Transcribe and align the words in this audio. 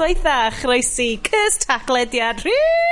noswaith 0.00 0.24
a 0.24 0.50
Chroesi 0.50 1.20
cys 1.20 1.58
Taclediad 1.66 2.42
Whee! 2.44 2.89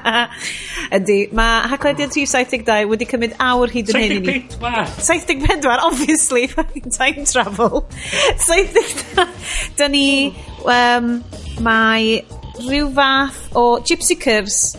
Ydy, 0.97 1.17
mae 1.37 1.67
Hacledion 1.71 2.11
372 2.13 2.85
wedi 2.91 3.05
cymryd 3.09 3.33
awr 3.41 3.69
hyd 3.73 3.89
yn 3.95 3.99
hyn 4.03 4.13
i 4.19 4.21
ni. 4.27 4.37
74, 5.01 5.81
obviously, 5.87 6.43
time 6.97 7.21
travel. 7.25 7.75
74, 8.45 9.25
da 9.81 9.85
ni, 9.89 10.07
um, 10.61 11.05
mae 11.65 12.21
rhyw 12.65 12.89
fath 12.95 13.55
o 13.57 13.63
Gypsy 13.85 14.17
Curves 14.21 14.75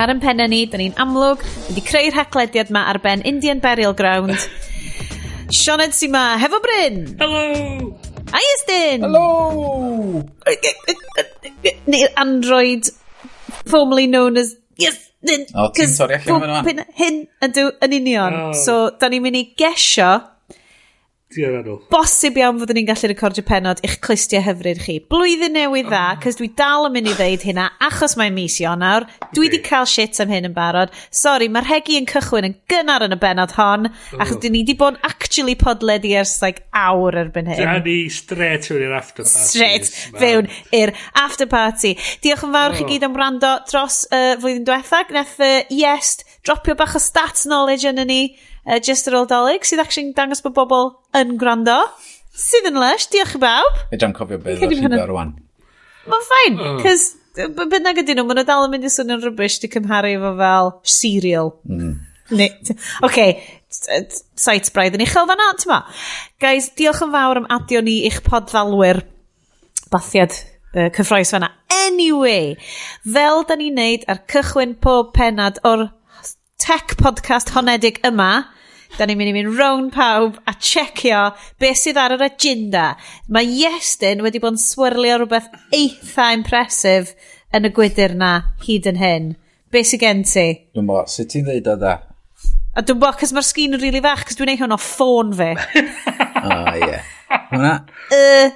ar 0.00 0.12
yn 0.12 0.20
penna 0.22 0.46
ni. 0.48 0.64
Da 0.70 0.80
ni'n 0.80 0.96
amlwg 1.02 1.42
wedi 1.68 1.84
creu'r 1.86 2.16
haglediad 2.16 2.72
yma 2.72 2.86
ar 2.92 3.00
ben 3.04 3.24
Indian 3.28 3.60
Burial 3.62 3.96
Ground. 3.98 4.36
Sean 5.60 5.82
Edsi 5.84 6.08
ma, 6.08 6.38
hefo 6.40 6.62
Bryn! 6.64 7.04
Hello! 7.20 7.92
A 8.32 8.40
Iestyn! 8.40 9.04
Hello! 9.04 10.22
Neu'r 11.92 12.12
android 12.16 12.88
formerly 13.68 14.06
known 14.06 14.38
as 14.40 14.54
Iestyn. 14.80 15.44
O, 15.52 15.68
ti'n 15.76 15.92
sori 15.92 16.16
allan 16.16 16.64
fan 16.64 16.84
hyn 16.96 17.24
ydw 17.44 17.68
yn 17.84 17.96
union. 18.00 18.38
Oh. 18.46 18.54
So, 18.56 18.78
da 18.96 19.12
ni'n 19.12 19.26
mynd 19.26 19.42
i 19.42 19.44
gesio 19.60 20.14
bosib 21.92 22.38
iawn 22.40 22.60
fyddwn 22.60 22.78
ni'n 22.80 22.88
gallu 22.88 23.10
recordio 23.10 23.44
penod 23.46 23.80
i'ch 23.86 23.98
clustiau 24.04 24.42
hyfryd 24.46 24.80
chi. 24.84 24.96
Blwyddyn 25.12 25.54
newydd 25.56 25.88
dda, 25.90 26.02
oh. 26.14 26.20
cys 26.22 26.38
dwi 26.38 26.48
dal 26.58 26.86
yn 26.88 26.94
mynd 26.96 27.10
i 27.10 27.14
ddeud 27.18 27.46
hynna, 27.48 27.66
achos 27.82 28.16
mae'n 28.20 28.34
mis 28.36 28.58
Ionawr. 28.62 29.06
Dwi 29.34 29.48
wedi 29.48 29.60
cael 29.66 29.88
shit 29.90 30.20
am 30.22 30.32
hyn 30.32 30.48
yn 30.48 30.54
barod. 30.56 30.94
Sorry, 31.12 31.50
mae'r 31.52 31.68
hegi 31.70 31.98
yn 32.00 32.08
cychwyn 32.10 32.48
yn 32.48 32.56
gynnar 32.70 33.04
yn 33.06 33.16
y 33.16 33.18
benod 33.20 33.56
hon, 33.58 33.90
oh. 33.90 34.22
achos 34.22 34.40
dyn 34.44 34.56
ni 34.56 34.62
wedi 34.62 34.76
bod 34.78 34.96
yn 34.96 35.10
actually 35.10 35.56
podledu 35.58 36.14
ers 36.20 36.38
like, 36.44 36.64
awr 36.72 37.18
erbyn 37.24 37.50
hyn. 37.52 37.60
Da 37.60 37.76
ni 37.82 37.98
straight 38.12 38.70
fewn 38.70 38.86
i'r 38.86 38.96
after 38.96 39.26
party. 39.26 39.48
Straight 39.48 39.90
fewn 40.20 40.50
i'r 40.78 40.94
after 41.18 41.50
party. 41.50 41.96
Diolch 42.24 42.46
yn 42.46 42.56
fawr 42.56 42.78
chi 42.78 42.86
oh. 42.86 42.90
gyd 42.94 43.08
am 43.08 43.18
rando 43.18 43.52
dros 43.68 44.04
uh, 44.08 44.32
flwyddyn 44.38 44.64
diwethaf. 44.68 45.12
Neth 45.12 45.36
uh, 45.42 45.52
yes, 45.72 46.16
dropio 46.46 46.76
bach 46.78 46.96
o 46.96 47.02
stats 47.02 47.44
knowledge 47.48 47.88
yn 47.90 48.02
ni. 48.08 48.22
Uh, 48.62 48.78
just 48.78 49.08
yr 49.10 49.16
oldolig 49.18 49.64
sydd 49.66 49.82
sydd 49.82 49.82
actually'n 49.82 50.12
dangos 50.14 50.42
bod 50.44 50.54
bobl 50.54 50.92
yn 51.18 51.34
gwrando, 51.40 51.78
sydd 52.36 52.70
yn 52.70 52.78
lush, 52.80 53.08
diolch 53.12 53.36
i 53.36 53.42
bawb. 53.42 53.82
Fedra'n 53.90 54.14
cofio 54.16 54.40
beth 54.42 54.62
ydych 54.62 54.80
chi'n 54.80 54.94
gael 54.94 55.10
rwan. 55.10 55.34
Mae'n 56.10 56.24
ffain, 56.28 56.62
cys 56.82 57.10
bynnag 57.36 58.02
ydyn 58.02 58.18
nhw, 58.20 58.26
maen 58.28 58.40
nhw 58.40 58.46
dal 58.48 58.66
yn 58.66 58.72
mynd 58.74 58.88
i 58.88 58.92
swnio'n 58.92 59.22
rybys 59.24 59.58
di 59.62 59.70
cymharu 59.72 60.12
efo 60.16 60.32
fel 60.40 60.72
serial. 60.98 61.52
Mm. 61.68 61.92
Oce, 62.32 62.76
okay, 63.04 63.34
site 63.68 64.72
braidd 64.72 64.96
yn 64.96 65.04
uchel 65.04 65.28
fan'na, 65.28 65.48
ti'n 65.60 65.72
ma? 65.72 65.80
Guys, 66.42 66.70
diolch 66.78 67.02
yn 67.04 67.12
fawr 67.14 67.42
am 67.42 67.48
adio 67.52 67.82
ni 67.84 68.02
i'ch 68.08 68.22
podfalwyr 68.26 69.02
bathiad 69.92 70.36
uh, 70.36 70.88
cyffroes 70.96 71.32
fan'na. 71.34 71.52
Anyway, 71.82 72.56
fel 73.04 73.44
da 73.48 73.58
ni'n 73.58 73.76
neud 73.76 74.06
ar 74.12 74.22
cychwyn 74.32 74.76
pob 74.80 75.12
penad 75.16 75.60
o'r 75.68 75.88
tech 76.62 76.96
podcast 77.00 77.52
honedig 77.56 78.00
yma, 78.06 78.46
Da 78.98 79.06
ni'n 79.08 79.16
mynd 79.16 79.30
i 79.30 79.34
mynd 79.36 79.56
rown 79.56 79.86
pawb 79.92 80.36
a 80.48 80.52
checio 80.60 81.22
beth 81.62 81.80
sydd 81.80 82.00
ar 82.00 82.12
yr 82.16 82.24
agenda. 82.26 82.92
Mae 83.32 83.48
Iestyn 83.64 84.20
wedi 84.24 84.40
bod 84.42 84.58
yn 84.58 84.60
swirlio 84.60 85.16
rhywbeth 85.22 85.48
eitha 85.72 86.28
impresif 86.36 87.14
yn 87.56 87.68
y 87.68 87.72
gwydr 87.72 88.16
na 88.20 88.32
hyd 88.66 88.88
yn 88.92 89.00
hyn. 89.00 89.30
Be 89.72 89.80
sy'n 89.88 90.02
gen 90.02 90.24
ti? 90.28 90.46
Dwi'n 90.76 90.88
bo, 90.90 91.04
sut 91.08 91.32
ti'n 91.32 91.46
ddeud 91.48 91.70
o 91.72 91.76
dda? 91.80 91.94
A 92.72 92.84
dwi'n 92.84 93.00
bod, 93.00 93.16
cys 93.20 93.32
mae'r 93.32 93.48
sgin 93.48 93.76
yn 93.76 93.80
rili 93.80 93.94
really 93.96 94.04
fach, 94.04 94.26
cys 94.28 94.36
dwi'n 94.38 94.52
ei 94.52 94.60
hwn 94.60 94.76
o 94.76 94.80
ffôn 94.80 95.32
fi. 95.38 95.54
O, 96.42 96.50
oh, 96.50 96.72
ie. 96.74 96.96
Hwna? 97.52 97.72
Uh, 98.10 98.48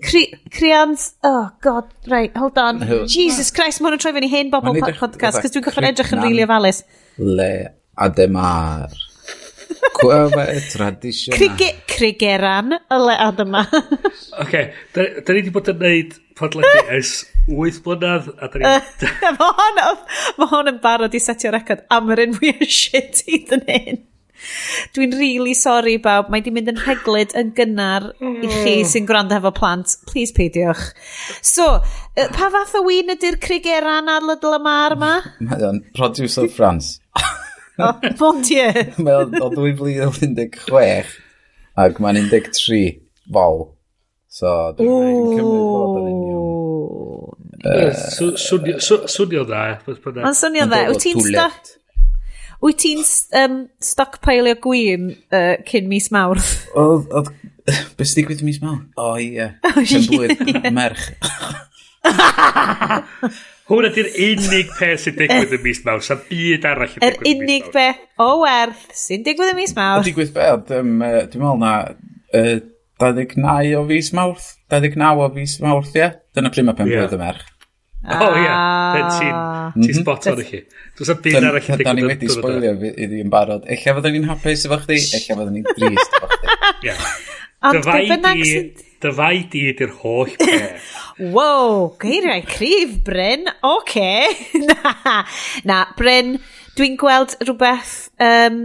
Crians, 0.00 1.10
oh 1.22 1.50
god, 1.60 1.90
right, 2.08 2.32
hold 2.34 2.56
on. 2.56 2.80
Jesus 3.04 3.50
Christ, 3.52 3.82
mae 3.82 3.90
hwn 3.90 3.98
yn 3.98 4.02
troi 4.02 4.14
fyny 4.16 4.30
hen 4.32 4.52
bobl 4.54 4.80
podcast, 4.96 5.42
cys 5.44 5.52
dwi'n 5.52 5.66
goffod 5.66 5.84
edrych 5.90 6.14
yn 6.16 6.24
rili 6.24 6.46
ofalus. 6.46 6.80
Le 7.20 7.50
Ademar. 8.00 8.96
Gwyma 10.00 10.46
tradisiynau. 10.72 11.70
Crigeran 11.90 12.74
y 12.76 13.00
lead 13.04 13.44
yma. 13.44 13.64
Oce, 14.42 14.64
da 14.96 15.06
ni 15.06 15.40
wedi 15.40 15.52
bod 15.54 15.70
yn 15.72 15.80
neud 15.82 16.16
podledi 16.38 16.86
ers 16.96 17.12
8 17.50 17.82
blynedd. 17.84 19.04
Mae 19.38 19.52
hon, 19.60 19.84
ma 20.40 20.48
hon 20.50 20.72
yn 20.72 20.80
barod 20.82 21.14
i 21.14 21.20
setio 21.22 21.52
record 21.54 21.84
am 21.94 22.10
yr 22.14 22.24
un 22.26 22.34
fwy 22.38 22.54
o 22.56 22.68
shit 22.68 23.22
i 23.28 23.44
ddyn 23.48 23.64
hyn. 23.68 24.02
Dwi'n 24.94 25.14
really 25.16 25.54
sorry 25.56 25.94
bawb, 26.02 26.28
mae 26.32 26.42
di 26.44 26.52
mynd 26.52 26.68
yn 26.72 26.80
rheglyd 26.82 27.32
yn 27.38 27.52
gynnar 27.56 28.10
i 28.18 28.48
chi 28.50 28.74
mm. 28.74 28.88
sy'n 28.90 29.06
gwrando 29.08 29.38
efo 29.38 29.54
plant. 29.56 29.94
Please 30.10 30.34
peidiwch. 30.36 30.90
So, 31.40 31.78
pa 32.36 32.50
fath 32.52 32.74
o 32.76 32.84
wyn 32.84 33.14
ydy'r 33.14 33.38
crigeran 33.42 34.10
ar 34.12 34.26
Lydl 34.26 34.58
y 34.58 34.60
Mar 34.66 34.98
yma? 34.98 35.14
Mae 35.40 35.64
o'n 35.70 35.80
producer 35.96 36.50
France. 36.52 36.98
Bod 38.20 38.50
ie. 38.54 38.66
Mae 39.02 39.14
o 39.18 39.48
2016 39.50 41.14
ac 41.74 42.00
mae'n 42.02 42.28
13 42.30 43.00
fol. 43.34 43.64
So, 44.34 44.50
dwi'n 44.78 45.38
cymryd 45.38 45.68
bod 45.70 45.96
yn 46.00 46.08
union. 46.10 46.34
Swnio 49.10 49.44
dda. 49.48 49.64
Mae'n 49.86 50.38
swnio 50.38 50.66
dda. 50.70 50.84
Wyt 50.90 51.02
ti'n 51.06 51.22
stuck? 51.22 51.72
Wyt 52.64 52.78
ti'n 52.82 53.02
um, 53.40 53.56
stockpile 53.82 54.54
o 54.54 54.60
gwyn 54.62 55.10
uh, 55.34 55.56
cyn 55.68 55.90
mis 55.90 56.10
mawrth? 56.14 56.52
Oedd... 56.78 57.32
Beth 57.64 58.10
sydd 58.10 58.18
digwydd 58.20 58.42
mis 58.44 58.60
mawrth? 58.62 58.86
O, 59.00 59.14
ie. 59.22 59.48
Yn 59.82 60.04
bwyd 60.10 60.70
merch. 60.74 61.10
Hwna 63.64 63.88
di'r 63.94 64.10
unig 64.20 64.72
peth 64.76 65.06
sy'n 65.06 65.14
digwydd 65.16 65.54
yn 65.56 65.62
mis 65.64 65.78
mawr. 65.86 66.02
Sa'n 66.04 66.20
byd 66.28 66.66
arall 66.68 66.98
yn 66.98 67.06
er 67.06 67.14
digwydd 67.16 67.30
yn 67.30 67.46
mis 67.46 67.46
mawr. 67.46 67.46
Yr 67.46 67.46
unig 67.48 67.70
beth 67.72 68.20
o 68.20 68.28
werth 68.42 68.82
sy'n 69.00 69.24
digwydd 69.24 69.52
y 69.54 69.56
mis 69.56 69.72
mawr. 69.78 70.04
Digwydd 70.04 70.34
beth, 70.34 70.66
dwi'n 70.68 70.90
meddwl 70.92 71.62
na 71.62 71.72
uh, 71.88 72.58
29 73.00 73.72
o 73.78 73.86
fis 73.88 74.12
mawrth. 74.18 74.50
29 74.74 75.24
o 75.24 75.30
fis 75.38 75.56
mawrth, 75.64 75.96
ie? 75.96 76.10
Dyna 76.36 76.52
pryd 76.52 76.68
mae 76.68 76.76
pen 76.76 76.92
blwydd 76.92 77.16
y 77.16 77.20
merch. 77.22 77.50
O 78.04 78.26
ie, 78.36 78.44
ti'n 78.44 79.32
ah. 79.32 79.72
mhm. 79.72 79.96
spot 79.96 80.28
on 80.34 80.42
i 80.42 80.48
chi. 80.50 80.60
Dwi'n 80.98 81.08
sa'n 81.08 81.22
byd 81.24 81.38
arall 81.40 81.56
yn 81.56 81.64
digwydd. 81.64 81.88
Da 81.88 81.94
ni 81.96 82.08
wedi 82.10 82.32
sboilio 82.36 82.74
iddi 82.92 83.22
yn 83.24 83.32
barod. 83.32 83.64
Ella 83.64 83.96
fydden 83.96 84.18
ni'n 84.18 84.28
hapus 84.28 84.66
efo 84.68 84.82
chdi, 84.84 85.00
ella 85.00 85.38
fydden 85.40 85.56
ni'n 85.56 85.70
drist 85.70 86.18
efo 86.20 86.28
chdi. 86.34 86.98
Ond 87.64 87.80
be 87.88 88.00
bynnag 88.12 88.44
sy'n... 88.44 88.68
Dyfai 89.04 89.44
di 89.52 89.66
ydy'r 89.72 89.92
holl 90.00 90.32
peth. 90.40 90.92
wow, 91.34 91.90
geiriau 92.00 92.44
cryf, 92.48 92.96
Bryn. 93.04 93.48
Oce. 93.60 93.82
Okay. 93.84 94.62
na, 94.70 95.18
na, 95.68 95.80
Bryn, 95.98 96.38
dwi'n 96.78 96.96
gweld 97.00 97.36
rhywbeth 97.44 97.94
um, 98.22 98.62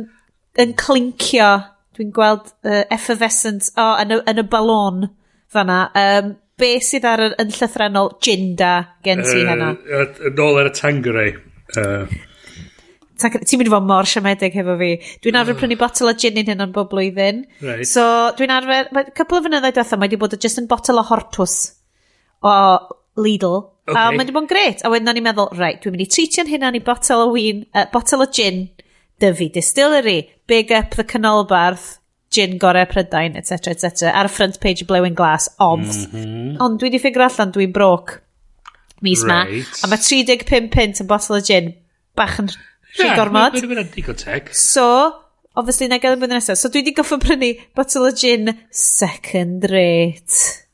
yn 0.59 0.75
clincio. 0.79 1.51
Dwi'n 1.99 2.13
gweld 2.15 2.53
uh, 2.63 2.85
effervescent 2.87 3.73
oh, 3.75 3.97
yn, 3.99 4.15
y, 4.15 4.21
yn 4.31 4.39
y 4.39 4.47
balon 4.47 5.09
fanna. 5.51 5.81
Um, 5.99 6.37
be 6.59 6.77
sydd 6.83 7.07
ar 7.07 7.25
y, 7.25 7.29
yn 7.43 7.51
llythrenol 7.55 8.15
Jinda 8.23 8.73
gen 9.03 9.25
ti 9.27 9.43
uh, 9.43 9.51
hynna? 9.51 9.73
Nôl 10.39 10.63
ar 10.63 10.71
y 10.71 10.75
tangerau. 10.79 11.37
Uh 11.75 12.19
ti'n 13.19 13.59
mynd 13.59 13.69
i 13.69 13.73
fod 13.73 13.87
mor 13.89 14.07
siamedig 14.09 14.55
hefo 14.57 14.75
fi. 14.79 14.91
Dwi'n 15.23 15.39
arfer 15.39 15.55
ah. 15.55 15.59
prynu 15.59 15.79
botel 15.79 16.11
o 16.11 16.13
gin 16.19 16.39
yn 16.41 16.51
hyn 16.51 16.63
o'n 16.65 16.75
bob 16.75 16.89
blwyddyn. 16.93 17.43
Right. 17.63 17.87
So, 17.89 18.03
dwi'n 18.39 18.53
arfer... 18.55 18.89
Mae 18.95 19.11
cwpl 19.11 19.39
o 19.39 19.43
fynyddoedd 19.47 19.75
diwetha, 19.77 19.99
mae 19.99 20.09
wedi 20.09 20.21
bod 20.21 20.37
just 20.39 20.61
yn 20.61 20.69
botel 20.71 21.01
o 21.01 21.05
hortws 21.09 21.57
o 22.45 22.53
Lidl. 23.19 23.57
Okay. 23.89 23.97
A 23.97 24.09
mae 24.13 24.23
wedi 24.23 24.35
bod 24.35 24.45
yn 24.45 24.51
gret. 24.51 24.83
A 24.85 24.91
wedyn 24.93 25.11
o'n 25.11 25.19
i'n 25.19 25.27
meddwl, 25.27 25.51
right, 25.59 25.81
dwi'n 25.83 25.95
mynd 25.95 26.05
i 26.05 26.09
treatio'n 26.15 26.51
hynna'n 26.51 26.79
i 26.79 26.83
botel 26.85 27.25
o 27.25 27.31
win, 27.33 27.65
uh, 27.73 27.87
botel 27.93 28.23
o 28.23 28.29
gin, 28.39 28.67
dyfu 29.19 29.49
distillery, 29.55 30.19
big 30.47 30.71
up 30.75 30.95
the 30.95 31.03
canolbarth, 31.03 31.97
gin 32.31 32.59
gorau 32.61 32.85
prydain, 32.87 33.35
etc, 33.39 33.73
etc. 33.73 34.13
Ar 34.13 34.29
y 34.29 34.33
front 34.33 34.59
page 34.61 34.85
Blowing 34.87 35.17
Glass, 35.17 35.49
obf. 35.57 36.05
Mm 36.07 36.23
-hmm. 36.23 36.57
Ond 36.61 36.79
dwi 36.79 36.89
wedi 36.89 37.01
ffigur 37.01 37.25
allan, 37.25 37.51
dwi'n 37.51 37.73
broc 37.73 38.19
mis 39.01 39.23
right. 39.23 39.51
ma. 39.51 39.63
A 39.83 39.89
mae 39.89 39.97
35 39.97 40.69
pint 40.73 41.01
yn 41.01 41.09
botel 41.09 41.39
o 41.39 41.41
gin, 41.41 41.73
bach 42.15 42.39
yn 42.41 42.51
Rhy 42.97 43.09
gormod. 43.17 43.57
Ie, 43.57 43.67
mae'n 43.69 43.91
digon 43.93 44.17
teg. 44.17 44.49
So, 44.57 44.85
obviously, 45.59 45.89
na 45.91 45.99
gael 46.01 46.15
yn 46.17 46.23
blwyddyn 46.23 46.39
nesaf. 46.41 46.59
So, 46.59 46.71
dwi 46.71 46.83
wedi 46.83 46.95
goffo 46.97 47.19
prynu 47.21 47.51
bottle 47.77 48.09
o 48.09 48.13
gin 48.15 48.55
second 48.73 49.69
rate. 49.71 50.65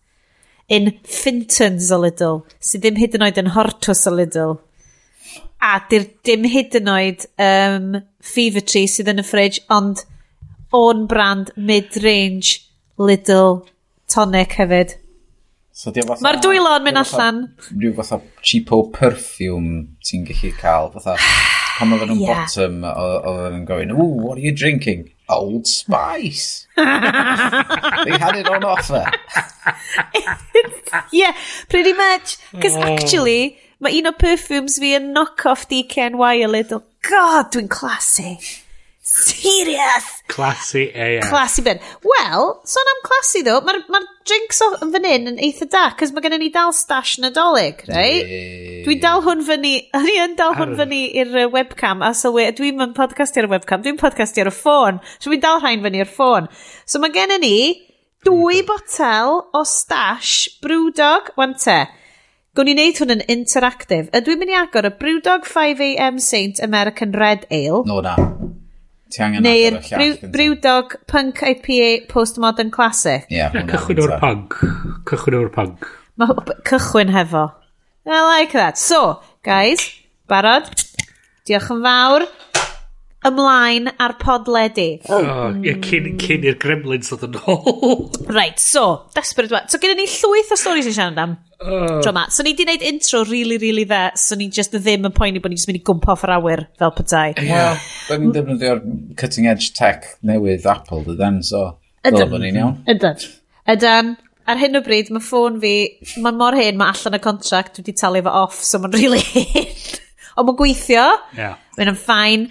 In 0.67 0.95
Fintons 1.03 1.91
a 1.93 1.99
little. 2.01 2.45
sydd 2.63 2.85
ddim 2.85 2.97
hyd 2.97 3.17
yn 3.17 3.25
oed 3.27 3.41
yn 3.41 3.51
Hortus 3.53 4.05
a 4.09 4.13
little. 4.13 4.59
A 5.61 5.77
dyr 5.91 6.07
dim 6.25 6.47
hyd 6.49 6.77
yn 6.79 6.89
oed 6.89 7.25
um, 7.41 7.91
Fever 8.21 8.65
Tree 8.65 8.89
sydd 8.89 9.11
yn 9.11 9.21
y 9.21 9.25
fridge, 9.25 9.61
ond 9.69 10.05
own 10.75 11.05
brand 11.11 11.51
mid-range 11.55 12.61
little 12.97 13.65
tonic 14.09 14.57
hefyd. 14.59 14.97
So 15.75 15.91
Mae'r 15.91 16.39
dwylo 16.39 16.77
yn 16.79 16.85
mynd 16.87 17.01
allan. 17.01 17.41
Rhyw 17.67 17.97
fatha 17.97 18.21
cheapo 18.39 18.85
perfume 18.95 19.99
ti'n 20.07 20.23
gallu 20.29 20.53
cael, 20.61 20.89
fatha... 20.95 21.17
Pan 21.75 21.91
oedden 21.91 22.13
nhw'n 22.13 22.21
yeah. 22.23 22.45
bottom, 22.45 22.83
oedden 22.87 23.51
nhw'n 23.57 23.67
going, 23.67 23.91
ooh, 23.91 24.15
what 24.23 24.37
are 24.37 24.45
you 24.45 24.55
drinking? 24.55 25.11
Old 25.27 25.67
Spice. 25.67 26.67
They 26.75 26.83
had 26.83 28.35
it 28.35 28.47
on 28.47 28.63
offer. 28.63 29.05
yeah, 31.11 31.35
pretty 31.69 31.93
much. 31.93 32.37
Cos 32.61 32.75
oh. 32.75 32.83
actually, 32.83 33.57
mae 33.79 33.99
un 33.99 34.07
o 34.07 34.13
perfumes 34.13 34.77
fi 34.79 34.93
yn 34.99 35.11
knock-off 35.15 35.67
DKNY 35.71 36.45
a 36.45 36.51
little, 36.51 36.85
god, 37.09 37.51
dwi'n 37.55 37.67
classy. 37.71 38.37
Serious! 39.15 40.23
Classy 40.27 40.91
AF. 40.93 41.29
Classy 41.29 41.61
Ben. 41.61 41.79
Wel, 42.03 42.61
son 42.65 42.89
am 42.91 43.01
classy 43.05 43.43
ddo, 43.45 43.61
mae'r 43.63 43.79
ma 43.93 44.01
drinks 44.27 44.59
o 44.65 44.67
yn 44.83 44.91
fan 44.91 45.07
hyn 45.07 45.29
yn 45.31 45.39
eitha 45.47 45.67
da, 45.71 45.85
cos 45.95 46.11
mae 46.11 46.25
gennym 46.25 46.43
ni 46.43 46.49
dal 46.51 46.73
stash 46.75 47.15
nadolig, 47.23 47.85
right? 47.87 48.27
Dwi'n 48.87 49.01
dal 49.03 49.23
hwn 49.23 49.45
fyny, 49.47 49.73
ni 50.07 50.15
yn 50.19 50.35
dal 50.39 50.57
hwn 50.57 50.75
fyny 50.81 51.01
i'r 51.21 51.31
uh, 51.45 51.47
webcam, 51.53 52.03
a 52.03 52.11
sylwi, 52.17 52.49
dwi'n 52.57 52.79
mynd 52.81 52.95
podcasti 52.97 53.39
ar 53.39 53.47
y 53.47 53.53
webcam, 53.55 53.85
dwi'n 53.85 54.01
podcast 54.01 54.39
ar 54.41 54.51
y 54.51 54.55
ffôn, 54.55 54.99
so 55.15 55.31
dwi'n 55.31 55.43
dal 55.45 55.61
rhain 55.63 55.85
fyny 55.85 56.01
i'r 56.03 56.11
ffôn. 56.11 56.49
So 56.83 56.99
mae 56.99 57.15
gennym 57.15 57.45
ni 57.45 57.57
dwy 58.27 58.65
botel 58.67 59.45
o 59.55 59.63
stash 59.69 60.57
brewdog, 60.65 61.31
wan 61.39 61.55
te. 61.61 61.85
Gwn 62.55 62.71
i 62.71 62.75
wneud 62.75 62.99
hwn 62.99 63.15
yn 63.17 63.23
interactive. 63.31 64.09
Ydw 64.15 64.31
i'n 64.31 64.39
mynd 64.39 64.53
i 64.53 64.59
agor 64.59 64.87
y 64.87 64.91
Brewdog 64.95 65.47
5am 65.47 66.21
Saint 66.23 66.61
American 66.63 67.11
Red 67.11 67.43
Ale. 67.51 67.83
No, 67.87 67.99
na. 68.03 68.15
Ti 69.15 69.23
angen 69.23 69.45
Neu'r 69.45 69.77
Brewdog 70.31 70.97
Punk 71.07 71.39
IPA 71.39 71.91
Postmodern 72.11 72.71
Classic. 72.71 73.23
Ie, 73.31 73.37
yeah, 73.37 73.53
cychwyn 73.69 74.01
o'r 74.03 74.17
punk. 74.19 74.57
Cychwyn 75.07 75.37
o'r 75.39 75.51
punk. 75.55 75.85
Cychwyn 76.67 77.13
hefo. 77.15 77.45
I 78.05 78.19
like 78.27 78.51
that. 78.51 78.77
So, 78.77 79.21
guys, 79.47 79.87
barod? 80.27 80.67
Diolch 81.47 81.71
yn 81.71 81.79
fawr 81.85 82.27
ymlaen 83.25 83.89
ar 84.01 84.15
podledu. 84.21 84.87
Oh, 85.09 85.21
yeah, 85.21 85.75
mm. 85.75 85.83
cyn, 85.85 86.09
cyn 86.21 86.45
i'r 86.47 86.57
gremlins 86.61 87.11
oedd 87.15 87.25
yn 87.27 87.37
ôl. 87.41 88.05
right, 88.37 88.59
so, 88.61 89.05
desperate 89.17 89.53
one. 89.53 89.69
So, 89.71 89.81
gyda 89.81 89.97
ni 89.97 90.07
llwyth 90.09 90.53
o 90.53 90.59
stories 90.59 90.89
i 90.89 90.93
siarad 90.95 91.21
am. 91.21 91.37
Oh. 91.59 92.01
Tro 92.03 92.13
ma. 92.15 92.27
So, 92.33 92.45
ni 92.45 92.53
di 92.57 92.67
wneud 92.67 92.85
intro 92.85 93.23
really, 93.29 93.57
really 93.61 93.87
dde. 93.89 94.03
So, 94.21 94.37
ni 94.39 94.49
just 94.53 94.75
ddim 94.75 95.09
yn 95.09 95.15
poeni 95.15 95.41
bod 95.43 95.53
ni 95.53 95.59
just 95.59 95.71
mynd 95.71 95.81
i 95.81 95.85
gwmpa 95.87 96.13
off 96.13 96.27
yr 96.27 96.35
awyr 96.37 96.65
fel 96.81 96.93
petai. 96.97 97.31
Yeah. 97.41 97.81
Wel, 98.09 98.21
ni'n 98.21 98.35
defnyddio'r 98.35 98.83
cutting 99.19 99.49
edge 99.51 99.73
tech 99.77 100.11
newydd 100.25 100.69
Apple, 100.69 101.03
dydyn, 101.07 101.41
so... 101.45 101.71
Ydan. 102.05 102.21
Dylan 102.21 102.45
ni'n 102.45 102.61
iawn. 102.61 102.77
Ydan. 102.91 103.27
Ydan 103.73 104.15
ar 104.45 104.59
hyn 104.61 104.77
o 104.77 104.81
bryd, 104.85 105.09
mae 105.13 105.23
ffôn 105.25 105.57
fi, 105.61 105.75
mae'n 106.21 106.37
mor 106.37 106.53
hyn, 106.57 106.77
mae 106.77 106.93
allan 106.93 107.17
y 107.17 107.21
contract, 107.23 107.79
dwi 107.79 107.87
wedi 107.87 107.95
talu 107.97 108.21
fo 108.25 108.33
off, 108.45 108.59
so 108.61 108.77
mae'n 108.81 108.93
really 108.93 109.23
hyn. 109.25 109.71
Ond 110.35 110.49
mae'n 110.49 110.59
gweithio. 110.59 111.07
Yeah. 111.37 111.57
Mae'n 111.77 111.91
yn 111.93 111.99
ffain. 111.99 112.45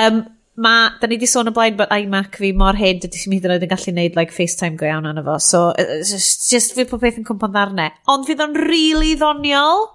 Um, 0.00 0.22
ma, 0.62 0.74
da 1.00 1.08
ni 1.08 1.18
di 1.20 1.28
sôn 1.30 1.48
y 1.48 1.54
blaen 1.56 1.78
bod 1.78 1.92
iMac 1.94 2.36
fi 2.40 2.52
mor 2.56 2.76
hyn, 2.76 3.00
dydy 3.02 3.20
sy'n 3.20 3.36
hyd 3.36 3.48
yn 3.48 3.54
oed 3.56 3.64
yn 3.66 3.72
gallu 3.72 3.94
neud 3.96 4.18
like, 4.18 4.34
FaceTime 4.36 4.76
go 4.80 4.88
iawn 4.88 5.08
anna 5.08 5.24
fo. 5.24 5.38
So, 5.40 5.62
just, 5.78 6.50
just 6.50 6.76
fi 6.76 6.86
pob 6.88 7.02
beth 7.04 7.20
yn 7.20 7.26
cwmpa'n 7.28 7.54
ddarnau. 7.56 7.96
Ond 8.12 8.28
fydd 8.28 8.44
o'n 8.44 8.58
really 8.68 9.14
ddoniol. 9.20 9.88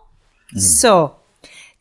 Mm. 0.56 0.66
So, 0.66 0.96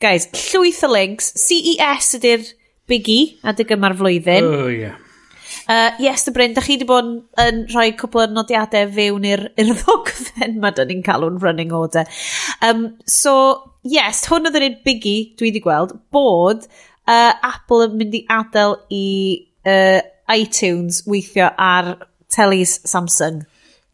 guys, 0.03 0.29
llwyth 0.35 0.85
o 0.85 0.93
links. 0.93 1.33
CES 1.41 2.13
ydy'r 2.21 2.47
biggie 2.91 3.37
adeg 3.47 3.73
yma'r 3.77 3.97
flwyddyn. 3.99 4.53
Oh, 4.53 4.71
yeah. 4.73 5.01
Uh, 5.69 5.91
yes, 5.99 6.25
the 6.25 6.31
Bryn, 6.31 6.53
da 6.55 6.63
chi 6.63 6.77
wedi 6.77 6.87
bod 6.87 7.07
yn, 7.09 7.15
yn 7.43 7.65
rhoi 7.73 7.89
cwpl 7.99 8.23
o 8.23 8.27
nodiadau 8.31 8.87
fewn 8.95 9.25
i'r 9.27 9.49
ddogfen 9.57 10.55
ma 10.63 10.71
dyn 10.75 10.93
ni'n 10.93 11.03
calw'n 11.07 11.41
running 11.43 11.73
order. 11.75 12.05
Um, 12.63 12.93
so, 13.03 13.33
yes, 13.91 14.25
hwn 14.31 14.49
oedd 14.49 14.59
yr 14.59 14.69
un 14.71 14.79
biggie 14.87 15.33
dwi 15.39 15.51
wedi 15.51 15.63
gweld, 15.65 15.97
bod 16.15 16.67
uh, 16.67 17.33
Apple 17.35 17.89
yn 17.89 17.99
mynd 18.01 18.17
i 18.19 18.23
adael 18.33 18.79
i 18.93 19.07
uh, 19.67 20.01
iTunes 20.33 21.05
weithio 21.07 21.51
ar 21.57 21.95
telys 22.33 22.81
Samsung. 22.89 23.45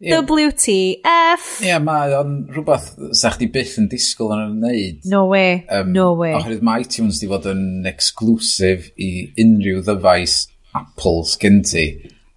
Yeah. 0.02 0.24
WTF. 0.26 1.44
Ie, 1.62 1.68
yeah, 1.68 1.78
mae 1.78 2.10
o'n 2.18 2.40
rhywbeth 2.50 2.88
sa 3.14 3.30
chdi 3.36 3.46
byth 3.54 3.76
yn 3.78 3.86
disgwyl 3.90 4.32
yn 4.34 4.48
ymwneud. 4.48 5.04
No 5.12 5.28
way, 5.30 5.60
um, 5.70 5.92
no 5.94 6.08
way. 6.18 6.32
Oherwydd 6.34 6.64
mae 6.66 6.82
iTunes 6.82 7.20
di 7.22 7.28
fod 7.30 7.46
yn 7.52 7.86
exclusif 7.86 8.88
i 8.98 9.12
unrhyw 9.38 9.84
ddyfais 9.86 10.40
Apple 10.74 11.22
sgyn 11.30 11.60
ti. 11.68 11.84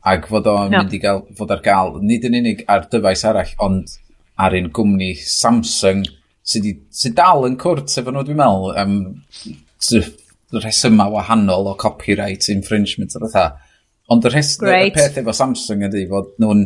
Ac 0.06 0.30
fod 0.30 0.46
o'n 0.52 0.70
no. 0.76 0.84
mynd 0.84 0.94
i 0.94 1.00
gael, 1.02 1.24
fod 1.40 1.56
ar 1.56 1.64
gael, 1.66 1.96
nid 2.06 2.28
yn 2.30 2.38
unig 2.38 2.62
ar 2.70 2.86
dyfais 2.92 3.26
arall, 3.26 3.56
ond 3.66 3.98
ar 4.38 4.54
un 4.60 4.70
gwmni 4.76 5.16
Samsung 5.18 6.06
sydd 6.46 6.70
sy 6.94 7.12
dal 7.18 7.48
yn 7.48 7.58
cwrt 7.62 7.98
efo 8.00 8.14
nhw, 8.14 8.24
dwi'n 8.28 8.40
meddwl, 8.40 8.74
um, 8.82 8.98
rhesymau 10.56 11.14
wahanol 11.16 11.72
o 11.72 11.76
copyright 11.80 12.50
infringement 12.54 13.16
o'r 13.18 13.28
fatha. 13.28 13.46
Ond 14.14 14.26
y, 14.28 14.32
rhes, 14.32 14.56
y 14.62 14.90
peth 14.94 15.18
efo 15.22 15.34
Samsung 15.34 15.88
ydy 15.88 16.06
fod 16.10 16.36
nhw'n 16.42 16.66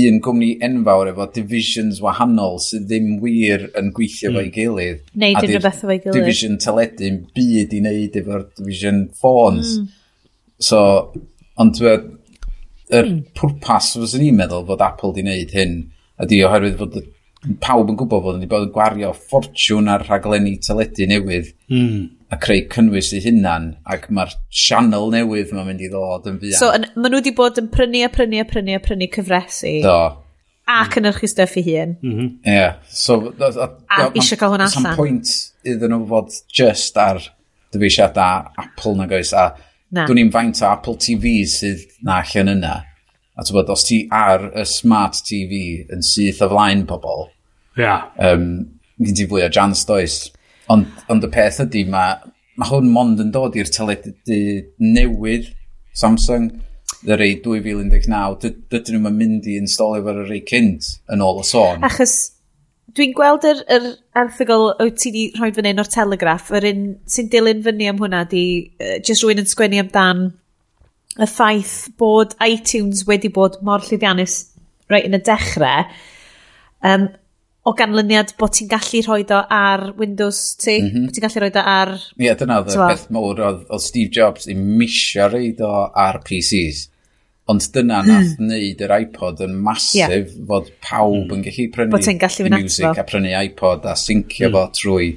un 0.00 0.18
gwmni 0.22 0.50
enfawr 0.62 1.08
efo 1.10 1.26
divisions 1.34 1.98
wahanol 2.04 2.60
sydd 2.62 2.84
ddim 2.90 3.16
wir 3.22 3.64
yn 3.78 3.90
gweithio 3.96 4.30
mm. 4.30 4.36
fo'i 4.36 4.44
hmm. 4.44 4.54
gilydd. 4.54 5.00
Neud 5.22 5.40
unrhyw 5.40 5.62
beth 5.64 5.80
fo'i 5.82 5.98
gilydd. 5.98 6.18
Division 6.18 6.60
teledu'n 6.62 7.18
byd 7.36 7.74
i 7.74 7.80
wneud 7.82 8.18
efo'r 8.20 8.44
division 8.60 9.00
phones. 9.22 9.78
Mm. 9.80 9.88
So, 10.60 10.82
ond 11.60 11.80
y 11.80 11.94
yr 12.90 13.08
mm. 13.08 13.24
pwrpas, 13.38 13.94
fos 13.96 14.14
i'n 14.18 14.38
meddwl 14.38 14.68
fod 14.68 14.84
Apple 14.84 15.16
di 15.16 15.24
wneud 15.24 15.56
hyn, 15.56 15.74
ydy 16.22 16.44
oherwydd 16.46 16.78
fod 16.78 17.00
y 17.00 17.04
pawb 17.64 17.90
yn 17.90 17.98
gwybod 18.00 18.24
bod 18.24 18.36
yn 18.36 18.42
wedi 18.42 18.50
bod 18.50 18.66
yn 18.66 18.72
gwario 18.74 19.10
ffortiwn 19.16 19.88
ar 19.92 20.04
rhaglenni 20.04 20.56
teledu 20.64 21.06
newydd 21.08 21.52
mm. 21.72 22.00
a 22.34 22.38
creu 22.42 22.66
cynnwys 22.72 23.12
i 23.16 23.22
hunan 23.24 23.70
ac 23.94 24.08
mae'r 24.12 24.34
sianel 24.62 25.08
newydd 25.14 25.54
mae'n 25.56 25.70
mynd 25.70 25.84
i 25.86 25.88
ddod 25.92 26.28
yn 26.28 26.40
fuan. 26.42 26.58
So, 26.58 26.72
yn, 26.76 26.84
maen 26.96 27.14
nhw 27.14 27.22
wedi 27.22 27.34
bod 27.36 27.60
yn 27.62 27.70
prynu 27.72 28.04
a 28.04 28.10
prynu 28.12 28.42
a 28.42 28.48
prynu 28.48 28.76
a 28.76 28.82
prynu 28.84 29.08
cyfresu. 29.16 29.78
Do. 29.86 29.96
A 30.70 30.82
yn 31.00 31.08
yrchu 31.10 31.30
stuff 31.32 31.56
i 31.58 31.64
hun. 31.66 31.96
Hmm. 32.02 32.10
Ie. 32.10 32.12
Mm 32.12 32.20
-hmm. 32.20 32.36
yeah. 32.52 32.76
So, 32.92 33.18
a, 33.32 33.50
a, 33.50 33.70
a 33.96 34.10
eisiau 34.12 34.38
cael 34.38 34.54
hwn 34.54 34.66
allan. 34.66 34.76
Sam 34.76 35.00
pwynt 35.00 35.32
iddyn 35.64 35.96
nhw 35.96 36.04
fod 36.12 36.36
just 36.60 37.00
ar 37.00 37.24
dyfeisiadau 37.72 38.52
Apple 38.60 38.96
na 38.98 39.08
goes 39.10 39.32
a 39.32 39.50
Na. 39.90 40.04
Dwi'n 40.06 40.20
ni'n 40.20 40.30
faint 40.30 40.60
o 40.62 40.68
Apple 40.68 40.94
TV 41.02 41.40
sydd 41.50 41.80
na 42.06 42.20
allan 42.22 42.52
yna. 42.52 42.74
A 43.38 43.44
ti'n 43.46 43.56
bod, 43.56 43.70
os 43.72 43.86
ti 43.86 44.02
ar 44.12 44.50
y 44.58 44.64
smart 44.68 45.20
TV 45.26 45.60
yn 45.92 46.02
syth 46.04 46.42
o 46.44 46.50
flaen 46.50 46.84
pobl, 46.88 47.28
yeah. 47.78 48.08
um, 48.18 48.50
ni'n 49.00 49.16
ti 49.16 49.28
fwy 49.30 49.46
o 49.46 49.52
jans 49.52 49.86
does. 49.88 50.18
Ond 50.70 50.90
ond 51.10 51.24
y 51.26 51.30
peth 51.32 51.62
ydy, 51.64 51.86
mae 51.90 52.18
ma 52.60 52.68
hwn 52.68 52.90
mond 52.92 53.22
yn 53.22 53.30
dod 53.34 53.56
i'r 53.58 53.70
teledu 53.72 54.40
newydd 54.82 55.48
Samsung, 55.96 56.50
y 57.06 57.16
rei 57.16 57.38
2019, 57.42 58.50
dydyn 58.70 59.00
nhw'n 59.00 59.16
mynd 59.16 59.48
i 59.48 59.56
installio 59.60 60.04
fel 60.04 60.20
rei 60.28 60.42
cynt 60.46 60.92
yn 61.12 61.24
ôl 61.24 61.40
y 61.40 61.46
sôn. 61.48 61.86
Achos 61.86 62.16
dwi'n 62.96 63.14
gweld 63.16 63.46
yr, 63.46 63.62
yr 63.70 63.86
erthigol 64.20 64.70
o 64.74 64.88
ti 64.98 65.12
di 65.14 65.24
rhoi 65.36 65.52
fyny 65.56 65.72
o'r 65.80 65.90
Telegraph, 65.90 66.50
yr 66.58 66.66
un 66.72 66.84
sy'n 67.10 67.30
dilyn 67.32 67.64
fyny 67.64 67.88
am 67.90 68.00
hwnna, 68.02 68.24
di 68.30 68.44
uh, 68.80 68.98
just 69.06 69.24
rwy'n 69.24 69.42
yn 69.42 69.48
sgwennu 69.50 69.80
amdan 69.84 70.26
y 71.18 71.26
ffaith 71.26 71.76
bod 71.98 72.36
iTunes 72.46 73.06
wedi 73.08 73.32
bod 73.34 73.58
mor 73.66 73.82
llwyddiannus 73.82 74.36
reit 74.90 75.08
yn 75.08 75.18
y 75.18 75.22
dechrau 75.26 75.88
um, 76.86 77.08
o 77.66 77.74
ganlyniad 77.76 78.32
bod 78.40 78.54
ti'n 78.56 78.70
gallu 78.70 79.02
rhoi 79.04 79.24
o 79.36 79.40
ar 79.52 79.90
Windows 79.98 80.38
ti, 80.56 80.78
mm 80.80 80.86
-hmm. 80.86 81.08
bod 81.08 81.16
ti'n 81.16 81.26
gallu 81.26 81.42
rhoi 81.42 81.50
o 81.52 81.64
ar... 81.72 81.92
Ie, 82.16 82.24
yeah, 82.26 82.38
dyna 82.38 82.60
oedd 82.62 82.72
y 82.72 82.78
peth 82.78 83.10
mawr 83.14 83.42
oedd, 83.48 83.66
oedd 83.68 83.84
Steve 83.84 84.10
Jobs 84.16 84.48
i 84.48 84.56
misio 84.56 85.28
rhoi 85.28 85.50
o 85.66 85.72
ar 86.06 86.20
PCs. 86.26 86.86
Ond 87.50 87.66
dyna 87.74 87.98
hmm. 88.00 88.12
nath 88.12 88.38
wneud 88.38 88.84
yr 88.86 88.94
iPod 89.00 89.42
yn 89.44 89.58
masif 89.66 89.98
yeah. 89.98 90.30
fod 90.46 90.70
pawb 90.84 91.32
hmm. 91.32 91.34
yn 91.36 91.44
gallu 91.48 91.66
prynu 91.74 91.96
bod 91.96 92.08
gallu 92.22 92.48
music 92.54 93.02
a 93.02 93.04
prynu 93.08 93.34
iPod 93.42 93.88
a 93.90 93.96
syncio 93.98 94.48
mm. 94.48 94.54
fo 94.54 94.64
trwy 94.78 95.08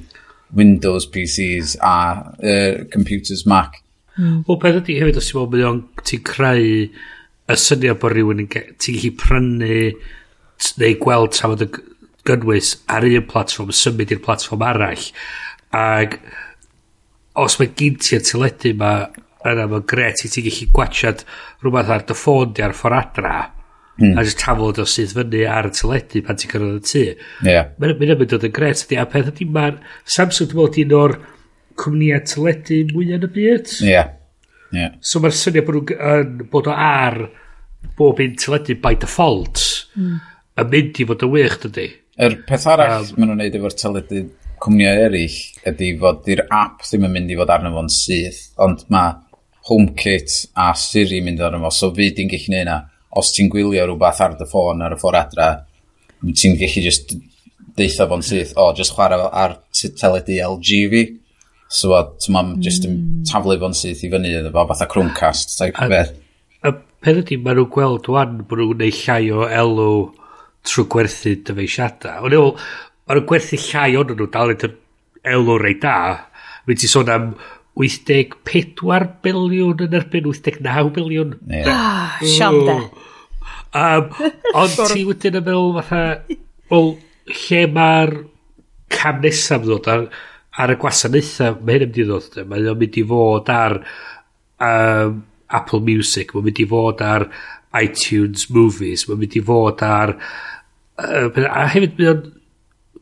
Windows 0.58 1.06
PCs 1.14 1.78
a 1.82 1.96
uh, 2.42 2.84
computers 2.92 3.46
Mac. 3.46 3.83
Mm. 4.18 4.44
O 4.48 4.58
peth 4.62 4.82
ydy 4.84 5.00
hefyd 5.00 5.20
os 5.22 5.32
ti'n 5.32 5.40
meddwl, 5.42 5.66
o'n 5.70 5.82
ti'n 6.06 6.26
creu 6.28 6.68
y 6.84 7.58
syniad 7.60 8.00
bod 8.02 8.14
rhywun 8.14 8.44
yn 8.46 8.52
ti'n 8.52 9.00
gallu 9.00 9.12
prynu 9.20 9.80
neu 10.80 11.00
gweld 11.02 11.34
tafod 11.36 11.66
y 11.66 11.70
gynnwys 12.28 12.76
ar 12.94 13.08
un 13.08 13.26
platform, 13.28 13.74
symud 13.76 14.14
i'r 14.14 14.22
platform 14.24 14.64
arall. 14.68 15.10
Ac 15.76 16.20
os 17.42 17.58
mae 17.60 17.74
gyn 17.80 17.98
ti'r 18.00 18.24
teledu 18.24 18.76
ma 18.80 18.94
yna 19.50 19.68
mae'n 19.68 19.90
gret 19.90 20.24
i 20.24 20.32
ti'n 20.32 20.48
gallu 20.48 20.70
gwachad 20.78 21.26
rhywbeth 21.64 21.92
ar 21.92 22.08
dy 22.08 22.16
ffôn 22.18 22.54
di 22.56 22.64
ar 22.64 22.76
ffordd 22.78 23.00
adra 23.02 23.36
mm. 23.98 24.14
a 24.18 24.24
jyst 24.24 24.40
tafod 24.44 24.80
o 24.80 24.86
sydd 24.88 25.16
fyny 25.18 25.44
ar 25.50 25.68
y 25.68 25.74
teledu 25.76 26.24
pan 26.24 26.40
ti'n 26.40 26.54
cyrraedd 26.54 26.80
y 26.80 26.86
tŷ. 26.92 27.04
Yeah. 27.50 27.74
Mae'n 27.82 27.98
mynd 28.00 28.16
yn 28.16 28.32
dod 28.36 28.48
yn 28.48 28.56
gret 28.56 28.86
ydy, 28.86 29.00
a 29.02 29.08
peth 29.10 29.34
ydy 29.34 29.50
mae'r 29.50 29.82
Samsung 30.16 30.52
dwi'n 30.54 30.62
meddwl 30.62 30.86
un 30.86 30.98
o'r 31.02 31.18
cwmnïau 31.80 32.26
teledu 32.30 32.84
mwyaf 32.92 33.18
yn 33.20 33.28
y 33.28 33.32
byd. 33.38 33.74
Ie. 33.82 33.90
Yeah. 33.90 34.14
Yeah. 34.74 34.94
So 35.06 35.22
mae'r 35.22 35.36
syniad 35.38 35.68
bod 35.68 35.92
yn 35.94 36.46
bod 36.52 36.70
o 36.70 36.76
ar 36.76 37.20
bob 37.98 38.22
un 38.24 38.38
teledu 38.40 38.78
by 38.82 38.96
default 39.02 39.62
mm. 39.98 40.16
yn 40.62 40.72
mynd 40.72 41.02
i 41.02 41.10
fod 41.10 41.26
yn 41.28 41.34
wych, 41.34 41.60
dydy. 41.66 41.90
Yr 42.24 42.40
peth 42.48 42.66
arall 42.70 43.10
um, 43.10 43.20
maen 43.20 43.32
nhw'n 43.32 43.44
neud 43.44 43.60
efo'r 43.60 43.76
teledu 43.78 44.24
cwmnïau 44.64 45.04
eraill 45.08 45.38
ydy 45.70 45.92
fod 46.02 46.32
i'r 46.34 46.46
app 46.48 46.86
ddim 46.86 47.08
yn 47.10 47.14
mynd 47.18 47.34
i 47.34 47.38
fod 47.40 47.54
arno 47.54 47.74
fo'n 47.76 47.92
syth, 47.94 48.42
ond 48.64 48.86
mae 48.94 49.14
HomeKit 49.70 50.40
a 50.60 50.72
Siri 50.78 51.22
mynd 51.24 51.42
arno 51.44 51.62
fo, 51.66 51.72
so 51.74 51.92
fi 51.96 52.10
di'n 52.16 52.32
gallu 52.32 52.56
neud 52.56 52.68
na. 52.70 52.80
Os 53.20 53.30
ti'n 53.36 53.52
gwylio 53.54 53.86
rhywbeth 53.86 54.24
ar 54.26 54.38
dy 54.40 54.48
ffôn 54.50 54.82
ar 54.82 54.96
y 54.96 55.00
ffordd 55.02 55.20
adra, 55.20 55.50
ti'n 56.24 56.58
gallu 56.58 56.86
just 56.86 57.14
deitha 57.78 58.08
fo'n 58.10 58.26
syth, 58.26 58.56
o, 58.56 58.70
oh, 58.70 58.72
just 58.78 58.96
chwarae 58.96 59.28
ar 59.44 59.60
teledu 60.00 60.40
LG 60.48 60.80
fi, 60.94 61.04
So, 61.74 61.90
so 62.22 62.34
mae'n 62.36 62.60
just 62.62 62.86
yn 62.86 62.98
mm. 63.00 63.22
taflu 63.32 63.58
fo'n 63.62 63.74
syth 63.78 64.04
i 64.06 64.10
fyny 64.12 64.36
iddo 64.38 64.52
fo, 64.54 64.68
fatha 64.70 64.86
Chromecast 64.92 65.56
type 65.58 65.82
a, 65.82 65.88
beth. 65.90 66.12
Y 66.62 66.74
peth 67.02 67.22
ydy, 67.24 67.40
maen 67.42 67.58
nhw'n 67.58 67.72
gweld 67.74 68.10
wan 68.14 68.36
bod 68.46 68.62
nhw'n 68.62 68.76
gwneud 68.76 69.00
llai 69.00 69.32
o 69.34 69.48
elw 69.48 69.96
trwy 70.70 70.86
gwerthu 70.94 71.34
dyfeisiadau. 71.50 72.28
Ond 72.28 72.38
ewl, 72.38 72.54
maen 73.08 73.20
nhw'n 73.20 73.30
gwerthu 73.32 73.60
llai 73.66 73.90
o'n 73.98 74.14
nhw 74.14 74.28
dal 74.36 74.54
yn 74.54 74.78
elw 75.34 75.58
rei 75.64 75.80
da. 75.82 75.96
Fe 76.68 76.78
ti 76.78 76.90
sôn 76.92 77.10
am 77.12 77.32
84 77.82 79.08
biliwn 79.26 79.82
yn 79.88 79.98
erbyn 79.98 80.30
89 80.30 80.92
biliwn. 80.94 81.34
Ah, 81.74 82.20
siam 82.22 82.60
de. 82.68 82.76
Um, 83.74 84.12
ond 84.54 84.78
ti 84.92 85.08
wedyn 85.08 85.40
yn 85.40 85.48
meddwl 85.48 85.74
fatha, 85.80 86.04
wel, 86.70 86.94
lle 87.34 87.64
mae'r 87.74 88.14
cam 88.94 89.26
nesaf 89.26 89.66
ddod 89.66 89.90
ar 89.90 90.06
ar 90.62 90.74
y 90.74 90.78
gwasanaethau 90.82 91.58
mae 91.62 91.80
hyn 91.80 91.88
yn 91.88 91.90
mynd 91.90 92.02
i 92.02 92.08
ddod. 92.10 92.40
Mae 92.50 92.62
hyn 92.62 92.72
yn 92.74 92.82
mynd 92.84 93.00
i 93.00 93.06
fod 93.10 93.52
ar 93.54 93.80
um, 94.68 95.18
Apple 95.60 95.82
Music, 95.86 96.34
mae'n 96.34 96.48
mynd 96.50 96.64
i 96.64 96.68
fod 96.70 97.04
ar 97.08 97.28
iTunes 97.80 98.50
Movies, 98.54 99.08
mae'n 99.10 99.24
mynd 99.24 99.40
i 99.40 99.44
fod 99.50 99.84
ar... 99.88 100.18
Uh, 100.94 101.28
a 101.50 101.66
hefyd 101.74 101.98
mae 101.98 102.20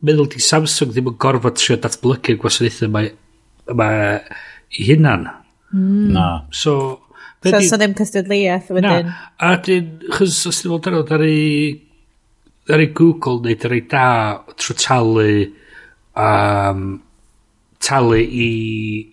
meddwl 0.02 0.30
di 0.32 0.40
Samsung 0.42 0.90
ddim 0.94 1.12
yn 1.12 1.20
gorfod 1.20 1.60
trio 1.60 1.76
datblygu'r 1.78 2.40
gwasanaethau 2.40 2.90
mae, 2.90 3.12
mae 3.76 4.18
i 4.80 4.88
hynna'n 4.88 5.28
Mm. 5.72 6.12
Na. 6.12 6.44
So, 6.50 7.00
So, 7.42 7.58
so 7.66 7.74
ddim 7.74 7.94
cystadleuaeth 7.98 8.68
wedyn. 8.70 9.08
Na, 9.08 9.14
a 9.42 9.56
dyn, 9.66 9.86
chys, 10.14 10.36
os 10.46 10.60
ddim 10.62 10.76
yn 10.76 10.84
arno, 10.86 11.00
ar 11.16 11.24
ei, 11.26 11.72
ar 12.70 12.82
ei 12.84 12.92
Google 12.94 13.40
neu 13.42 13.56
ar 13.66 13.74
ei 13.74 13.80
da 13.90 14.04
trwy 14.54 14.76
talu 14.78 15.24
um, 16.14 16.84
talu 17.82 18.18
i 18.22 18.50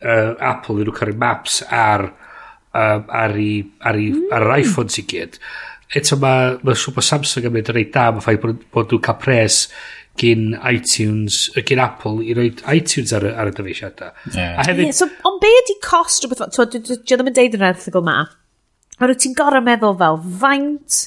uh, 0.04 0.36
Apple 0.52 0.82
i 0.82 0.88
nhw 0.88 0.96
cael 0.96 1.16
maps 1.20 1.62
ar 1.66 2.10
um, 2.10 3.06
ar, 3.10 3.36
i, 3.38 3.54
ar, 3.82 3.98
i, 3.98 4.10
mm. 4.14 4.28
ar 4.36 4.46
yr 4.48 4.56
iPhone 4.60 4.94
i 5.02 5.06
gyd. 5.10 5.40
Eto 6.00 6.20
mae 6.22 6.58
ma 6.62 6.76
siwr 6.78 6.96
bod 6.98 7.08
Samsung 7.08 7.48
yn 7.50 7.56
mynd 7.56 7.72
yn 7.72 7.80
reit 7.80 7.96
da, 7.96 8.10
mae 8.14 8.26
ffaith 8.26 8.44
bod, 8.44 8.66
bod 8.74 8.92
nhw'n 8.92 9.06
cael 9.08 9.18
pres 9.24 9.64
gyn 10.20 10.52
iTunes, 10.68 11.46
gyn 11.66 11.82
Apple 11.82 12.26
i 12.28 12.36
roi 12.38 12.50
iTunes 12.74 13.14
ar, 13.16 13.26
ar 13.30 13.50
y 13.50 13.56
dyfeisiadau. 13.56 14.12
Yeah. 14.34 14.58
A 14.60 14.68
hefyd... 14.68 14.90
Yeah, 14.90 14.98
so, 14.98 15.08
ond 15.26 15.40
be 15.42 15.52
ydi 15.62 15.78
cost 15.86 16.26
rhywbeth? 16.26 16.60
Dwi 16.76 16.98
ddim 17.00 17.32
yn 17.32 17.38
deud 17.38 17.58
yn 17.58 17.66
erthigol 17.70 18.06
ma. 18.06 18.20
A 19.00 19.08
rwy 19.08 19.16
ti'n 19.16 19.38
gorau 19.38 19.64
meddwl 19.64 19.96
fel, 20.02 20.20
faint 20.42 21.00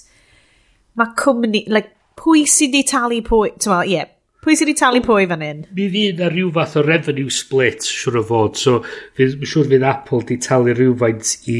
mae 0.98 1.12
cwmni, 1.20 1.66
like, 1.72 1.92
pwy 2.18 2.46
sydd 2.48 2.72
wedi 2.72 2.88
talu 2.88 3.20
pwy, 3.26 3.52
ti'n 3.58 3.74
meddwl, 3.74 3.92
ie, 3.92 3.98
yeah, 4.00 4.11
Pwy 4.42 4.56
sydd 4.58 4.72
wedi 4.72 4.80
talu 4.80 5.00
pwy 5.06 5.26
fan 5.30 5.42
hyn? 5.44 5.58
Mi 5.78 5.84
fydd 5.86 6.18
na 6.18 6.26
rhyw 6.26 6.48
fath 6.50 6.72
o 6.80 6.82
revenue 6.82 7.30
split, 7.30 7.84
siwr 7.86 8.16
o 8.18 8.22
fod. 8.26 8.56
So, 8.58 8.80
fi'n 9.14 9.44
siwr 9.46 9.68
fydd 9.70 9.84
Apple 9.86 10.18
wedi 10.18 10.36
talu 10.42 10.72
rhywfaint 10.74 11.28
i 11.52 11.58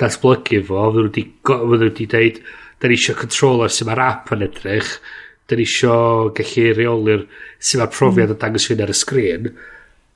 datblygu 0.00 0.62
fo. 0.64 0.86
Fydden 0.94 1.26
nhw 1.44 1.66
wedi 1.82 2.06
dweud, 2.08 2.38
da 2.80 2.88
ni 2.88 2.96
eisiau 2.96 3.18
controller 3.18 3.68
sy'n 3.68 3.90
ma'r 3.90 4.00
app 4.06 4.32
yn 4.32 4.44
edrych. 4.46 4.94
Da 5.44 5.58
ni 5.58 5.66
eisiau 5.68 6.30
gallu 6.38 6.64
reoli'r 6.78 7.26
sy'n 7.60 7.82
ma'r 7.82 7.90
profiad 7.92 8.32
mm. 8.32 8.38
o 8.38 8.40
dangos 8.40 8.68
fy'n 8.70 8.80
ar 8.86 8.92
y 8.94 8.96
sgrin. 8.96 9.50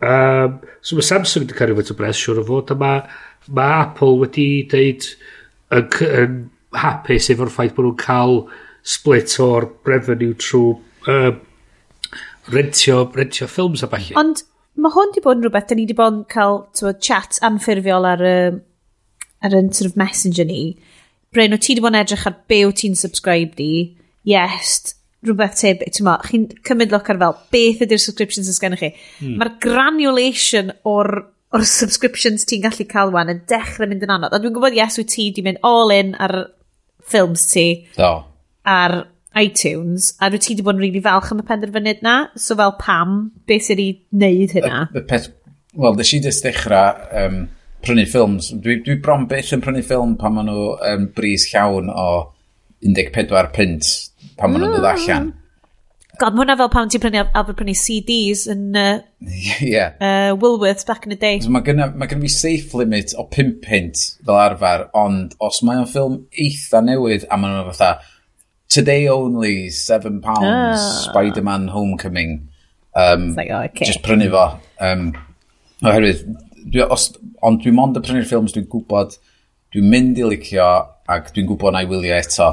Um, 0.09 0.55
so 0.81 0.97
mae 0.97 1.09
Samsung 1.11 1.45
wedi 1.45 1.59
cael 1.59 1.75
rhywfaint 1.75 1.93
o 1.93 1.97
bres, 1.99 2.23
siwr 2.23 2.41
o 2.41 2.47
fod. 2.49 2.73
A 2.73 2.79
mae 2.85 3.03
ma 3.59 3.67
Apple 3.83 4.15
wedi 4.23 4.47
dweud 4.73 5.11
yn, 5.77 5.93
yn 6.09 6.41
hapus 6.87 7.29
efo'r 7.37 7.53
ffaith 7.53 7.77
bod 7.77 7.91
nhw'n 7.91 8.01
cael 8.01 8.41
split 8.97 9.37
o'r 9.45 9.69
revenue 9.85 10.33
trwy 10.41 10.73
uh, 11.13 11.37
rentio, 12.53 13.03
rentio 13.15 13.49
ffilms 13.51 13.85
a 13.85 13.91
falle. 13.93 14.17
Ond 14.21 14.45
mae 14.79 14.95
hwn 14.95 15.15
di 15.15 15.23
bod 15.25 15.39
yn 15.39 15.47
rhywbeth, 15.47 15.69
da 15.71 15.79
ni 15.79 15.87
di 15.89 15.97
bod 15.99 16.15
yn 16.15 16.27
cael 16.31 16.63
chat 17.05 17.41
anffurfiol 17.47 18.07
ar, 18.09 18.25
uh, 18.25 18.59
ar 19.45 19.59
yn 19.59 19.73
sort 19.75 19.91
of 19.91 19.99
messenger 20.01 20.47
ni. 20.49 20.63
Bryn, 21.35 21.57
o 21.57 21.61
ti 21.61 21.77
di 21.77 21.85
bod 21.85 21.95
yn 21.95 22.03
edrych 22.03 22.27
ar 22.29 22.39
be 22.51 22.63
o 22.67 22.71
ti'n 22.75 22.97
subscribe 22.99 23.57
di, 23.59 23.73
yes, 24.29 24.95
rhywbeth 25.27 25.59
teb, 25.61 25.83
chi'n 25.89 26.47
cymryd 26.67 26.95
look 26.95 27.11
ar 27.11 27.19
fel, 27.21 27.35
beth 27.55 27.83
ydy'r 27.87 28.03
subscriptions 28.03 28.51
ys 28.51 28.63
gennych 28.63 28.85
chi. 28.85 28.93
Hmm. 29.19 29.35
Mae'r 29.41 29.57
granulation 29.65 30.73
o'r 30.89 31.13
o'r 31.57 31.65
subscriptions 31.65 32.45
ti'n 32.45 32.65
gallu 32.67 32.85
cael 32.89 33.13
wan 33.15 33.33
yn 33.33 33.43
dechrau 33.49 33.89
mynd 33.89 34.05
yn 34.05 34.13
anodd. 34.15 34.35
A 34.37 34.41
dwi'n 34.41 34.55
gwybod, 34.57 34.77
yes, 34.77 34.99
wyt 35.01 35.11
ti 35.15 35.31
di 35.35 35.45
mynd 35.45 35.63
all 35.67 35.93
in 35.95 36.13
ar 36.21 36.37
ffilms 37.09 37.47
ti. 37.51 37.67
Do. 37.97 38.11
Ar 38.69 38.99
iTunes, 39.37 40.15
a 40.21 40.31
rwy 40.31 40.41
ti 40.41 40.55
wedi 40.55 40.65
bod 40.67 40.79
yn 40.79 40.83
rili 40.83 40.95
really 40.97 41.05
falch 41.05 41.33
am 41.33 41.43
y 41.43 41.47
penderfyniad 41.49 42.01
na, 42.07 42.17
so 42.37 42.57
fel 42.59 42.75
pam, 42.81 43.19
beth 43.49 43.69
sydd 43.69 43.83
wedi 43.83 43.91
wneud 44.17 44.55
hynna? 44.57 44.83
Y, 44.93 45.03
y 45.03 45.07
peth, 45.11 45.29
wel, 45.77 45.99
nes 45.99 46.13
i 46.17 46.23
ddys 46.25 46.41
dechrau 46.47 47.03
um, 47.23 47.43
prynu 47.85 48.07
ffilms. 48.09 48.53
Dwi, 48.65 48.81
dwi 48.87 48.99
bron 49.05 49.29
beth 49.31 49.53
yn 49.57 49.65
prynu 49.65 49.85
ffilm 49.85 50.17
pan 50.21 50.37
maen 50.37 50.49
nhw 50.51 50.71
um, 50.93 51.11
bris 51.17 51.49
llawn 51.53 51.93
o 51.93 52.09
14 52.87 53.53
pint 53.55 53.93
pan 54.39 54.53
maen 54.53 54.65
nhw'n 54.65 54.79
dod 54.79 54.89
allan. 54.95 55.29
Mm. 55.29 55.45
God, 56.19 56.35
mae 56.35 56.43
hwnna 56.43 56.57
fel 56.59 56.71
pan 56.73 56.89
ti'n 56.91 57.03
prynu, 57.03 57.21
alfer 57.39 57.55
prynu 57.61 57.77
CDs 57.79 58.49
yn 58.51 58.75
uh, 58.75 58.99
yeah. 59.63 59.95
uh, 60.03 60.33
Woolworths 60.35 60.87
back 60.87 61.07
in 61.07 61.15
the 61.15 61.19
day. 61.21 61.39
So 61.45 61.53
mae 61.55 61.63
gynna, 61.67 61.93
ma 61.95 62.09
fi 62.11 62.31
safe 62.33 62.75
limit 62.75 63.15
o 63.15 63.29
5 63.31 63.61
pint 63.63 64.03
fel 64.27 64.41
arfer, 64.41 64.89
ond 64.99 65.37
os 65.39 65.63
mae 65.63 65.79
o'n 65.79 65.87
ffilm 65.91 66.17
eitha 66.35 66.83
newydd 66.83 67.29
a 67.31 67.39
maen 67.39 67.55
nhw'n 67.55 67.71
fatha, 67.71 68.17
today 68.69 69.09
only, 69.09 69.71
seven 69.71 70.21
pounds, 70.21 70.81
ah. 70.81 71.09
Spider-Man 71.11 71.69
Homecoming. 71.69 72.49
Um, 72.95 73.35
like, 73.35 73.51
oh, 73.51 73.63
okay. 73.63 73.85
Just 73.85 74.03
prynu 74.03 74.31
fo. 74.31 74.61
Um, 74.81 75.13
oherwydd, 75.83 76.25
dwi, 76.69 76.85
os, 76.91 77.11
ond 77.45 77.63
dwi'n 77.63 77.77
mond 77.77 77.99
y 77.99 78.03
prynu'r 78.05 78.29
ffilms 78.29 78.55
dwi'n 78.55 78.69
gwybod, 78.71 79.17
dwi'n 79.75 79.91
mynd 79.93 80.21
i 80.21 80.27
licio 80.27 80.69
ac 81.09 81.33
dwi'n 81.35 81.49
gwybod 81.49 81.77
na 81.77 81.85
i 81.85 81.91
wylio 81.91 82.17
eto. 82.19 82.51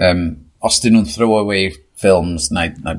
Um, 0.00 0.26
os 0.64 0.78
dyn 0.82 0.96
nhw'n 0.96 1.10
throw 1.10 1.36
away 1.40 1.72
ffilms, 2.00 2.50
na, 2.54 2.68
na 2.84 2.96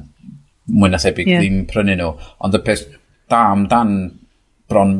mwy 0.67 0.91
na 0.91 0.99
thebyg 1.01 1.29
yeah. 1.29 1.43
ddim 1.43 1.63
prynu 1.69 1.97
nhw. 1.99 2.13
Ond 2.43 2.57
y 2.59 2.61
peth 2.65 2.85
da 3.31 3.45
amdan 3.53 3.95
bron 4.71 4.97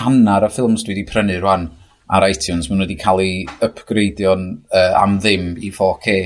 hanner 0.00 0.46
y 0.46 0.52
ffilms 0.52 0.86
dwi 0.86 0.94
wedi 0.94 1.08
prynu 1.10 1.40
rwan 1.42 1.68
ar 2.12 2.26
iTunes, 2.28 2.68
maen 2.68 2.80
nhw 2.80 2.86
wedi 2.86 3.00
cael 3.00 3.22
eu 3.24 3.58
upgradeio'n 3.66 4.46
uh, 4.70 4.92
am 5.00 5.18
ddim 5.18 5.52
i 5.58 5.72
4K 5.74 6.16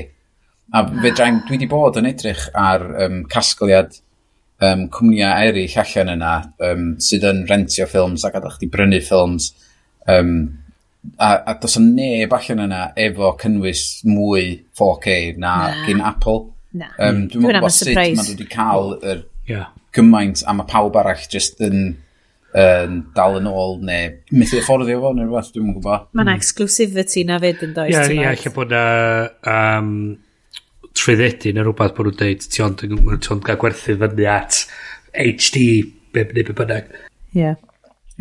A 0.75 0.83
fe 0.87 0.99
fedrai'n, 1.05 1.41
dwi 1.47 1.55
wedi 1.55 1.69
bod 1.71 1.97
yn 1.99 2.09
edrych 2.09 2.49
ar 2.57 2.83
um, 3.05 3.21
casgliad 3.31 3.95
um, 4.59 4.87
cwmnïau 4.91 5.47
eraill 5.47 5.77
allan 5.83 6.13
yna 6.17 6.33
um, 6.69 6.87
sydd 7.03 7.27
yn 7.29 7.45
rentio 7.49 7.87
ffilms 7.87 8.25
ac 8.27 8.39
adal 8.39 8.55
chdi 8.57 8.69
brynu 8.73 8.99
ffilms. 9.03 9.51
Um, 10.11 10.33
a, 11.15 11.29
a 11.53 11.55
dos 11.61 11.77
o 11.79 11.83
neb 11.83 12.35
allan 12.35 12.65
yna 12.67 12.81
efo 12.99 13.31
cynnwys 13.41 13.85
mwy 14.07 14.57
4K 14.77 15.37
na, 15.37 15.55
na. 15.69 15.85
gyn 15.87 16.03
Apple. 16.03 16.43
Na. 16.77 16.91
Um, 16.99 17.23
dwi'n 17.31 17.47
meddwl 17.47 17.63
bod 17.63 17.77
sut 17.77 17.93
mae 17.95 18.17
wedi 18.17 18.49
cael 18.51 18.97
yr 18.99 19.23
yeah. 19.47 19.71
gymaint 19.95 20.43
a 20.43 20.57
mae 20.57 20.67
pawb 20.69 20.99
arall 20.99 21.25
just 21.31 21.63
yn 21.63 21.95
yn 22.57 23.01
dal 23.13 23.35
yn 23.37 23.47
ôl 23.49 23.75
neu 23.85 24.13
methu 24.33 24.59
fforddio 24.65 24.99
fo 25.03 25.11
neu 25.13 25.27
rhywbeth, 25.27 25.51
dwi'n 25.53 25.73
gwybod. 25.75 26.07
Mae 26.15 26.25
yna 26.25 26.37
exclusivity 26.39 27.23
na 27.27 27.37
fyd 27.43 27.63
yn 27.67 27.75
does. 27.75 27.91
Ie, 27.91 27.97
yeah, 27.97 28.31
yeah, 28.31 28.39
lle 28.39 28.53
bod 28.55 28.71
na 28.73 28.85
um, 29.51 29.91
trwyddedu 30.97 31.53
neu 31.55 31.67
rhywbeth 31.67 31.95
bod 31.97 32.09
nhw'n 32.09 32.19
dweud 32.21 32.49
ti 32.51 32.65
ond, 32.65 32.83
yn 32.87 33.45
cael 33.45 33.61
gwerthu 33.61 33.97
fyny 34.01 34.27
at 34.31 34.63
HD 35.13 35.63
neu 36.17 36.27
be 36.33 36.53
bynnag. 36.53 36.91
Ie. 37.35 37.41
Yeah. 37.43 37.55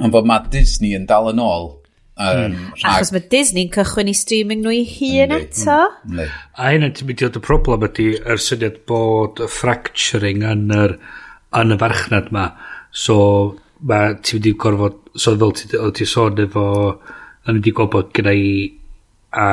Ond 0.03 0.13
bod 0.13 0.29
mae 0.29 0.45
Disney 0.53 0.97
yn 0.97 1.09
dal 1.09 1.31
yn 1.33 1.41
ôl. 1.41 1.71
Um, 2.17 2.55
mm. 2.55 2.73
Achos 2.89 3.11
mae 3.13 3.25
Disney'n 3.33 3.69
cychwyn 3.75 4.09
i 4.09 4.15
streaming 4.17 4.63
nhw 4.65 4.73
i 4.73 4.85
hun 4.89 5.35
eto. 5.37 5.77
Mm. 6.09 6.31
A 6.57 6.71
hyn 6.73 6.87
yn 6.87 6.95
ti'n 6.97 7.11
mynd 7.11 7.23
i 7.23 7.29
oed 7.29 7.37
y 7.37 7.43
problem 7.45 7.85
ydy 7.89 8.07
yr 8.17 8.41
syniad 8.41 8.79
bod 8.89 9.43
y 9.45 9.49
fracturing 9.53 10.45
yn 10.49 10.73
yr, 10.73 10.97
yn 11.61 11.77
y 11.77 11.79
farchnad 11.81 12.33
ma. 12.33 12.47
So 12.93 13.19
mae 13.85 14.17
ti'n 14.21 14.41
mynd 14.41 14.49
i 14.49 14.55
gorfod, 14.65 14.99
so 15.17 15.37
fel 15.37 15.55
ti'n 15.61 15.95
ti 15.97 16.09
sôn 16.09 16.41
efo, 16.45 16.67
yn 17.45 17.59
mynd 17.59 17.69
i 17.69 17.77
gweld 17.77 17.93
bod 17.93 18.13
gyda 18.17 18.33
i 18.37 18.51
a 19.37 19.49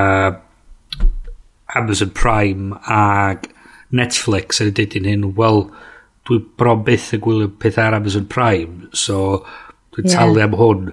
Amazon 1.75 2.12
Prime 2.13 2.77
ag 2.89 3.50
Netflix 3.94 4.62
yn 4.63 4.72
y 4.72 4.75
dydyn 4.80 5.10
hyn, 5.10 5.25
wel, 5.38 5.68
dwi 6.27 6.39
bron 6.60 6.84
byth 6.88 7.12
yn 7.18 7.22
gwylio 7.24 7.51
pethau 7.62 7.89
ar 7.89 7.98
Amazon 8.00 8.25
Prime, 8.30 8.89
so 8.96 9.44
dwi'n 9.94 10.10
yeah. 10.10 10.15
talu 10.15 10.44
am 10.44 10.58
hwn. 10.60 10.92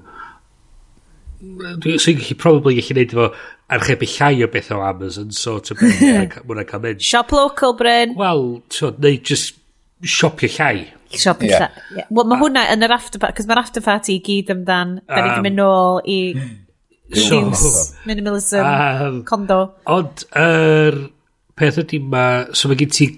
Dwi'n 1.41 2.03
so 2.03 2.13
gallu, 2.13 2.37
probably 2.41 2.77
gallu 2.81 2.99
neud 2.99 3.15
efo 3.15 3.29
archebu 3.73 4.09
llai 4.17 4.45
o 4.45 4.51
bethau 4.53 4.83
o 4.83 4.87
Amazon, 4.89 5.31
so 5.33 5.59
to 5.65 5.77
beth 5.79 6.03
mwna 6.49 6.67
cael 6.69 6.85
mynd. 6.85 7.05
Shop 7.05 7.33
local, 7.33 7.77
Bryn. 7.79 8.17
Wel, 8.19 8.47
so, 8.73 8.93
neu 8.99 9.21
just 9.33 9.57
siopio 10.03 10.51
llai. 10.59 10.89
Siopio 11.11 11.49
yeah. 11.49 11.69
llai. 11.69 11.85
Yeah. 12.03 12.11
Wel, 12.11 12.29
mae 12.29 12.43
hwnna 12.43 12.67
yn 12.75 12.89
yr 12.89 12.97
after 12.97 13.23
party, 13.23 13.39
cos 13.39 13.49
mae'r 13.51 13.63
after 13.63 13.85
party 13.85 14.19
i 14.19 14.25
gyd 14.27 14.53
amdan, 14.57 14.99
da 15.09 15.23
ni 15.23 15.29
um, 15.29 15.31
wedi 15.31 15.47
mynd 15.49 15.63
nôl 15.63 16.03
i 16.05 16.21
Reduce, 17.11 17.95
minimalism, 18.07 18.67
um, 18.67 19.23
condo. 19.27 19.61
Ond, 19.91 20.23
yr 20.39 20.95
er, 20.95 21.01
peth 21.59 21.81
ydy 21.83 21.99
ma, 22.07 22.25
so 22.55 22.71
mae 22.71 22.79
gen 22.79 22.93
ti 22.95 23.09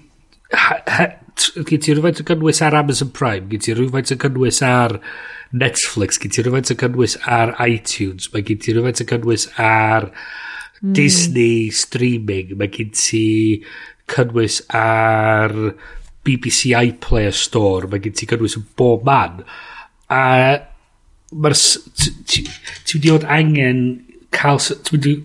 gen 1.69 1.81
ti 1.81 1.93
rhywfaint 1.93 2.21
o 2.21 2.25
gynnwys 2.27 2.61
ar 2.65 2.77
Amazon 2.77 3.11
Prime, 3.13 3.47
gen 3.51 3.61
ti 3.63 3.75
rhywfaint 3.75 4.13
o 4.13 4.17
gynnwys 4.21 4.61
ar 4.65 4.97
Netflix, 5.53 6.19
gen 6.21 6.33
ti 6.33 6.43
rhywfaint 6.43 6.73
o 6.73 6.77
gynnwys 6.79 7.17
ar 7.29 7.53
iTunes, 7.65 8.29
mae 8.33 8.45
gen 8.45 8.61
ti 8.61 8.73
rhywfaint 8.73 9.03
o 9.03 9.07
gynnwys 9.09 9.47
ar 9.61 10.09
mm. 10.09 10.93
Disney 10.97 11.69
streaming, 11.73 12.53
mae 12.57 12.73
gen 12.73 12.93
ti 12.97 13.25
cynnwys 14.13 14.61
ar 14.77 15.53
BBC 16.23 16.73
iPlayer 16.79 17.35
Store, 17.35 17.89
mae 17.91 18.03
gen 18.03 18.17
ti 18.17 18.29
cynnwys 18.29 18.57
yn 18.59 18.67
bob 18.79 19.05
man. 19.07 19.41
A 20.13 20.23
mae'r... 21.33 21.57
Ti 21.57 22.97
wedi 22.97 23.11
bod 23.11 23.27
angen 23.39 23.83
cael... 24.33 24.61
Ti 24.61 24.97
wedi 24.97 25.17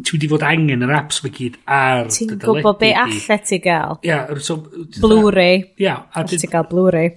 ti 0.00 0.16
wedi 0.16 0.28
fod 0.30 0.44
angen 0.46 0.84
yr 0.86 0.94
apps 0.96 1.20
mae 1.24 1.32
gyd 1.34 1.58
ar 1.68 2.06
dy 2.08 2.14
Ti'n 2.14 2.38
gwybod 2.40 2.78
be 2.80 2.92
allet 2.96 3.48
ti 3.48 3.58
gael? 3.62 3.98
Ia. 4.06 4.22
Yeah, 4.30 4.38
so, 4.44 4.60
Blu-ray. 5.00 5.64
Ia. 5.82 5.98
Allet 6.16 6.40
ti 6.40 6.50
gael 6.50 6.68
Blu-ray. 6.70 7.10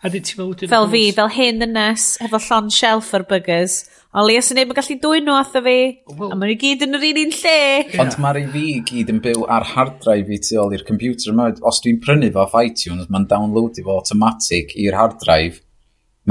A 0.00 0.08
di 0.08 0.22
ti'n 0.24 0.38
meddwl... 0.40 0.68
Fel 0.70 0.86
fi, 0.88 1.00
fel 1.12 1.28
hyn 1.34 1.66
ynes, 1.66 2.04
efo 2.24 2.38
llon 2.40 2.70
shelf 2.72 3.10
ar 3.16 3.26
burgers. 3.28 3.82
O 4.16 4.22
Lea 4.24 4.40
sy'n 4.42 4.56
neb 4.56 4.70
mae'n 4.70 4.78
gallu 4.78 4.94
dwy 5.02 5.18
nhw 5.20 5.34
atho 5.36 5.60
fi. 5.66 5.74
Well, 6.08 6.30
a 6.32 6.38
maen 6.38 6.54
nhw 6.54 6.56
gyd 6.62 6.86
yn 6.86 6.96
yr 6.96 7.04
un 7.10 7.20
un 7.20 7.34
lle. 7.36 7.58
Yeah. 7.82 7.98
Ond 8.06 8.16
mae'r 8.24 8.38
i 8.40 8.46
fi 8.54 8.62
gyd 8.88 9.12
yn 9.12 9.20
byw 9.26 9.44
ar 9.52 9.68
hard 9.74 9.98
drive 10.00 10.32
i 10.32 10.38
tu 10.40 10.56
ôl 10.62 10.72
i'r 10.72 10.86
computer 10.88 11.34
yma. 11.34 11.50
Os 11.68 11.82
dwi'n 11.84 12.00
prynu 12.00 12.30
fo 12.32 12.46
off 12.46 12.56
iTunes, 12.62 13.10
mae'n 13.12 13.28
downloadio 13.28 13.84
fo 13.84 13.98
automatic 14.00 14.72
i'r 14.80 14.96
hard 14.96 15.20
drive 15.20 15.60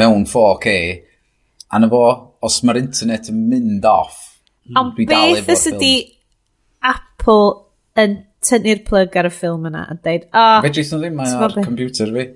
mewn 0.01 0.25
4K 0.33 0.73
A 1.69 1.79
na 1.79 1.89
fo, 1.91 2.03
os 2.41 2.61
mae'r 2.65 2.81
internet 2.81 3.29
yn 3.29 3.45
mynd 3.49 3.85
off, 3.85 4.25
Ond 4.77 4.97
beth 5.09 5.49
ys 5.49 5.65
ydi 5.71 5.93
Apple 6.85 7.47
yn 7.99 8.19
tynnu'r 8.45 8.83
plug 8.87 9.15
ar 9.19 9.29
y 9.29 9.31
ffilm 9.33 9.65
yna 9.69 9.85
a 9.89 9.95
dweud, 9.97 10.27
o... 10.29 10.43
Oh, 10.43 10.59
fe 10.63 10.73
dreithio 10.75 10.99
ddim 11.01 11.17
mae 11.19 11.39
ar 11.47 11.55
computer 11.57 12.11
fi. 12.15 12.27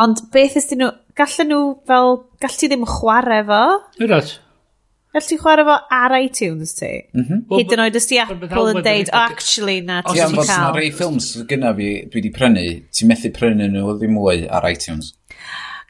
Ond 0.00 0.22
beth 0.32 0.54
ys 0.60 0.70
nhw, 0.76 0.92
gallen 1.18 1.50
nhw 1.50 1.64
fel, 1.90 2.14
gall 2.40 2.56
ti 2.60 2.70
ddim 2.70 2.86
chwarae 2.88 3.42
fo? 3.50 3.60
Ydod. 4.06 4.32
Gall 5.10 5.26
ti 5.26 5.38
chwarae 5.42 5.66
fo 5.66 5.76
ar 5.98 6.16
iTunes 6.20 6.76
ti? 6.78 6.92
Mm 7.12 7.26
-hmm. 7.26 7.44
Hyd 7.50 7.74
yn 7.76 7.84
oed 7.84 7.98
os 8.00 8.08
ti 8.08 8.20
Apple 8.22 8.66
yn 8.70 8.82
deud, 8.86 9.10
oh 9.12 9.24
actually 9.24 9.80
na 9.84 10.00
ti 10.06 10.14
cael. 10.14 10.30
Os 10.30 10.46
ti'n 10.46 10.54
fod 10.54 10.78
rei 10.78 10.92
ffilms 10.94 11.32
gyda 11.50 11.74
fi, 11.76 11.90
dwi 12.06 12.22
wedi 12.22 12.34
prynu, 12.38 12.66
ti'n 12.94 13.10
methu 13.10 13.34
prynu 13.34 13.68
nhw 13.74 13.96
ddim 13.98 14.14
mwy 14.16 14.46
ar 14.48 14.70
iTunes. 14.70 15.12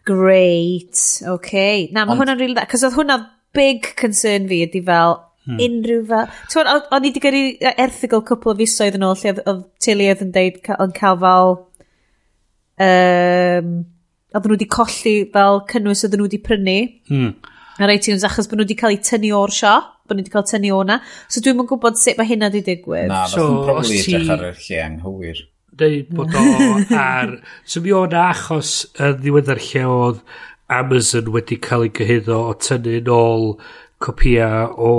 Great, 0.09 0.97
okay. 1.29 1.89
Na, 1.93 2.07
mae 2.09 2.17
hwnna'n 2.19 2.41
really 2.41 2.57
da, 2.57 2.65
cos 2.71 2.85
oedd 2.87 2.97
hwnna 2.97 3.19
big 3.57 3.93
concern 4.01 4.49
fi 4.49 4.63
ydi 4.65 4.81
fel, 4.87 5.19
hmm. 5.45 5.61
unrhyw 5.67 6.05
fel... 6.09 6.31
Ti'n 6.53 6.71
o'n 6.71 6.81
i 6.81 7.11
wedi 7.11 7.23
gyrru 7.23 7.43
erthigol 7.75 8.25
cwpl 8.29 8.55
o 8.55 8.57
fisoedd 8.63 8.97
yn 8.99 9.07
ôl 9.07 9.19
lle 9.21 9.35
oedd 9.37 9.65
Tilly 9.85 10.09
oedd 10.13 10.25
yn 10.27 10.35
deud 10.37 10.61
yn 10.77 10.97
cael 10.97 11.21
fel... 11.25 11.57
Um, 12.81 13.73
oedd 14.33 14.47
nhw 14.47 14.57
wedi 14.57 14.69
colli 14.71 15.15
fel 15.35 15.65
cynnwys 15.71 16.05
oedd 16.07 16.17
nhw 16.17 16.29
wedi 16.29 16.43
prynu. 16.49 16.79
Hmm. 17.11 17.33
Ar 17.81 17.93
iTunes 17.93 18.25
achos 18.27 18.49
bod 18.49 18.61
nhw 18.61 18.69
wedi 18.69 18.79
cael 18.81 18.97
eu 18.97 19.05
tynnu 19.05 19.33
o'r 19.37 19.53
siop, 19.55 19.95
bod 20.09 20.17
nhw 20.17 20.25
wedi 20.25 20.33
cael 20.33 20.49
tynnu 20.49 20.75
o'na. 20.79 21.01
So 21.29 21.45
dwi'n 21.45 21.61
yn 21.61 21.71
gwybod 21.71 22.01
sut 22.01 22.21
mae 22.21 22.31
hynna 22.31 22.51
wedi 22.51 22.65
digwydd. 22.73 23.11
Na, 23.13 23.25
so, 23.31 23.47
probably 23.67 24.01
edrych 24.01 24.33
ar 24.33 24.47
y 24.49 24.55
lle 24.57 24.85
anghywir. 24.87 25.43
Deud 25.79 26.09
bod 26.15 26.35
o 26.35 26.45
ar... 26.99 27.37
So 27.65 27.83
mi 27.85 27.93
o'n 27.95 28.17
achos 28.19 28.73
y 28.99 29.13
ddiweddar 29.21 29.61
lle 29.71 29.85
oedd 29.91 30.25
Amazon 30.71 31.31
wedi 31.35 31.59
cael 31.63 31.87
ei 31.87 31.95
gyhyddo 31.99 32.41
o 32.49 32.57
tynnu 32.59 32.99
nôl 33.07 33.47
copia 34.01 34.51
o 34.71 34.93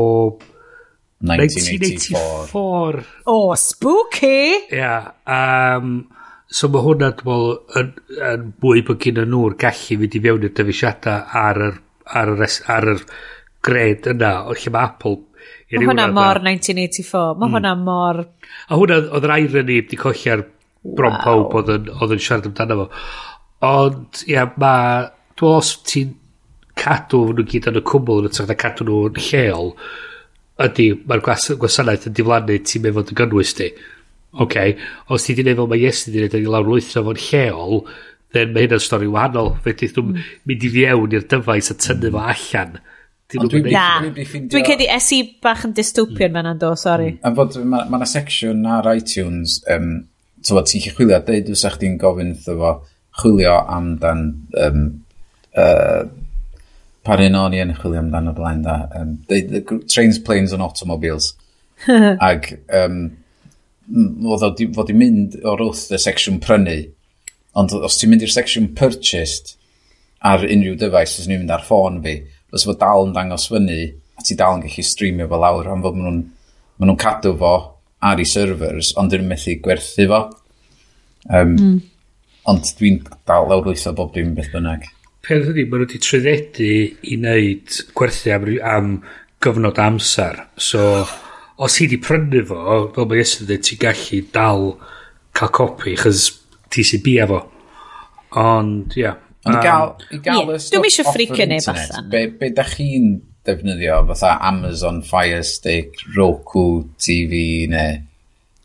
1984. 1.21 2.49
1984. 2.51 3.05
Oh, 3.25 3.53
spooky! 3.55 4.67
Ia. 4.71 4.77
Yeah, 4.77 5.12
um, 5.25 6.07
so 6.49 6.69
mae 6.71 6.84
hwnna, 6.84 7.12
dwi'n 7.19 7.29
meddwl, 7.29 7.51
yn, 7.79 7.91
yn 8.27 8.47
mwy 8.63 8.81
bod 8.88 9.01
gen 9.03 9.21
nhw'r 9.29 9.57
gallu 9.62 9.99
fynd 10.01 10.17
i 10.17 10.23
fewn 10.25 10.47
i'r 10.47 10.55
dyfeisiadau 10.57 11.36
ar 11.41 11.62
yr, 11.67 11.77
ar 12.21 12.34
yr, 12.34 12.55
ar 12.75 12.89
yr 12.95 13.03
gred 13.63 14.10
yna, 14.15 14.34
o 14.49 14.57
lle 14.57 14.73
mae 14.73 14.89
Apple... 14.89 15.19
Mae 15.71 15.88
hwnna 15.88 16.10
mor 16.12 16.41
1984. 16.43 17.38
Mae 17.39 17.47
mm. 17.47 17.53
hwnna 17.55 17.75
mor... 17.79 18.23
A 18.67 18.79
hwnna, 18.79 18.97
oedd 19.13 19.29
yr 19.29 19.36
irony 19.38 19.77
wedi 19.79 19.99
colli'r 20.01 20.43
bron 20.82 21.17
wow. 21.17 21.24
pawb 21.24 21.58
oedd 21.60 21.74
yn, 21.76 21.91
oedd 21.98 22.15
yn 22.15 22.24
siarad 22.24 22.50
amdano 22.50 22.80
fo. 22.84 23.04
Ond, 23.72 24.24
ia, 24.30 24.48
mae... 24.62 25.10
Dwi'n 25.41 25.58
os 25.58 25.72
ti'n 25.88 26.12
cadw 26.78 27.22
nhw 27.32 27.46
gyd 27.50 27.70
yn 27.72 27.80
y 27.80 27.84
cwmwl 27.88 28.26
yn 28.26 28.30
ytrach 28.30 28.50
na 28.50 28.58
cadw 28.60 28.86
nhw 28.86 29.00
yn 29.10 29.20
lleol, 29.26 29.72
ydy, 30.62 30.88
mae'r 31.08 31.24
gwas 31.26 31.48
gwasanaeth 31.62 32.08
yn 32.10 32.15
diflannu 32.17 32.58
ti'n 32.67 32.86
meddwl 32.86 33.08
yn 33.08 33.20
gynnwys 33.22 33.56
ti. 33.58 33.72
Okay. 34.46 34.78
Os 35.12 35.26
ti 35.26 35.36
di 35.36 35.44
neud 35.44 35.60
fel 35.60 35.70
mae 35.72 35.82
Yes 35.82 36.06
wedi 36.08 36.22
gwneud 36.22 36.38
yn 36.39 36.54
lawr 36.54 36.70
lwytho 36.70 37.04
fo'n 37.08 37.20
lleol, 37.20 37.82
then 38.36 38.54
mae 38.54 38.67
hynna'n 38.67 38.84
stori 38.84 39.10
wahanol. 39.12 39.56
Fe 39.65 39.74
dydd 39.80 39.98
nhw'n 39.98 40.22
mynd 40.48 40.67
i 40.67 40.72
fiewn 40.78 41.17
i'r 41.17 41.28
dyfais 41.34 41.74
a 41.74 41.78
tynnu 41.80 42.13
fo 42.13 42.24
allan. 42.34 42.78
Dwi'n 43.32 43.67
dwi'n 44.52 44.65
cedi 44.67 44.88
esu 44.91 45.22
bach 45.44 45.65
yn 45.67 45.76
dystopian 45.76 46.34
mm. 46.34 46.38
mewn 46.38 46.60
do, 46.60 46.72
sori. 46.80 47.13
Mm. 47.17 47.36
Fod, 47.38 47.60
mae 47.63 47.86
yna 47.88 48.00
ma 48.04 48.08
section 48.10 48.65
ar 48.67 48.89
iTunes 48.91 49.60
um, 49.72 49.94
tywod, 50.47 50.67
ti'n 50.69 50.84
chi 50.84 50.93
chwilio, 50.95 51.19
deud 51.27 51.51
fysa 51.51 51.71
chdi'n 51.75 51.99
gofyn 52.01 52.34
wrtho 52.36 52.58
fo, 52.60 52.73
chwilio 53.21 53.56
amdan, 53.75 54.25
um, 54.65 54.84
uh, 55.60 56.04
par 57.06 57.23
un 57.23 57.38
o'n 57.38 57.56
i 57.58 57.62
yn 57.63 57.75
chwilio 57.77 58.01
amdan 58.01 58.32
o 58.32 58.36
blaen 58.38 58.63
da, 58.65 58.77
um, 58.99 59.15
deud, 59.30 59.54
the 59.54 59.80
trains, 59.91 60.19
planes 60.19 60.54
and 60.54 60.63
automobiles. 60.65 61.34
Ag, 62.30 62.51
um, 62.82 62.99
oedd 63.91 64.62
fod 64.75 64.91
i'n 64.93 64.99
mynd 64.99 65.39
o'r 65.41 65.65
wrth 65.65 65.89
y 65.91 65.99
section 66.01 66.39
prynu, 66.43 66.77
ond 67.58 67.73
os 67.75 67.97
ti'n 67.99 68.13
mynd 68.13 68.23
i'r 68.25 68.34
section 68.34 68.69
purchased 68.77 69.56
ar 70.23 70.45
unrhyw 70.45 70.77
dyfais, 70.80 71.17
os 71.19 71.27
ni'n 71.27 71.41
mynd 71.41 71.56
ar 71.56 71.65
ffôn 71.65 71.99
fi, 72.06 72.19
os 72.54 72.65
fod 72.67 72.80
dal 72.82 73.08
yn 73.08 73.15
dangos 73.15 73.49
fyny, 73.51 73.82
a 74.17 74.23
ti 74.23 74.38
dal 74.38 74.60
yn 74.60 74.63
gallu 74.63 74.86
streamio 74.86 75.27
fo 75.30 75.39
lawr, 75.41 75.71
am 75.71 75.84
fod 75.84 75.97
maen 75.97 76.08
nhw'n 76.08 76.21
ma 76.82 76.88
nhw 76.88 76.97
cadw 77.01 77.34
fo 77.38 77.54
ar 78.02 78.22
ei 78.22 78.28
servers, 78.28 78.92
ond 78.98 79.12
dyn 79.12 79.24
nhw'n 79.24 79.32
methu 79.34 79.56
gwerthu 79.64 80.08
fo. 80.10 80.22
Um, 81.30 81.56
mm. 81.56 81.80
Ond 82.52 82.72
dwi'n 82.80 83.02
dal 83.30 83.50
lawr 83.50 83.68
lwytho 83.68 83.94
bob 83.98 84.14
dim 84.16 84.34
beth 84.38 84.50
bynnag. 84.54 84.88
Peth 85.22 85.52
ydy, 85.52 85.68
maen 85.70 85.84
nhw 85.84 85.88
wedi 85.88 86.02
tryddedu 86.02 86.70
i 87.06 87.18
wneud 87.20 87.82
gwerthu 87.98 88.34
am, 88.34 88.48
am 88.66 88.94
gyfnod 89.44 89.82
amser. 89.82 90.42
So, 90.58 91.06
os 91.62 91.78
hi 91.78 91.86
wedi 91.86 92.02
prynu 92.02 92.44
fo, 92.50 92.62
fel 92.96 93.10
mae 93.10 93.22
yesterday, 93.22 93.62
ti'n 93.62 93.82
gallu 93.86 94.22
dal 94.34 94.70
cael 95.38 95.54
copi, 95.58 95.98
chys 96.02 96.30
ti 96.74 96.86
sy'n 96.88 97.04
bia 97.06 97.28
fo. 97.30 97.44
Ond, 98.42 98.98
ia. 98.98 99.12
Yeah. 99.12 99.28
Ond 99.42 99.56
um, 99.56 99.58
i 99.58 99.66
gael, 99.66 99.92
i 100.14 100.18
gael 100.22 100.44
yeah, 100.44 100.54
y 100.54 100.62
stwff 100.62 101.00
offer 101.02 101.24
internet, 101.26 101.96
be, 102.12 102.28
be 102.38 102.52
da 102.54 102.66
chi'n 102.70 103.16
defnyddio 103.47 104.01
fatha 104.12 104.38
Amazon 104.47 105.01
Fire 105.01 105.43
Stick, 105.43 105.95
Roku 106.15 106.84
TV 106.97 107.67
neu 107.71 108.01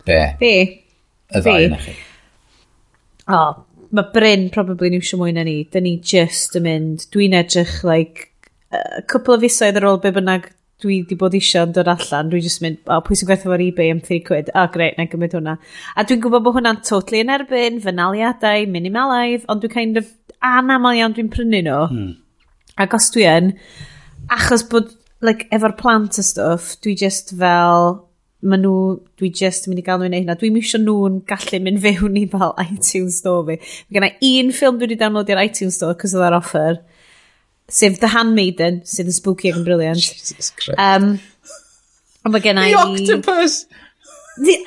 be? 0.06 0.20
Be? 0.40 0.56
Y 1.32 1.42
ddau 1.42 1.64
yna 1.68 1.80
chi. 1.82 1.94
O, 3.26 3.38
oh, 3.38 3.54
mae 3.96 4.12
Bryn 4.14 4.50
probably 4.54 4.92
yn 4.92 4.98
iwsio 5.00 5.18
mwy 5.20 5.32
na 5.34 5.46
ni. 5.46 5.62
Dyn 5.72 5.86
ni 5.86 5.96
just 6.12 6.54
yn 6.58 6.66
mynd, 6.66 7.08
dwi'n 7.14 7.34
edrych 7.40 7.80
like, 7.86 8.30
a 8.70 9.02
couple 9.08 9.34
o 9.34 9.40
fisoedd 9.42 9.80
ar 9.80 9.88
ôl 9.88 9.98
be 10.02 10.12
bynnag 10.14 10.50
dwi 10.82 11.00
wedi 11.00 11.16
bod 11.18 11.34
eisiau 11.34 11.64
yn 11.66 11.72
dod 11.74 11.88
allan, 11.88 12.30
dwi'n 12.30 12.44
just 12.44 12.60
mynd, 12.62 12.78
o, 12.84 12.98
oh, 12.98 13.02
pwy 13.04 13.16
sy'n 13.16 13.30
gwerthu 13.30 13.48
fo'r 13.48 13.64
ebay 13.64 13.90
am 13.94 14.02
3 14.04 14.20
quid, 14.26 14.52
o, 14.52 14.60
oh, 14.60 14.68
greit, 14.74 14.98
na 14.98 15.08
gymryd 15.08 15.34
hwnna. 15.38 15.56
A 15.96 16.04
dwi'n 16.04 16.20
gwybod 16.24 16.44
bod 16.44 16.58
hwnna'n 16.58 16.82
totally 16.84 17.22
yn 17.24 17.32
erbyn, 17.32 17.80
fynaliadau, 17.84 18.68
minimalaidd, 18.74 19.46
ond 19.52 19.64
dwi'n 19.64 19.72
kind 19.72 20.00
of 20.02 20.12
anamal 20.44 20.98
iawn 20.98 21.16
dwi'n 21.16 21.32
prynu 21.32 21.62
nhw. 21.64 21.82
Hmm. 21.90 22.10
Ac 22.84 22.94
os 22.98 23.08
dwi 23.14 23.24
yn, 23.30 23.54
achos 24.32 24.64
bod, 24.70 24.92
like, 25.24 25.46
efo'r 25.54 25.76
plant 25.78 26.18
a 26.20 26.24
stwff, 26.26 26.74
dwi 26.84 26.96
just 26.98 27.32
fel, 27.38 27.88
ma 28.46 28.58
nhw, 28.60 28.74
dwi 29.18 29.30
just 29.34 29.66
yn 29.66 29.72
mynd 29.72 29.82
i 29.82 29.86
gael 29.86 30.02
nhw'n 30.02 30.12
neud 30.14 30.24
hynna. 30.24 30.36
Dwi'n 30.40 30.58
eisiau 30.60 30.82
nhw'n 30.82 31.20
gallu 31.30 31.62
mynd 31.64 31.82
fewn 31.84 32.18
i 32.20 32.26
fel 32.32 32.54
iTunes 32.66 33.20
Store 33.22 33.46
fi. 33.48 33.58
Mae 33.88 33.98
gen 33.98 34.28
un 34.30 34.52
ffilm 34.58 34.78
dwi 34.80 34.88
wedi 34.88 35.00
download 35.00 35.32
i'r 35.32 35.42
iTunes 35.46 35.80
Store, 35.80 35.96
cos 36.00 36.14
oedd 36.16 36.28
ar 36.28 36.38
offer, 36.38 36.82
sef 37.72 37.98
The 38.02 38.12
Handmaiden, 38.14 38.82
sydd 38.86 39.10
yn 39.10 39.16
spooky 39.16 39.50
ac 39.50 39.60
yn 39.60 39.66
briliant. 39.66 40.02
Jesus 40.02 40.52
Christ. 40.54 40.78
Um, 40.78 41.16
ond 42.24 42.36
mae 42.36 42.44
gen 42.44 42.62
i... 42.62 42.70
The 42.70 42.82
Octopus! 42.84 43.64
The, 44.36 44.58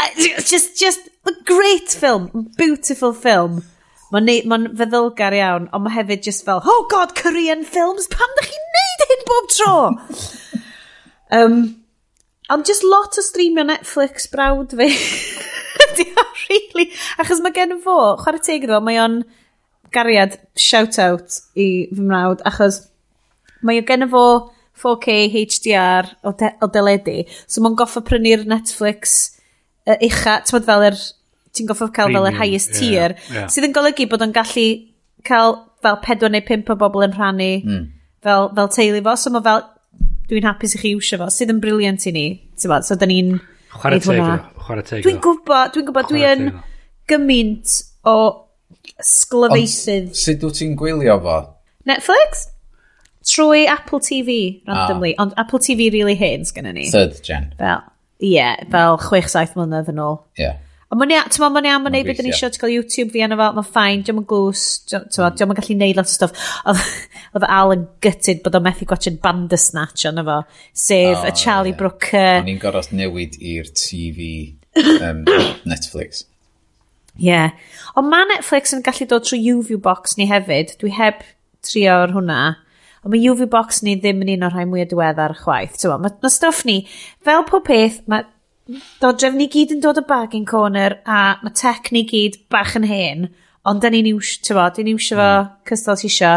just, 0.49 0.79
just 0.79 1.11
a 1.29 1.35
great 1.45 1.93
film, 1.93 2.49
beautiful 2.57 3.13
film. 3.13 3.61
Mae'n 4.13 4.29
ma, 4.49 4.57
feddylgar 4.79 5.35
iawn, 5.37 5.67
ond 5.75 5.85
mae 5.85 5.93
hefyd 5.93 6.23
just 6.25 6.45
fel, 6.47 6.63
oh 6.65 6.87
god, 6.89 7.13
Korean 7.17 7.61
films, 7.67 8.07
pam 8.09 8.37
da 8.37 8.45
chi'n 8.47 8.71
neud 8.77 9.03
hyn 9.11 9.27
bob 9.27 9.51
tro? 9.53 9.75
um, 11.39 11.59
ond 12.49 12.65
just 12.65 12.85
lot 12.87 13.19
o 13.21 13.25
streamio 13.25 13.67
Netflix 13.69 14.25
brawd 14.31 14.73
fi. 14.79 14.89
really, 16.49 16.89
achos 17.21 17.41
mae 17.43 17.53
gen 17.55 17.77
fo, 17.83 17.97
chwarae 18.23 18.41
teg 18.43 18.65
iddo, 18.65 18.79
mae 18.83 18.99
o'n 19.01 19.21
gariad 19.93 20.37
shout-out 20.59 21.41
i 21.57 21.67
fy 21.93 22.05
mrawd, 22.05 22.43
achos 22.49 22.81
mae 23.65 23.81
o 23.81 23.85
gen 23.85 24.07
fo 24.11 24.25
4K 24.79 25.19
HDR 25.33 26.13
o, 26.23 26.33
de 26.39 26.53
o 26.63 26.69
deledu, 26.71 27.21
so 27.45 27.63
mae'n 27.63 27.77
goffa 27.79 28.03
prynu'r 28.05 28.45
Netflix 28.49 29.19
uh, 29.85 29.97
ucha, 29.97 30.39
ti'n 30.45 30.67
fel 30.67 30.87
yr 30.89 30.95
er 30.95 31.01
ti'n 31.55 31.69
goffo 31.69 31.89
cael 31.93 32.13
fel 32.13 32.29
yr 32.29 32.37
highest 32.39 32.75
tier, 32.77 33.15
yeah, 33.33 33.49
sydd 33.51 33.69
yn 33.69 33.75
golygu 33.75 34.07
bod 34.11 34.25
o'n 34.25 34.35
gallu 34.35 34.67
cael 35.27 35.57
fel 35.83 35.99
4 36.05 36.31
neu 36.33 36.43
5 36.47 36.73
o 36.73 36.77
bobl 36.79 37.05
yn 37.07 37.15
rhannu 37.15 37.51
mm. 37.59 37.85
fel, 38.25 38.49
fel 38.55 38.71
teulu 38.75 39.03
fo, 39.05 39.15
so 39.19 39.33
mae 39.33 39.45
fel, 39.47 39.63
dwi'n 40.29 40.47
hapus 40.49 40.75
i 40.75 40.83
chi 40.83 40.93
iwsio 40.95 41.19
fo, 41.21 41.29
sydd 41.33 41.53
yn 41.55 41.61
briliant 41.63 42.05
i 42.09 42.13
ni, 42.15 42.27
ti'n 42.59 42.73
bod, 42.73 42.87
so 42.87 42.97
da 42.99 43.09
ni'n... 43.09 43.37
Chwarae 43.69 44.01
teg, 44.01 44.21
chwarae 44.65 44.85
teg. 44.85 45.03
Dwi'n 45.05 45.19
gwybod, 45.23 45.73
dwi'n 45.75 45.89
gwybod, 45.89 46.11
dwi'n 46.11 46.45
gymaint 47.09 47.75
o 48.09 48.15
sglyfeisydd. 49.05 50.13
Sut 50.17 50.45
wyt 50.45 50.59
ti'n 50.59 50.77
gwylio 50.79 51.19
fo? 51.25 51.41
Netflix? 51.89 52.47
Trwy 53.29 53.67
Apple 53.69 53.99
TV, 53.99 54.63
randomly. 54.67 55.13
Ah. 55.15 55.25
Ond 55.25 55.35
Apple 55.37 55.59
TV 55.61 55.91
really 55.93 56.15
hens 56.17 56.53
gyda 56.55 56.73
ni. 56.73 56.87
Third 56.89 57.19
gen. 57.25 57.51
Fel, 57.59 57.83
ie, 58.21 58.33
yeah, 58.37 58.57
fel 58.73 58.97
6-7 59.01 59.57
mlynedd 59.57 59.91
yn 59.93 60.01
ôl. 60.03 60.19
Ie. 60.39 60.47
Yeah. 60.47 60.57
Ond 60.89 60.97
mae'n 60.97 61.11
iawn, 61.13 61.27
ti'n 61.29 61.43
mae'n 61.53 61.67
iawn, 61.69 61.83
mae'n 61.85 61.93
neud 61.93 62.07
beth 62.07 62.21
ni 62.25 62.31
eisiau, 62.33 62.49
ti'n 62.49 62.61
cael 62.63 62.71
YouTube 62.73 63.11
fi 63.13 63.21
yna 63.21 63.35
fel, 63.37 63.57
mae'n 63.59 63.67
ffain, 63.67 63.99
diolch 64.01 64.21
yn 64.23 64.27
gwrs, 64.31 64.63
diolch 64.89 65.43
yn 65.45 65.51
gallu 65.59 65.75
neud 65.77 65.99
lot 65.99 66.09
o 66.09 66.13
stuff. 66.13 66.47
Oedd 67.37 67.45
Al 67.45 67.73
yn 67.75 67.83
gytid 68.01 68.39
bod 68.45 68.57
o'n 68.57 68.65
methu 68.65 68.87
gwachod 68.89 69.19
Bandersnatch 69.21 70.07
yna 70.09 70.23
fo, 70.25 70.39
sef 70.73 71.19
oh, 71.19 71.27
y 71.29 71.33
Charlie 71.37 71.75
yeah. 71.75 71.77
Brooker. 71.77 72.39
O'n 72.39 72.49
i'n 72.49 72.61
gorfod 72.63 72.95
newid 72.97 73.37
i'r 73.37 73.69
TV 73.77 74.31
um, 74.81 75.21
Netflix. 75.69 76.23
Ie. 77.19 77.27
Yeah. 77.27 77.53
Ond 77.93 78.09
mae 78.09 78.25
Netflix 78.31 78.73
yn 78.73 78.81
gallu 78.85 79.05
dod 79.13 79.29
trwy 79.29 79.43
UV 79.53 79.75
box 79.85 80.17
ni 80.17 80.25
hefyd. 80.31 80.73
Dwi 80.81 80.95
heb 80.97 81.21
trio 81.69 81.99
ar 82.07 82.17
hwnna. 82.17 82.41
Ond 83.03 83.13
mae 83.13 83.29
UV 83.29 83.45
box 83.53 83.83
ni 83.85 83.93
ddim 83.99 84.25
yn 84.25 84.33
un 84.39 84.49
o'r 84.49 84.57
rhai 84.57 84.65
mwyaf 84.65 84.89
diweddar 84.89 85.37
chwaith. 85.43 85.77
Mae 85.85 86.17
ma 86.17 86.33
stuff 86.33 86.65
ni, 86.65 86.81
fel 87.21 87.45
pob 87.45 87.69
peth, 87.69 88.01
mae 88.09 88.25
dodref 89.01 89.35
ni 89.35 89.47
gyd 89.51 89.75
yn 89.75 89.83
dod 89.83 89.99
o 90.01 90.05
bargain 90.07 90.45
corner 90.45 90.99
a 91.05 91.39
mae 91.43 91.55
tech 91.57 91.91
ni 91.95 92.03
gyd 92.09 92.37
bach 92.53 92.75
yn 92.79 92.87
hen 92.89 93.29
ond 93.69 93.83
da 93.83 93.91
ni'n 93.91 94.09
iwsio 94.11 94.43
ti'n 94.45 94.57
bod 94.57 94.79
ni'n 94.79 94.91
iwsio 94.93 95.17
fo 95.19 95.29
cystal 95.69 95.99
ti 95.99 96.07
isio. 96.09 96.31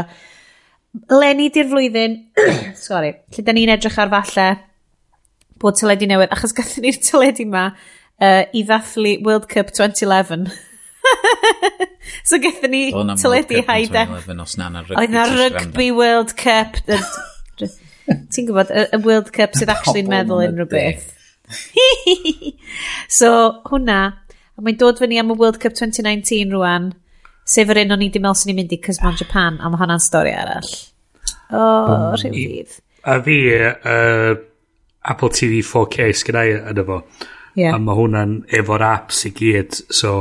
Lenny 1.12 1.48
di'r 1.52 1.70
flwyddyn 1.70 2.18
sorry 2.86 3.14
lle 3.32 3.46
da 3.46 3.56
ni'n 3.56 3.72
edrych 3.76 3.98
ar 4.02 4.12
falle 4.12 4.48
bod 5.62 5.78
teledu 5.78 6.08
newydd 6.10 6.34
achos 6.34 6.56
gathon 6.56 6.86
ni'r 6.86 7.00
teledu 7.04 7.46
ma 7.52 7.68
uh, 7.70 8.42
i 8.52 8.64
ddathlu 8.66 9.16
World 9.26 9.48
Cup 9.52 9.72
2011 9.76 10.50
so 12.28 12.40
gathon 12.42 12.74
ni 12.74 12.84
teledu 13.22 13.62
haida 13.68 14.06
oedd 14.10 15.16
na 15.16 15.26
Rugby 15.30 15.90
World 15.96 16.36
Cup 16.40 16.80
ti'n 18.32 18.48
gwybod 18.48 18.72
y 18.72 19.00
World 19.04 19.30
Cup 19.34 19.56
sydd 19.56 19.70
actually'n 19.72 20.10
meddwl 20.10 20.46
unrhyw 20.48 20.68
beth. 20.70 21.10
so, 23.18 23.30
hwnna. 23.70 24.00
Mae'n 24.62 24.78
dod 24.78 25.00
fyny 25.02 25.18
am 25.18 25.32
y 25.32 25.36
World 25.38 25.58
Cup 25.62 25.74
2019 25.78 26.52
rwan. 26.54 26.92
Sef 27.48 27.70
yr 27.72 27.82
un 27.82 27.96
o'n 27.96 28.04
i 28.04 28.08
ddim 28.12 28.22
meddwl 28.22 28.38
sy'n 28.38 28.52
ni'n 28.52 28.60
mynd 28.60 28.74
i, 28.76 28.78
cys 28.84 29.00
mae'n 29.02 29.18
Japan, 29.18 29.58
a 29.58 29.70
mae 29.70 29.80
hwnna'n 29.80 30.02
stori 30.02 30.34
arall. 30.36 30.70
O, 31.50 31.58
oh, 31.58 32.08
rhyw 32.20 32.32
fydd. 32.36 32.76
A 33.10 33.18
fi, 33.24 33.36
uh, 33.58 34.34
Apple 35.10 35.32
TV 35.34 35.60
4K 35.66 36.12
sgynnau 36.20 36.54
yn 36.70 36.82
efo. 36.84 37.00
Yeah. 37.58 37.74
A 37.74 37.80
mae 37.82 37.98
hwnna'n 37.98 38.36
efo'r 38.60 38.86
apps 38.86 39.24
i 39.28 39.32
gyd, 39.36 39.80
so 39.92 40.12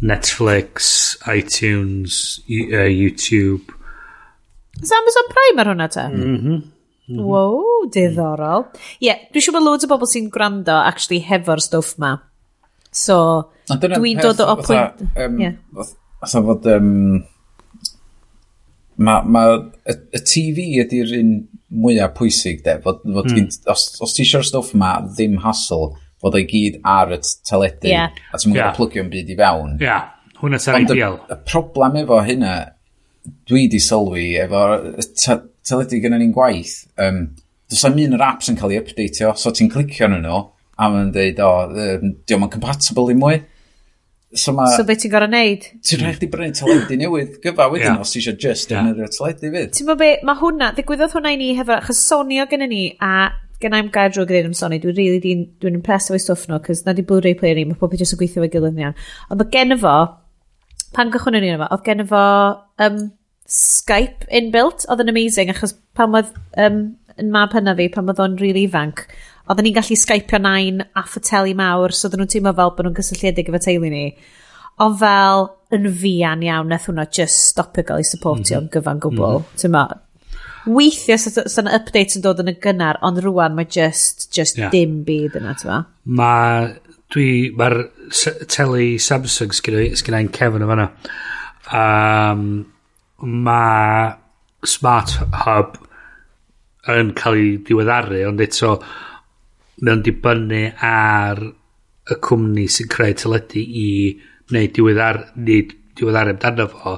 Netflix, 0.00 1.16
iTunes, 1.28 2.38
uh, 2.48 2.86
YouTube. 2.86 3.74
Is 4.80 4.92
Amazon 4.96 5.32
Prime 5.34 5.64
ar 5.64 5.74
hwnna 5.74 5.90
ta? 5.92 6.06
Mm 6.12 6.60
-hmm. 7.10 7.26
Wow, 7.26 7.88
diddorol. 7.92 8.66
Ie, 9.00 9.08
yeah, 9.08 9.18
dwi'n 9.32 9.44
siŵr 9.44 9.56
bod 9.58 9.66
loads 9.66 9.86
o 9.86 9.90
bobl 9.90 10.10
sy'n 10.10 10.30
gwrando 10.30 10.76
actually 10.78 11.20
hefo'r 11.26 11.62
stwff 11.64 11.98
ma. 11.98 12.16
So, 12.90 13.50
dwi'n 13.70 14.20
dod 14.22 14.40
o 14.42 14.56
pwynt... 14.62 15.02
Um, 15.16 15.40
yeah. 15.40 15.54
Otha 16.22 16.42
fod... 16.42 16.66
Um, 16.66 17.24
Mae 19.00 19.24
ma, 19.24 19.42
y, 19.88 19.94
y 20.12 20.20
TV 20.28 20.64
ydy'r 20.82 21.14
un 21.16 21.28
mwyaf 21.72 22.10
pwysig, 22.18 22.58
de. 22.66 22.74
Fod, 22.84 22.98
fod 23.00 23.30
mm. 23.32 23.46
os, 23.72 23.86
os 24.04 24.12
ti 24.12 24.26
eisiau'r 24.26 24.44
stwff 24.44 24.74
ma, 24.76 24.90
ddim 25.06 25.38
hassle, 25.40 25.94
fod 26.20 26.36
o'i 26.36 26.44
gyd 26.50 26.76
ar 26.84 27.14
y 27.16 27.20
teledu, 27.48 27.88
yeah. 27.88 28.12
a 28.28 28.40
ti'n 28.40 28.52
mynd 28.52 28.60
yeah. 28.60 28.74
plygio'n 28.76 29.08
byd 29.12 29.32
i 29.32 29.38
fewn. 29.38 29.72
Ia, 29.78 29.86
yeah. 29.86 30.36
hwnna 30.42 30.60
sy'n 30.60 30.84
ideal. 30.84 31.16
Y, 31.22 31.32
y 31.32 31.48
problem 31.48 31.96
efo 32.02 32.20
hynna, 32.26 32.52
dwi 33.48 33.66
di 33.72 33.80
sylwi 33.80 34.26
efo 34.42 34.66
teledu 35.66 36.00
gyda 36.02 36.18
ni'n 36.20 36.34
gwaith, 36.34 36.76
um, 37.02 37.22
does 37.70 37.84
am 37.86 37.98
un 38.00 38.16
o'r 38.16 38.26
apps 38.26 38.50
yn 38.50 38.58
cael 38.58 38.74
ei 38.74 38.80
updateio, 38.82 39.34
so 39.38 39.52
ti'n 39.54 39.70
clicio 39.72 40.08
nhw 40.10 40.20
nhw, 40.24 40.42
a 40.80 40.90
mae'n 40.90 41.10
dweud, 41.14 41.42
o, 41.44 41.50
um, 41.68 42.14
diolch 42.26 42.46
yn 42.46 42.52
compatible 42.54 43.10
i 43.12 43.18
mwy. 43.18 43.40
So, 44.30 44.54
ma, 44.54 44.68
so 44.70 44.84
beth 44.86 45.02
ti'n 45.02 45.10
gorau 45.10 45.30
neud? 45.30 45.64
Ti'n 45.82 46.04
rhaid 46.04 46.22
i 46.22 46.30
brynu 46.30 46.54
teledu 46.54 46.96
newydd 46.98 47.38
gyfa 47.42 47.66
wedyn 47.72 47.88
yeah. 47.88 48.02
os 48.02 48.12
ti 48.14 48.20
eisiau 48.20 48.38
just 48.38 48.70
yeah. 48.70 48.86
yn 48.86 48.94
yr 48.94 49.10
teledu 49.10 49.50
fydd. 49.50 49.72
Ti'n 49.74 49.88
bod 49.90 50.00
be, 50.00 50.10
mae 50.26 50.38
hwnna, 50.38 50.70
ddigwyddodd 50.76 51.16
hwnna 51.16 51.32
i 51.34 51.38
ni 51.40 51.48
hefo, 51.58 51.74
achos 51.80 52.02
Sonio 52.06 52.46
gyda 52.50 52.68
ni 52.70 52.84
a 53.02 53.14
gynnau'm 53.60 53.90
gair 53.92 54.14
drwy 54.14 54.28
gyda'n 54.30 54.54
Sony, 54.56 54.78
dwi'n 54.80 54.96
really 54.96 55.20
dwi'n 55.20 55.42
dwi 55.60 55.74
impressed 55.74 56.14
o'i 56.14 56.22
stwff 56.22 56.46
nhw, 56.48 56.60
cos 56.64 56.84
na 56.86 56.94
di 56.96 57.04
Blu-ray 57.06 57.34
player 57.36 57.58
ni, 57.58 57.66
mae 57.68 57.78
pob 57.80 57.96
jyst 57.98 58.14
yn 58.14 58.20
gweithio 58.22 58.44
fe 58.44 58.52
gilydd 58.54 58.78
iawn. 58.80 58.94
Ond 59.28 59.42
mae 59.42 59.50
gen 59.52 59.76
fo, 59.82 59.96
pan 60.96 61.10
gychwyn 61.12 61.40
yn 61.40 61.48
un 61.50 61.56
efo, 61.58 61.68
oedd 61.74 61.84
gen 61.90 62.06
fo 62.08 62.22
um, 62.86 63.02
Skype 63.50 64.28
inbuilt, 64.40 64.86
oedd 64.90 65.02
yn 65.04 65.12
amazing, 65.12 65.50
achos 65.50 65.74
pan 65.98 66.14
oedd 66.14 66.30
um, 66.62 66.82
yn 67.18 67.32
mab 67.34 67.54
hynna 67.56 67.74
fi, 67.78 67.88
pan 67.92 68.10
oedd 68.12 68.22
o'n 68.22 68.36
really 68.40 68.66
ifanc, 68.68 69.06
oedden 69.50 69.66
ni'n 69.66 69.78
gallu 69.78 69.96
skypeio 69.98 70.42
nain 70.42 70.84
a 70.94 71.02
ffoteli 71.06 71.56
mawr, 71.58 71.94
so 71.94 72.06
oedden 72.06 72.22
nhw'n 72.22 72.34
teimlo 72.34 72.52
fel 72.58 72.76
bod 72.76 72.86
nhw'n 72.86 72.98
gysylltiedig 73.00 73.50
efo 73.50 73.62
teulu 73.64 73.90
ni. 73.90 74.04
Ond 74.80 75.00
fel 75.00 75.48
yn 75.76 75.88
fian 76.02 76.44
iawn, 76.46 76.70
nath 76.70 76.86
hwnna 76.88 77.08
just 77.10 77.50
stopio 77.50 77.84
gael 77.86 78.04
ei 78.04 78.06
supportio 78.06 78.60
mm 78.60 78.68
-hmm. 78.68 78.72
gyfan 78.76 79.02
gwbl. 79.02 79.42
Mm 79.42 79.74
-hmm. 79.74 80.06
Weithio 80.70 81.16
sy'n 81.16 81.70
update 81.72 82.18
yn 82.18 82.24
dod 82.24 82.40
yn 82.42 82.52
y 82.52 82.56
gynnar, 82.62 82.98
ond 83.02 83.20
rwan 83.24 83.56
mae 83.56 83.66
just, 83.66 84.28
just 84.36 84.58
yeah. 84.60 84.70
dim 84.72 85.00
byd 85.04 85.38
yna, 85.40 85.54
ti'n 85.56 85.70
ma? 85.72 85.78
Mae 86.20 86.74
dwi, 87.12 87.28
mae'r 87.56 87.78
teli 88.46 88.98
Samsung 89.00 89.54
sgynnau'n 89.56 90.30
Kevin 90.36 90.66
o 90.66 90.68
fanna. 90.68 90.90
Um, 91.70 92.44
ma' 93.22 94.16
smart 94.66 95.16
hub 95.44 95.78
yn 96.90 97.12
cael 97.16 97.38
ei 97.38 97.50
diweddaru, 97.66 98.22
ond 98.28 98.42
eto 98.44 98.76
mae 99.80 99.94
o'n 99.94 100.04
dibynnu 100.04 100.62
ar 100.84 101.42
y 102.10 102.16
cwmni 102.24 102.66
sy'n 102.72 102.88
creu 102.92 103.16
teledu 103.16 103.60
i 103.62 103.90
wneud 104.50 104.72
diweddar, 104.76 105.20
nid 105.36 105.74
diweddar 105.98 106.32
amdano 106.32 106.66
fo 106.72 106.96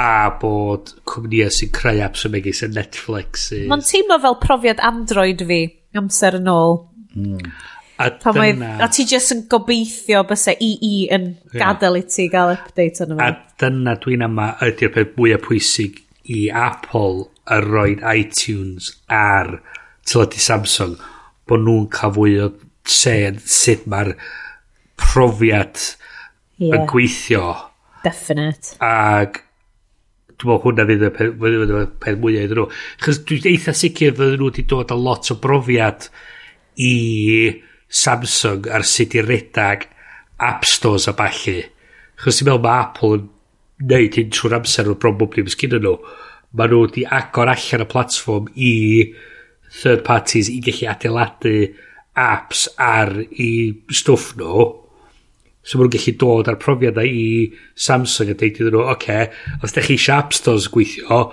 a 0.00 0.12
bod 0.40 0.94
cwmnïau 1.10 1.52
sy'n 1.54 1.72
creu 1.74 2.00
apps 2.04 2.24
yn 2.26 2.34
megis 2.36 2.62
y 2.64 2.70
Netflix. 2.72 3.50
Mae'n 3.70 3.84
teimlo 3.86 4.20
fel 4.22 4.38
profiad 4.42 4.82
Android 4.86 5.44
fi 5.46 5.60
amser 5.98 6.38
yn 6.38 6.50
ôl. 6.50 6.78
Mm. 7.18 7.52
A, 8.00 8.08
Pan 8.16 8.38
dyna... 8.38 8.78
a 8.80 8.88
ti 8.88 9.04
jyst 9.04 9.34
yn 9.34 9.42
gobeithio 9.52 10.22
bysau 10.28 10.56
EE 10.64 11.10
yn 11.12 11.26
gadael 11.52 11.98
i 12.00 12.04
ti 12.08 12.30
gael 12.32 12.54
update 12.54 13.04
yn 13.04 13.12
fo. 13.12 13.26
A 13.26 13.34
dyna 13.60 13.96
dwi'n 14.00 14.24
yma 14.24 14.54
ydy'r 14.64 14.94
peth 14.94 15.12
mwyaf 15.18 15.44
pwysig 15.44 16.00
i 16.32 16.46
Apple 16.48 17.28
a 17.44 17.60
roi 17.60 17.98
iTunes 18.14 18.94
ar 19.12 19.58
teledu 20.08 20.40
Samsung 20.40 20.96
bod 21.50 21.64
nhw'n 21.66 21.88
cael 21.92 22.16
fwy 22.16 22.38
o 22.46 22.48
sen 22.88 23.38
sut 23.44 23.84
mae'r 23.90 24.14
profiad 25.00 25.76
yeah. 26.56 26.78
yn 26.78 26.88
gweithio. 26.88 27.46
Definite. 28.04 28.78
Ag 28.80 29.42
dwi'n 30.40 30.54
meddwl 30.54 30.62
hwnna 30.64 30.86
fydd 30.88 31.02
y 31.04 31.10
peth, 31.16 31.96
peth 32.00 32.20
mwyaf 32.20 32.46
iddyn 32.46 32.62
nhw. 32.62 32.68
Chos 33.04 33.24
dwi'n 33.28 33.50
eitha 33.52 33.76
sicr 33.76 34.14
fydden 34.16 34.38
nhw 34.40 34.48
wedi 34.48 34.64
dod 34.72 34.94
â 34.94 34.96
lot 34.96 35.28
o 35.34 35.36
brofiad 35.42 36.08
i 36.80 36.94
Samsung 37.90 38.68
ar 38.70 38.86
sut 38.86 39.16
i 39.18 39.22
redag 39.24 39.88
app 40.40 40.64
stores 40.64 41.08
a 41.10 41.14
balli. 41.18 41.58
Chos 42.20 42.40
i'n 42.40 42.48
meddwl 42.48 42.62
mae 42.64 42.84
Apple 42.84 43.18
yn 43.18 43.28
neud 43.90 44.18
hyn 44.18 44.32
trwy'r 44.34 44.58
amser 44.60 44.90
o'r 44.90 44.98
bron 45.00 45.18
bob 45.20 45.34
dim 45.34 45.50
sgyn 45.50 45.76
nhw. 45.76 45.96
Mae 46.56 46.70
nhw 46.70 46.84
wedi 46.84 47.06
agor 47.18 47.50
allan 47.52 47.84
y 47.84 47.88
platform 47.90 48.50
i 48.54 48.72
third 49.80 50.04
parties 50.06 50.50
i 50.52 50.60
gallu 50.64 50.90
adeiladu 50.90 51.54
apps 52.20 52.66
ar 52.76 53.14
i 53.20 53.50
stwff 54.00 54.34
nhw. 54.38 54.66
So 55.62 55.76
maen 55.76 55.88
nhw'n 55.88 55.96
gallu 55.96 56.16
dod 56.22 56.50
ar 56.50 56.58
profiad 56.62 56.98
na 56.98 57.04
i 57.06 57.50
Samsung 57.74 58.32
a 58.32 58.34
deud 58.34 58.58
iddyn 58.58 58.74
nhw, 58.76 58.86
oce, 58.86 58.96
okay, 58.96 59.62
os 59.64 59.76
da 59.76 59.84
chi 59.84 59.98
eisiau 59.98 60.24
App 60.24 60.36
Stores 60.36 60.70
gweithio, 60.72 61.24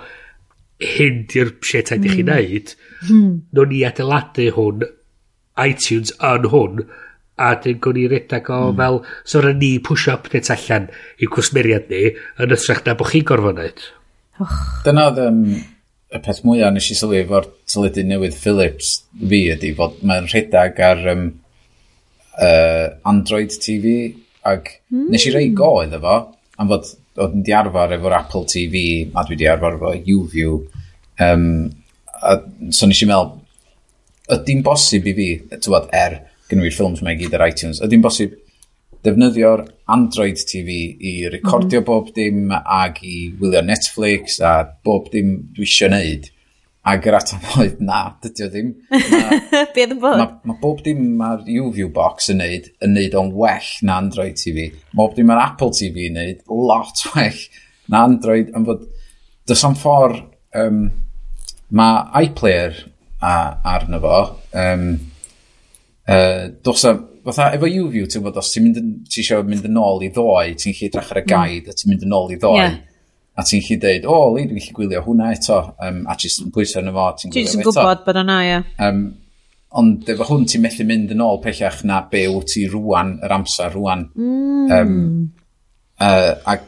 hyn 0.78 1.24
di'r 1.30 1.54
shit 1.64 1.90
rhaid 1.90 2.04
hmm. 2.04 2.10
i 2.10 2.14
chi 2.14 2.24
wneud, 2.26 2.74
mm. 3.08 3.30
no 3.56 3.64
ni 3.66 3.82
adeiladu 3.86 4.50
hwn 4.54 4.84
iTunes 5.64 6.14
yn 6.30 6.50
hwn 6.52 6.82
a 7.38 7.54
dyn 7.62 7.78
gwni 7.82 8.06
redag 8.10 8.50
o 8.50 8.60
mm. 8.68 8.78
fel 8.80 9.00
so 9.24 9.42
rhaid 9.42 9.60
ni 9.62 9.72
pwysio 9.84 10.16
updates 10.18 10.52
allan 10.54 10.88
i 11.22 11.30
cwsmeriad 11.30 11.90
ni 11.92 12.04
yn 12.42 12.54
ytrach 12.56 12.84
na 12.86 12.96
bod 12.98 13.12
chi'n 13.12 13.26
gorfod 13.28 13.58
wneud 13.58 13.84
dyna 14.86 15.08
oedd 15.10 15.20
um, 15.24 15.42
y 16.14 16.22
peth 16.24 16.40
mwyaf 16.46 16.74
nes 16.74 16.88
i 16.90 16.96
sylwi 16.98 17.22
efo'r 17.22 17.50
teledu 17.70 18.04
newydd 18.06 18.38
Philips 18.38 18.94
fi 19.18 19.42
ydy 19.54 19.74
fod 19.78 20.00
mae'n 20.08 20.30
rhedag 20.32 20.80
ar 20.88 21.04
um, 21.14 21.28
uh, 22.38 22.86
Android 23.12 23.54
TV 23.64 23.98
ac 24.48 24.72
mm. 24.90 25.08
nes 25.12 25.28
i 25.28 25.34
rei 25.34 25.52
go 25.62 25.76
iddo 25.84 26.02
fo 26.02 26.16
am 26.58 26.72
fod 26.72 26.94
oedd 27.18 27.34
yn 27.38 27.44
diarfer 27.46 27.98
efo'r 27.98 28.16
Apple 28.18 28.46
TV 28.50 28.80
a 29.12 29.26
dwi 29.26 29.38
di 29.38 29.50
arfer 29.50 29.78
efo 29.78 29.92
YouView 30.10 30.62
um, 31.26 31.50
a 32.18 32.38
so 32.74 32.88
nes 32.90 33.02
i 33.02 33.10
meddwl 33.10 33.36
ydy'n 34.34 34.64
bosib 34.66 35.08
i 35.08 35.14
fi, 35.16 35.28
tywod, 35.56 35.88
er 35.96 36.20
gynnwyr 36.48 36.74
ffilms 36.74 37.02
mae 37.04 37.16
gyd 37.18 37.36
ar 37.36 37.48
iTunes, 37.48 37.80
ydy'n 37.84 38.04
bosib 38.04 38.36
defnyddio'r 39.06 39.62
Android 39.94 40.40
TV 40.48 40.78
i 40.98 41.12
recordio 41.30 41.80
mm 41.80 41.84
-hmm. 41.84 41.86
bob 41.86 42.14
dim 42.14 42.50
ag 42.52 42.98
i 43.02 43.32
wylio 43.40 43.62
Netflix 43.62 44.40
a 44.40 44.64
bob 44.84 45.10
dim 45.12 45.36
dwi 45.54 45.68
eisiau 45.68 45.88
gwneud. 45.92 46.28
Ac 46.88 47.04
yr 47.04 47.16
atom 47.18 47.40
oedd, 47.60 47.80
na, 47.84 47.98
dydy 48.22 48.44
o 48.46 48.48
ddim. 48.48 48.68
Be 49.74 49.82
oedd 49.82 49.92
yn 49.92 49.98
bod? 50.00 50.20
Mae 50.20 50.28
ma 50.48 50.54
bob 50.62 50.78
dim 50.86 51.02
mae'r 51.18 51.42
UView 51.60 51.90
box 51.92 52.30
yn 52.32 52.40
neud, 52.40 52.70
yn 52.84 52.94
neud 52.96 53.16
o'n 53.18 53.32
well 53.36 53.72
na 53.84 53.98
Android 54.00 54.38
TV. 54.40 54.70
Bob 54.96 55.16
dim 55.16 55.28
mae'r 55.28 55.42
Apple 55.42 55.74
TV 55.76 56.06
yn 56.08 56.16
neud, 56.16 56.38
lot 56.48 57.02
well 57.12 57.42
na 57.92 58.04
Android. 58.08 58.54
Yn 58.56 58.64
fod, 58.68 58.86
dys 59.50 59.66
o'n 59.68 59.76
ffordd, 59.76 60.22
um, 60.62 60.86
mae 61.68 62.24
iPlayer 62.24 62.78
a, 63.20 63.60
arno 63.74 64.00
fo. 64.02 64.18
Um, 64.52 64.90
uh, 66.08 66.48
dos 66.62 66.84
a, 66.84 66.94
fatha, 67.24 67.52
efo 67.56 67.68
YouView, 67.68 68.08
ti'n 68.10 68.24
bod, 68.24 68.38
os 68.40 68.50
ti'n 68.54 68.66
mynd, 68.68 68.92
ti 69.10 69.22
eisiau 69.22 69.46
mynd 69.46 69.68
yn 69.68 69.80
ôl 69.80 70.04
i 70.06 70.10
ddoe, 70.14 70.54
ti'n 70.58 70.76
chi 70.76 70.90
drach 70.92 71.12
ar 71.12 71.22
y 71.22 71.24
mm. 71.26 71.30
gaid, 71.32 71.64
mm. 71.66 71.72
a 71.72 71.78
ti'n 71.80 71.92
mynd 71.92 72.06
yn 72.06 72.16
ôl 72.18 72.34
i 72.34 72.40
ddoe, 72.40 72.58
yeah. 72.62 72.76
a 73.38 73.46
ti'n 73.48 73.64
chi 73.64 73.78
dweud, 73.82 74.08
o, 74.08 74.16
oh, 74.16 74.34
le, 74.36 74.46
dwi'n 74.50 74.64
chi 74.64 74.76
gwylio 74.76 75.02
hwnna 75.06 75.32
eto, 75.36 75.60
um, 75.88 76.02
a 76.08 76.18
ti'n 76.18 76.52
bwysau 76.54 76.82
arno 76.82 76.94
fo, 76.96 77.08
ti'n 77.22 77.34
gwylio 77.34 77.48
eto. 77.48 77.56
Ti'n 77.58 77.66
gwybod 77.68 78.04
bod 78.06 78.22
yna, 78.24 78.38
ie. 78.46 78.60
Um, 78.86 79.04
ond 79.78 80.08
efo 80.14 80.30
hwn, 80.30 80.46
ti'n 80.48 80.64
methu 80.64 80.86
mynd 80.88 81.12
yn 81.12 81.24
ôl 81.24 81.42
pellach 81.44 81.82
na 81.88 82.00
be 82.10 82.24
wyt 82.32 82.54
ti 82.54 82.64
rwan, 82.72 83.18
yr 83.26 83.36
amser 83.36 83.74
rwan. 83.76 84.08
Mm. 84.16 84.72
Um, 84.78 84.94
uh, 86.00 86.32
ac, 86.54 86.64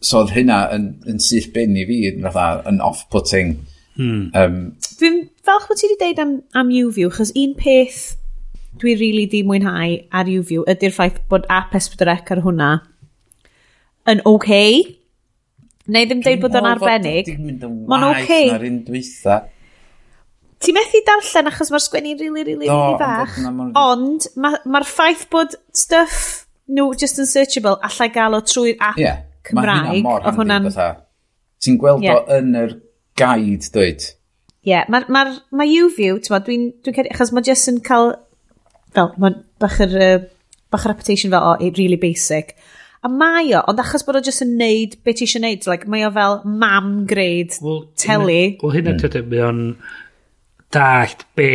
so 0.00 0.22
oedd 0.22 0.32
hynna 0.36 0.62
yn, 0.76 0.92
yn 1.10 1.18
syth 1.22 1.50
bin 1.54 1.76
i 1.76 1.84
fi, 1.88 1.98
fatha, 2.22 2.62
yn 2.70 2.80
off-putting. 2.84 3.58
Hmm. 3.98 4.30
Um, 4.38 4.58
Dwi'n 5.00 5.24
falch 5.42 5.66
bod 5.68 5.80
ti 5.80 5.88
wedi 5.88 5.98
deud 5.98 6.22
am, 6.22 6.36
am 6.54 6.70
YouView, 6.70 7.10
chos 7.14 7.32
un 7.34 7.56
peth 7.58 8.14
dwi 8.78 8.94
rili 8.94 9.00
really 9.00 9.26
di 9.32 9.42
mwynhau 9.46 9.96
ar 10.14 10.30
YouView 10.30 10.62
ydy'r 10.70 10.94
ffaith 10.94 11.18
bod 11.30 11.48
app 11.50 11.74
S4C 11.74 12.36
ar 12.36 12.42
hwnna 12.44 12.70
yn 14.08 14.22
oce. 14.22 14.38
Okay. 14.38 14.80
Neu 15.88 16.06
ddim 16.06 16.22
deud 16.22 16.42
bod 16.44 16.56
o'n 16.58 16.68
arbennig. 16.68 17.30
Mae'n 17.34 18.08
oce. 18.12 18.24
Okay. 18.24 18.50
Na'r 18.52 18.66
un 18.68 18.82
dwytha. 18.86 19.38
Ti 20.58 20.74
methu 20.74 21.00
darllen 21.06 21.50
achos 21.50 21.70
mae'r 21.70 21.84
sgwennu'n 21.84 22.18
rili, 22.18 22.42
really, 22.42 22.54
rili, 22.54 22.70
really, 22.70 22.84
really 22.84 22.98
fach. 23.02 23.76
Ond 23.82 24.30
mae'r 24.38 24.66
ma 24.70 24.82
ffaith 24.86 25.28
bod 25.32 25.54
stuff 25.74 26.44
nhw 26.68 26.90
no, 26.90 26.94
just 26.98 27.18
yn 27.18 27.28
searchable 27.28 27.78
allai 27.86 28.10
gael 28.14 28.36
o 28.36 28.42
trwy'r 28.44 28.76
app 28.90 28.98
yeah, 29.00 29.22
Cymraeg. 29.48 29.66
Mae 29.66 29.94
hynna 29.96 30.04
mor 30.04 30.26
handi. 30.26 30.38
Hwnnan... 30.38 31.06
Ti'n 31.58 31.78
gweld 31.80 32.04
yeah. 32.04 32.18
o 32.20 32.38
yn 32.38 32.52
yr 32.58 32.74
gaid, 33.18 33.68
dweud. 33.74 34.08
Ie, 34.66 34.72
yeah, 34.72 34.88
mae 34.92 35.06
ma, 35.12 35.24
ma 35.54 35.64
U-View, 35.64 36.18
ti'n 36.22 36.42
dwi'n 36.44 36.64
dwi 36.84 36.96
cael, 36.96 37.10
achos 37.14 37.30
mae 37.32 37.46
jyst 37.46 37.70
yn 37.70 37.78
cael, 37.84 38.12
fel, 38.96 39.12
mae'n 39.22 39.38
bach 39.62 39.78
yr, 39.84 39.94
uh, 39.94 40.26
bach 40.72 40.84
yr 40.84 40.94
reputation 40.94 41.32
fel, 41.32 41.46
o, 41.46 41.54
oh, 41.54 41.70
really 41.78 41.98
basic. 42.00 42.56
A 43.06 43.08
mae 43.12 43.52
o, 43.54 43.62
ond 43.70 43.78
achos 43.78 44.02
bod 44.06 44.18
o 44.18 44.22
jyst 44.26 44.42
yn 44.42 44.56
neud 44.58 44.98
beth 45.06 45.20
ti 45.20 45.28
eisiau 45.28 45.44
neud, 45.44 45.68
like, 45.70 45.86
mae 45.90 46.02
o 46.08 46.10
fel 46.14 46.40
mam 46.44 46.90
grade 47.08 47.60
well, 47.62 47.84
teli. 47.98 48.58
Wel, 48.62 48.74
hynna 48.74 48.96
mm. 48.96 49.02
tydyn, 49.04 49.28
mae 49.30 49.44
o'n 49.46 49.62
dallt 50.74 51.24
be 51.38 51.50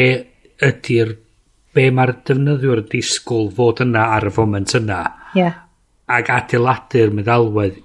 ydy'r, 0.63 1.17
be 1.75 1.89
mae'r 1.93 2.15
defnyddiwr 2.23 2.85
disgwyl 2.89 3.51
fod 3.53 3.83
yna 3.83 4.07
ar 4.15 4.29
y 4.29 4.33
foment 4.33 4.77
yna. 4.79 5.01
Ie. 5.33 5.43
Yeah. 5.43 5.59
Ac 6.13 6.31
adeiladu'r 6.31 7.13
meddalwedd 7.19 7.82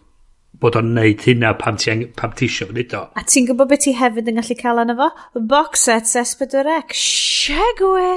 bod 0.63 0.77
o'n 0.79 0.91
neud 0.97 1.23
hynna 1.23 1.53
pam 1.59 1.77
ti, 1.79 1.93
pam 2.19 2.33
ti 2.37 2.49
eisiau 2.49 2.73
wneud 2.73 2.95
o. 2.99 3.03
A 3.15 3.23
ti'n 3.27 3.47
gwybod 3.49 3.71
beth 3.71 3.85
ti 3.87 3.93
hefyd 3.99 4.31
yn 4.33 4.41
gallu 4.41 4.57
cael 4.59 4.83
yna 4.83 4.95
fo? 4.99 5.09
Box 5.53 5.87
set 5.87 6.11
S4C. 6.11 6.59
Segway! 6.99 8.09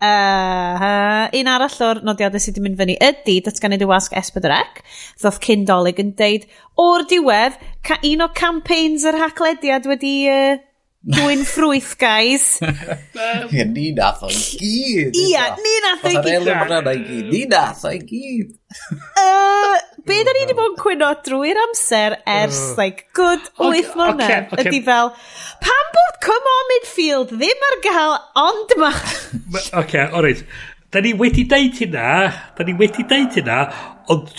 Uh, 0.00 1.26
un 1.36 1.48
arall 1.52 1.82
o'r 1.84 1.98
nodiadau 2.08 2.40
sydd 2.40 2.56
wedi 2.56 2.64
mynd 2.64 2.78
fyny 2.80 2.94
ydy 3.04 3.34
datgan 3.44 3.76
i 3.76 3.78
wasg 3.84 4.16
S4C. 4.16 4.80
Ddoth 5.20 5.42
cyn 5.44 5.66
dolyg 5.68 6.00
yn 6.00 6.14
deud, 6.16 6.48
o'r 6.80 7.04
diwedd, 7.10 7.60
ca, 7.84 8.00
un 8.08 8.24
o 8.24 8.30
campaigns 8.32 9.04
yr 9.04 9.20
haclediad 9.20 9.84
wedi 9.90 10.14
uh, 10.32 10.56
Dwi'n 11.00 11.46
ffrwyth, 11.48 11.94
guys. 11.96 12.58
Ie, 13.54 13.64
ni 13.72 13.86
nath 13.96 14.20
o'i 14.26 14.36
gyd. 14.36 15.16
Ie, 15.16 15.44
ni 15.64 15.76
nath 15.86 16.02
o'i 16.04 16.12
gyd. 16.12 16.18
Oedd 16.18 16.28
Elin 16.34 16.58
Branna 16.60 16.92
gyd. 16.98 17.30
Ni 17.32 17.40
nath 17.48 17.86
o'i 17.88 18.02
gyd. 18.04 18.50
Be 20.10 20.18
da 20.26 20.34
ni 20.36 20.42
wedi 20.44 20.56
bod 20.58 20.74
yn 20.74 20.76
cwyno 20.80 21.08
drwy'r 21.24 21.60
amser 21.64 22.18
ers, 22.28 22.60
like, 22.76 23.08
good 23.16 23.48
wyth 23.60 23.96
mlynedd, 23.96 24.52
ydy 24.60 24.82
fel, 24.84 25.10
pam 25.64 25.90
bod 25.96 26.20
Come 26.24 26.52
On 26.52 26.68
Midfield 26.74 27.32
ddim 27.32 27.66
ar 27.70 27.76
gael, 27.84 28.14
ond 28.44 28.76
yma... 28.76 28.92
Oce, 28.92 29.70
okay, 29.80 30.04
oreit. 30.16 30.44
Da 30.90 31.00
ni 31.00 31.12
wedi 31.14 31.44
deud 31.46 31.76
hynna, 31.78 32.32
da 32.58 32.64
ni 32.66 32.72
wedi 32.74 33.04
deud 33.06 33.36
hynna, 33.38 33.58
ond 34.10 34.30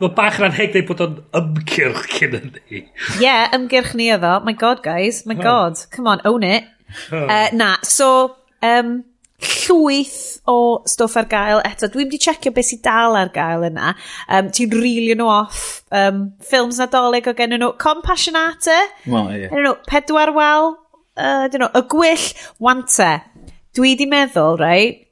mae 0.00 0.12
bach 0.16 0.38
yn 0.40 0.46
anheg 0.46 0.78
bod 0.88 1.02
o'n 1.04 1.18
ymgyrch 1.36 2.06
cyn 2.14 2.38
ni. 2.38 2.78
Ie, 2.78 2.84
yeah, 3.20 3.50
ymgyrch 3.52 3.92
ni 3.98 4.08
iddo. 4.14 4.38
My 4.46 4.54
god, 4.56 4.80
guys. 4.86 5.26
My 5.28 5.36
god. 5.36 5.76
Come 5.92 6.08
on, 6.08 6.24
own 6.24 6.42
it. 6.42 6.64
uh, 7.12 7.50
na, 7.52 7.76
so, 7.84 8.36
um, 8.64 9.02
llwyth 9.44 10.40
o 10.48 10.56
stwff 10.88 11.18
ar 11.20 11.28
gael 11.28 11.60
eto. 11.68 11.90
Dwi'n 11.92 12.08
di 12.08 12.20
checio 12.22 12.54
beth 12.54 12.70
sy'n 12.70 12.80
dal 12.84 13.18
ar 13.20 13.32
gael 13.34 13.68
yna. 13.68 13.92
Um, 14.32 14.48
Ti'n 14.56 14.72
rilio 14.72 15.18
nhw 15.20 15.28
off 15.28 15.82
um, 15.92 16.30
ffilms 16.48 16.80
nadolig 16.80 17.28
o 17.28 17.36
gen 17.36 17.58
nhw. 17.58 17.74
Compassionate. 17.76 18.80
Well, 19.04 19.28
yeah. 19.36 19.52
nhw, 19.52 19.76
pedwar 19.90 20.32
wel. 20.32 20.78
Uh, 21.14 21.46
know, 21.52 21.68
y 21.76 21.84
gwyll, 21.92 22.30
wante. 22.58 23.12
Dwi 23.74 23.96
di 23.98 24.06
meddwl, 24.06 24.56
right, 24.58 25.03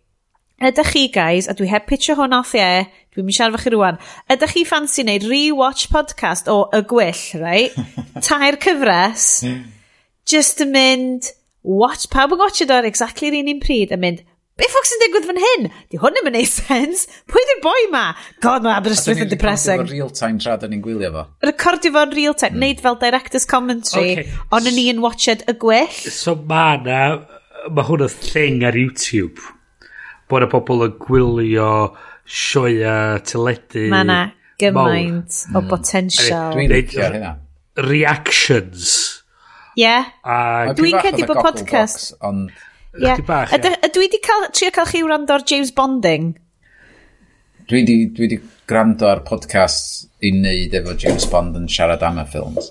Ydych 0.62 0.92
chi, 0.94 1.08
guys, 1.10 1.48
a 1.50 1.56
dwi 1.58 1.66
heb 1.66 1.88
pitio 1.90 2.14
hwn 2.14 2.36
off 2.36 2.52
ie, 2.54 2.84
dwi'n 3.10 3.24
mynd 3.26 3.34
siarad 3.34 3.56
fach 3.56 3.64
chi 3.66 3.70
rwan, 3.74 3.96
ydych 4.30 4.52
chi 4.54 4.60
ffansi 4.62 5.02
wneud 5.02 5.24
re-watch 5.26 5.88
podcast 5.90 6.46
o 6.52 6.68
Y 6.70 6.84
Gwyll, 6.86 7.22
right? 7.40 7.78
Tair 8.28 8.54
cyfres, 8.62 9.24
just 10.22 10.62
yn 10.62 10.70
mynd, 10.70 11.32
watch, 11.66 12.06
pawb 12.12 12.36
yn 12.36 12.42
gotio 12.44 12.68
do'r 12.70 12.86
exactly 12.86 13.32
yr 13.32 13.40
un 13.40 13.50
un 13.56 13.62
pryd, 13.64 13.94
yn 13.96 14.02
mynd, 14.04 14.28
Be 14.60 14.66
ffog 14.68 14.84
sy'n 14.84 15.00
digwydd 15.00 15.24
fan 15.26 15.38
hyn? 15.40 15.66
Di 15.90 15.98
hwn 15.98 16.12
ddim 16.12 16.26
yn 16.28 16.34
neud 16.36 16.50
sens. 16.52 17.06
Pwy 17.32 17.40
di'r 17.48 17.62
boi 17.64 17.86
ma? 17.90 18.02
God, 18.44 18.62
mae 18.62 18.76
Aberystwyth 18.76 19.22
yn 19.24 19.30
depressing. 19.30 19.80
Oedden 19.80 19.88
ni'n 19.88 19.96
real 19.96 20.12
time 20.12 20.38
tra 20.44 20.58
dyn 20.60 20.74
ni'n 20.74 20.82
gwylio 20.84 21.08
fo. 21.14 21.22
Recordio 21.48 21.94
fo'n 21.96 22.12
real 22.12 22.36
time. 22.36 22.58
Mm. 22.58 22.66
Neud 22.66 22.82
fel 22.84 22.98
director's 23.00 23.48
commentary. 23.48 24.12
Okay. 24.12 24.36
Ond 24.52 24.68
yn 24.68 24.76
ni'n 24.76 25.00
watched 25.02 25.42
y 25.48 25.56
gwyll. 25.64 25.96
So 26.12 26.36
ma 26.36 26.76
na, 26.84 27.00
mae 27.72 27.88
hwn 27.88 28.04
y 28.04 28.10
thing 28.12 28.68
ar 28.68 28.76
YouTube 28.76 29.40
bod 30.32 30.46
y 30.46 30.50
pobl 30.52 30.86
yn 30.86 30.94
gwylio 31.02 31.70
sioia 32.24 32.96
teledu. 33.28 33.88
Mae 33.92 34.06
yna 34.06 34.20
gymaint 34.62 35.40
mawr. 35.48 35.58
o 35.58 35.62
mm. 35.62 35.70
potensial 35.70 36.54
Dwi'n 36.56 36.72
licio 36.72 37.08
hynna. 37.08 37.32
Reactions. 37.82 38.84
Ie. 39.76 39.84
Yeah. 39.84 40.72
Dwi'n 40.76 41.00
cedi 41.04 41.26
bod 41.28 41.42
podcast... 41.44 42.14
On... 42.24 42.46
Yeah. 42.92 43.16
Dwi 43.16 44.02
wedi 44.04 44.18
cael, 44.20 44.50
trio 44.52 44.68
cael 44.74 44.88
chi 44.90 45.00
wrando 45.00 45.32
ar 45.32 45.44
James 45.48 45.72
Bonding. 45.72 46.34
Dwi 47.70 47.84
wedi 48.18 48.36
gwrando 48.68 49.08
ar 49.08 49.22
podcast 49.24 50.10
i 50.20 50.32
wneud 50.34 50.76
efo 50.76 50.96
James 51.00 51.24
Bond 51.32 51.56
yn 51.56 51.70
siarad 51.72 52.04
am 52.04 52.20
y 52.20 52.26
ffilms 52.28 52.68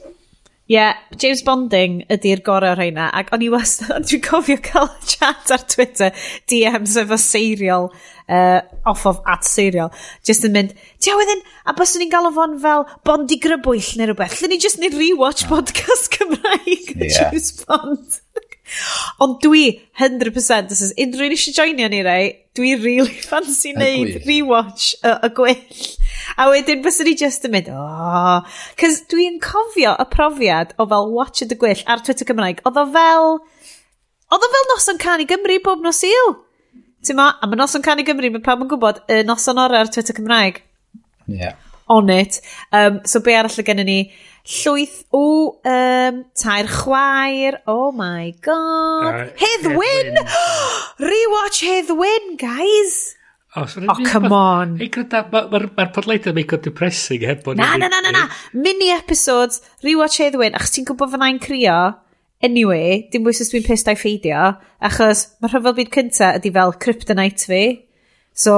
yeah, 0.72 0.96
James 1.20 1.42
Bonding 1.44 2.00
ydy'r 2.12 2.40
gorau 2.46 2.72
o'r 2.72 2.80
heina. 2.80 3.10
Ac 3.18 3.34
o'n 3.36 3.44
i 3.44 3.50
wastad, 3.52 4.06
dwi'n 4.08 4.24
cofio 4.24 4.56
cael 4.64 4.88
chat 5.04 5.52
ar 5.52 5.66
Twitter, 5.68 6.16
DMs 6.48 6.96
efo 7.02 7.18
serial, 7.20 7.90
uh, 8.32 8.62
off 8.88 9.04
of 9.10 9.20
at 9.28 9.44
serial, 9.48 9.92
just 10.28 10.48
yn 10.48 10.56
mynd, 10.56 10.72
ti 11.04 11.12
wedyn, 11.18 11.44
a 11.68 11.76
bys 11.76 11.98
ni'n 12.00 12.14
galw 12.14 12.32
fo'n 12.38 12.56
fel 12.64 12.88
Bondi 13.08 13.40
Grybwyll 13.44 13.92
neu 14.00 14.12
rhywbeth, 14.14 14.40
lle 14.40 14.54
ni 14.54 14.62
just 14.64 14.80
ni 14.80 14.92
rewatch 14.96 15.44
podcast 15.52 16.08
Cymraeg 16.16 16.96
yeah. 16.96 17.18
James 17.18 17.52
Bond. 17.66 18.22
Ond 19.22 19.40
dwi, 19.44 19.66
100%, 20.00 20.70
this 20.70 20.82
is 20.82 20.94
unrhyw 21.00 21.30
un 21.30 21.36
eisiau 21.36 21.56
joinio 21.58 21.90
ni 21.92 22.02
rei, 22.06 22.30
dwi 22.58 22.74
really 22.82 23.18
fancy 23.32 23.74
neud 23.78 24.22
rewatch 24.28 24.94
y, 25.02 25.14
y 25.14 25.32
gwyll. 25.38 25.82
A 26.40 26.48
wedyn 26.52 26.84
bys 26.86 27.02
ni 27.06 27.16
just 27.20 27.46
yn 27.48 27.56
mynd, 27.56 27.72
oh. 27.74 28.46
Cys 28.80 29.02
dwi'n 29.12 29.40
cofio 29.44 29.96
y 30.00 30.08
profiad 30.14 30.76
o 30.80 30.88
fel 30.92 31.12
watch 31.16 31.44
y 31.46 31.50
gwyll 31.52 31.84
ar 31.86 32.04
Twitter 32.06 32.28
Cymraeg. 32.30 32.64
Oedd 32.68 32.80
o 32.80 32.86
fel, 32.96 33.36
oedd 34.32 34.48
o 34.48 34.52
fel 34.56 34.72
noson 34.74 35.02
can 35.02 35.24
i 35.24 35.28
Gymru 35.30 35.60
bob 35.66 35.84
nos 35.86 36.04
il. 36.08 36.36
Ti'n 37.06 37.18
ma, 37.18 37.32
a 37.42 37.50
mae 37.50 37.60
noson 37.60 37.84
can 37.86 38.02
i 38.02 38.08
Gymru, 38.08 38.32
mae 38.34 38.46
pawb 38.46 38.64
yn 38.66 38.72
gwybod 38.72 39.04
y 39.12 39.22
noson 39.28 39.62
orau 39.62 39.84
ar 39.84 39.92
Twitter 39.92 40.18
Cymraeg. 40.18 40.62
Yeah. 41.28 41.58
On 41.92 42.10
it. 42.10 42.40
Um, 42.72 43.02
so 43.06 43.20
be 43.20 43.36
arall 43.36 43.60
y 43.60 43.66
gennym 43.68 43.90
ni? 43.90 44.02
Llwyth 44.42 45.04
o 45.14 45.60
um, 45.64 46.26
tair 46.34 46.68
chwaer. 46.68 47.62
Oh 47.68 47.92
my 47.92 48.34
god. 48.42 49.14
Uh, 49.14 49.26
Hedd 49.38 49.68
Wyn! 49.78 50.18
Rewatch 51.12 51.62
Hedd 51.62 51.92
Wyn, 51.94 52.38
guys! 52.38 53.16
Oh, 53.56 53.66
so 53.66 53.82
oh 53.88 53.96
come 54.06 54.30
ma, 54.30 54.62
on. 54.62 54.78
Mae'r 54.80 55.30
ma, 55.32 55.44
ma, 55.52 55.60
ma 55.78 55.86
podleid 55.94 56.26
yn 56.32 56.38
make 56.38 56.58
depressing 56.64 57.26
heb 57.28 57.44
bod... 57.44 57.60
Na, 57.60 57.76
na, 57.78 57.90
na, 57.92 58.00
na, 58.02 58.14
na. 58.16 58.28
Mini 58.54 58.90
episodes, 58.96 59.62
rewatch 59.84 60.18
Hedd 60.24 60.40
Wyn, 60.40 60.56
achos 60.58 60.74
ti'n 60.74 60.88
gwybod 60.90 61.14
fyna 61.14 61.30
crio. 61.44 61.78
Anyway, 62.42 63.10
dim 63.14 63.28
bwys 63.28 63.44
os 63.44 63.52
dwi'n 63.52 63.66
pissed 63.68 63.92
a'i 63.92 64.00
ffeidio, 64.00 64.56
achos 64.82 65.28
mae'r 65.44 65.60
rhyfel 65.60 65.76
byd 65.78 65.92
cynta 65.94 66.34
ydy 66.40 66.54
fel 66.56 66.74
kryptonite 66.82 67.46
fi. 67.52 67.64
So, 68.34 68.56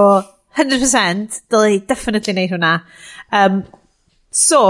100%, 0.55 1.41
dylai 1.51 1.81
definitely 1.89 2.37
wneud 2.37 2.53
hwnna. 2.53 2.75
Um, 3.33 3.63
so, 4.31 4.61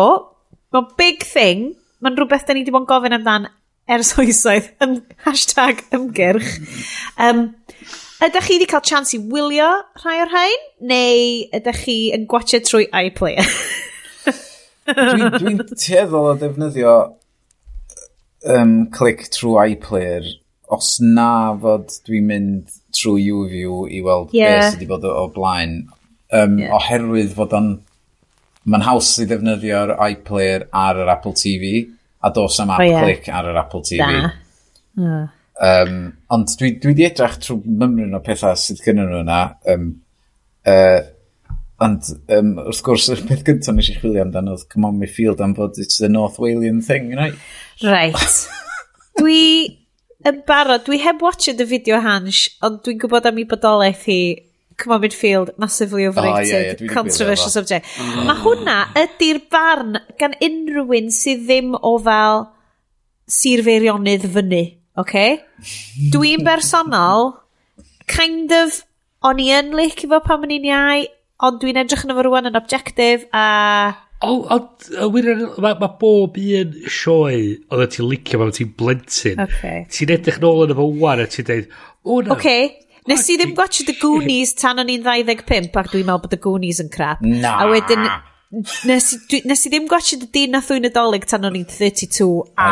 Mae'n 0.73 0.89
big 0.97 1.25
thing. 1.27 1.73
Mae'n 2.03 2.17
rhywbeth 2.17 2.47
da 2.47 2.55
ni 2.55 2.63
wedi 2.63 2.73
bod 2.73 2.83
yn 2.83 2.89
gofyn 2.89 3.17
amdan 3.19 3.49
ers 3.93 4.13
oesoedd. 4.21 4.71
Ym, 4.83 4.97
hashtag 5.25 5.83
ymgyrch. 5.93 6.51
Um, 7.21 7.45
ydych 8.23 8.47
chi 8.47 8.57
wedi 8.57 8.69
cael 8.71 8.85
chance 8.89 9.13
i 9.17 9.21
wylio 9.21 9.69
rhai 10.01 10.19
o'r 10.23 10.31
rhain? 10.33 10.67
Neu 10.89 11.25
ydych 11.59 11.81
chi 11.85 11.97
yn 12.15 12.27
gwachio 12.31 12.61
trwy 12.65 12.87
iPlayer? 12.89 13.49
Dwi'n 14.89 15.29
dwi, 15.39 15.57
teddol 15.77 16.31
o 16.31 16.37
ddefnyddio 16.39 16.95
um, 18.55 18.73
click 18.95 19.27
trwy 19.31 19.75
iPlayer 19.75 20.25
os 20.73 20.95
na 21.03 21.53
fod 21.61 21.91
dwi'n 22.07 22.27
mynd 22.27 22.77
trwy 22.95 23.27
YouView 23.27 23.83
i 23.93 24.01
weld 24.03 24.33
yeah. 24.33 24.55
beth 24.57 24.71
sydd 24.71 24.81
wedi 24.81 24.89
bod 24.89 25.05
o 25.07 25.27
blaen. 25.35 25.83
Um, 26.33 26.57
yeah. 26.57 26.73
Oherwydd 26.73 27.35
fod 27.37 27.53
o'n 27.53 27.73
Mae'n 28.63 28.85
haws 28.85 29.09
i 29.19 29.27
ddefnyddio'r 29.27 29.95
iPlayer 30.05 30.67
ar 30.79 31.01
yr 31.03 31.11
Apple 31.11 31.35
TV, 31.39 31.73
a 32.23 32.31
dos 32.31 32.59
am 32.63 32.71
app 32.71 32.83
oh, 32.83 32.87
yeah. 32.87 33.03
click 33.03 33.27
ar 33.27 33.49
yr 33.51 33.59
Apple 33.59 33.83
TV. 33.83 34.03
Da. 34.03 34.29
Mm. 34.99 35.25
Um, 35.63 35.97
ond 36.33 36.53
dwi, 36.59 36.71
dwi 36.81 36.95
di 36.97 37.05
edrych 37.07 37.35
trwy 37.43 37.59
mymryn 37.81 38.15
o 38.15 38.21
pethau 38.23 38.55
sydd 38.59 38.81
gynnyn 38.85 39.11
nhw 39.11 39.19
yna. 39.25 39.41
Um, 39.73 39.89
uh, 40.69 41.01
ond 41.83 42.09
um, 42.31 42.55
wrth 42.63 42.81
gwrs, 42.85 43.09
y 43.13 43.19
peth 43.27 43.45
gyntaf 43.47 43.75
nes 43.75 43.91
i 43.91 43.97
chwilio 43.99 44.23
amdano 44.23 44.55
oedd 44.55 44.67
Come 44.71 44.89
On 44.89 44.99
my 44.99 45.09
Field 45.11 45.43
am 45.43 45.55
fod 45.57 45.79
it's 45.81 45.99
the 45.99 46.09
North 46.11 46.39
Walian 46.41 46.83
thing, 46.85 47.11
you 47.11 47.19
know? 47.19 47.31
Right. 47.83 48.37
dwi 49.19 49.41
yn 50.23 50.39
barod, 50.47 50.85
dwi 50.87 51.01
heb 51.03 51.21
watched 51.23 51.59
y 51.59 51.67
fideo 51.67 51.99
hans, 52.03 52.45
ond 52.63 52.81
dwi'n 52.85 53.01
gwybod 53.01 53.27
am 53.27 53.39
ei 53.41 53.47
bodolaeth 53.49 54.07
hi 54.07 54.19
come 54.77 54.93
on 54.93 55.01
midfield, 55.01 55.51
massively 55.57 56.05
overrated, 56.07 56.53
oh, 56.53 56.59
yeah, 56.59 56.75
yeah, 56.79 56.93
controversial 56.93 57.49
subject. 57.49 57.87
Mae 58.27 58.37
hwnna 58.41 58.77
ydy'r 59.03 59.41
barn 59.51 59.97
gan 60.19 60.35
unrhywun 60.43 61.11
sydd 61.13 61.45
ddim 61.47 61.73
o 61.77 61.95
fel 62.03 62.47
sir 63.29 63.63
feirionydd 63.65 64.27
fyny, 64.33 64.63
oce? 64.99 65.03
Okay? 65.05 65.35
Dwi'n 66.13 66.45
bersonol, 66.47 67.33
kind 68.09 68.53
of, 68.55 68.81
o'n 69.23 69.41
i 69.41 69.51
yn 69.55 69.73
lic 69.77 70.03
i 70.03 70.09
fo 70.11 70.21
pan 70.23 70.45
o'n 70.45 70.55
i'n 70.55 70.69
iau, 70.71 71.05
ond 71.43 71.61
dwi'n 71.61 71.81
edrych 71.83 72.05
yn 72.07 72.15
efo 72.15 72.25
rwan 72.27 72.49
yn 72.51 72.59
objectif 72.59 73.27
a... 73.35 73.45
O, 74.23 74.37
o, 74.55 75.09
mae 75.11 75.73
ma 75.81 75.89
bob 75.99 76.37
un 76.39 76.77
sioe 76.87 77.39
oedd 77.75 77.89
ti'n 77.91 78.07
licio 78.07 78.39
pan 78.39 78.53
ti'n 78.55 78.69
blentyn. 78.79 79.41
Okay. 79.43 79.81
Ti'n 79.91 80.13
edrych 80.15 80.39
nôl 80.43 80.63
yn 80.63 80.71
efo 80.75 80.85
wan 81.01 81.19
a 81.19 81.27
ti'n 81.27 81.49
dweud, 81.49 81.73
o 82.07 82.21
na. 82.23 82.37
Okay. 82.37 82.69
Nes 83.09 83.25
i 83.29 83.35
ddim 83.39 83.55
watch 83.57 83.83
The 83.87 83.95
Goonies 83.99 84.53
tan 84.59 84.79
o'n 84.79 84.91
i'n 84.91 85.03
25 85.03 85.73
ac 85.79 85.89
dwi'n 85.91 86.05
meddwl 86.07 86.21
bod 86.23 86.31
The 86.31 86.39
Goonies 86.43 86.79
yn 86.83 86.91
crap. 86.93 87.23
Na. 87.25 87.57
A 87.59 87.67
wedyn, 87.71 88.05
nes, 88.87 89.09
dwi, 89.29 89.41
nes 89.49 89.65
i 89.67 89.71
ddim 89.73 89.89
gwachio 89.91 90.21
The 90.21 90.29
dyn 90.37 90.55
a 90.55 90.61
thwy'n 90.63 90.87
nadolig 90.87 91.27
tan 91.27 91.47
o'n 91.49 91.57
i'n 91.59 91.67
32 91.67 92.29
a 92.55 92.69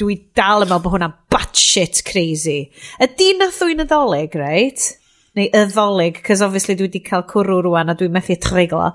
dwi 0.00 0.18
dal 0.38 0.66
yma 0.66 0.80
bod 0.82 0.96
hwnna'n 0.96 1.14
batshit 1.30 2.02
crazy. 2.08 2.64
Y 2.98 3.10
dyn 3.20 3.46
a 3.46 3.52
thwy'n 3.54 3.84
nadolig, 3.84 4.34
right? 4.40 4.88
Neu 5.38 5.46
y 5.46 5.64
ddolig, 5.70 6.18
cos 6.26 6.42
obviously 6.42 6.74
dwi 6.78 6.88
wedi 6.88 7.04
cael 7.06 7.26
cwrw 7.30 7.62
rwan 7.68 7.92
a 7.92 7.96
dwi'n 7.98 8.16
methu 8.16 8.38
triglo. 8.42 8.90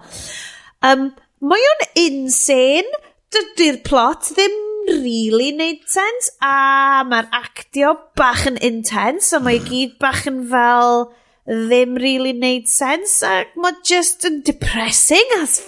Um, 0.83 1.11
mae 1.47 1.71
o'n 1.71 1.87
insane. 2.03 3.01
Dydy'r 3.33 3.79
plot 3.81 4.27
ddim 4.35 4.59
really 4.89 5.51
neud 5.55 5.83
sens 5.89 6.29
a 6.43 7.03
mae'r 7.07 7.29
actio 7.37 7.93
bach 8.19 8.45
yn 8.49 8.59
intense 8.63 9.33
a 9.35 9.41
mae 9.43 9.61
gyd 9.63 9.97
bach 10.01 10.25
yn 10.29 10.43
fel 10.51 11.07
ddim 11.47 11.97
really 12.01 12.33
neud 12.37 12.69
sens 12.71 13.19
a 13.27 13.43
mae 13.59 13.79
just 13.87 14.25
yn 14.29 14.41
depressing 14.47 15.35
as 15.41 15.59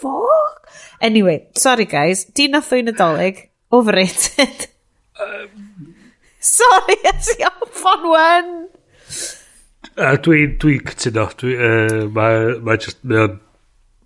fuck. 0.00 0.68
Anyway, 1.00 1.46
sorry 1.56 1.86
guys, 1.86 2.26
di 2.36 2.48
nath 2.48 2.72
o'n 2.76 2.90
nadolig 2.90 3.46
overrated. 3.72 4.66
um, 5.22 5.94
sorry, 6.40 6.98
as 7.12 7.30
i 7.38 7.48
fun 7.70 8.04
on 8.04 8.10
one. 8.14 8.52
A 10.00 10.16
dwi'n 10.22 10.56
dwi 10.60 10.78
cytuno, 10.86 11.28
dwi, 11.40 11.54
uh, 11.56 12.02
mae 12.14 12.58
ma 12.64 12.76
just, 12.80 13.00
mae 13.04 13.24
o'n 13.26 13.38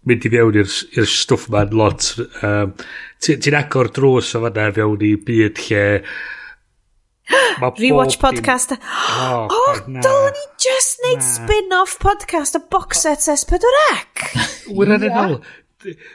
mynd 0.09 0.27
i 0.27 0.31
fewn 0.33 0.59
i'r 0.61 1.09
stwff 1.09 1.48
ma'n 1.53 1.74
lot. 1.77 2.11
Um, 2.44 2.74
ti'n 3.25 3.41
ti 3.41 3.55
agor 3.57 3.89
drws 3.97 4.35
o 4.37 4.45
fanna 4.45 4.71
fewn 4.77 5.05
i 5.09 5.15
byd 5.29 5.61
lle 5.67 5.85
Rewatch 7.81 8.19
podcast. 8.21 8.77
Oh, 9.15 9.47
oh 9.49 9.75
dylwn 9.87 10.35
ni 10.35 10.43
just 10.61 11.01
neud 11.05 11.23
spin-off 11.25 11.95
podcast 12.03 12.59
o 12.59 12.61
box 12.73 13.05
set 13.07 13.23
S4C. 13.33 14.73
Wyra'n 14.75 15.07
yn 15.07 15.21
ôl. 15.23 15.37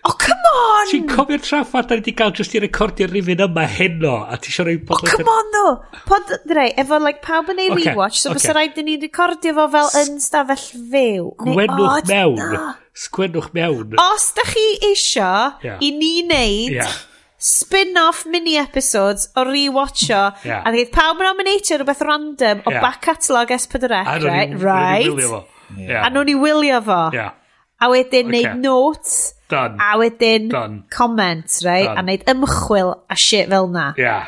Oh, 0.04 0.16
come 0.18 0.50
on! 0.50 0.88
Ti'n 0.90 1.06
cofio'r 1.10 1.42
traffa 1.46 1.84
da 1.86 1.96
ni 1.96 2.02
wedi 2.02 2.14
cael 2.18 2.34
jyst 2.38 2.56
i 2.58 2.62
recordio 2.64 3.08
rifin 3.10 3.44
yma 3.46 3.66
heno 3.70 4.16
a 4.26 4.38
ti 4.42 4.50
eisiau 4.52 4.68
rhoi 4.68 4.78
Oh, 4.82 5.02
come 5.06 5.34
on 5.34 5.52
though! 5.56 6.02
Pod, 6.10 6.34
dre, 6.50 6.68
efo 6.84 7.00
like, 7.04 7.22
pawb 7.26 7.52
yn 7.54 7.62
ei 7.62 7.70
okay, 7.74 7.92
rewatch, 7.92 8.20
so 8.22 8.32
okay. 8.32 8.42
fysa 8.42 8.56
rhaid 8.58 8.82
i 8.82 8.86
ni 8.88 8.98
recordio 9.02 9.56
fo 9.60 9.68
fel 9.76 9.92
yn 10.02 10.18
stafell 10.24 10.66
fyw. 10.94 11.30
Gwenwch 11.46 12.10
mewn. 12.10 12.58
Sgwennwch 13.00 13.54
mewn. 13.56 13.96
Os 14.02 14.32
da 14.36 14.44
chi 14.50 14.66
isio 14.92 15.30
yeah. 15.64 15.80
i 15.80 15.92
ni 15.96 16.12
wneud 16.24 16.74
yeah. 16.76 16.96
spin-off 17.40 18.26
mini-episodes 18.28 19.30
o 19.40 19.46
rewatcho, 19.48 20.24
yeah. 20.44 20.66
a 20.68 20.74
ddeud 20.74 20.92
pawb 20.92 21.22
yn 21.24 21.30
nominatio 21.30 21.78
rhywbeth 21.80 22.04
random 22.04 22.64
o 22.66 22.74
yeah. 22.74 22.84
back 22.84 23.00
catalog 23.06 23.54
S4C, 23.56 23.92
right? 24.28 24.56
Right. 24.60 25.08
wylio 25.08 25.30
fo. 25.32 25.44
Yeah. 25.78 26.04
A 26.04 26.10
nhw'n 26.12 26.28
ni 26.28 26.36
wylio 26.40 26.82
fo. 26.84 27.04
Yeah. 27.16 27.38
A 27.80 27.88
wedyn 27.94 28.28
okay. 28.28 28.44
neud 28.44 28.60
notes. 28.66 29.14
Done. 29.50 29.80
A 29.80 29.96
wedyn 30.02 30.50
Done. 30.52 30.82
comment, 30.92 31.48
right? 31.64 31.88
Done. 31.88 32.02
A 32.02 32.04
neud 32.10 32.26
ymchwil 32.34 32.92
a 33.08 33.16
shit 33.16 33.48
fel 33.48 33.72
na. 33.72 33.94
Yeah. 33.98 34.28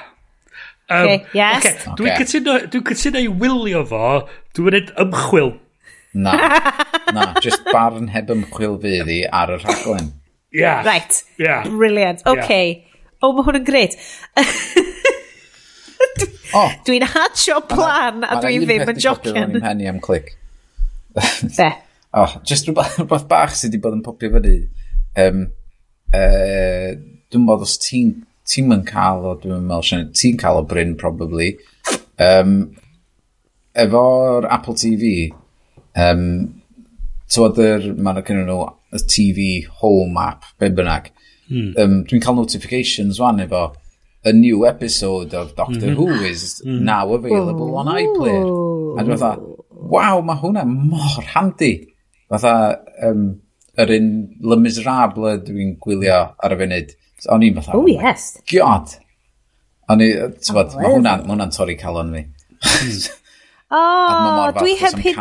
Um, 0.88 1.04
okay, 1.04 1.26
yes. 1.34 1.66
Okay. 1.66 1.76
Okay. 1.76 1.98
Dwi'n 2.00 2.16
cytuno, 2.24 2.56
dwi 2.72 2.82
cytuno 2.88 3.20
i 3.20 3.28
wylio 3.44 3.84
fo, 3.92 4.06
dwi'n 4.56 4.72
gwneud 4.72 4.96
ymchwil 5.06 5.54
Na, 6.14 6.34
na, 7.16 7.28
just 7.44 7.64
barn 7.72 8.10
heb 8.12 8.32
ymchwil 8.34 8.78
fydd 8.82 9.12
i 9.12 9.22
ar 9.28 9.54
y 9.56 9.60
rhaglen. 9.62 10.12
Yeah. 10.52 10.84
Right. 10.86 11.22
Yeah. 11.40 11.68
Brilliant. 11.68 12.26
OK. 12.28 12.50
Yeah. 12.50 12.88
Oh, 13.22 13.32
mae 13.38 13.46
hwn 13.48 13.62
yn 13.62 13.68
gret. 13.68 13.96
oh. 16.58 16.74
Dwi'n 16.88 17.06
hatio 17.14 17.62
plan 17.70 18.26
a 18.26 18.42
dwi'n 18.42 18.66
ddim 18.66 18.92
yn 18.92 19.00
jocian. 19.00 19.56
Mae'n 19.56 19.64
penny 19.64 19.88
am 19.92 20.02
clic. 20.04 20.36
Be? 21.58 21.72
oh, 22.14 22.36
just 22.44 22.68
rhywbeth 22.68 22.98
rhywbeth 23.00 23.28
bach 23.32 23.56
sydd 23.56 23.72
wedi 23.72 23.84
bod 23.84 23.96
yn 23.96 24.04
popio 24.04 24.34
fyny. 24.34 24.58
Um, 25.22 25.46
uh, 26.12 26.92
dwi'n 27.32 27.48
bod 27.48 27.64
os 27.64 27.78
ti'n 27.80 28.18
ti'n 28.52 28.68
mynd 28.68 28.88
cael 28.90 29.28
o, 29.30 29.36
dwi'n 29.40 29.64
meddwl 29.68 29.86
sy'n, 29.88 30.10
ti'n 30.18 30.40
cael 30.40 30.60
o 30.60 30.66
Bryn, 30.68 30.98
probably. 31.00 31.54
Um, 32.20 32.74
efo'r 33.80 34.48
Apple 34.52 34.76
TV, 34.80 35.30
Um, 35.96 36.62
Tywod, 37.32 37.60
mae 37.96 38.12
yna 38.12 38.24
cynnu 38.28 38.44
nhw 38.44 38.64
y 38.92 39.00
TV, 39.08 39.44
home 39.80 40.20
app, 40.20 40.50
be 40.60 40.68
bynnag. 40.76 41.14
Mm. 41.52 41.70
Um, 41.80 41.94
Dwi'n 42.08 42.24
cael 42.24 42.36
notifications 42.36 43.22
fan 43.24 43.40
efo 43.44 43.70
a 44.24 44.34
new 44.34 44.66
episode 44.68 45.34
of 45.34 45.56
Doctor 45.56 45.88
mm 45.88 45.96
-hmm. 45.96 45.96
Who 45.96 46.26
is 46.26 46.62
mm. 46.66 46.82
now 46.82 47.14
available 47.14 47.72
oh. 47.72 47.80
on 47.80 47.88
iPlayer. 47.88 49.00
A 49.00 49.04
dwi'n 49.04 49.18
fatha, 49.18 49.40
waw, 49.70 50.22
mae 50.22 50.38
hwnna 50.44 50.66
mor 50.66 51.24
handi. 51.34 51.72
Fatha, 52.30 52.80
um, 53.08 53.42
yr 53.78 53.96
un 53.98 54.10
Le 54.42 54.58
Miserable 54.58 55.38
dwi'n 55.48 55.78
gwylio 55.80 56.20
ar 56.38 56.54
y 56.54 56.60
funud. 56.60 56.94
So, 57.20 57.32
o'n 57.34 57.48
i'n 57.48 57.56
fatha, 57.56 57.78
oh, 57.78 57.88
yes. 57.88 58.38
God! 58.52 58.94
O'n 59.90 60.04
i, 60.04 60.12
ti'n 60.44 60.56
bod, 60.56 60.76
mae 60.76 60.94
hwnna'n 60.94 61.26
hwnna 61.32 61.50
torri 61.56 61.80
calon 61.80 62.14
fi. 62.16 62.28
Mm. 63.72 63.78
oh, 63.80 64.50
dwi 64.52 64.74
heb 64.76 64.98
hyd... 65.00 65.16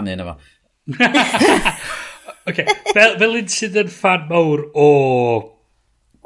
okay. 2.48 2.66
fel, 2.94 3.16
fel 3.20 3.36
un 3.40 3.50
sydd 3.52 3.78
yn 3.82 3.90
fan 3.92 4.26
mawr 4.30 4.64
o 4.74 4.88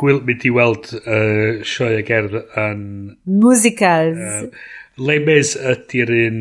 gwyl, 0.00 0.20
mynd 0.26 0.46
i 0.46 0.52
weld 0.54 0.90
uh, 1.00 1.62
sioe 1.66 1.98
a 2.00 2.04
gerdd 2.06 2.36
yn... 2.60 2.80
Musicals. 3.24 4.18
Uh, 4.18 4.48
Le 5.04 5.18
Mes 5.26 5.54
ydy'r 5.58 6.12
un... 6.24 6.38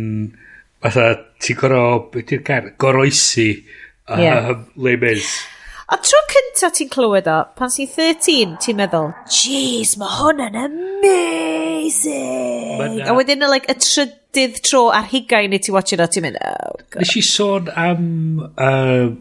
Fatha, 0.84 1.08
ti'n 1.42 1.58
goro... 1.60 1.84
Ydy'r 2.22 2.44
gair? 2.46 2.72
Goroesi. 2.82 3.52
Uh, 4.10 4.20
yeah. 4.22 4.54
Le 4.76 4.98
Mes. 5.02 5.28
A 5.94 5.98
tro 6.02 6.20
cynta 6.32 6.70
ti'n 6.74 6.90
clywed 6.90 7.28
o, 7.30 7.38
pan 7.60 7.70
sy'n 7.70 7.90
13, 7.92 8.56
ti'n 8.64 8.78
meddwl, 8.80 9.12
jeez, 9.30 9.92
mae 10.00 10.10
hwn 10.16 10.40
yn 10.46 10.56
amazing! 10.62 12.08
Ma 12.80 12.86
Na, 12.88 13.12
a 13.12 13.14
wedyn, 13.18 13.44
like, 13.52 13.68
y 13.70 13.76
trydydd 14.34 14.64
tro 14.66 14.88
ar 14.94 15.06
hugain 15.12 15.54
i 15.54 15.60
ti 15.62 15.74
watch 15.74 15.94
it 15.94 16.02
o, 16.02 16.08
ti'n 16.10 16.26
mynd, 16.26 16.40
oh, 16.42 16.74
God. 16.90 17.04
Nes 17.04 17.14
i 17.20 17.22
sôn 17.26 17.70
am 17.78 18.08
uh, 18.42 19.12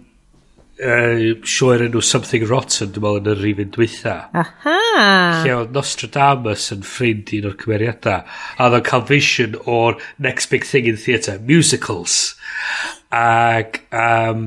uh, 0.81 1.27
sioer 1.45 1.85
enw 1.87 2.03
Something 2.05 2.47
Rotten, 2.49 2.93
dwi'n 2.95 3.05
meddwl, 3.05 3.21
yn 3.21 3.31
yr 3.35 3.43
rifin 3.45 3.73
dwytha. 3.75 4.17
Aha! 4.43 4.79
Lle 5.45 5.57
oedd 5.59 5.77
Nostradamus 5.77 6.71
yn 6.75 6.85
ffrind 6.89 7.33
un 7.37 7.51
o'r 7.51 7.59
cymeriadau, 7.61 8.25
a 8.57 8.67
oedd 8.67 8.79
o'n 8.81 8.87
cael 8.89 9.07
vision 9.13 9.59
o'r 9.67 10.01
next 10.19 10.53
big 10.53 10.67
thing 10.69 10.89
in 10.91 11.01
theatre, 11.01 11.39
musicals. 11.39 12.19
Ac 13.13 13.83
um, 13.93 14.47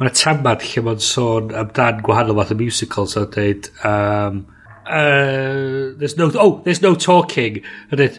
mae'n 0.00 0.16
tamad 0.18 0.66
lle 0.72 0.88
mae'n 0.88 1.04
sôn 1.06 1.54
amdan 1.54 2.02
gwahanol 2.04 2.42
fath 2.42 2.56
o 2.56 2.58
musicals, 2.58 3.18
a 3.20 3.28
dweud, 3.30 3.70
um, 3.86 4.46
uh, 4.84 5.92
there's 6.00 6.18
no, 6.18 6.32
oh, 6.34 6.56
there's 6.64 6.82
no 6.82 6.96
talking, 6.98 7.62
a 7.92 8.00
dweud, 8.00 8.18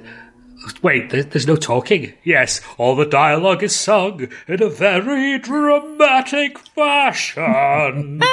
Wait, 0.82 1.10
there's 1.10 1.48
no 1.48 1.56
talking. 1.56 2.14
Yes, 2.24 2.62
all 2.78 2.96
the 2.96 3.06
dialogue 3.06 3.64
is 3.64 3.76
sung 3.76 4.28
in 4.48 4.62
a 4.64 4.70
very 4.70 5.40
dramatic 5.40 6.60
fashion. 6.60 8.22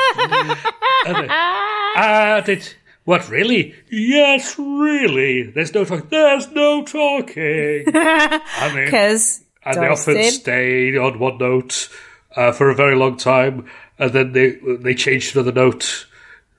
And 1.95 2.47
did 2.47 2.75
what 3.05 3.29
really? 3.29 3.75
Yes, 3.91 4.59
really. 4.59 5.43
There's 5.43 5.75
no 5.75 5.85
talking. 5.85 6.07
There's 6.09 6.51
no 6.51 6.85
talking. 6.85 7.85
and 7.95 8.77
they, 8.77 8.85
Because, 8.85 9.43
and 9.65 9.77
they 9.77 9.89
often 9.89 10.23
stay 10.25 10.97
on 10.97 11.19
one 11.19 11.39
note 11.39 11.89
uh, 12.37 12.53
for 12.53 12.71
a 12.71 12.75
very 12.75 12.95
long 12.95 13.17
time, 13.17 13.67
and 13.99 14.13
then 14.13 14.33
they 14.33 14.59
they 14.81 14.95
change 14.95 15.33
to 15.33 15.41
another 15.41 15.53
note. 15.53 16.07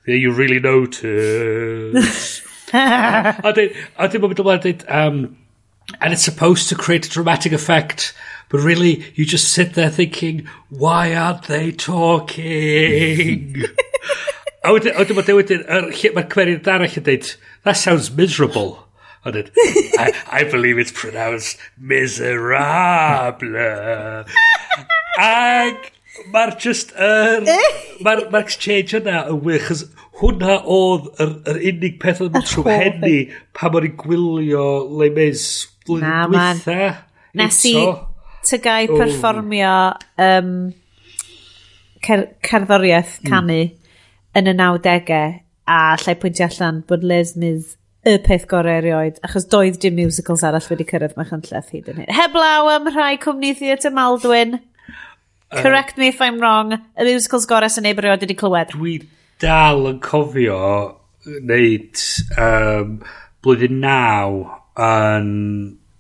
Yeah, 0.06 0.16
you 0.16 0.34
really 0.34 0.60
notice. 0.60 2.42
I 2.74 3.52
did. 3.56 3.76
I 3.98 4.08
did. 4.08 4.40
I 4.48 4.58
did. 4.58 4.86
Um, 4.90 5.38
and 6.02 6.14
it's 6.14 6.24
supposed 6.24 6.70
to 6.70 6.76
create 6.76 7.06
a 7.06 7.10
dramatic 7.10 7.52
effect, 7.52 8.14
but 8.50 8.60
really 8.60 9.06
you 9.16 9.26
just 9.26 9.52
sit 9.52 9.74
there 9.74 9.90
thinking, 9.90 10.48
why 10.70 11.16
aren't 11.16 11.44
they 11.44 11.72
talking? 11.72 13.64
a 14.64 14.70
wedyn, 14.70 14.96
a 14.96 15.04
wedyn 15.04 15.64
mae 15.68 15.92
mae'r 16.16 16.30
cymeriad 16.32 16.70
arall 16.72 16.98
yn 17.00 17.06
dweud, 17.08 17.36
that 17.64 17.78
sounds 17.78 18.12
miserable. 18.12 18.88
A 19.26 19.32
wedyn, 19.32 19.50
I, 20.00 20.14
I 20.40 20.44
believe 20.44 20.78
it's 20.80 20.92
pronounced 20.92 21.60
miserable. 21.78 22.62
Ag 25.20 25.92
mae'r 26.32 26.56
just, 26.62 26.94
er, 26.96 27.44
mae'r 28.06 28.30
ma 28.32 28.40
exchange 28.44 28.96
yna 29.02 29.26
yn 29.34 29.42
wych, 29.44 29.68
chos 29.68 29.84
hwnna 30.22 30.60
oedd 30.70 31.10
yr, 31.24 31.32
yr 31.50 31.60
unig 31.72 32.00
peth 32.02 32.22
oedd 32.24 32.38
yn 32.38 32.46
trwy 32.48 32.76
henni 32.78 33.18
pa 33.58 33.72
mor 33.74 33.86
i 33.88 33.92
gwylio 33.98 34.66
Le 35.02 35.10
Mis 35.16 35.44
blwyddyn 35.88 36.32
dwytha. 36.32 36.90
Nes 37.40 37.60
i 37.70 37.76
tygau 38.48 38.90
oh. 38.90 39.00
perfformio 39.00 39.76
um, 40.22 40.52
cer 42.04 42.28
cerddoriaeth 42.44 43.20
hmm. 43.22 43.30
canu 43.32 43.62
yn 44.38 44.52
y 44.52 44.58
90au 44.60 45.32
a 45.64 45.80
llai 46.02 46.18
pwyntio 46.20 46.50
allan 46.50 46.84
bod 46.88 47.06
Les 47.08 47.36
Mis 47.40 47.78
y 48.04 48.18
peth 48.20 48.50
gorau 48.52 48.82
erioed, 48.82 49.20
achos 49.24 49.46
doedd 49.48 49.80
dim 49.80 49.96
musicals 49.96 50.44
arall 50.44 50.66
wedi 50.74 50.88
cyrraedd 50.90 51.16
mae 51.16 51.30
chanlleth 51.30 51.70
hyd 51.72 51.88
yn 51.94 52.02
hyn. 52.02 52.10
Heblaw 52.12 52.68
am 52.74 52.90
rhai 52.92 53.16
cwmni 53.24 53.54
Theatr 53.56 53.94
Maldwyn. 53.96 54.58
Uh, 54.60 55.62
Correct 55.62 55.98
me 55.98 56.10
if 56.12 56.20
I'm 56.22 56.42
wrong, 56.42 56.74
y 56.76 57.06
musicals 57.08 57.48
gorau 57.48 57.72
sy'n 57.72 57.88
neb 57.88 58.02
erioed 58.02 58.26
wedi 58.26 58.36
clywed. 58.36 58.74
Dwi 58.76 58.98
dal 59.44 59.88
yn 59.88 60.02
cofio 60.04 60.60
wneud 61.24 62.04
um, 62.44 62.98
blwyddyn 63.44 63.80
naw 63.86 64.44
yn, 64.80 65.30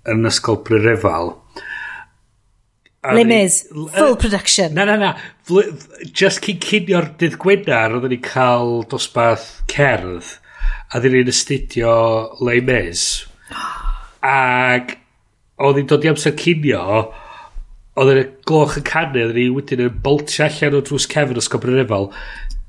yn 0.10 0.30
ysgol 0.30 0.62
prerefal. 0.66 1.34
Le 3.04 3.26
Mis, 3.28 3.66
full 3.70 4.16
production. 4.16 4.74
Na, 4.74 4.86
na, 4.86 4.96
na. 4.96 5.12
Just 6.16 6.40
cyn 6.46 6.62
cynio'r 6.64 7.10
dydd 7.20 7.36
Gwenar, 7.42 7.98
oedden 7.98 8.14
ni 8.16 8.20
cael 8.24 8.86
dosbarth 8.92 9.50
cerdd. 9.72 10.38
A 10.94 11.02
ddyn 11.04 11.18
ni'n 11.18 11.32
astudio 11.34 11.96
Le 12.46 12.62
Mis. 12.64 13.04
Ac 14.24 14.96
oedd 15.60 15.82
hi'n 15.82 15.90
dod 15.92 16.08
i 16.08 16.14
amser 16.14 16.36
cynio, 16.40 16.86
oedd 18.00 18.22
y 18.22 18.24
gloch 18.48 18.78
yn 18.80 18.88
canu, 18.88 19.28
oedd 19.28 19.36
ni 19.36 19.50
wedyn 19.52 19.84
yn 19.90 20.00
boltio 20.06 20.48
allan 20.48 20.80
o 20.80 20.82
drws 20.86 21.10
cefn 21.12 21.42
ysgol 21.42 21.62
prerefal 21.66 22.08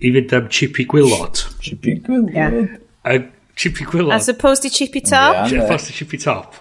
i 0.03 0.11
fynd 0.17 0.35
am 0.37 0.51
Chippy 0.51 0.89
Gwylod. 0.91 1.45
Chippy 1.63 2.01
Gwylod. 2.03 2.35
Yeah. 2.35 2.77
A 3.07 3.21
chippy 3.57 3.85
gwylod. 3.85 4.15
As 4.15 4.29
opposed 4.29 4.63
to 4.63 4.71
chippy 4.71 5.01
top? 5.01 5.35
Yeah, 5.35 5.59
yeah. 5.59 5.65
opposed 5.65 5.87
to 5.87 5.93
chippy 5.93 6.19
top. 6.19 6.55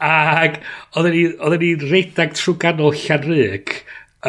Ac 0.00 0.60
oedden 0.96 1.60
ni'n 1.60 1.84
redag 1.90 2.32
trwy 2.38 2.56
ganol 2.62 2.94
Llanrug 2.96 3.74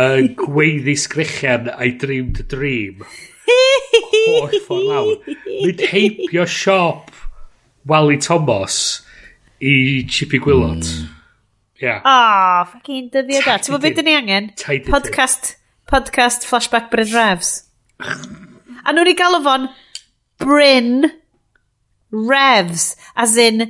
yn 0.02 0.34
gweiddi 0.42 0.98
sgrichian 1.00 1.72
I 1.72 1.92
dreamed 2.02 2.42
a 2.44 2.44
dream. 2.44 3.06
Holl 3.48 4.52
ffordd 4.66 4.90
lawr. 4.90 5.16
Mynd 5.48 5.86
heipio 5.92 6.46
siop 6.50 7.10
Wally 7.88 8.20
Thomas 8.22 9.02
i 9.62 10.04
chippy 10.10 10.40
gwylod. 10.44 10.86
Mm. 10.86 11.10
Yeah. 11.82 12.02
Oh, 12.06 12.70
fucking 12.72 13.10
dyddiau 13.14 13.42
da. 13.48 13.58
Ti'n 13.58 13.82
beth 13.82 14.04
ni 14.06 14.14
angen? 14.14 14.52
Podcast, 14.86 15.56
podcast 15.90 16.46
Flashback 16.46 16.92
Bryn 16.92 17.10
Revs. 17.10 17.56
a 18.02 18.94
nhw'n 18.94 19.10
i 19.10 19.16
galw 19.18 19.42
fo'n 19.46 19.68
Bryn 20.42 21.10
Revs, 22.12 22.96
as 23.16 23.38
in 23.38 23.64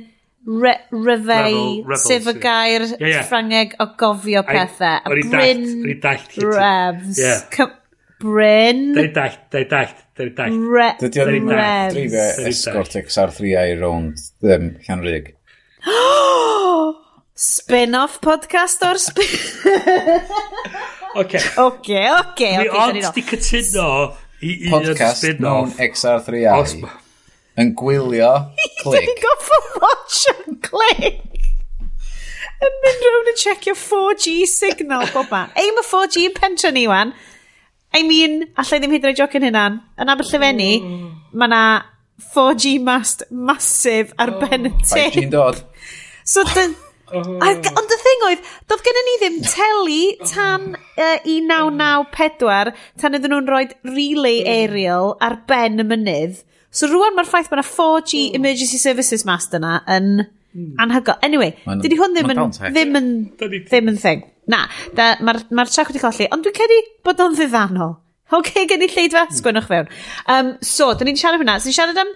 re, 0.46 0.74
ryfeu, 0.90 1.84
Revel, 1.86 1.98
sef 2.02 2.26
y 2.26 2.34
gair 2.42 2.86
yeah, 2.86 3.06
yeah. 3.06 3.22
Ffrangeg 3.28 3.76
o 3.82 3.92
gofio 3.98 4.42
pethau. 4.46 4.98
A 5.04 5.10
Bryn 5.10 5.68
Revs. 6.42 7.18
Yeah. 7.18 7.78
Bryn. 8.22 8.92
Dwi'n 8.94 9.14
dallt, 9.16 9.38
dwi'n 9.50 9.68
dallt, 9.70 10.02
dwi'n 10.18 10.34
dallt. 10.38 10.58
Re 10.70 10.88
Dydy 11.00 11.22
o'n 11.24 11.48
drifio 11.90 12.26
escort 12.50 12.98
XR3 13.00 13.54
i 13.58 13.72
rownd 13.80 14.22
um, 14.46 14.68
Llanrug. 14.86 15.32
Spin-off 17.42 18.20
podcast 18.22 18.84
o'r 18.86 19.00
spin... 19.02 19.26
Oce. 21.18 21.40
Oce, 21.60 22.02
oce. 22.14 22.50
Mi 22.60 22.68
ond 22.70 23.00
di 23.16 23.24
cytuno 23.26 23.88
i 24.40 24.54
un 24.70 24.86
spin-off. 24.86 24.86
Podcast 24.86 25.26
known 25.42 25.74
XR3i 25.74 27.00
yn 27.60 27.74
gwylio 27.78 28.32
clic. 28.82 29.04
Dwi'n 29.04 29.20
goffo 29.20 29.60
watch 29.82 30.24
yn 30.32 30.58
click. 30.64 31.48
Yn 32.62 32.78
mynd 32.84 33.06
rownd 33.08 33.32
yn 33.32 33.38
checio 33.40 33.74
4G 33.78 34.34
signal 34.46 35.08
boba. 35.14 35.48
Ei, 35.58 35.72
mae 35.74 35.86
4G 35.86 36.28
yn 36.28 36.36
pentra 36.36 36.70
ni, 36.74 36.86
wan. 36.90 37.10
I 37.92 38.04
mean, 38.06 38.46
allai 38.56 38.78
ddim 38.80 38.94
hyd 38.94 39.02
yn 39.02 39.10
oed 39.10 39.18
joc 39.18 39.34
yn 39.36 39.48
hynna'n. 39.48 39.80
Yn 40.00 40.12
Aberllifenni, 40.12 40.70
mm. 40.78 41.10
mae 41.36 41.50
na 41.52 41.64
4G 42.32 42.78
mast 42.84 43.26
masif 43.34 44.14
ar 44.22 44.32
oh. 44.36 44.38
ben 44.44 44.70
y 44.70 44.72
tip. 44.78 45.10
5G'n 45.18 45.34
dod. 45.34 45.58
So, 46.22 46.46
dyn, 46.54 46.76
oh. 47.18 47.34
Ond 47.50 47.96
y 47.96 47.98
thing 48.04 48.24
oedd, 48.28 48.46
doedd 48.70 48.86
gennym 48.86 49.10
ni 49.10 49.18
ddim 49.20 49.40
teli 49.56 50.00
tan 50.22 50.70
uh, 50.78 51.18
1994 51.26 52.72
tan 53.02 53.18
iddyn 53.18 53.34
nhw'n 53.34 53.50
rhoi 53.50 53.66
relay 53.90 54.38
mm. 54.38 54.54
aerial 54.54 55.12
ar 55.20 55.40
ben 55.50 55.82
y 55.82 55.88
mynydd 55.90 56.40
So 56.72 56.88
rwan 56.88 57.16
mae'r 57.16 57.28
ffaith 57.28 57.50
bod 57.52 57.60
yna 57.60 57.66
4G 57.68 58.22
hmm. 58.28 58.38
Emergency 58.40 58.80
Services 58.80 59.26
Master 59.28 59.60
yna 59.60 59.80
yn 59.92 60.08
mm. 60.22 60.72
anhygoel. 60.80 61.18
Anyway, 61.26 61.52
man, 61.66 61.82
dydy 61.84 61.98
hwn 62.00 62.16
ddim 62.16 62.32
yn, 62.32 62.42
ddim 62.62 62.98
yn, 63.00 63.10
ddim 63.36 63.92
yn 63.92 64.00
thing. 64.00 64.24
Na, 64.50 64.64
mae'r 64.96 65.44
ma 65.54 65.66
trac 65.68 65.92
wedi 65.92 66.02
colli, 66.02 66.28
ond 66.34 66.46
dwi'n 66.46 66.56
cedi 66.56 66.80
bod 67.06 67.20
o'n 67.22 67.36
ddiddannol. 67.38 67.96
OK, 68.32 68.52
gen 68.68 68.84
i 68.84 68.88
lleidfa, 68.88 69.26
mm. 69.28 69.38
sgwennwch 69.38 69.68
fewn. 69.68 69.88
Um, 70.32 70.54
so, 70.64 70.92
dyn 70.96 71.10
ni'n 71.10 71.20
siarad 71.20 71.42
hwnna. 71.42 71.58
So, 71.60 71.68
ni'n 71.68 71.78
siarad 71.78 72.04
am... 72.04 72.12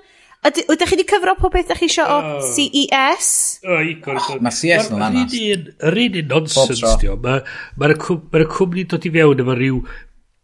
Ydych 0.46 0.86
chi 0.86 0.94
wedi 0.94 1.04
cyfro 1.10 1.32
pob 1.40 1.54
beth 1.56 1.72
ydych 1.72 1.80
chi 1.80 1.86
eisiau 1.88 2.10
o 2.12 2.16
uh, 2.22 2.50
CES? 2.54 3.30
O, 3.66 3.78
i 3.82 3.96
gwrs. 4.04 4.28
Mae 4.44 4.54
CES 4.54 4.90
yn 4.94 5.02
anast. 5.02 5.34
Yr 5.88 5.98
un 6.04 6.18
nonsens, 6.30 6.82
diw. 7.02 7.16
Mae'r 7.24 8.46
cwmni 8.52 8.84
dod 8.86 9.08
i 9.08 9.12
fewn 9.16 9.42
efo 9.42 9.56
rhyw 9.58 9.80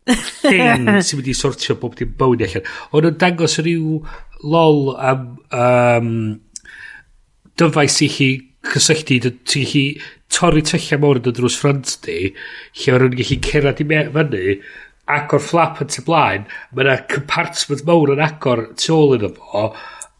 thing 0.07 0.89
sy'n 1.01 1.21
mynd 1.21 1.31
i 1.31 1.35
sortio 1.37 1.77
bob 1.81 1.95
dim 1.99 2.15
bywyd 2.19 2.43
e 2.43 2.49
allan. 2.49 2.71
Ond 2.91 3.07
nhw'n 3.07 3.19
dangos 3.21 3.59
rhyw 3.61 3.99
lol 4.43 4.97
am 4.99 5.29
um, 5.55 6.17
dyfais 7.61 8.01
i 8.03 8.09
chi 8.11 8.31
cysylltu, 8.73 9.19
ti'n 9.47 9.69
chi 9.69 9.85
torri 10.33 10.63
tyllia 10.67 10.99
mor 11.03 11.21
yn 11.21 11.29
y 11.29 11.35
drws 11.37 11.59
ffrant 11.59 11.97
di, 12.07 12.33
lle 12.79 12.95
mae 12.95 13.03
nhw'n 13.03 13.19
gallu 13.19 13.39
cerad 13.47 13.83
i 13.83 13.87
fyny, 13.89 14.57
agor 15.13 15.43
flap 15.43 15.83
yn 15.83 15.91
tu 15.93 16.05
blaen, 16.07 16.47
mae 16.73 16.87
yna 16.87 16.99
compartment 17.11 17.85
mawr 17.89 18.15
yn 18.15 18.23
agor 18.25 18.69
tu 18.79 18.95
ôl 18.97 19.17
iddo 19.19 19.33
fo, 19.37 19.69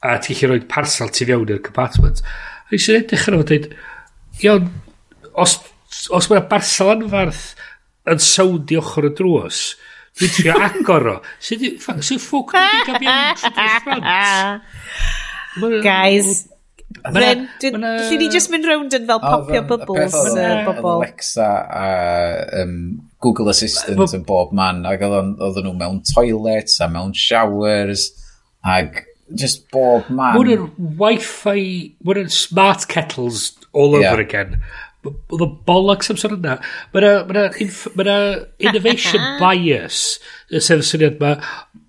a 0.03 0.16
ti'n 0.22 0.41
gallu 0.41 0.57
rhoi 0.59 0.68
parsel 0.70 1.12
tu 1.14 1.28
fewn 1.28 1.55
i'r 1.55 1.62
compartment. 1.64 2.22
A 2.68 2.76
eisiau 2.76 3.01
edrych 3.01 3.28
yn 3.30 3.39
o'n 3.39 3.47
dweud, 3.49 3.68
iawn, 4.43 4.70
os, 5.45 5.59
os 6.11 6.28
mae 6.28 6.41
yna 6.41 6.49
barsel 6.51 6.93
anfarth, 6.97 7.47
yn 8.11 8.22
sowndi 8.22 8.78
ochr 8.80 9.09
y 9.11 9.12
drws. 9.18 9.64
Dwi'n 10.18 10.32
trio 10.36 10.57
agor 10.68 11.11
o. 11.14 11.16
Sut 11.42 11.62
ffwc 11.82 12.57
dwi'n 12.88 12.98
gael 13.03 13.78
ffrant? 13.82 14.64
Guys, 15.84 16.46
Then, 17.12 17.48
lle 17.61 18.16
ni 18.20 18.28
just 18.30 18.50
mynd 18.53 18.66
round 18.68 18.94
yn 18.96 19.07
fel 19.09 19.20
popio 19.22 19.62
bubbles 19.68 20.14
yn 20.28 20.38
y 20.38 20.50
bobl. 20.66 21.00
Alexa 21.00 21.46
a 21.80 21.86
um, 22.62 22.74
Google 23.24 23.53
Assistant 23.53 24.14
yn 24.18 24.26
bob 24.28 24.53
man, 24.57 24.84
ac 24.88 25.03
oedden 25.07 25.34
nhw 25.40 25.72
mewn 25.78 26.03
toilets 26.12 26.78
a 26.84 26.90
mewn 26.92 27.14
showers, 27.16 28.11
ac 28.62 29.03
just 29.34 29.64
bob 29.72 30.11
man. 30.12 30.36
Mwyn 30.36 30.53
yn 30.55 30.94
wifi, 31.00 31.66
mwyn 32.05 32.24
yn 32.26 32.32
smart 32.34 32.86
kettles 32.92 33.53
all 33.72 33.96
yeah. 33.96 34.12
over 34.12 34.22
again. 34.22 34.61
Oedd 35.03 35.42
o 35.42 35.48
bollocks 35.66 36.12
amser 36.12 36.36
yna. 36.36 36.59
Mae 36.92 37.03
yna 37.03 37.14
ma 37.26 37.46
ma 37.98 38.18
innovation 38.62 39.24
bias, 39.42 40.05
sef 40.53 40.84
y 40.84 40.86
syniad 40.86 41.18
yma, 41.18 41.34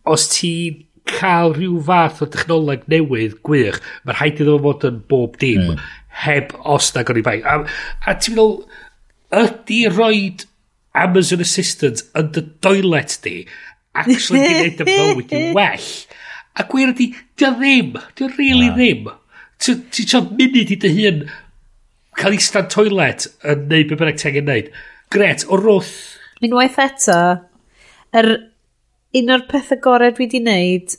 os 0.10 0.28
ti'n 0.34 0.82
cael 1.10 1.54
rhyw 1.58 1.82
fath 1.84 2.22
o 2.24 2.30
technoleg 2.32 2.88
newydd 2.92 3.36
gwych, 3.46 3.80
mae'n 4.04 4.18
rhaid 4.18 4.42
iddo 4.42 4.56
fo 4.58 4.64
fod 4.70 4.88
yn 4.90 5.04
bob 5.12 5.38
dim, 5.42 5.66
mm. 5.74 5.84
heb 6.24 6.56
os 6.76 6.94
na 6.96 7.04
gori 7.08 7.24
bai. 7.26 7.38
A, 7.44 7.60
a 8.08 8.16
ti'n 8.16 8.38
meddwl, 8.38 8.56
ydy 9.44 9.80
roed 9.92 10.46
Amazon 10.94 11.44
Assistant 11.44 12.06
yn 12.20 12.32
dy 12.36 12.46
doilet 12.64 13.18
di, 13.26 13.38
actually 13.98 14.44
gwneud 14.46 14.84
y 14.84 14.90
bywyd 14.90 15.36
i 15.36 15.44
well. 15.58 15.90
A 16.54 16.66
gwir 16.70 16.94
ydy, 16.94 17.10
di 17.38 17.48
o 17.48 17.54
ddim, 17.58 17.98
di 18.16 18.28
o 18.28 18.32
really 18.38 18.70
ddim. 18.76 19.10
Ti'n 19.64 19.84
siarad 19.96 20.34
munud 20.38 20.74
i 20.74 20.80
dy 20.80 20.92
hun 20.98 21.24
cael 22.20 22.38
eistedd 22.38 22.72
toilet 22.74 23.28
yn 23.50 23.68
neud 23.72 23.90
be 23.90 23.98
bynnag 24.00 24.20
teg 24.22 24.40
yn 24.42 24.50
neud. 24.50 24.72
Gret, 25.14 25.46
o 25.50 25.60
rwth. 25.60 25.94
Unwaith 26.44 26.80
eto, 26.82 27.20
yr, 28.20 28.32
un 29.20 29.36
o'r 29.36 29.46
pethau 29.50 29.82
gorau 29.84 30.14
dwi 30.14 30.28
wedi 30.28 30.42
wneud 30.44 30.98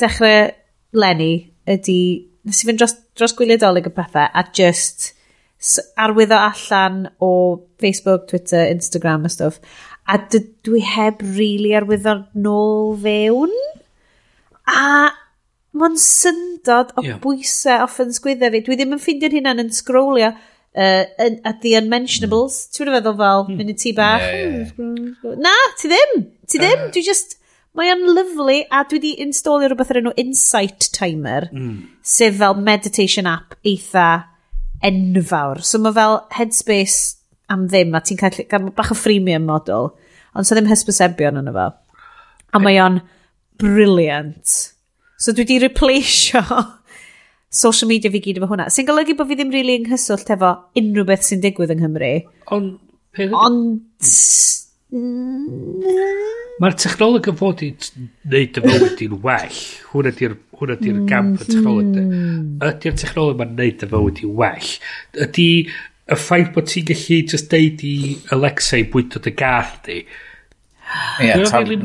dechrau 0.00 0.52
Lenny 0.94 1.32
ydy 1.70 1.98
nes 2.46 2.60
i 2.60 2.68
fynd 2.68 2.80
dros, 2.80 2.94
dros 3.16 3.34
gwyliadolig 3.38 3.88
y 3.88 3.94
pethau 3.94 4.28
a 4.30 4.44
just 4.54 5.12
arwyddo 5.98 6.36
allan 6.36 7.08
o 7.24 7.30
Facebook, 7.80 8.28
Twitter, 8.28 8.66
Instagram 8.68 9.24
a 9.24 9.32
stwff 9.32 9.60
a 10.06 10.18
dwi 10.28 10.82
heb 10.84 11.22
rili 11.22 11.36
really 11.38 11.74
arwyddo 11.78 12.14
nôl 12.36 12.96
fewn 13.00 13.52
a 14.68 15.10
Mae'n 15.74 15.96
syndod 15.98 16.92
o 16.94 17.02
yeah. 17.02 17.20
bwysau 17.22 17.84
off 17.84 18.00
yn 18.02 18.12
sgwydda 18.14 18.50
fi. 18.54 18.62
Dwi 18.66 18.76
ddim 18.78 18.94
yn 18.94 19.02
ffeindio'n 19.02 19.38
hunan 19.38 19.62
yn 19.64 19.72
scrollio 19.74 20.28
uh, 20.30 21.04
yn, 21.24 21.40
at 21.42 21.62
the 21.64 21.74
unmentionables. 21.78 22.60
Mm. 22.68 22.74
Ti'n 22.76 22.92
feddwl 22.96 23.16
fel, 23.22 23.46
mm. 23.48 23.56
mynd 23.58 23.72
i 23.72 23.78
ti 23.82 23.94
bach. 23.96 24.26
Yeah, 24.26 24.68
hmm, 24.76 25.08
yeah. 25.24 25.40
Na, 25.42 25.54
ti 25.80 25.90
ddim. 25.90 26.14
Ti 26.46 26.62
ddim. 26.62 26.86
Uh. 26.86 26.92
Dwi 26.94 27.06
just... 27.06 27.40
Mae 27.74 27.90
o'n 27.90 28.04
lyflu 28.06 28.60
a 28.70 28.84
dwi 28.86 29.00
wedi 29.00 29.08
installio 29.24 29.66
rhywbeth 29.66 29.88
ar 29.90 29.98
enw 29.98 30.12
Insight 30.22 30.92
Timer 30.94 31.48
mm. 31.50 31.72
sef 32.06 32.36
fel 32.38 32.54
meditation 32.54 33.26
app 33.26 33.56
eitha 33.66 34.28
enfawr. 34.86 35.58
So 35.66 35.80
mae 35.82 35.96
fel 35.96 36.20
Headspace 36.36 37.16
am 37.50 37.64
ddim 37.66 37.96
a 37.98 38.02
ti'n 38.06 38.20
cael, 38.20 38.44
cael 38.46 38.70
bach 38.78 38.92
o 38.94 38.96
freemium 38.98 39.48
model 39.50 39.90
ond 40.38 40.46
so 40.46 40.54
ddim 40.54 40.70
hysbysebion 40.70 41.40
yna 41.42 41.54
fo. 41.56 41.66
A 42.54 42.60
mae 42.62 42.78
o'n 42.82 43.00
briliant. 43.58 44.54
So 45.18 45.32
dwi 45.32 45.46
di 45.48 45.58
replaceio 45.62 46.42
social 47.54 47.88
media 47.88 48.10
fi 48.10 48.20
gyd 48.22 48.40
efo 48.40 48.50
hwnna. 48.50 48.68
Sy'n 48.72 48.88
golygu 48.88 49.16
bod 49.18 49.30
fi 49.30 49.38
ddim 49.38 49.52
rili 49.52 49.62
really 49.62 49.78
yng 49.80 49.88
nghyswllt 49.88 50.32
efo 50.34 50.54
unrhyw 50.80 51.06
beth 51.10 51.28
sy'n 51.28 51.44
digwydd 51.44 51.74
yng 51.74 51.84
Nghymru. 51.84 52.14
Ond... 52.56 52.74
Ond... 53.30 54.10
Mm. 54.94 55.94
Mae'r 56.62 56.76
technoleg 56.78 57.26
yn 57.32 57.38
fod 57.38 57.62
i 57.66 57.72
wneud 57.74 58.58
y 58.60 58.62
fywyd 58.62 59.00
i'n 59.06 59.16
well. 59.24 59.62
Hwna 59.90 60.12
di'r 60.14 60.36
hwnna 60.60 60.76
di'r 60.82 61.00
gamp 61.10 61.42
y 61.42 61.48
technoleg. 61.48 61.96
Mm. 61.98 62.44
Ydy'r 62.68 63.00
technoleg 63.00 63.40
mae'n 63.40 63.56
wneud 63.56 63.82
y 63.86 63.90
fywyd 63.90 64.22
i'n 64.22 64.36
well. 64.38 64.70
Ydy 65.26 65.48
y 65.64 66.18
ffaith 66.20 66.52
bod 66.54 66.70
ti'n 66.70 66.86
gallu 66.90 67.18
just 67.32 67.50
deud 67.50 67.82
i 67.86 67.96
Alexa 68.36 68.78
i 68.82 68.86
bwyta 68.92 69.22
dy 69.24 69.34
gath 69.38 69.80
di. 69.88 70.02
Ia, 71.22 71.38
taflu, 71.46 71.78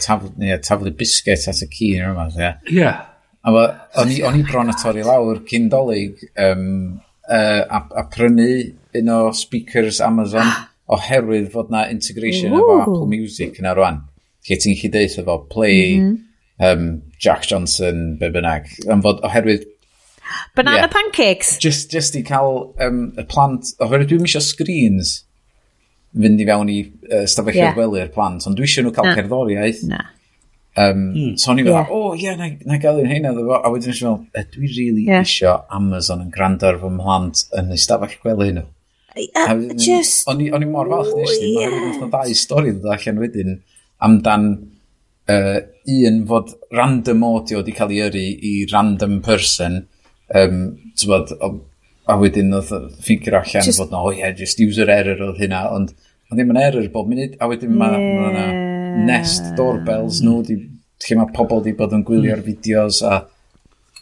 taflu, 0.00 0.32
ia, 0.42 0.58
taflu 0.58 0.92
biscuit 0.96 1.48
at 1.48 1.62
y 1.64 1.68
ci 1.72 1.88
yn 1.96 2.04
rhywbeth, 2.06 2.38
ia. 2.40 2.52
Ia. 2.72 2.92
O'n 3.42 4.38
i 4.38 4.44
bron 4.46 4.70
a 4.70 4.76
torri 4.78 5.04
lawr 5.06 5.42
cyn 5.48 5.68
dolyg 5.72 6.20
um, 6.38 6.66
uh, 7.28 7.62
a, 7.66 7.80
a 8.02 8.04
prynu 8.12 8.48
un 8.98 9.12
o 9.12 9.18
speakers 9.36 10.00
Amazon 10.04 10.48
oherwydd 10.94 11.50
fod 11.52 11.72
na 11.74 11.86
integration 11.90 12.52
efo 12.52 12.78
Apple 12.80 13.08
Music 13.10 13.58
yna 13.62 13.74
rwan. 13.78 14.02
Lle 14.46 14.58
ti'n 14.62 14.78
chi 14.78 14.90
deith 14.92 15.18
efo 15.22 15.38
Play, 15.50 15.98
mm 15.98 16.08
-hmm. 16.08 16.72
um, 16.72 17.02
Jack 17.18 17.46
Johnson, 17.50 18.16
be 18.18 18.30
bynnag. 18.30 18.70
Am 18.90 19.02
fod 19.02 19.22
oherwydd... 19.26 19.68
Banana 20.56 20.86
yeah, 20.86 20.92
pancakes! 20.92 21.58
Just, 21.58 21.90
just 21.90 22.16
i 22.16 22.22
cael 22.22 22.72
um, 22.80 23.12
y 23.18 23.26
plant... 23.28 23.74
Oherwydd 23.78 24.10
dwi'n 24.12 24.26
eisiau 24.26 24.44
screens 24.44 25.22
fynd 26.12 26.42
i 26.42 26.48
fewn 26.48 26.72
i 26.72 26.80
uh, 26.84 27.22
stafelloedd 27.28 27.62
yeah. 27.62 27.76
gwely'r 27.76 28.10
plant, 28.14 28.44
ond 28.48 28.58
dwi 28.58 28.68
eisiau 28.68 28.86
nhw 28.86 28.94
cael 28.96 29.08
na. 29.08 29.14
cerddoriaeth. 29.20 29.86
Na. 29.88 30.02
Um, 30.72 31.00
mm. 31.12 31.32
So 31.40 31.52
o'n 31.52 31.60
i'n 31.60 31.68
yeah. 31.68 31.88
fel, 31.88 31.96
o 31.96 32.12
ie, 32.16 32.34
na, 32.38 32.48
na 32.68 32.78
gael 32.80 33.02
i'n 33.02 33.10
heina 33.12 33.32
ddefo. 33.36 33.58
A 33.58 33.72
wedyn 33.72 33.92
eisiau 33.92 34.18
meddwl, 34.18 34.28
e, 34.40 34.46
dwi 34.54 34.70
really 34.76 35.06
yeah. 35.08 35.24
isio 35.26 35.56
Amazon 35.72 36.24
yn 36.26 36.32
gwrando 36.34 36.68
ar 36.68 36.80
fy 36.80 36.92
mhlant 36.92 37.44
yn 37.60 37.72
y 37.72 37.80
stafell 37.80 38.16
gwely 38.24 38.52
nhw. 38.56 38.68
Uh, 39.12 39.74
just... 39.76 40.28
O'n 40.30 40.40
i 40.40 40.68
mor 40.68 40.88
falch 40.88 41.12
nes 41.18 41.34
ti, 41.36 41.50
mae'n 41.56 41.74
rhywbeth 41.74 42.06
o 42.06 42.12
dau 42.14 42.36
stori 42.36 42.72
ddod 42.72 42.94
allan 42.94 43.20
wedyn 43.20 43.58
amdan 44.02 44.46
uh, 45.32 45.58
un 45.96 46.22
fod 46.30 46.54
random 46.72 47.26
audio 47.28 47.60
wedi 47.60 47.76
cael 47.76 47.92
ei 47.92 48.00
yrru 48.06 48.24
i 48.48 48.54
random 48.72 49.20
person 49.26 49.82
um, 50.34 50.62
tybod, 50.96 51.34
a 52.10 52.16
wedyn 52.18 52.54
oedd 52.56 52.70
ffigur 53.02 53.38
allan 53.38 53.66
just, 53.66 53.78
fod 53.78 53.92
no, 53.94 54.02
o 54.02 54.10
oh, 54.10 54.14
ie, 54.14 54.22
yeah, 54.22 54.34
just 54.36 54.60
user 54.62 54.90
error 54.90 55.20
oedd 55.28 55.40
hynna, 55.42 55.64
ond 55.74 55.94
ond 56.32 56.38
ddim 56.40 56.52
yn 56.54 56.60
error 56.62 56.86
bob 56.94 57.10
munud, 57.10 57.36
a 57.38 57.48
wedyn 57.50 57.74
yeah. 57.76 57.98
mae 57.98 58.32
ma 58.32 58.46
nest 59.06 59.52
doorbells 59.58 60.22
nhw, 60.24 60.40
di, 60.48 60.56
lle 61.04 61.18
mae 61.18 61.34
pobl 61.36 61.62
di 61.64 61.74
bod 61.76 61.94
yn 61.96 62.04
gwylio'r 62.08 62.40
mm. 62.40 62.46
fideos, 62.48 63.02
a 63.06 63.22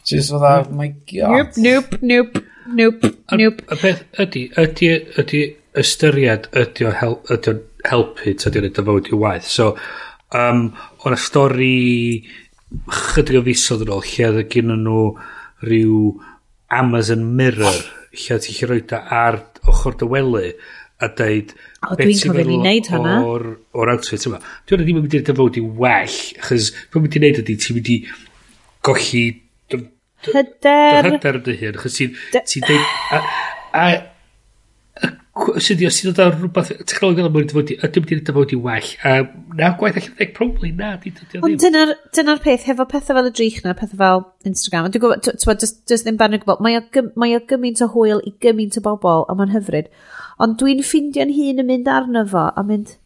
just 0.07 0.33
oedd 0.33 0.47
a, 0.47 0.53
my 0.71 0.89
god. 1.11 1.57
Noop, 1.57 1.57
noop, 1.65 1.97
noop, 2.01 2.39
noop, 2.79 3.09
noop. 3.37 3.65
Y 3.67 3.75
a 3.75 3.79
beth 3.83 4.21
ydy, 4.23 4.45
ydy, 4.63 4.93
ydy 5.21 5.43
ystyried 5.81 6.47
ydy 6.57 6.87
o 6.87 6.95
hel, 7.01 7.19
ydy 7.31 7.53
o'n 7.53 7.61
helpu, 7.89 8.31
ydy 8.33 8.47
o'n 8.47 8.69
edrych 8.69 8.87
fawr 8.87 9.11
i 9.11 9.19
waith. 9.25 9.51
So, 9.51 9.73
um, 10.37 10.65
o'n 11.05 11.15
y 11.15 11.21
stori 11.21 11.75
chydig 13.11 13.39
o 13.39 13.45
fisodd 13.45 13.85
yn 13.85 13.93
ôl, 13.95 14.03
lle 14.07 14.31
oedd 14.31 14.51
gen 14.51 14.73
nhw 14.73 15.05
rhyw 15.67 16.01
Amazon 16.71 17.25
Mirror 17.37 17.81
lle 18.11 18.37
ti'n 18.43 18.57
chi 18.57 18.69
roed 18.69 18.93
ar 18.97 19.39
ochr 19.71 19.97
dy 19.99 20.07
wely 20.11 20.51
a 21.01 21.09
deud 21.17 21.53
o 21.87 21.95
dwi'n 21.97 22.19
cofio 22.19 22.45
ni 22.45 22.57
wneud 22.59 22.89
hwnna. 22.91 23.15
o'r, 23.25 23.45
or 23.73 23.91
outfit 23.93 24.27
yma. 24.29 24.41
Dwi'n 24.69 24.83
ddim 24.83 24.99
yn 24.99 25.05
mynd 25.05 25.17
i'r 25.17 25.25
dyfod 25.29 25.57
i 25.57 25.63
well 25.63 26.19
achos 26.43 26.71
dwi'n 26.91 27.05
mynd 27.05 27.17
i 27.17 27.21
wneud 27.23 27.41
ydy 27.43 27.57
ti'n 27.63 27.77
mynd 27.79 27.91
i 27.93 27.97
golli 28.85 29.23
hyder. 29.71 31.09
hyder 31.09 31.41
dy 31.47 31.57
hun 31.63 31.79
achos 31.81 31.97
ti'n 31.97 32.17
ti 32.51 32.63
deud 32.67 32.85
a, 33.17 33.21
a, 33.73 33.85
sydd 35.63 35.81
os 35.87 35.97
ti'n 35.99 36.11
dod 36.11 36.21
ar 36.23 36.35
rhywbeth 36.35 36.71
technolegol 36.89 37.27
am 37.29 37.35
wedi 37.37 37.49
dyfodi, 37.51 37.77
a 37.81 37.89
dim 37.91 38.05
wedi 38.05 38.19
dyfodi 38.27 38.59
well. 38.67 38.91
A 39.07 39.13
na, 39.57 39.71
gwaith 39.79 39.99
allan 39.99 40.15
ddeg, 40.19 40.33
probably 40.37 40.71
na. 40.75 40.93
Ond 41.41 41.59
dyna'r 41.63 41.93
dyna 42.15 42.37
peth, 42.43 42.67
hefo 42.69 42.87
pethau 42.91 43.17
fel 43.17 43.29
y 43.29 43.33
drych 43.39 43.59
na, 43.65 43.75
pethau 43.77 44.01
fel 44.01 44.23
Instagram, 44.47 44.89
dwi'n 44.93 45.05
gwybod, 45.05 45.25
ti'n 45.27 45.43
gwybod, 45.43 45.67
just 45.91 46.07
ddim 46.07 46.21
barn 46.21 46.37
yn 46.37 46.43
gwybod, 46.45 46.63
mae 46.63 47.37
o 47.37 47.43
gymaint 47.51 47.83
o 47.85 47.91
hwyl 47.95 48.23
i 48.27 48.33
gymaint 48.43 48.79
o 48.79 48.85
bobl, 48.87 49.27
a 49.27 49.37
mae'n 49.37 49.53
hyfryd. 49.55 49.91
Ond 50.41 50.57
dwi'n 50.61 50.83
ffindio'n 50.85 51.35
hun 51.37 51.63
yn 51.65 51.69
mynd 51.69 51.91
arno 51.91 52.25
fo, 52.31 52.49
a 52.55 52.65
mynd, 52.67 52.97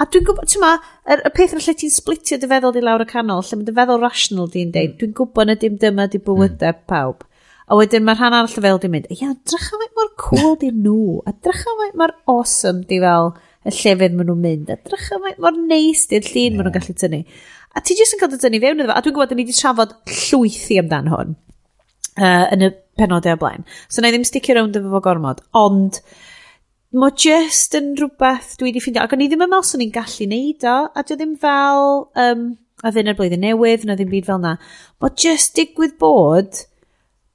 A 0.00 0.06
dwi'n 0.08 0.24
gwybod, 0.24 0.48
ti'n 0.48 0.62
ma, 0.62 0.70
y, 1.04 1.18
y 1.20 1.30
peth 1.36 1.52
yn 1.52 1.60
lle 1.60 1.74
ti'n 1.76 1.90
splitio 1.92 2.38
dy 2.40 2.48
feddwl 2.48 2.72
di 2.72 2.80
lawr 2.80 3.02
y 3.04 3.06
canol, 3.10 3.42
lle 3.44 3.58
mae 3.60 3.66
dy 3.66 3.74
feddwl 3.76 4.00
rational 4.00 4.48
di'n 4.48 4.70
deud, 4.72 4.94
hmm. 4.94 4.98
dwi'n 5.02 5.12
gwybod 5.18 5.50
na 5.50 5.56
dim 5.60 5.76
dyma 5.82 6.06
di 6.08 6.20
bywydau 6.24 6.72
hmm. 6.72 6.86
pawb. 6.88 7.26
A 7.70 7.78
wedyn 7.78 8.02
mae'r 8.06 8.18
rhan 8.18 8.34
arall 8.36 8.58
y 8.58 8.64
fel 8.64 8.80
di'n 8.82 8.92
mynd, 8.92 9.08
ia, 9.14 9.30
drycha 9.46 9.78
am 9.78 9.84
mor 9.98 10.10
cool 10.20 10.56
di 10.58 10.72
nhw, 10.74 11.22
a 11.28 11.32
drycha 11.46 11.70
am 11.70 11.98
mor 12.00 12.14
awesome 12.30 12.82
di 12.90 12.98
fel 13.02 13.32
y 13.62 13.70
llefydd 13.70 14.16
maen 14.18 14.28
nhw'n 14.28 14.42
mynd, 14.42 14.72
a 14.72 14.78
drycha 14.82 15.18
am 15.18 15.28
mor 15.44 15.60
neis 15.60 16.08
di'r 16.10 16.26
llun 16.26 16.42
yeah. 16.42 16.56
maen 16.56 16.66
nhw'n 16.66 16.76
gallu 16.78 16.96
tynnu. 16.98 17.22
A 17.72 17.80
ti 17.80 17.96
jyst 17.96 18.16
yn 18.16 18.20
cael 18.20 18.32
dy 18.32 18.40
tynnu 18.42 18.60
fewn 18.64 18.82
iddo 18.82 18.90
fo, 18.90 18.98
a 18.98 19.04
dwi'n 19.04 19.16
gwybod 19.16 19.30
da 19.30 19.38
ni 19.38 19.46
wedi 19.46 19.56
trafod 19.56 19.94
llwythi 20.10 20.80
amdan 20.82 21.12
hwn 21.12 21.36
uh, 22.18 22.46
yn 22.52 22.66
y 22.66 22.72
penodau 22.98 23.38
o 23.38 23.40
blaen. 23.40 23.64
So 23.88 24.02
na 24.02 24.10
i 24.10 24.16
ddim 24.16 24.26
sticio 24.28 24.58
rownd 24.58 24.76
efo 24.80 24.90
fo 24.92 25.02
gormod, 25.06 25.44
ond 25.56 26.02
mae 26.92 27.14
just 27.16 27.78
yn 27.78 27.94
rhywbeth 27.96 28.58
dwi 28.58 28.72
wedi 28.72 28.82
ffeindio, 28.82 29.06
ac 29.06 29.14
o'n 29.14 29.22
i 29.24 29.30
ddim 29.30 29.46
yn 29.46 29.54
meddwl 29.54 29.70
swn 29.70 29.86
i'n 29.86 29.94
gallu 29.94 30.28
neud 30.34 30.66
o, 30.68 30.74
a 30.92 31.06
dwi 31.06 31.20
ddim 31.20 31.38
fel, 31.46 31.88
um, 32.26 32.44
a 32.82 32.92
ddyn 32.92 33.08
ar 33.12 33.16
blwyddyn 33.16 33.46
newydd, 33.46 33.86
na 33.88 33.96
ddim 33.96 34.10
byd 34.12 34.28
fel 34.28 34.42
na. 34.42 34.58
Mae 35.00 35.16
just 35.24 35.54
digwydd 35.56 35.96
bod 36.02 36.66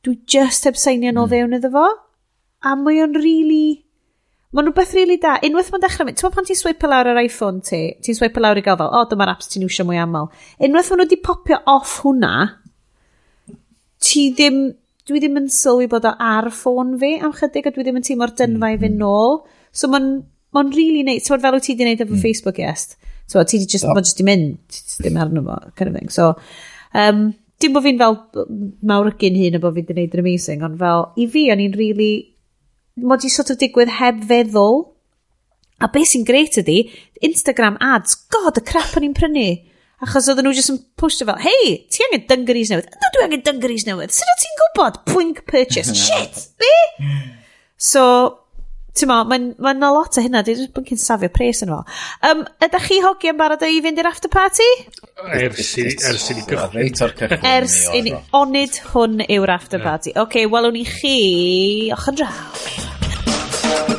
dwi 0.08 0.16
just 0.30 0.66
heb 0.70 0.80
seinio'n 0.80 1.20
mm. 1.20 1.30
fewn 1.34 1.58
iddo 1.60 1.74
fo. 1.76 1.90
A 2.66 2.78
mae 2.80 3.04
o'n 3.04 3.14
really... 3.20 3.84
Mae'n 4.56 4.70
rhywbeth 4.70 4.94
really 4.96 5.18
da. 5.22 5.36
Unwaith 5.44 5.70
mae'n 5.74 5.84
dechrau 5.84 6.08
mynd, 6.08 6.18
ti'n 6.22 6.34
pan 6.34 6.48
ti'n 6.48 6.58
swipe 6.58 6.88
lawr 6.88 7.12
ar 7.12 7.20
iPhone 7.20 7.60
ti, 7.68 7.82
ti'n 8.04 8.16
swipe 8.16 8.42
lawr 8.42 8.58
i 8.58 8.64
gael 8.66 8.80
fel, 8.80 8.90
o, 8.90 9.02
oh, 9.04 9.10
dyma'r 9.12 9.34
apps 9.34 9.52
ti'n 9.52 9.66
iwsio 9.68 9.84
mwy 9.86 10.00
aml. 10.00 10.30
Unwaith 10.64 10.92
maen 10.94 11.04
nhw 11.04 11.06
wedi 11.10 11.20
popio 11.26 11.60
off 11.68 11.98
hwnna, 12.06 12.32
ti 14.02 14.30
ddim, 14.32 14.62
dwi 15.10 15.22
ddim 15.22 15.42
yn 15.42 15.52
sylwi 15.52 15.90
bod 15.92 16.08
o 16.08 16.14
ar 16.24 16.48
ffôn 16.56 16.96
fi 17.02 17.18
am 17.20 17.36
chydig, 17.36 17.68
a 17.68 17.76
dwi 17.76 17.86
ddim 17.86 18.00
yn 18.00 18.08
teimlo'r 18.08 18.34
dynfa 18.40 18.72
i 18.72 18.80
fynd 18.80 18.96
hmm. 18.96 19.04
nôl. 19.04 19.42
So 19.76 19.92
mae'n 19.92 20.10
ma 20.56 20.64
really 20.72 21.04
neud, 21.06 21.26
ti'n 21.26 21.44
fel 21.44 21.58
wyt 21.60 21.68
ti 21.68 21.76
wedi 21.76 21.90
neud 21.90 22.06
efo 22.06 22.16
mm. 22.16 22.24
Facebook, 22.24 22.64
yes. 22.64 22.96
So 23.28 23.44
ti 23.44 23.60
wedi 23.60 23.70
just, 23.76 23.86
oh. 23.86 24.00
just 24.00 24.18
di 24.18 24.26
mynd, 24.28 24.58
ti 24.72 25.04
ddim 25.04 25.20
arno 25.22 25.44
fo, 25.44 25.60
kind 25.76 25.92
of 25.92 26.00
thing. 26.00 26.10
So, 26.14 26.32
um, 26.96 27.34
dim 27.62 27.74
bod 27.76 27.86
fi'n 27.86 28.02
fel 28.02 28.18
mawrygu'n 28.92 29.40
hun 29.42 29.58
a 29.58 29.62
bod 29.64 29.76
fi 29.76 29.82
wedi 29.82 29.94
gwneud 29.94 30.18
yn 30.18 30.24
amazing, 30.24 30.66
ond 30.66 30.78
fel, 30.82 31.08
i 31.18 31.26
fi, 31.34 31.48
o'n 31.54 31.64
i'n 31.64 31.78
really, 31.78 32.12
mod 33.02 33.26
i 33.26 33.32
sort 33.34 33.54
of 33.54 33.60
digwydd 33.62 33.96
heb 34.00 34.22
feddwl. 34.30 34.86
A 35.82 35.90
beth 35.94 36.12
sy'n 36.12 36.26
greit 36.26 36.58
ydi, 36.58 36.80
Instagram 37.26 37.78
ads, 37.84 38.18
god, 38.34 38.58
y 38.62 38.66
crap 38.66 38.96
o'n 38.98 39.06
i'n 39.06 39.18
prynu. 39.18 39.50
Achos 40.06 40.28
oedden 40.30 40.46
nhw 40.46 40.54
jyst 40.54 40.70
yn 40.74 40.80
pwysio 41.02 41.26
fel, 41.26 41.40
hei, 41.42 41.70
ti 41.90 42.06
angen 42.06 42.26
dungarees 42.30 42.70
newydd. 42.70 42.90
Ydw 42.94 43.14
dwi 43.16 43.24
angen 43.26 43.46
dungarees 43.46 43.86
newydd. 43.88 44.14
Sut 44.14 44.30
o 44.30 44.36
ti'n 44.42 44.60
gwybod? 44.60 45.00
Pwink 45.10 45.42
purchase. 45.50 45.94
Shit! 46.06 46.44
Be? 46.62 46.74
So, 47.82 48.04
ti'n 48.98 49.12
mo, 49.12 49.20
mae'n 49.30 49.48
ma, 49.58 49.74
n, 49.74 49.80
ma 49.82 49.90
n 49.90 49.96
lot 49.96 50.18
o 50.18 50.24
hynna, 50.24 50.44
dwi'n 50.46 50.60
just 50.62 50.74
bwncyn 50.76 51.02
safio 51.02 51.30
pres 51.34 51.64
yn 51.66 51.74
fo. 51.74 51.82
Um, 52.30 52.44
ydych 52.66 52.90
chi 52.90 53.00
hogi 53.06 53.32
yn 53.32 53.40
barod 53.40 53.66
i 53.68 53.82
fynd 53.86 54.02
i'r 54.02 54.10
after 54.10 54.32
party? 54.34 54.68
Ers 55.38 55.76
i 55.78 56.38
ni 56.38 56.46
gychwyn. 56.50 57.38
Ers 57.54 57.80
i 57.94 58.04
ni, 58.06 58.16
onid 58.38 58.82
hwn 58.94 59.24
yw'r 59.28 59.56
after 59.58 59.84
party. 59.84 60.16
Oce, 60.16 60.26
okay, 60.28 60.50
welwn 60.52 60.78
i 60.82 60.86
chi, 60.88 61.18
ochr 61.96 62.22
draw. 62.22 63.97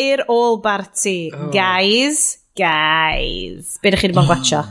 i'r 0.00 0.24
all 0.28 0.60
party. 0.64 1.32
Oh. 1.34 1.50
Guys, 1.54 2.38
guys. 2.58 3.76
Be 3.82 3.92
ydych 3.92 4.02
chi 4.04 4.08
wedi 4.10 4.16
bod 4.16 4.26
yn 4.26 4.30
gwatio? 4.32 4.62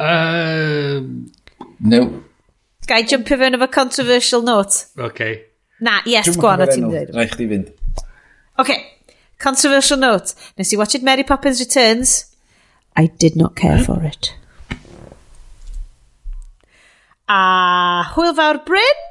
Um, 0.00 1.10
no. 1.80 2.00
Gai 2.90 3.02
jumpio 3.08 3.38
fewn 3.40 3.58
efo 3.58 3.68
controversial 3.72 4.42
note? 4.46 4.86
Okay. 4.98 5.44
Na, 5.80 6.00
yes, 6.08 6.32
gwan 6.36 6.64
o 6.64 6.68
ti'n 6.70 6.88
dweud. 6.88 7.12
Rai 7.16 7.28
chdi 7.30 7.48
fynd. 7.50 7.70
Okay. 8.60 8.80
Controversial 9.40 10.00
note. 10.00 10.34
Nes 10.58 10.72
i 10.74 10.76
watched 10.76 11.02
Mary 11.02 11.24
Poppins 11.24 11.60
Returns. 11.60 12.26
I 12.96 13.06
did 13.06 13.36
not 13.36 13.56
care 13.56 13.78
for 13.84 14.02
it. 14.04 14.34
A 17.30 18.04
hwyl 18.12 18.34
fawr 18.34 18.58
Bryn? 18.66 19.06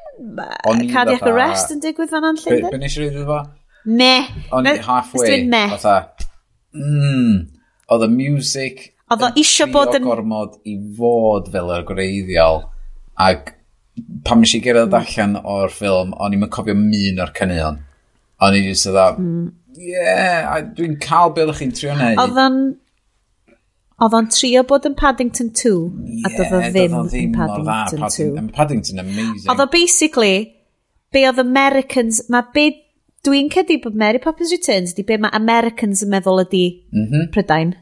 Cardiac 0.91 1.23
arrest 1.23 1.71
yn 1.71 1.79
digwydd 1.79 2.11
fan 2.11 2.27
anllyn. 2.27 2.67
Be 2.67 2.81
nes 2.81 2.97
i 2.97 3.05
rydw 3.05 3.23
fo? 3.29 3.39
Me. 3.85 4.13
O'n 4.55 4.67
i 4.67 4.77
halfway. 4.83 5.29
Dwi'n 5.29 5.51
me. 5.51 5.63
Fatha, 5.75 5.95
mm, 6.75 7.35
oedd 7.89 8.07
y 8.07 8.09
music 8.13 8.89
oedd 9.09 9.23
o 9.25 9.29
isio 9.41 9.67
bod 9.73 9.95
yn... 9.97 10.05
gormod 10.05 10.59
i 10.69 10.75
fod 10.97 11.49
fel 11.53 11.71
y 11.73 11.79
greiddiol. 11.87 12.67
ac 13.19 13.55
pan 14.23 14.39
mis 14.39 14.53
i 14.55 14.61
gyrraedd 14.63 14.93
mm. 14.93 14.99
allan 14.99 15.39
o'r 15.41 15.73
ffilm 15.73 16.13
o'n 16.15 16.35
i'n 16.35 16.45
cofio 16.53 16.75
min 16.77 17.19
o'r 17.19 17.33
cynnion 17.35 17.81
o'n 18.45 18.55
i'n 18.55 18.67
just 18.69 18.87
oedd 18.87 19.17
mm. 19.19 19.49
yeah, 19.81 20.61
dwi'n 20.77 20.95
cael 21.03 21.33
beth 21.35 21.57
chi'n 21.57 21.73
trio 21.75 21.97
neud 21.99 22.21
oedd 22.25 22.45
o'n 22.45 22.61
Oedd 23.99 24.13
o'n 24.15 24.29
trio 24.31 24.61
bod 24.63 24.85
yn 24.87 24.93
Paddington 24.95 25.49
2 25.59 25.71
yeah, 26.07 26.21
a 26.23 26.29
doedd 26.31 26.53
o 26.55 26.59
ddim 26.71 26.93
yn 26.95 27.33
Paddington 27.35 28.05
2. 28.15 28.45
Paddington 28.55 29.01
amazing. 29.03 29.49
Oedd 29.51 29.59
o 29.59 29.65
basically, 29.73 30.37
be 31.11 31.25
oedd 31.27 31.41
Americans, 31.43 32.21
mae 32.31 32.47
be 32.55 32.63
Dwi'n 33.27 33.49
cedi 33.51 33.79
bod 33.83 33.97
Mary 33.99 34.19
Poppins 34.23 34.51
Returns 34.55 34.95
di 34.95 35.03
be 35.03 35.17
mae 35.19 35.33
Americans 35.35 36.03
yn 36.05 36.11
meddwl 36.13 36.43
ydi 36.45 36.63
mm 36.93 37.05
-hmm. 37.05 37.29
Prydain. 37.35 37.73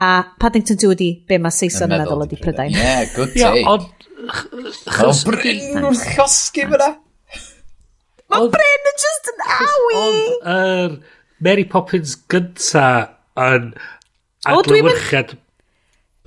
A 0.00 0.10
Paddington 0.40 0.78
2 0.80 0.94
ydi 0.94 1.10
be 1.28 1.38
mae 1.42 1.54
Saeson 1.54 1.90
yn 1.90 2.02
meddwl 2.04 2.24
ydi 2.28 2.38
Prydain. 2.40 2.76
Yeah, 2.76 3.08
good 3.16 3.34
take. 3.34 3.42
Yeah, 3.42 3.70
ond... 3.72 3.88
Mae 4.20 5.16
Bryn 5.26 5.88
wrth 5.88 6.04
chosgi 6.14 6.66
fyna. 6.70 6.90
Mae 8.30 8.50
Bryn 8.54 8.90
yn 8.92 9.00
just 9.02 9.32
yn 9.32 9.44
awi. 9.56 10.00
Ond 10.04 10.46
er, 10.54 10.96
Mary 11.42 11.66
Poppins 11.74 12.14
gynta 12.30 12.86
yn 13.40 13.72
adlywyrchad 14.46 15.34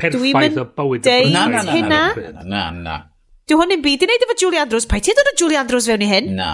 perffaith 0.02 0.60
o 0.60 0.68
bywyd. 0.76 1.08
Dwi'n 1.08 1.32
na, 1.36 1.48
na, 1.54 1.66
hynna. 1.70 2.06
Na, 2.18 2.44
na, 2.44 2.64
na. 2.76 3.02
Dwi 3.48 3.60
hwn 3.60 3.78
yn 3.78 3.84
byd 3.86 4.04
i 4.04 4.10
wneud 4.10 4.26
efo 4.28 4.40
Julie 4.44 4.60
Andrews. 4.60 4.88
Pa 4.90 5.00
i 5.00 5.06
ti 5.06 5.16
dod 5.16 5.32
o 5.32 5.38
Julie 5.40 5.60
Andrews 5.60 5.88
fewn 5.88 6.04
i 6.04 6.10
hyn? 6.10 6.34
Na 6.40 6.52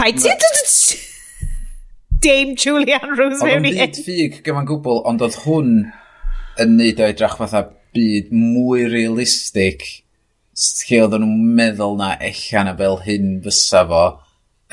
paid 0.00 0.20
ti... 0.20 0.32
Dame 2.20 2.52
Julian 2.54 3.16
Rose 3.16 3.40
mewn 3.46 3.64
i 3.64 3.72
hyn. 3.72 3.86
Oedd 3.86 3.96
o'n 3.96 4.04
ffug 4.04 4.40
gyfan 4.44 4.66
gwbl, 4.68 4.98
ond 5.08 5.22
oedd 5.24 5.38
hwn 5.46 5.70
yn 6.60 6.74
neud 6.76 7.00
o 7.00 7.06
edrach 7.08 7.38
fatha 7.38 7.62
byd 7.96 8.28
mwy 8.34 8.84
realistig 8.92 9.86
lle 10.60 10.98
oedd 11.06 11.16
nhw'n 11.22 11.54
meddwl 11.56 11.96
na 11.96 12.10
ella 12.20 12.66
na 12.66 12.74
fel 12.76 12.98
hyn 13.06 13.38
fysa 13.44 13.86
fo 13.88 14.02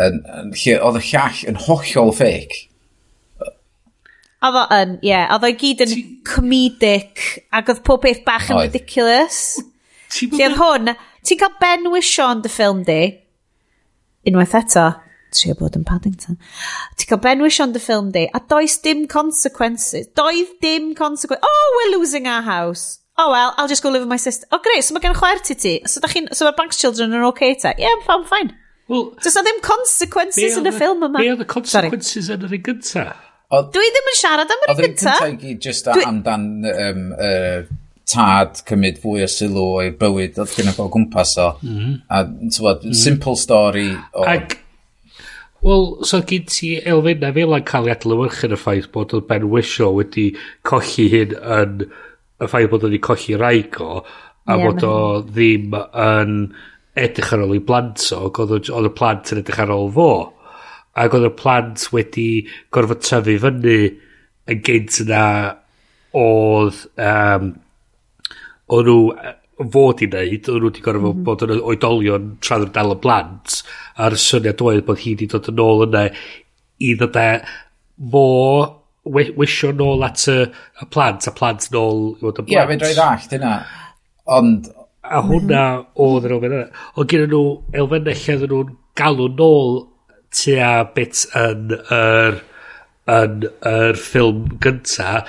yn, 0.03 0.19
yn, 0.19 0.51
lle 0.51 0.75
oedd 0.83 0.99
y 0.99 1.03
llall 1.07 1.43
yn 1.53 1.61
hollol 1.67 2.11
ffeic 2.17 2.57
oedd 4.45 4.57
o 4.59 4.63
yn 4.75 4.97
ie 5.01 5.09
yeah, 5.09 5.31
oedd 5.33 5.47
o 5.47 5.51
gyd 5.61 5.83
yn 5.87 5.93
comedic 6.27 7.23
ac 7.55 7.71
oedd 7.73 7.83
pob 7.87 8.03
beth 8.05 8.21
bach 8.27 8.51
yn 8.51 8.59
ridiculous. 8.59 9.57
Lle 10.21 10.49
oedd 10.49 10.59
hwn 10.59 10.91
ti'n 11.25 11.41
cael 11.41 11.55
Ben 11.61 11.89
Wishon 11.93 12.43
dy 12.43 12.51
ffilm 12.53 12.83
di? 12.87 13.01
Unwaith 14.29 14.55
eto 14.59 14.85
trio 15.35 15.55
bod 15.59 15.75
yn 15.79 15.85
Paddington. 15.87 16.37
Ti'n 16.97 17.09
cael 17.11 17.23
benwysion 17.23 17.73
the 17.73 17.81
film 17.83 18.11
di, 18.11 18.27
a 18.33 18.39
does 18.39 18.77
dim 18.83 19.07
consequences. 19.07 20.07
Doedd 20.17 20.55
dim 20.61 20.93
consequences. 20.95 21.43
Oh, 21.43 21.67
we're 21.77 21.97
losing 21.97 22.27
our 22.27 22.41
house. 22.41 22.99
Oh 23.17 23.31
well, 23.31 23.53
I'll 23.57 23.67
just 23.67 23.81
go 23.81 23.89
live 23.89 24.01
with 24.01 24.09
my 24.09 24.17
sister. 24.17 24.45
Oh 24.51 24.59
great, 24.63 24.83
so 24.85 24.93
mae 24.93 25.01
gen 25.01 25.15
chwaer 25.17 25.41
ti 25.41 25.55
ti. 25.55 25.79
So, 25.89 26.01
chi'n, 26.05 26.29
so 26.37 26.45
mae'r 26.45 26.57
Banks 26.57 26.77
children 26.77 27.15
yn 27.17 27.25
okay 27.31 27.55
ta. 27.55 27.73
Yeah, 27.77 27.95
I'm 28.09 28.25
fine. 28.29 28.53
Well, 28.87 29.09
Does 29.23 29.35
na 29.35 29.43
ddim 29.43 29.57
consequences 29.65 30.59
yn 30.59 30.69
y 30.69 30.73
ffilm 30.75 31.01
yma. 31.07 31.17
Be 31.19 31.31
oedd 31.33 31.41
y 31.43 31.47
consequences 31.49 32.29
yn 32.31 32.45
yr 32.45 32.53
un 32.59 32.61
gynta? 32.69 33.07
Dwi 33.73 33.89
ddim 33.95 34.11
yn 34.13 34.19
siarad 34.19 34.53
am 34.53 34.63
yr 34.63 34.71
un 34.75 34.79
gynta. 34.83 35.17
Oedd 35.17 35.33
yn 35.33 35.41
gynta 35.41 35.49
i 35.49 35.57
just 35.65 35.89
Dwi... 35.89 36.05
amdan 36.07 36.45
um, 36.71 37.01
uh, 37.17 37.65
tad 38.07 38.61
cymryd 38.69 39.01
fwy 39.03 39.25
o 39.25 39.31
sylw 39.31 39.65
o'i 39.81 39.89
bywyd 39.99 40.37
oedd 40.39 40.53
gen 40.55 40.71
i 40.71 40.75
bod 40.77 40.93
gwmpas 40.93 41.33
o. 41.43 41.49
Mm 41.63 41.73
-hmm. 41.73 41.97
A, 42.07 42.23
tywod, 42.53 42.85
mm 42.85 42.91
-hmm. 42.91 43.01
simple 43.01 43.35
story. 43.35 43.89
O... 44.13 44.23
Ag 44.23 44.55
Wel, 45.65 45.85
so 46.05 46.21
gyd 46.29 46.49
ti 46.53 46.75
elfennau 46.77 47.33
fel 47.33 47.57
yn 47.57 47.65
cael 47.65 47.87
ei 47.89 47.95
adlywyrchu 47.95 48.45
yn 48.45 48.53
y 48.53 48.59
ffaith 48.61 48.89
bod 48.93 49.15
oedd 49.17 49.25
Ben 49.29 49.47
Wisho 49.49 49.89
wedi 49.95 50.27
colli 50.67 51.07
hyn 51.13 51.33
yn 51.37 51.85
y 51.87 52.49
ffaith 52.49 52.69
bod 52.71 52.85
wedi 52.85 52.99
colli 53.01 53.37
rhaeg 53.39 53.79
o, 53.81 54.03
a 54.45 54.57
yeah, 54.57 54.63
bod 54.63 54.85
o 54.85 54.97
ddim 55.25 55.73
yn 55.73 56.35
edrych 56.97 57.33
ar 57.33 57.45
ôl 57.45 57.55
i 57.57 57.61
blant 57.65 58.05
o, 58.13 58.27
oedd 58.29 58.69
y 58.69 58.93
plant 58.99 59.33
yn 59.33 59.41
edrych 59.41 59.63
ar 59.65 59.73
ôl 59.73 59.89
fo. 59.97 60.11
Ac 60.97 61.17
oedd 61.17 61.29
y 61.31 61.33
plant 61.41 61.87
wedi 61.93 62.27
gorfod 62.73 63.01
tyfu 63.05 63.37
fyny 63.41 63.79
yn 64.47 64.61
gynt 64.65 65.01
yna 65.03 65.25
oedd 66.17 66.85
um, 67.01 67.51
o'n 68.77 68.87
nhw 68.87 69.01
fod 69.57 70.01
i 70.05 70.09
wneud, 70.09 70.49
oedd 70.49 70.61
nhw 70.61 70.69
wedi 70.69 70.83
gorfod 70.85 71.03
mm 71.03 71.13
-hmm. 71.13 71.23
bod 71.25 71.45
yn 71.45 71.53
oedolion 71.57 72.27
tra'n 72.45 72.67
dal 72.73 72.93
y 72.93 72.97
blant, 73.03 73.61
a'r 73.97 74.17
syniad 74.21 74.61
oedd 74.61 74.83
bod 74.85 75.01
hi 75.01 75.15
wedi 75.15 75.29
dod 75.31 75.49
yn 75.51 75.63
ôl 75.63 75.85
yna 75.87 76.03
i 76.85 76.93
ddod 76.97 77.17
e 77.21 77.29
fo 78.11 78.25
we, 79.07 79.27
wisio 79.39 79.71
nôl 79.73 80.05
at 80.05 80.27
y, 80.29 80.39
y 80.81 80.89
plant, 80.93 81.27
a 81.27 81.33
plant 81.33 81.69
nôl 81.73 82.03
i 82.17 82.21
fod 82.21 82.41
yn 82.43 82.47
blant. 82.47 82.53
Ie, 82.53 82.57
yeah, 82.59 82.67
fe 82.69 82.79
droi 82.83 82.93
ddallt 82.97 83.37
yna, 83.39 83.53
ond... 84.39 84.73
A 85.07 85.21
hwnna 85.23 85.61
mhm. 85.71 85.83
oedd 86.03 86.25
yr 86.27 86.33
elfen 86.35 86.53
yna. 86.57 86.63
Ond 86.99 87.07
gyda 87.07 87.27
nhw 87.31 87.43
elfennau 87.79 88.17
lle 88.19 88.33
oedden 88.33 88.49
nhw'n 88.51 88.71
galw 88.99 89.27
nôl 89.39 89.69
tua 90.35 90.71
bit 90.95 91.21
yn 91.39 91.71
yr, 91.95 92.41
yn 93.15 93.45
yr 93.71 94.01
ffilm 94.03 94.41
gynta 94.63 95.21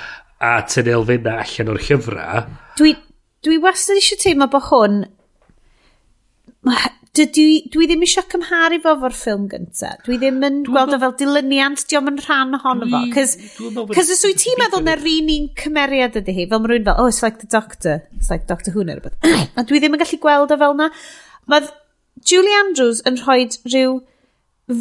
a 0.43 0.51
tyn 0.67 0.89
elfennau 0.91 1.45
allan 1.45 1.71
o'r 1.71 1.79
llyfrau. 1.85 2.43
Dwi, 2.79 2.91
dwi 3.45 3.57
wastad 3.63 3.99
eisiau 3.99 4.21
teimlo 4.21 4.49
bod 4.51 4.67
hwn... 4.69 5.01
Dwi, 7.19 7.47
dwi 7.73 7.87
ddim 7.89 8.03
eisiau 8.05 8.27
cymharu 8.31 8.77
fo 8.83 8.93
fo'r 9.01 9.15
ffilm 9.15 9.47
gyntaf. 9.51 10.03
Dwi 10.05 10.19
ddim 10.21 10.43
yn 10.45 10.59
dwi 10.67 10.75
gweld 10.75 10.95
o 10.95 10.99
fel 11.01 11.15
dilyniant, 11.19 11.81
diom 11.89 12.11
yn 12.11 12.19
rhan 12.21 12.55
ohono 12.55 12.87
fo. 12.91 13.01
Cos 13.95 14.11
os 14.13 14.23
wyt 14.27 14.39
ti'n 14.43 14.59
meddwl 14.61 14.85
na'r 14.85 15.03
un 15.13 15.31
un 15.33 15.49
cymeriad 15.59 16.19
ydy 16.21 16.35
hi, 16.37 16.45
fel 16.51 16.61
mae 16.63 16.71
rhywun 16.71 16.87
fel, 16.87 17.01
oh, 17.01 17.09
it's 17.11 17.23
like 17.25 17.41
the 17.41 17.49
doctor. 17.49 17.97
It's 18.15 18.29
like 18.31 18.47
Doctor 18.47 18.71
Who 18.75 18.85
neu 18.87 18.99
rhywbeth. 18.99 19.17
a 19.59 19.65
dwi 19.67 19.81
ddim 19.81 19.97
yn 19.97 20.03
gallu 20.03 20.21
gweld 20.23 20.53
o 20.55 20.59
fel 20.61 20.77
na. 20.79 20.89
Mae 21.51 21.67
Julie 22.29 22.55
Andrews 22.61 23.01
yn 23.09 23.19
rhoi 23.23 23.41
rhyw 23.65 23.99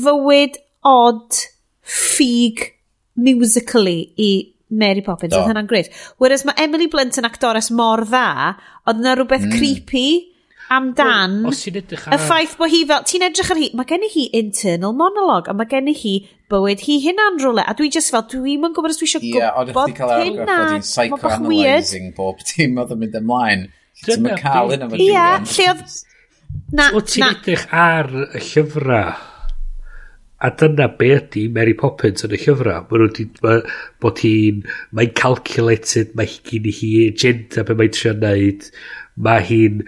fywyd 0.04 0.61
odd 0.86 1.42
ffug 1.88 2.66
musically 3.18 4.12
i 4.20 4.30
Mary 4.69 5.05
Poppins, 5.05 5.37
oedd 5.37 5.49
hynna'n 5.49 5.69
gret. 5.69 5.93
Whereas 6.21 6.45
mae 6.49 6.59
Emily 6.64 6.89
Blunt 6.93 7.16
yn 7.21 7.29
actores 7.29 7.71
mor 7.75 8.05
dda, 8.09 8.57
oedd 8.85 9.01
yna 9.01 9.14
rhywbeth 9.16 9.47
mm. 9.47 9.55
creepy 9.57 10.09
amdan 10.69 11.39
well, 11.47 11.57
ar... 11.57 12.12
y 12.12 12.19
ffaith 12.21 12.57
bod 12.61 12.73
hi 12.73 12.83
fel, 12.89 13.05
ti'n 13.09 13.25
edrych 13.29 13.53
ar 13.55 13.61
hi, 13.61 13.71
mae 13.79 13.89
gen 13.89 14.05
i 14.05 14.11
hi 14.12 14.27
internal 14.37 14.93
monolog, 14.97 15.49
a 15.49 15.55
mae 15.57 15.71
gen 15.71 15.89
i 15.89 15.95
hi 15.97 16.14
bywyd 16.53 16.85
hi 16.85 16.99
hynna'n 17.07 17.41
rhywle, 17.41 17.64
a 17.64 17.75
dwi 17.79 17.89
just 17.95 18.12
fel, 18.12 18.27
dwi'n 18.29 18.69
yn 18.69 18.77
gwybod 18.77 18.93
os 18.93 19.01
dwi 19.01 19.09
eisiau 19.09 19.25
yeah, 19.25 19.57
gwybod 19.57 19.95
hynna. 19.97 20.19
Ie, 20.21 20.29
oedd 20.29 20.45
chdi 20.45 20.53
cael 20.53 20.85
psychoanalysing 20.85 22.12
bob 22.16 22.45
dim 22.53 22.77
oedd 22.83 22.93
yn 22.97 23.03
mynd 23.05 23.19
ymlaen. 23.23 23.64
Ti'n 24.05 24.25
mynd 24.27 24.45
cael 24.45 24.75
hynna 24.75 24.91
fan 24.93 25.05
Ie, 25.07 25.25
lle 25.55 25.73
oedd... 25.73 25.99
Na, 26.73 26.91
O 26.97 27.01
ti'n 27.05 27.27
edrych 27.29 27.66
ar 27.77 28.09
y 28.27 28.41
llyfrau? 28.41 29.16
A 30.39 30.53
dyna 30.55 30.86
be 30.99 31.09
ydy 31.16 31.49
Mary 31.51 31.74
Poppins 31.74 32.22
yn 32.26 32.36
y 32.36 32.39
llyfrau. 32.39 32.84
Mae 32.86 33.01
nhw 33.01 33.09
wedi... 33.09 33.24
Mae, 33.43 33.64
bod 34.03 34.22
hi'n... 34.22 34.61
Mae'n 34.95 35.16
calculated, 35.18 36.12
mae 36.18 36.30
hi 36.30 36.45
gen 36.47 36.68
i 36.70 36.74
hi 36.76 36.93
agenda 37.09 37.64
be 37.66 37.74
mae'n 37.78 37.97
trio 37.97 38.14
wneud. 38.14 38.68
Mae 39.26 39.43
hi'n... 39.49 39.82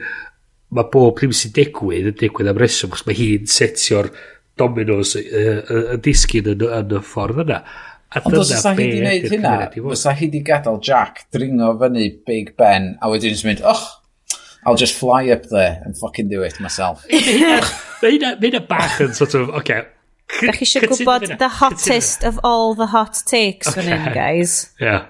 Mae 0.75 0.91
bob 0.91 1.19
ddim 1.19 1.35
sy'n 1.35 1.55
digwydd 1.55 2.11
yn 2.13 2.19
digwydd 2.19 2.51
am 2.51 2.59
reswm, 2.59 2.91
chos 2.95 3.07
mae 3.07 3.19
hi'n 3.19 3.47
setio'r 3.51 4.11
dominos 4.61 5.17
y, 5.19 5.23
y, 5.23 5.45
y, 5.61 5.79
y 5.95 6.01
disgyn 6.05 6.51
yn, 6.53 6.67
yn 6.67 6.99
y 6.99 7.01
ffordd 7.07 7.45
yna. 7.45 7.61
A 8.11 8.23
Ond 8.27 8.41
os 8.41 8.51
ysa 8.51 8.73
hi 8.75 8.83
wedi 8.83 8.99
gwneud 8.99 9.27
hynna, 9.31 9.55
os 9.95 10.03
hi 10.09 10.27
wedi 10.27 10.43
gadael 10.47 10.81
Jack 10.83 11.25
dringo 11.35 11.71
fyny 11.79 12.09
Big 12.27 12.57
Ben, 12.59 12.97
a 12.99 13.11
wedyn 13.13 13.31
jyst 13.37 13.47
mynd, 13.47 13.63
och, 13.63 13.87
I'll 14.67 14.79
just 14.79 14.99
fly 14.99 15.31
up 15.31 15.47
there 15.51 15.79
and 15.85 15.97
fucking 15.97 16.29
do 16.29 16.43
it 16.43 16.59
myself. 16.61 17.07
Mae 18.03 18.19
hynna 18.19 18.63
bach 18.67 18.99
yn 19.05 19.15
sort 19.15 19.39
of, 19.39 19.55
okay, 19.63 19.87
Da 20.39 20.53
chi 20.55 20.65
eisiau 20.65 20.87
gwybod 20.89 21.27
the 21.39 21.49
hottest 21.61 22.25
of 22.25 22.39
all 22.45 22.75
the 22.75 22.87
hot 22.95 23.19
takes 23.27 23.69
okay. 23.69 23.83
fan 23.83 23.91
hyn, 23.91 24.15
guys? 24.15 24.71
Yeah. 24.81 25.07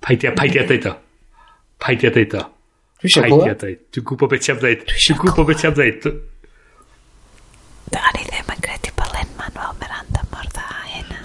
Paidia, 0.00 0.32
paidia 0.34 0.64
dweud 0.66 0.86
o. 0.90 0.94
Paidia 1.78 2.10
dweud 2.14 2.34
o. 2.40 2.42
Dwi 3.00 3.08
eisiau 3.10 3.28
gwybod. 3.28 3.64
Dwi'n 3.94 4.06
gwybod 4.10 4.32
beth 4.32 4.44
ti 4.46 4.52
am 4.54 4.60
dweud. 4.64 4.80
Dwi'n 4.90 5.20
gwybod 5.22 5.46
beth 5.52 5.62
ti 5.62 5.68
am 5.70 5.76
dweud. 5.78 6.02
Da 7.90 8.00
ni 8.16 8.22
ddim 8.26 8.50
yn 8.56 8.60
credu 8.66 8.90
bod 8.98 9.10
Lynn 9.14 9.32
Manuel 9.38 9.74
Miranda 9.82 10.20
mor 10.32 10.46
dda 10.50 10.66
hynna. 10.90 11.18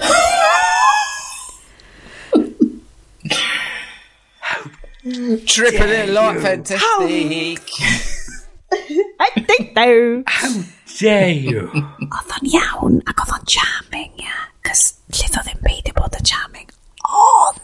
Triple 5.45 5.91
it 5.97 6.09
like 6.09 6.39
fantastic. 6.41 7.61
I 9.19 9.29
think 9.45 9.75
though. 9.75 10.23
How 10.27 10.49
dare 10.99 11.31
you? 11.31 11.67
Oedd 12.15 12.33
o'n 12.37 12.49
iawn 12.51 12.99
ac 13.09 13.23
oedd 13.23 13.33
o'n 13.37 13.47
charming, 13.49 14.11
ia. 14.19 14.27
Yeah. 14.27 14.43
Cys 14.65 14.83
llith 15.13 15.37
oedd 15.39 15.51
yn 15.51 15.61
beidio 15.65 15.93
bod 15.97 16.17
yn 16.17 16.25
charming. 16.25 16.69
Ond... 17.05 17.61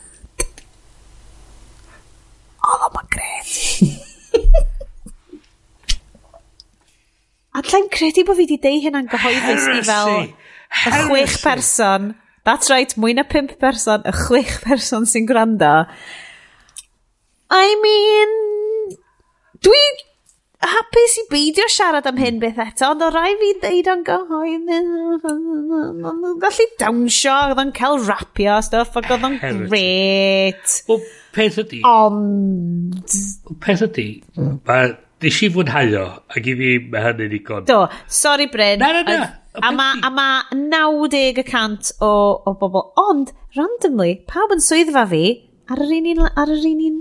Oedd 2.61 2.86
o'n 2.88 3.11
gret. 3.15 3.53
A 7.51 7.63
lla'n 7.65 7.89
credu 7.95 8.25
bod 8.27 8.38
fi 8.38 8.45
wedi 8.45 8.59
deu 8.63 8.84
hynna'n 8.86 9.09
gyhoeddus 9.11 9.69
i 9.73 9.79
fel... 9.88 10.13
Y 10.71 10.91
chwech 11.09 11.34
person. 11.43 12.13
That's 12.47 12.71
right, 12.71 12.93
mwy 12.95 13.15
na 13.17 13.25
pimp 13.27 13.57
person. 13.59 14.05
Y 14.07 14.13
chwech 14.15 14.53
person 14.67 15.09
sy'n 15.09 15.27
gwrando. 15.29 15.73
I 17.51 17.75
mean... 17.82 18.39
Dwi 19.61 19.82
hapus 20.62 21.18
i 21.18 21.24
beidio 21.32 21.66
siarad 21.72 22.07
am 22.09 22.20
hyn 22.22 22.39
beth 22.41 22.59
eto, 22.62 22.91
ond 22.93 23.03
o 23.05 23.09
rai 23.14 23.34
fi 23.41 23.51
ddeud 23.62 23.89
o'n 23.93 24.03
gyhoedd. 24.07 24.72
Gallu 26.43 26.68
dawnsio, 26.82 27.36
oedd 27.49 27.62
o'n 27.64 27.74
cael 27.78 27.99
rapio 28.07 28.57
a 28.57 28.62
stuff, 28.66 28.97
ac 28.99 29.09
oedd 29.16 29.28
o'n 29.28 29.38
gret. 29.41 30.76
Wel, 30.89 31.05
peth 31.36 31.62
ydi... 31.66 31.82
Ond... 31.88 33.16
Peth 33.64 33.88
ydi, 33.89 34.09
mae... 34.68 34.97
Nes 35.22 35.38
i 35.45 35.51
fwynhau 35.53 35.91
o, 35.99 36.05
ac 36.34 36.47
i 36.49 36.53
fi 36.57 36.70
mae 36.89 37.03
hynny'n 37.05 37.34
igon. 37.38 37.66
Do, 37.70 37.84
sorry 38.09 38.47
Bryn. 38.49 38.82
Na, 38.82 38.88
na, 38.95 39.03
na. 39.05 39.28
A 39.62 39.70
mae 39.76 39.99
a 40.01 40.09
ma 40.09 40.26
90% 40.55 41.91
o, 42.01 42.09
o 42.49 42.53
bobl, 42.57 42.88
ond 42.97 43.30
randomly, 43.53 44.16
pawb 44.32 44.55
yn 44.55 44.64
swyddfa 44.66 45.03
fi 45.12 45.26
ar 45.70 45.84
yr 45.86 45.93
un, 45.99 46.07
un, 46.16 46.24
ar 46.26 46.49
yr 46.55 46.66
un 46.72 46.82
un 46.88 46.97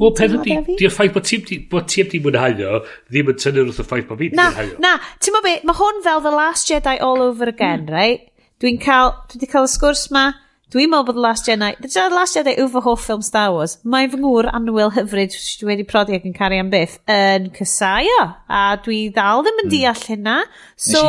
Wel, 0.00 0.12
pen 0.16 0.32
hynny, 0.32 0.76
di'r 0.80 0.92
ffaith 0.94 1.12
bod 1.12 1.26
ti, 1.28 1.58
bod 1.68 1.88
ti 1.92 2.00
wedi 2.00 2.20
mwynhau 2.24 2.62
o, 2.64 2.78
ddim 3.12 3.32
yn 3.34 3.40
tynnu 3.40 3.66
wrth 3.66 3.82
y 3.82 3.84
ffaith 3.84 4.06
bod 4.08 4.20
fi 4.22 4.30
fi'n 4.30 4.38
mwynhau 4.40 4.70
o. 4.72 4.78
Na, 4.80 4.94
ti'n 5.20 5.36
mo 5.36 5.42
be, 5.44 5.58
mae 5.68 5.76
hwn 5.76 6.00
fel 6.06 6.22
The 6.24 6.32
Last 6.32 6.70
Jedi 6.70 6.94
all 7.04 7.20
over 7.24 7.50
again, 7.52 7.84
mm. 7.84 7.92
right? 7.92 8.24
Dwi'n 8.64 8.80
cael, 8.80 9.12
dwi 9.28 9.42
wedi 9.42 9.50
cael 9.52 9.68
y 9.68 9.72
sgwrs 9.74 10.06
ma, 10.16 10.24
dwi'n 10.72 10.88
meddwl 10.88 11.06
bod 11.10 11.20
The 11.20 11.26
Last 11.26 11.50
Jedi, 11.50 11.70
The 11.84 12.08
Last 12.14 12.40
Jedi 12.40 12.56
yw 12.56 12.72
fy 12.72 12.84
hoff 12.86 13.04
ffilm 13.04 13.28
Star 13.28 13.52
Wars, 13.52 13.76
mae 13.84 14.08
fy 14.08 14.22
ngŵr 14.24 14.48
anwyl 14.56 14.96
hyfryd 14.96 15.36
dwi 15.60 15.72
wedi 15.74 15.88
prodi 15.92 16.16
ac 16.16 16.24
yn 16.24 16.36
cari 16.40 16.64
am 16.64 16.72
byth 16.72 16.96
yn 17.12 17.52
cysaio, 17.60 18.20
a 18.48 18.66
dwi 18.80 19.06
ddal 19.12 19.44
ddim 19.44 19.64
yn 19.66 19.68
hmm. 19.68 19.76
deall 19.76 20.04
hynna. 20.08 20.42
So, 20.80 21.02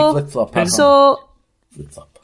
Nes 0.51 0.75
so, 0.75 0.93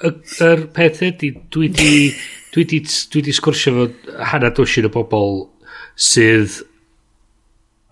y, 0.03 0.15
yr 0.43 0.67
peth 0.75 1.05
ydi, 1.13 1.31
dwi 1.47 1.69
wedi, 1.71 2.09
dwi 2.51 2.71
wedi 3.15 3.35
sgwrsio 3.39 3.77
fo 3.77 4.25
hana 4.33 4.51
dwysyn 4.51 4.91
o 4.91 4.91
bobl 4.91 5.45
sydd 5.97 6.61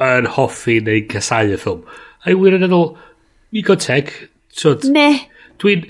yn 0.06 0.30
hoffi 0.38 0.80
neu 0.86 1.03
casau 1.10 1.51
y 1.51 1.60
ffilm. 1.60 1.84
A 2.26 2.32
i 2.34 2.38
wir 2.38 2.56
yn 2.58 2.66
ennol, 2.68 2.93
mi 3.53 3.64
gonteg, 3.66 4.14
So, 4.56 4.78
Ne. 4.91 5.10
Dwi'n... 5.60 5.86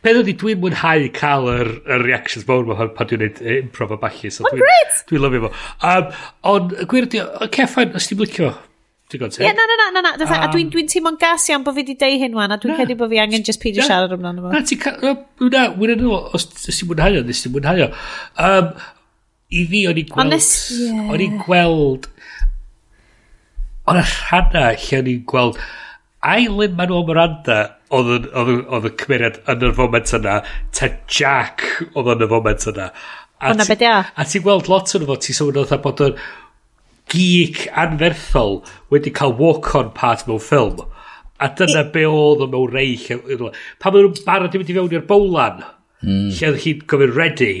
Peth 0.00 0.16
ydy, 0.22 0.32
dwi'n 0.40 0.60
mwynhau 0.62 1.10
cael 1.12 1.46
yr, 1.52 1.68
yr 1.84 2.02
reactions 2.06 2.46
mawr 2.48 2.64
ma 2.64 2.86
pan 2.96 3.08
dwi'n 3.10 3.20
neud 3.20 3.40
improv 3.58 3.90
a 3.92 3.98
balli. 4.00 4.30
So 4.32 4.46
Mae'n 4.46 4.62
great! 4.62 5.00
Dwi'n 5.10 5.20
lyfio 5.26 5.42
fo. 5.42 5.50
Um, 5.90 6.06
ond, 6.48 6.72
gwir 6.88 7.04
ydy, 7.04 7.20
Ceffain, 7.52 7.92
os 7.98 8.08
ti'n 8.08 8.16
blicio 8.20 8.48
digon 9.12 9.34
teg. 9.34 9.42
Ie, 9.42 9.50
yeah, 9.50 9.58
na, 9.58 9.66
na, 9.68 9.76
na, 9.82 9.90
na, 9.98 10.14
na. 10.14 10.24
Um, 10.24 10.32
a 10.38 10.48
dwi'n 10.54 10.70
dwi 10.72 10.86
teimlo'n 10.88 11.18
gas 11.20 11.44
iawn 11.50 11.66
bod 11.66 11.76
fi 11.76 11.84
wedi 11.84 11.98
deud 12.00 12.24
hyn 12.24 12.38
wan, 12.38 12.54
a 12.54 12.56
dwi'n 12.62 12.78
credu 12.78 12.96
bod 13.02 13.12
fi 13.12 13.20
angen 13.20 13.44
just 13.44 13.60
peidio 13.60 13.84
siarad 13.84 14.16
amdano 14.16 14.46
fo. 14.46 14.54
Na, 14.54 14.62
ti'n 14.64 14.80
cael, 14.86 15.20
na, 15.52 15.66
wir 15.76 15.92
yn 15.98 16.06
ôl, 16.08 16.16
os 16.38 16.48
ti'n 16.54 16.88
mwynhau 16.88 17.20
o, 17.20 17.26
nes 17.28 17.44
ti'n 17.44 17.54
mwynhau 17.58 17.84
o. 17.84 17.90
Um, 18.46 18.72
i 19.50 19.66
fi 19.70 19.84
o'n 19.90 19.98
i 20.00 20.06
gweld... 20.06 20.22
Honest, 20.22 20.72
yeah. 20.78 21.04
O'n 21.10 21.24
i 21.24 21.28
gweld... 21.42 22.10
O'n 23.90 23.98
y 23.98 24.06
rhanna 24.06 24.66
lle 24.78 25.00
o'n 25.02 25.14
i'n 25.14 25.22
gweld... 25.30 25.60
Ailen 26.20 26.74
Manuel 26.76 27.06
Miranda 27.08 27.56
oedd, 27.96 28.26
Miranda 28.36 28.58
oedd 28.68 28.90
y 28.90 28.92
cymeriad 29.00 29.38
yn 29.48 29.64
y 29.64 29.72
foment 29.78 30.12
yna, 30.18 30.34
ta 30.76 30.90
Jack 31.08 31.64
oedd 31.94 32.10
yn 32.12 32.26
y 32.26 32.28
foment 32.28 32.66
yna. 32.68 32.90
Hwna 33.40 33.64
beth 33.64 33.84
ia. 33.86 33.96
A 34.12 34.26
ti'n 34.28 34.44
gweld 34.44 34.68
lot 34.68 34.92
o'n 34.98 35.06
fo, 35.08 35.16
ti'n 35.16 35.38
sôn 35.38 35.60
oedd 35.62 35.72
bod 35.80 36.04
yn 36.04 36.20
geek 37.10 37.64
anferthol 37.80 38.60
wedi 38.92 39.12
cael 39.16 39.32
walk-on 39.40 39.94
part 39.96 40.26
mewn 40.28 40.42
ffilm. 40.44 40.84
A 41.40 41.48
dyna 41.56 41.86
be 41.94 42.04
oedd 42.04 42.44
o 42.44 42.50
mewn 42.52 42.76
reill. 42.76 43.48
Pan 43.80 43.96
maen 43.96 44.10
nhw'n 44.10 44.24
barod 44.26 44.54
i 44.54 44.60
fynd 44.60 44.74
i 44.74 44.76
fewn 44.76 44.96
i'r 44.98 45.08
bowlan, 45.08 45.64
mm. 46.04 46.26
lle 46.36 46.52
oedd 46.52 46.62
hi'n 46.66 46.84
gofyn 46.92 47.16
ready, 47.16 47.54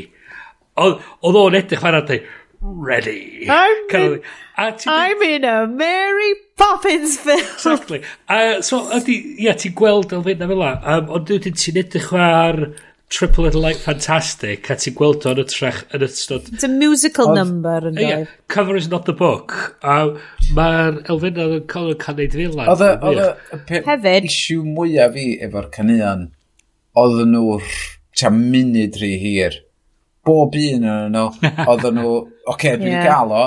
Oedd 0.80 1.40
o'n 1.44 1.58
edrych 1.58 1.82
fan 1.84 1.98
arni, 1.98 2.20
ready. 2.60 3.46
I'm, 3.48 3.88
kind 3.88 4.14
of, 4.14 4.24
a 4.56 4.72
ti, 4.72 4.90
I'm 4.90 5.22
in 5.22 5.44
a 5.44 5.66
Mary 5.66 6.34
Poppins 6.56 7.18
film. 7.18 7.40
Exactly. 7.40 8.02
A, 8.28 8.62
so, 8.62 8.84
ydy, 8.96 9.16
ia, 9.40 9.56
ti'n 9.56 9.74
gweld 9.76 10.12
elfenna 10.16 10.48
fel 10.50 10.60
la. 10.60 10.74
Um, 10.94 11.10
ond 11.16 11.28
dwi'n 11.28 11.56
ti'n 11.56 11.80
edrych 11.80 12.10
ar 12.16 12.60
Triple 13.10 13.44
Little 13.44 13.62
Light 13.64 13.80
Fantastic 13.82 14.68
a 14.70 14.76
ti'n 14.78 14.94
gweld 14.98 15.24
o'n 15.26 15.40
y 15.42 15.46
trech 15.50 15.80
yn 15.96 16.04
ystod... 16.06 16.50
It's 16.52 16.66
a 16.66 16.70
musical 16.70 17.32
of, 17.32 17.38
number 17.38 17.88
yn 17.88 17.98
yeah, 17.98 18.26
Cover 18.52 18.76
is 18.78 18.90
not 18.92 19.08
the 19.08 19.16
book. 19.16 19.56
A 19.82 20.12
mae'r 20.56 21.00
Elfyn 21.10 21.40
yn 21.44 21.56
cael 21.70 21.94
yn 21.94 21.98
cael 22.00 22.20
fel 22.20 22.30
ddilad. 22.36 22.70
Oedd 22.76 23.24
y 23.24 23.80
Hefyd. 23.88 24.28
issue 24.30 24.62
mwyaf 24.64 25.16
fi 25.16 25.26
efo'r 25.48 25.72
canuan, 25.74 26.28
oedd 27.00 27.24
nhw'r 27.32 27.74
munud 28.36 29.00
rhy 29.00 29.16
hir 29.18 29.58
bob 30.30 30.54
un 30.62 30.86
yn 30.94 31.16
nhw, 31.16 31.26
oedden 31.70 31.98
nhw, 31.98 32.14
oce, 32.20 32.54
okay, 32.54 32.78
dwi 32.78 32.94
yeah. 32.94 33.08
gael 33.10 33.34
o, 33.34 33.44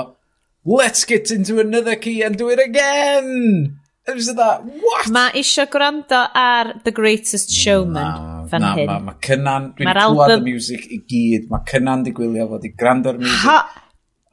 let's 0.64 1.08
get 1.08 1.32
into 1.32 1.58
another 1.60 1.96
key 1.96 2.20
and 2.22 2.36
do 2.36 2.50
it 2.52 2.60
again! 2.60 3.80
It 4.06 4.14
was 4.14 4.26
that, 4.36 4.60
what? 4.84 5.06
Mae 5.08 5.30
isio 5.40 5.64
gwrando 5.72 6.18
ar 6.36 6.74
The 6.84 6.92
Greatest 6.92 7.54
Showman 7.56 8.04
na, 8.04 8.42
fan 8.50 8.60
na, 8.60 8.72
hyn. 8.76 8.90
Mae 8.90 9.04
ma 9.06 9.14
cynnan, 9.24 9.70
dwi'n 9.78 9.88
ma 9.88 9.94
clywed 9.96 10.32
album... 10.34 10.42
y 10.42 10.52
music 10.52 10.84
i 10.92 10.98
gyd, 11.08 11.46
mae 11.48 11.64
cynnan 11.70 12.04
di 12.04 12.12
gwylio 12.18 12.44
oh 12.44 12.50
fod 12.50 12.66
i 12.68 12.72
gwrando'r 12.82 13.20
music. 13.22 13.46
Ha, 13.46 13.54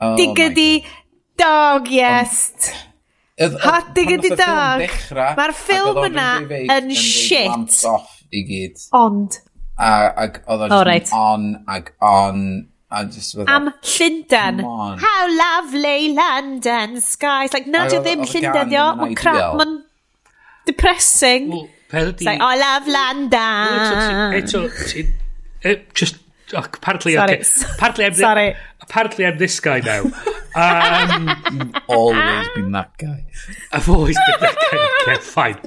oh 0.03 0.17
diggity 0.19 0.83
dog, 1.39 1.87
yes! 1.87 2.35
Ond, 3.39 3.55
Hot 3.63 3.93
diggity 3.95 4.33
dog! 4.35 4.83
Mae'r 5.39 5.55
ffilm 5.55 6.01
yna 6.09 6.27
yn 6.75 6.91
shit. 6.99 7.79
Ond, 8.99 9.39
A, 9.81 9.91
ac 10.25 10.41
oedd 10.45 10.65
o'n 10.67 10.75
oh, 10.77 10.83
right. 10.85 11.09
on, 11.17 11.47
ac 11.73 11.91
on, 12.05 12.41
a 12.91 13.03
just 13.09 13.33
fydda... 13.37 13.49
Am 13.55 13.69
Llundan. 13.81 14.63
How 15.01 15.21
lovely 15.33 16.13
London 16.13 16.99
skies. 17.01 17.55
Like, 17.55 17.69
na, 17.71 17.87
di 17.89 18.01
ddim 18.03 18.25
Llundan, 18.29 18.69
dio. 18.73 18.87
Mae'n 19.01 19.15
crap, 19.17 19.55
mae'n 19.57 19.77
depressing. 20.69 21.49
Well, 21.55 21.69
It's 21.93 22.23
like, 22.23 22.39
I 22.39 22.55
love 22.55 22.87
London. 22.87 24.41
Eto, 24.41 24.59
e, 25.65 25.81
just, 25.93 26.19
oh, 26.53 26.65
partly, 26.79 27.13
Sorry. 27.13 27.33
Okay. 27.33 27.41
E, 27.41 27.65
partly, 27.77 28.05
I'm 28.05 28.13
Sorry. 28.13 28.55
Apparently 28.81 29.25
I'm 29.25 29.37
this 29.37 29.59
guy 29.59 29.79
now. 29.79 30.03
Um, 30.53 31.29
You've 31.49 31.75
always 31.87 32.49
been 32.53 32.73
that 32.73 32.97
guy. 32.97 33.23
I've 33.71 33.87
always 33.87 34.17
been 34.17 34.39
that 34.41 34.57
guy. 34.69 35.13
Okay, 35.13 35.21
fine. 35.21 35.57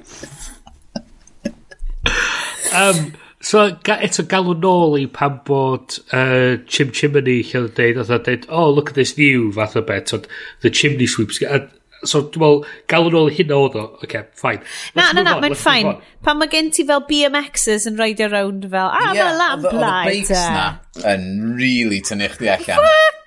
Um, 2.74 3.14
So, 3.44 3.60
ga, 3.84 3.98
eto, 4.00 4.24
galw 4.24 4.54
nôl 4.56 4.94
i 5.02 5.04
pan 5.12 5.36
bod 5.44 5.98
uh, 6.16 6.56
Chim 6.64 6.92
Chimney 6.96 7.42
lle 7.44 7.60
oedd 7.60 7.74
dweud, 7.76 7.98
oedd 8.00 8.22
dweud, 8.24 8.46
oh, 8.48 8.70
look 8.72 8.94
at 8.94 8.96
this 8.96 9.12
view, 9.18 9.50
fath 9.52 9.76
o 9.76 9.82
bet, 9.84 10.08
so, 10.08 10.22
the 10.64 10.70
chimney 10.72 11.06
sweeps. 11.06 11.42
A, 11.44 11.60
so, 12.08 12.22
dwi'n 12.32 12.40
meddwl, 12.40 12.64
galw 12.88 13.12
nôl 13.12 13.28
i 13.28 13.36
hyn 13.36 13.52
oedd 13.52 13.76
o, 13.76 13.84
oce, 13.98 14.08
okay, 14.08 14.24
fine. 14.40 14.64
Na, 14.96 15.10
na, 15.12 15.26
na, 15.26 15.36
mae'n 15.44 15.58
fine. 15.60 15.92
Pan 16.24 16.40
mae 16.40 16.48
gen 16.52 16.72
ti 16.72 16.86
fel 16.88 17.04
BMXs 17.10 17.84
yn 17.92 18.00
roed 18.00 18.24
around 18.24 18.64
fel, 18.72 18.88
ah, 18.88 19.12
yeah, 19.12 19.20
fel 19.20 19.40
lamp 19.42 19.68
light. 19.68 19.76
Oedd 19.76 20.16
y 20.16 20.24
bakes 20.24 20.44
na 20.56 20.66
yn 21.12 21.30
really 21.60 22.00
tynnu 22.06 22.32
chdi 22.32 22.48
allan. 22.54 22.80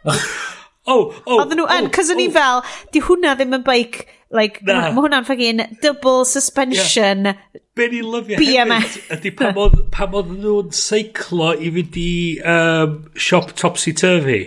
oh, 0.90 1.14
oh, 1.28 1.38
Oedden 1.38 1.62
nhw 1.62 1.70
yn, 1.78 1.92
oh, 1.92 1.94
cos 1.94 2.10
o'n 2.10 2.26
i 2.26 2.30
oh. 2.32 2.38
fel, 2.40 2.66
di 2.90 3.06
hwnna 3.06 3.38
ddim 3.38 3.54
yn 3.60 3.70
bike 3.70 4.08
Like, 4.34 4.60
na. 4.68 4.90
mae 4.92 5.00
hwnna'n 5.06 5.28
ffagin 5.28 5.64
double 5.84 6.26
suspension 6.28 7.30
yeah. 7.30 7.44
Be 7.78 7.86
ni'n 7.94 8.08
lyfio 8.12 8.40
BMX. 8.42 8.96
hefyd 8.98 9.14
ydy 9.22 9.32
pam 9.40 9.60
oedd, 9.64 9.78
pam 9.94 10.16
oedd 10.20 10.32
nhw'n 10.34 10.74
seiclo 10.76 11.54
i 11.56 11.70
fynd 11.76 12.00
i 12.02 12.10
um, 12.56 12.98
siop 13.16 13.54
Topsy 13.56 13.94
Turvy. 13.96 14.42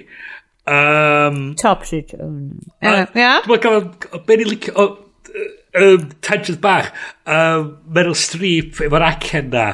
Um, 0.68 1.55
Topsy 1.61 2.03
Turvy. 2.11 2.59
Ie. 2.83 3.07
Dwi'n 3.14 3.47
gofio, 3.47 4.24
be 4.26 4.41
ni'n 4.43 4.53
licio... 4.55 4.74
o, 4.76 4.91
Um, 5.70 6.09
tangent 6.26 6.59
bach 6.59 6.89
um, 7.31 7.76
Meryl 7.95 8.16
Streep 8.18 8.81
efo'r 8.83 9.05
acen 9.07 9.53
na 9.53 9.68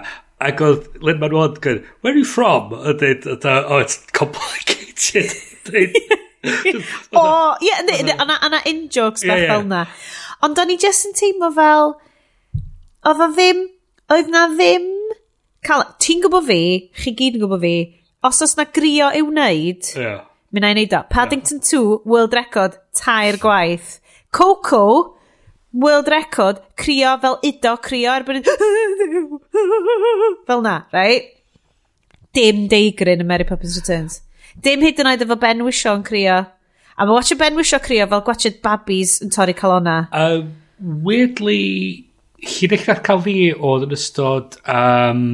ac 0.44 0.61
oedd 0.61 0.90
Lynn 1.00 1.22
Manuel 1.22 1.54
yn 1.57 1.78
where 2.02 2.12
are 2.12 2.18
you 2.18 2.26
from? 2.28 2.74
a 2.76 2.92
dweud 2.92 3.24
oh 3.48 3.78
it's 3.78 3.96
complicated 4.12 5.32
o, 7.20 7.24
ie, 7.64 7.72
yna 8.14 8.62
in-jokes 8.70 9.26
bach 9.26 9.42
yeah, 9.42 9.53
fel 9.53 9.66
na. 9.70 9.84
Ond 10.47 10.61
o'n 10.61 10.74
i 10.74 10.78
just 10.80 11.09
yn 11.09 11.16
teimlo 11.16 11.51
fel, 11.57 11.94
oedd 13.07 13.24
o 13.24 13.30
ddim, 13.32 13.64
oedd 14.12 14.32
na 14.32 14.47
ddim, 14.53 14.88
ti'n 16.03 16.24
gwybod 16.24 16.49
fi, 16.51 16.62
chi 16.94 17.14
gyd 17.18 17.38
yn 17.38 17.47
gwybod 17.47 17.64
fi, 17.64 17.76
os 18.26 18.42
oes 18.44 18.57
na 18.59 18.66
grio 18.78 19.11
i'w 19.16 19.30
wneud, 19.30 19.92
yeah. 19.97 20.24
mi 20.53 20.62
na 20.62 20.72
i 20.72 20.78
wneud 20.78 20.97
o. 20.99 21.05
Paddington 21.12 21.62
yeah. 21.62 21.72
2, 21.72 22.09
World 22.09 22.36
Record, 22.36 22.80
tair 22.97 23.40
gwaith. 23.42 23.99
Coco, 24.36 25.16
world 25.76 26.09
record, 26.09 26.61
crio 26.76 27.18
fel 27.20 27.38
ido, 27.42 27.76
crio 27.76 28.12
erbyn... 28.12 28.44
fel 30.47 30.62
na, 30.62 30.84
right? 30.92 31.32
Dim 32.36 32.66
deigryn 32.68 33.24
yn 33.24 33.28
Mary 33.28 33.47
Poppins 33.49 33.78
Returns. 33.80 34.20
Dim 34.64 34.84
hyd 34.84 35.00
yn 35.02 35.11
oed 35.11 35.24
efo 35.24 35.36
Ben 35.40 35.64
Wisho 35.66 35.94
yn 35.96 36.04
crio. 36.07 36.38
A 36.96 37.04
mae 37.04 37.16
watcha 37.18 37.36
Ben 37.38 37.57
Wisho 37.59 37.80
crio 37.82 38.07
fel 38.11 38.24
gwachod 38.26 38.61
babis 38.64 39.18
yn 39.24 39.32
torri 39.34 39.54
colonna. 39.57 40.07
Uh, 40.12 40.46
weirdly, 40.78 42.07
hi'n 42.40 42.76
eich 42.76 42.86
cael 43.07 43.24
fi 43.26 43.36
oedd 43.54 43.88
yn 43.88 43.96
ystod... 43.96 44.59
Um, 44.64 45.26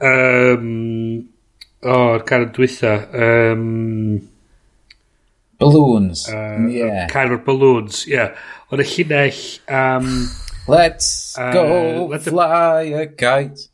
um, 0.00 0.66
o'r 1.86 2.18
oh, 2.18 2.26
car 2.26 2.48
dwytha. 2.54 2.96
Um, 3.14 4.18
balloons. 5.62 6.26
Uh, 6.32 6.66
yeah. 6.74 7.06
Car 7.12 7.30
o'r 7.34 7.42
balloons, 7.46 8.04
yeah. 8.10 8.34
Oedd 8.72 8.84
y 8.84 8.90
llinell... 8.96 9.42
Um, 9.70 10.12
Let's 10.68 11.38
uh, 11.38 11.50
go 11.50 12.08
let's 12.10 12.28
fly 12.28 12.82
a 12.82 13.06
kite. 13.06 13.68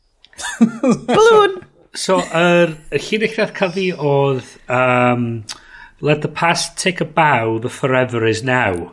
Balloon! 0.59 1.65
So, 1.95 2.19
yr 2.19 2.73
er, 2.75 2.99
llinell 2.99 3.37
nath 3.39 3.53
cael 3.55 3.71
fi 3.75 3.85
oedd 3.95 4.49
um, 4.67 5.29
Let 6.01 6.21
the 6.21 6.27
past 6.27 6.77
take 6.77 6.99
a 6.99 7.05
bow, 7.05 7.57
the 7.57 7.69
forever 7.69 8.25
is 8.27 8.43
now. 8.43 8.91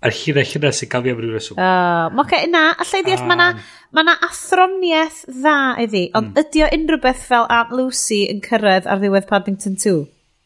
A'r 0.00 0.14
llinell 0.14 0.52
yna 0.56 0.70
sy'n 0.72 0.88
cael 0.92 1.02
fi 1.04 1.10
am 1.12 1.18
ryw 1.20 1.32
reswm. 1.34 1.58
Uh, 1.58 2.06
Mae 2.14 2.22
okay, 2.22 2.46
na, 2.48 2.62
allai 2.80 3.00
ddeall, 3.02 3.24
um, 3.24 3.32
mae 3.32 3.40
na, 3.40 3.48
ah. 3.50 3.80
ma 3.96 4.04
na 4.06 4.14
athroniaeth 4.28 5.24
dda 5.26 5.56
iddi, 5.82 6.04
ond 6.14 6.30
mm. 6.30 6.38
ydy 6.44 6.62
o 6.64 6.68
unrhyw 6.76 7.02
beth 7.02 7.24
fel 7.26 7.48
Aunt 7.50 7.74
Lucy 7.74 8.22
yn 8.30 8.38
cyrraedd 8.44 8.86
ar 8.86 9.02
ddiwedd 9.02 9.26
Paddington 9.28 9.74
2? 9.82 9.96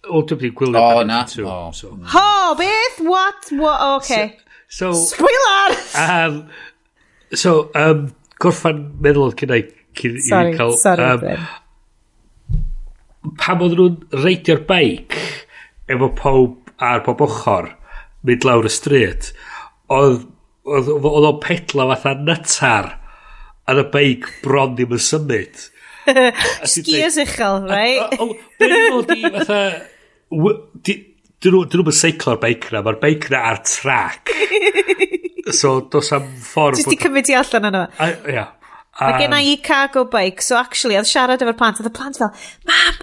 O, 0.09 0.23
dwi'n 0.25 0.41
byd 0.41 0.57
gwylio 0.59 0.81
oh, 0.81 0.89
Paddington 0.89 1.13
na. 1.13 1.21
2. 1.31 1.45
Oh. 1.53 1.69
So. 1.77 1.93
Ho, 2.15 2.55
beth? 2.59 3.03
What? 3.05 3.53
What? 3.61 3.85
Okay. 3.99 4.39
So, 4.67 4.95
so, 4.97 5.05
Spoiler! 5.13 5.77
Um, 6.01 6.41
so, 7.31 7.55
um, 7.77 8.09
gorffan 8.43 8.87
meddwl 9.05 9.37
cyn 9.39 9.55
i, 9.55 9.61
cyn 10.01 10.17
sorry, 10.25 10.57
i 10.57 10.59
cael... 10.59 10.75
Sorry, 10.81 11.13
um, 11.13 11.45
pam 13.41 13.65
oedden 13.65 13.81
nhw'n 13.81 14.25
reidio'r 14.25 14.65
beic 14.69 15.17
efo 15.91 16.11
pob 16.19 16.73
ar 16.83 17.05
pob 17.07 17.23
ochr 17.25 17.71
mynd 18.25 18.47
lawr 18.47 18.69
y 18.69 18.73
stryd 18.73 19.31
oedd 19.95 20.25
oedd 20.65 20.89
o'n 21.05 21.41
pedla 21.45 21.91
fatha 21.93 22.15
nytar 22.21 22.91
a 23.69 23.77
y 23.81 23.87
beic 23.93 24.29
bron 24.45 24.77
ddim 24.77 24.97
yn 24.97 25.07
symud 25.11 25.71
Sgiers 26.69 27.17
uchel, 27.23 27.65
right? 27.69 28.19
Dyn 28.61 28.75
nhw 28.75 29.05
i 29.15 29.23
fatha... 29.25 29.61
Dyn 31.45 31.57
nhw'n 31.57 31.97
seiclo'r 31.97 32.41
beic 32.43 32.69
na, 32.73 32.83
mae'r 32.85 32.99
beic 33.01 33.31
na 33.33 33.45
ar 33.53 33.63
trac. 33.69 34.35
So, 35.53 35.83
dos 35.93 36.09
am 36.17 36.25
ffordd... 36.41 36.79
Just 36.81 36.95
i 36.95 36.97
cymryd 36.97 37.29
i 37.29 37.35
allan 37.37 37.69
yna. 37.69 37.81
Ia. 38.33 38.45
Mae 38.97 39.19
gen 39.21 39.35
i 39.37 39.59
cargo 39.61 40.07
bike, 40.09 40.41
so 40.41 40.57
actually, 40.57 40.97
oedd 40.97 41.09
siarad 41.11 41.43
efo'r 41.45 41.59
plant, 41.59 41.83
oedd 41.83 41.91
y 41.91 41.93
plant 41.93 42.17
fel, 42.17 42.31
Mam, 42.71 43.03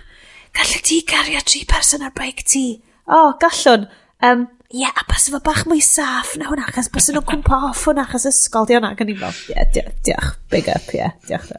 gallu 0.56 0.82
ti 0.86 1.02
gario 1.08 1.44
tri 1.46 1.66
person 1.70 2.06
ar 2.06 2.14
bike 2.16 2.48
ti? 2.48 2.66
O, 3.08 3.18
oh, 3.18 3.30
gallwn. 3.42 3.88
Um, 4.22 4.50
Ie, 4.72 4.86
yeah, 4.86 4.92
a 4.96 5.04
bas 5.04 5.26
efo 5.28 5.42
bach 5.44 5.66
mwy 5.68 5.82
saff 5.84 6.30
na 6.40 6.46
hwnna, 6.48 6.64
achos 6.70 6.88
bas 6.94 7.10
nhw'n 7.12 7.26
cwmpa 7.28 7.58
off 7.68 7.82
hwnna, 7.90 8.06
achos 8.08 8.24
ysgol, 8.30 8.64
di 8.70 8.78
hwnna, 8.78 8.94
gan 8.96 9.10
i 9.12 9.16
fel, 9.20 9.34
ie, 9.50 9.56
yeah, 9.58 9.90
diolch, 10.06 10.30
big 10.54 10.70
up, 10.72 10.86
ie, 10.94 11.02
yeah, 11.02 11.18
diolch. 11.28 11.50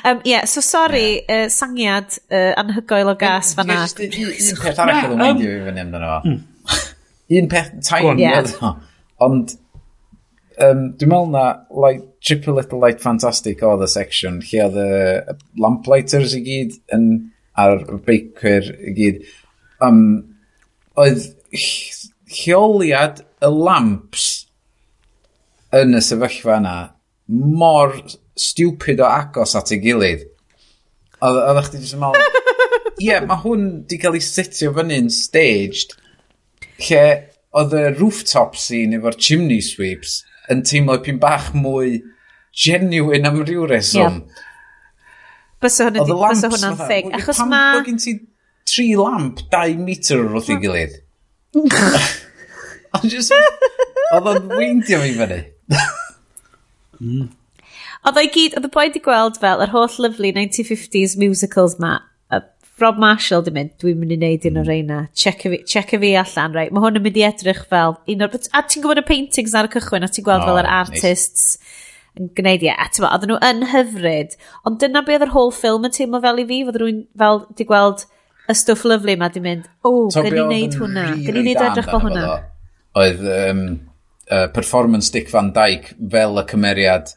Um, 0.00 0.22
yeah, 0.24 0.46
so 0.48 0.62
sori, 0.64 1.02
yeah. 1.18 1.42
uh, 1.44 1.50
sangiad 1.52 2.16
uh, 2.30 2.54
anhygoel 2.62 3.12
o 3.12 3.14
gas 3.20 3.52
fanna. 3.58 3.76
Un 3.84 4.16
peth 4.62 4.80
arall 4.86 5.02
oedd 5.02 5.12
yn 5.12 5.20
mynd 5.20 5.44
i 5.44 5.50
fi 5.50 5.58
fyny 5.66 5.82
amdano. 5.84 6.14
Un 7.42 7.52
peth 7.52 7.70
tiny 7.90 8.24
oedd 8.30 8.54
o. 8.56 8.72
Ond, 9.28 9.52
um, 10.56 10.82
dwi'n 10.96 11.12
meddwl 11.12 11.32
na, 11.36 11.46
like, 11.84 12.08
Triple 12.24 12.56
Little 12.56 12.80
Light 12.80 13.04
Fantastic 13.04 13.60
oedd 13.68 13.84
y 13.84 13.90
section, 13.98 14.40
lle 14.48 14.64
oedd 14.70 14.80
y 14.80 15.40
lamplighters 15.60 16.40
i 16.40 16.44
gyd 16.48 16.80
yn 16.96 17.10
a'r 17.60 17.84
beicwyr 18.06 18.70
i 18.88 18.94
gyd. 18.96 19.22
Um, 19.84 20.00
oedd 20.96 21.28
lleoliad 22.36 23.22
y 23.44 23.50
lamps 23.52 24.26
yn 25.76 25.96
y 25.96 26.02
sefyllfa 26.04 26.56
yna 26.60 26.76
mor 27.28 27.94
stupid 28.38 29.00
o 29.02 29.08
agos 29.08 29.56
at 29.58 29.72
ei 29.74 29.80
gilydd. 29.82 30.26
Oedd 31.24 31.62
chdi 31.66 31.80
jyst 31.82 31.96
yn 31.96 32.02
meddwl, 32.02 32.42
ie, 33.06 33.20
mae 33.24 33.40
hwn 33.42 33.68
di 33.88 33.98
cael 34.00 34.18
ei 34.18 34.24
setio 34.24 34.72
fyny'n 34.76 35.08
staged 35.12 35.96
lle 36.86 37.04
oedd 37.56 37.72
y 37.76 37.86
rooftop 37.96 38.56
scene 38.60 38.98
efo'r 38.98 39.16
chimney 39.16 39.62
sweeps 39.64 40.20
yn 40.52 40.62
teimlo 40.66 40.98
pyn 41.04 41.20
bach 41.22 41.52
mwy 41.56 42.02
genuine 42.56 43.28
am 43.28 43.40
ryw 43.42 43.66
reswm. 43.68 44.20
Yeah. 44.20 44.44
Fysa 45.66 45.88
hwnna 45.88 46.06
di, 46.06 46.16
fysa 46.22 46.50
hwnna'n 46.52 46.80
thing. 46.86 47.12
Achos 47.16 47.42
ma... 47.42 47.46
Pam 47.50 47.80
bod 47.80 47.88
gen 47.90 48.00
ti 48.02 48.16
tri 48.66 48.88
lamp, 48.98 49.42
dau 49.52 49.74
metr 49.82 50.20
o'r 50.20 50.34
wrth 50.36 50.52
i 50.54 50.58
gilydd? 50.62 50.98
Ond 52.96 53.08
just... 53.10 53.34
Oedd 54.14 54.28
o'n 54.32 54.52
weindio 54.52 55.00
fi 55.02 55.14
fyny. 55.18 55.40
Oedd 58.06 58.20
o'i 58.22 58.28
gyd, 58.30 58.54
oedd 58.54 58.68
y 58.68 58.70
boi 58.72 58.86
di 58.94 59.02
gweld 59.02 59.40
fel 59.42 59.64
yr 59.64 59.72
holl 59.74 59.96
lyflu 60.04 60.30
1950s 60.36 61.16
musicals 61.20 61.80
ma. 61.82 61.98
Rob 62.76 62.98
Marshall 63.00 63.40
di 63.40 63.52
mynd, 63.56 63.70
dwi'n 63.80 63.96
mynd 63.96 64.12
i 64.12 64.16
wneud 64.18 64.42
un 64.50 64.58
o'r 64.60 64.66
mm. 64.66 64.68
reina. 64.68 64.98
Check 65.16 65.46
y 65.48 66.00
fi 66.02 66.10
allan, 66.20 66.52
right. 66.52 66.74
Mae 66.76 66.84
hwn 66.84 66.98
yn 67.00 67.04
mynd 67.06 67.16
i 67.16 67.24
edrych 67.24 67.62
fel 67.70 67.96
un 68.12 68.26
o'r... 68.26 68.36
A 68.52 68.62
ti'n 68.68 68.84
gwybod 68.84 69.00
y 69.00 69.04
paintings 69.08 69.56
ar 69.56 69.64
y 69.64 69.72
cychwyn, 69.72 70.04
a 70.04 70.10
ti'n 70.12 70.26
gweld 70.28 70.44
oh, 70.44 70.52
fel 70.52 70.60
yr 70.62 70.70
artists... 70.82 71.56
Nice 71.56 71.85
yn 72.16 72.30
gwneud 72.36 72.64
ie. 72.66 72.72
A 72.72 72.88
ti'n 72.90 73.06
oedden 73.08 73.32
nhw 73.32 73.38
yn 73.48 73.64
hyfryd. 73.72 74.36
Ond 74.68 74.80
dyna 74.82 75.02
beth 75.06 75.26
yr 75.26 75.32
whole 75.34 75.54
film 75.54 75.88
yn 75.88 75.94
teimlo 75.94 76.20
fel 76.24 76.42
i 76.42 76.46
fi, 76.48 76.62
fod 76.68 76.78
rwy'n 76.82 77.02
fel 77.22 77.42
di 77.58 77.66
gweld 77.68 78.06
y 78.46 78.54
stwff 78.54 78.86
lyflu 78.86 79.16
ma 79.18 79.28
di 79.32 79.42
mynd, 79.42 79.66
o, 79.82 80.06
so, 80.12 80.22
gen 80.22 80.38
i 80.38 80.44
wneud 80.44 80.76
hwnna, 80.78 81.06
gen 81.26 81.38
i 81.38 81.42
wneud 81.42 81.62
edrych 81.66 81.90
o 81.90 82.00
hwnna. 82.04 82.26
Oedd 82.96 83.24
um, 83.26 83.62
uh, 84.30 84.46
performance 84.54 85.10
Dick 85.14 85.32
Van 85.32 85.50
Dyke 85.56 85.96
fel 86.12 86.38
y 86.38 86.44
cymeriad 86.52 87.10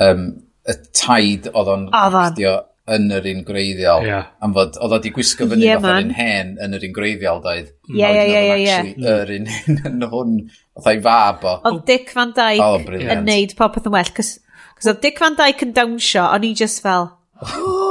um, 0.00 0.24
y 0.64 0.76
taid 0.96 1.50
oedd 1.52 1.72
o'n 1.74 1.86
actio 1.96 2.56
yn 2.94 3.10
yr 3.14 3.28
un 3.30 3.42
greiddiol. 3.46 4.06
Yeah. 4.06 4.30
Am 4.44 4.54
fod, 4.56 4.78
oedd 4.82 4.96
o 4.96 5.00
di 5.02 5.12
gwisgo 5.14 5.46
fyny 5.50 5.66
yeah, 5.66 5.80
fatha'r 5.80 6.06
un 6.06 6.14
hen 6.16 6.52
yn 6.64 6.76
yr 6.78 6.86
un 6.88 6.94
greiddiol, 6.96 7.42
doedd. 7.44 7.70
Ie, 7.92 8.06
ie, 8.06 8.24
ie, 8.26 8.56
ie. 8.64 8.78
Yr 9.14 9.32
un 9.36 9.48
hen 9.54 9.80
yn 9.90 10.06
hwn, 10.10 10.36
oedd 10.74 10.84
fatha'i 10.84 11.02
fab 11.06 11.46
o. 11.46 11.56
Oedd 11.70 11.84
Dick 11.90 12.12
Van 12.16 12.34
Dyke 12.36 12.66
oh, 12.66 12.78
brilliant. 12.86 13.20
yn 13.20 13.28
neud 13.28 13.54
popeth 13.58 13.88
yn 13.90 13.96
well, 13.96 14.14
cos 14.16 14.36
oedd 14.80 15.02
Dick 15.04 15.20
Van 15.22 15.38
Dyke 15.38 15.66
yn 15.68 15.76
dawnsio, 15.76 16.26
o'n 16.26 16.46
i 16.48 16.54
just 16.58 16.82
fel... 16.84 17.12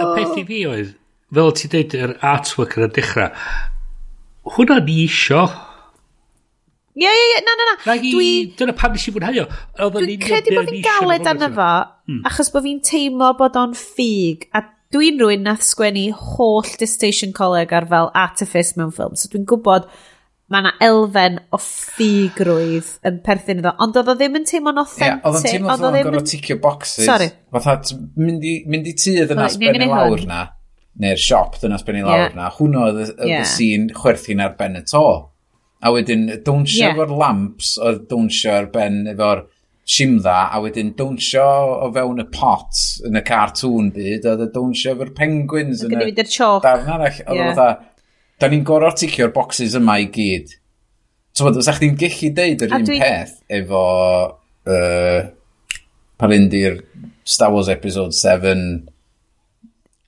Y 0.00 0.04
peth 0.16 0.36
i 0.38 0.44
fi 0.48 0.60
oedd, 0.64 0.92
fel 1.34 1.50
ti 1.58 1.68
dweud, 1.68 1.96
yr 1.98 2.12
artwork 2.24 2.78
yn 2.78 2.86
y 2.86 2.92
dechrau, 2.96 3.34
hwnna 4.54 4.78
ni 4.86 5.02
isio. 5.04 5.42
Ie, 7.00 7.06
ie, 7.06 7.26
ie, 7.32 7.42
na, 7.46 7.54
na, 7.58 7.66
na. 7.68 7.96
Dwi... 8.02 8.30
Dyna 8.58 8.74
pam 8.76 8.96
nes 8.96 9.04
i 9.06 9.12
fwynhau 9.14 9.42
o. 9.44 9.44
Dwi'n 9.94 10.20
credu 10.20 10.56
bod 10.56 10.70
fi'n 10.72 10.82
galed 10.84 11.28
arno 11.30 11.48
fo, 11.54 11.68
Hmm. 12.10 12.22
Achos 12.26 12.50
bod 12.50 12.64
fi'n 12.66 12.80
teimlo 12.82 13.30
bod 13.38 13.56
o'n 13.60 13.74
ffug, 13.78 14.48
a 14.50 14.64
dwi'n 14.90 15.20
rwy'n 15.22 15.44
nath 15.46 15.62
sgwennu 15.62 16.08
holl 16.18 16.70
distation 16.80 17.34
coleg 17.36 17.70
ar 17.76 17.86
fel 17.90 18.10
artifice 18.18 18.74
mewn 18.78 18.90
ffilm, 18.94 19.14
so 19.14 19.30
dwi'n 19.30 19.46
gwybod 19.46 19.86
mae 20.50 20.64
yna 20.64 20.72
elfen 20.82 21.36
o 21.54 21.60
ffigrwydd 21.62 22.88
yn 23.06 23.20
perthyn 23.22 23.60
iddo, 23.62 23.70
ond 23.84 23.98
oedd 24.00 24.10
o 24.10 24.16
ddim 24.18 24.40
yn 24.40 24.46
teimlo'n 24.50 24.80
authentic. 24.82 25.06
Yeah, 25.06 25.20
oedd 25.28 25.38
o'n 25.38 25.46
teimlo 25.46 25.76
oedd 25.76 25.84
ddim... 25.94 26.08
gorfod 26.08 26.30
ticio 26.32 26.56
boxes. 26.64 27.04
Sorry. 27.06 27.28
Fatha, 27.54 27.76
mynd 28.18 28.46
i, 28.50 28.56
mynd 28.66 28.90
i 28.90 28.96
tydd 28.98 29.30
yn 29.30 29.44
asbennu 29.44 29.90
lawr 29.92 30.24
na, 30.26 30.40
neu'r 31.04 31.22
siop 31.22 31.60
yn 31.68 31.76
asbennu 31.78 32.02
yeah. 32.02 32.10
lawr 32.10 32.34
na, 32.40 32.50
hwnnw 32.56 32.82
oedd 32.88 33.00
y 33.04 33.30
yeah. 33.30 33.46
sîn 33.46 33.86
chwerthin 33.94 34.42
ar 34.42 34.58
ben 34.58 34.80
y 34.80 34.82
to. 34.90 35.06
A 35.80 35.94
wedyn, 35.94 36.26
dawnsio 36.42 36.82
yeah. 36.82 36.98
efo'r 36.98 37.14
lamps, 37.22 37.76
oedd 37.78 38.02
dawnsio 38.10 38.58
ar 38.58 38.66
ben 38.74 39.04
efo'r 39.14 39.46
simdda 39.90 40.36
a 40.54 40.60
wedyn 40.62 40.92
dawnsio 40.98 41.46
o 41.86 41.88
fewn 41.94 42.22
y 42.22 42.26
pot 42.30 42.82
yn 43.08 43.18
y 43.18 43.22
cartoon 43.26 43.88
byd 43.94 44.28
oedd 44.30 44.44
y 44.44 44.48
dawnsio 44.54 44.94
efo'r 44.94 45.10
penguins 45.16 45.82
yn 45.86 45.96
y 45.96 46.12
darn 46.62 46.92
arall 46.94 47.18
oedd 47.24 47.40
yeah. 47.40 47.50
oedd 47.50 47.88
da 48.40 48.50
ni'n 48.52 48.62
gorau 48.66 48.92
articio'r 48.92 49.34
boxes 49.34 49.74
yma 49.80 49.98
i 50.04 50.06
gyd 50.14 50.54
so 51.34 51.48
bod 51.48 51.58
os 51.58 51.72
chdi'n 51.74 51.98
gallu 51.98 52.30
deud 52.38 52.64
yr 52.68 52.76
un 52.78 52.86
dwi... 52.86 53.00
peth 53.02 53.34
efo 53.58 53.82
uh, 54.30 55.18
parindi'r 56.22 56.80
Star 57.26 57.52
Wars 57.54 57.72
Episode 57.72 58.14
7 58.14 58.56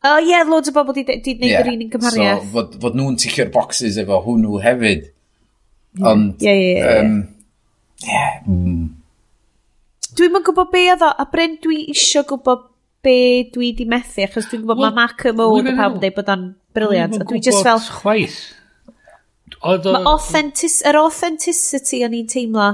O 0.02 0.10
oh, 0.10 0.16
ie, 0.18 0.32
yeah, 0.32 0.46
loads 0.46 0.70
o 0.70 0.72
bobl 0.74 0.96
wedi 0.96 1.04
gwneud 1.06 1.42
yeah. 1.46 1.60
yr 1.62 1.68
un 1.70 1.82
yn 1.84 1.90
cymhariaeth. 1.92 2.40
So, 2.40 2.50
fod, 2.56 2.72
fod 2.82 2.96
nhw'n 2.98 3.18
ticio'r 3.22 3.52
boxes 3.54 4.00
efo 4.02 4.16
hwnnw 4.24 4.56
hefyd. 4.64 5.04
Ond, 6.02 6.42
ie, 6.42 6.50
ie, 6.50 6.72
ie. 6.72 7.12
yeah. 8.08 8.40
Um. 8.42 8.50
Mm 8.50 8.88
Dwi'm 10.22 10.38
yn 10.38 10.44
gwybod 10.46 10.68
be 10.70 10.84
oedd 10.86 11.00
o, 11.02 11.08
a 11.18 11.24
Bryn 11.26 11.56
dwi 11.64 11.80
isio 11.90 12.20
gwybod 12.28 12.60
be 13.02 13.14
dwi 13.50 13.72
di 13.74 13.82
methu, 13.90 14.22
achos 14.22 14.46
dwi'n 14.46 14.60
gwybod 14.62 14.78
mae 14.78 14.94
Mac 14.94 15.24
y 15.26 15.32
Mode 15.34 15.72
a 15.72 15.74
pawb 15.80 15.96
dweud 15.98 16.14
bod 16.14 16.30
o'n 16.30 16.44
briliant, 16.78 17.16
a 17.18 17.26
dwi 17.26 17.40
just 17.42 17.66
fel... 17.66 17.82
Chwaith. 17.82 18.36
Oedd 19.66 19.88
o... 19.90 19.96
Authentic, 20.12 20.76
yr 20.86 21.00
authenticity 21.00 22.04
o'n 22.06 22.14
i'n 22.20 22.30
teimlo, 22.30 22.68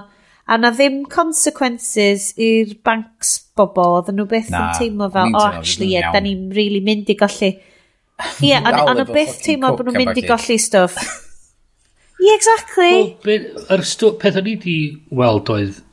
a 0.45 0.61
na 0.61 0.75
ddim 0.77 1.01
consequences 1.09 2.35
i'r 2.37 2.77
banks 2.85 3.33
bobl, 3.57 3.97
oedden 3.97 4.21
nhw 4.21 4.29
beth 4.29 4.53
yn 4.53 4.69
teimlo 4.77 5.09
fel, 5.17 5.33
oh 5.33 5.49
actually, 5.49 5.95
yeah, 5.97 6.13
da 6.13 6.21
ni'n 6.21 6.51
really 6.53 6.85
mynd 6.85 7.09
i 7.09 7.17
golli. 7.17 7.55
Ie, 8.45 8.53
yeah, 8.53 8.69
ond 8.85 8.93
nhw 8.93 9.09
beth 9.09 9.41
teimlo 9.49 9.73
bod 9.73 9.89
nhw'n 9.89 10.03
mynd 10.05 10.21
i 10.21 10.29
golli 10.29 10.61
stwff. 10.61 11.01
Ie, 12.21 12.29
yeah, 12.29 12.37
exactly. 12.37 12.95
Yr 13.25 13.33
well, 13.33 13.77
er 13.81 14.19
peth 14.21 14.43
o'n 14.45 14.53
i 14.53 14.59
di 14.61 14.81
weld 15.17 15.57
oedd 15.57 15.85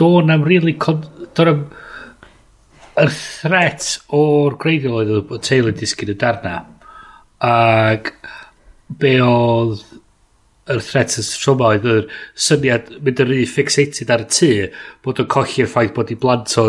do'n 0.00 0.32
am 0.34 0.46
really... 0.46 0.76
Do'n 0.76 1.52
am... 1.52 1.66
Y 2.96 3.04
threat 3.12 3.90
o'r 4.16 4.54
greiddiol 4.56 5.02
oedd 5.02 5.34
y 5.36 5.38
teulu 5.44 5.74
disgyn 5.76 6.14
y 6.14 6.16
darna. 6.16 6.62
Ac 7.44 8.14
be 9.02 9.18
oedd 9.20 9.82
yr 10.72 10.82
threat 10.82 11.14
yn 11.20 11.26
trwma 11.42 11.68
oedd 11.74 11.86
yr 11.90 12.06
syniad 12.46 12.88
mynd 13.04 13.20
yn 13.22 13.28
rhy 13.30 13.44
fixated 13.50 14.10
ar 14.10 14.24
y 14.24 14.28
tŷ 14.32 14.50
bod 15.04 15.20
o'n 15.22 15.28
colli'r 15.30 15.70
ffaith 15.70 15.92
bod 15.94 16.10
i 16.10 16.18
blant 16.22 16.56
o 16.62 16.66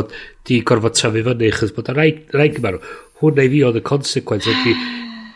di 0.49 0.59
gorfod 0.67 0.97
tyfu 0.99 1.23
fyny 1.25 1.49
chys 1.55 1.73
bod 1.73 1.89
yn 1.93 1.97
rhaid 1.97 2.57
gymaru 2.57 2.82
hwnna 3.21 3.47
i 3.47 3.51
fi 3.53 3.63
oedd 3.65 3.80
y 3.80 3.84
consequence 3.88 4.53
ydy 4.53 4.75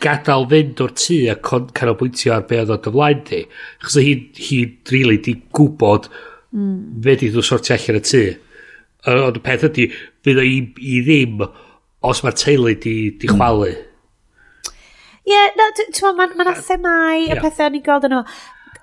gadael 0.02 0.46
fynd 0.52 0.84
o'r 0.86 0.94
tŷ 0.98 1.18
a 1.34 1.38
canolbwyntio 1.48 2.36
ar 2.36 2.46
be 2.50 2.60
oedd 2.62 2.76
o'n 2.76 2.84
dyflaen 2.86 3.24
di 3.32 3.42
chos 3.86 3.98
hi, 3.98 4.14
hi 4.38 4.60
really 4.94 5.18
di 5.26 5.36
gwybod 5.58 6.12
Mm. 6.52 7.02
Fe 7.04 7.16
di 7.20 7.30
ddw 7.32 7.44
sortio 7.46 7.76
allan 7.78 8.00
y 8.00 8.06
tu. 8.06 8.24
Ond 9.12 9.38
y 9.40 9.44
peth 9.44 9.68
ydy, 9.70 9.88
fydd 10.26 10.42
o 10.42 10.46
i, 10.46 10.58
i 10.78 10.98
ddim 11.06 11.40
os 12.06 12.22
mae'r 12.26 12.38
teulu 12.38 12.74
di, 12.76 12.96
di 13.22 13.30
hmm. 13.30 13.38
chwalu. 13.38 13.72
Ie, 15.22 15.32
yeah, 15.32 15.54
no, 15.58 15.70
ti'n 15.78 15.92
meddwl, 15.94 16.18
mae'n 16.18 16.36
ma 16.38 16.56
themau 16.58 17.24
y 17.28 17.38
pethau 17.38 17.70
o'n 17.70 17.78
i'n 17.78 17.86
gweld 17.86 18.10
yn 18.10 18.18
o. 18.20 18.24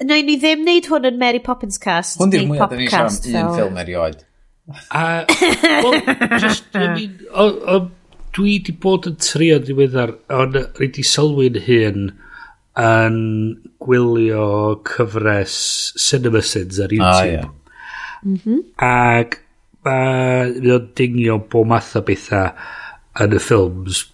Neu 0.07 0.23
ni 0.23 0.37
ddim 0.39 0.63
wneud 0.63 0.89
hwn 0.91 1.09
yn 1.11 1.21
Mary 1.21 1.43
Poppins 1.43 1.81
cast. 1.83 2.21
Hwn 2.23 2.33
di'r 2.35 2.47
mwyaf, 2.51 2.71
da 2.71 2.79
ni 2.79 2.89
siarad 2.91 3.29
un 3.31 3.53
ffilm 3.57 3.81
erioed. 3.83 4.25
A, 4.95 5.25
well, 5.83 6.39
just, 6.39 6.69
I 6.77 6.89
mean, 6.95 7.19
o, 7.33 7.47
o, 7.49 7.79
dwi 8.37 8.59
di 8.63 8.75
bod 8.79 9.09
yn 9.11 9.19
trio 9.23 9.59
ddiweddar, 9.63 10.15
ond 10.39 10.59
rydw 10.79 11.03
i 11.03 11.07
sylwi'n 11.11 11.61
hyn 11.67 12.11
yn 12.79 13.21
gwylio 13.83 14.49
cyfres 14.87 15.59
CinemaSins 15.99 16.83
ar 16.85 16.93
ah, 16.93 16.99
YouTube. 16.99 17.15
Ah, 17.15 17.31
yeah 17.33 17.58
Mm 18.25 18.41
-hmm. 18.45 18.61
Ac 18.85 19.39
mae 19.87 20.75
o'n 20.75 20.91
dingio 20.99 21.39
bob 21.51 21.69
math 21.71 21.97
o 21.97 22.05
bethau 22.05 22.53
yn 23.19 23.35
y 23.35 23.43
ffilms, 23.43 24.05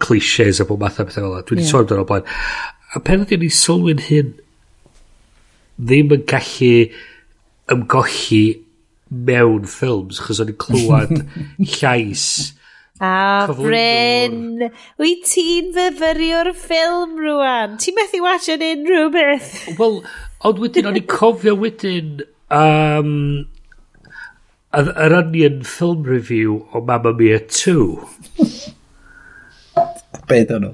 clichés 0.00 0.60
a 0.60 0.68
bob 0.68 0.80
math 0.80 1.00
o 1.00 1.08
bethau 1.08 1.24
fel 1.24 1.32
yna. 1.32 1.44
Dwi 1.44 1.56
wedi 1.56 1.66
yeah. 1.66 1.72
sôn 1.72 1.94
o'r 1.98 2.08
blaen. 2.08 2.28
A 2.94 3.02
pen 3.04 3.24
ydyn 3.24 3.42
ni 3.42 3.50
sylwi'n 3.52 4.04
hyn 4.08 4.34
ddim 5.78 6.12
yn 6.14 6.26
gallu 6.30 6.74
ymgolli 7.74 8.44
mewn 9.10 9.66
ffilms, 9.70 10.20
chos 10.24 10.40
o'n 10.42 10.52
i'n 10.52 10.60
clywed 10.60 11.24
llais 11.78 12.54
A 13.02 13.48
Bryn, 13.50 14.68
wyt 15.02 15.24
ti'n 15.26 15.72
fyfyrio'r 15.74 16.52
ffilm 16.54 17.16
rwan? 17.18 17.74
Ti'n 17.82 17.96
methu 17.98 18.20
watch 18.22 18.46
yn 18.54 18.62
unrhyw 18.62 19.08
beth? 19.10 19.48
Wel, 19.80 19.98
ond 20.46 20.60
wedyn, 20.62 20.86
o'n 20.86 21.00
i'n 21.00 21.08
cofio 21.10 21.56
wedyn, 21.58 22.22
um, 22.54 23.10
Yr, 24.74 24.90
yr 25.06 25.14
Onion 25.20 25.62
film 25.68 26.02
review 26.02 26.64
o 26.74 26.80
Mamma 26.80 27.12
Mia 27.14 27.38
2. 27.38 27.84
Be 30.26 30.40
dyn 30.48 30.66
nhw? 30.66 30.72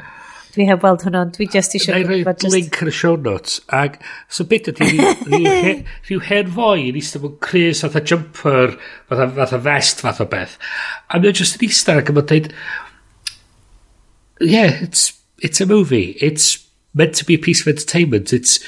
Dwi 0.50 0.64
heb 0.66 0.82
weld 0.82 1.04
hwnnw, 1.06 1.28
dwi 1.34 1.46
just 1.52 1.76
eisiau... 1.76 2.00
Neu 2.00 2.08
rhoi 2.08 2.34
blink 2.42 2.78
yn 2.82 2.90
y 2.90 2.94
show 2.94 3.18
notes. 3.20 3.60
Ag, 3.76 4.00
so 4.32 4.46
beth 4.50 4.70
ydy 4.72 4.88
rhyw 4.96 6.22
hen 6.30 6.50
foi 6.56 6.88
yn 6.88 6.98
eistedd 6.98 7.22
mewn 7.22 7.36
Chris 7.44 7.84
fatha 7.84 8.02
jumper, 8.02 8.74
fatha, 9.10 9.28
fatha 9.36 9.60
vest 9.68 10.02
fatha 10.02 10.26
beth. 10.32 10.56
A 11.06 11.20
mae'n 11.20 11.36
just 11.36 11.60
yn 11.60 11.68
eistedd 11.68 12.00
ac 12.02 12.10
yn 12.10 12.18
dweud, 12.18 12.50
yeah, 14.40 14.80
it's, 14.80 15.12
it's 15.38 15.60
a 15.60 15.68
movie. 15.70 16.16
It's 16.24 16.56
meant 16.94 17.14
to 17.20 17.28
be 17.28 17.36
a 17.36 17.44
piece 17.44 17.62
of 17.62 17.70
entertainment. 17.70 18.32
It's 18.32 18.58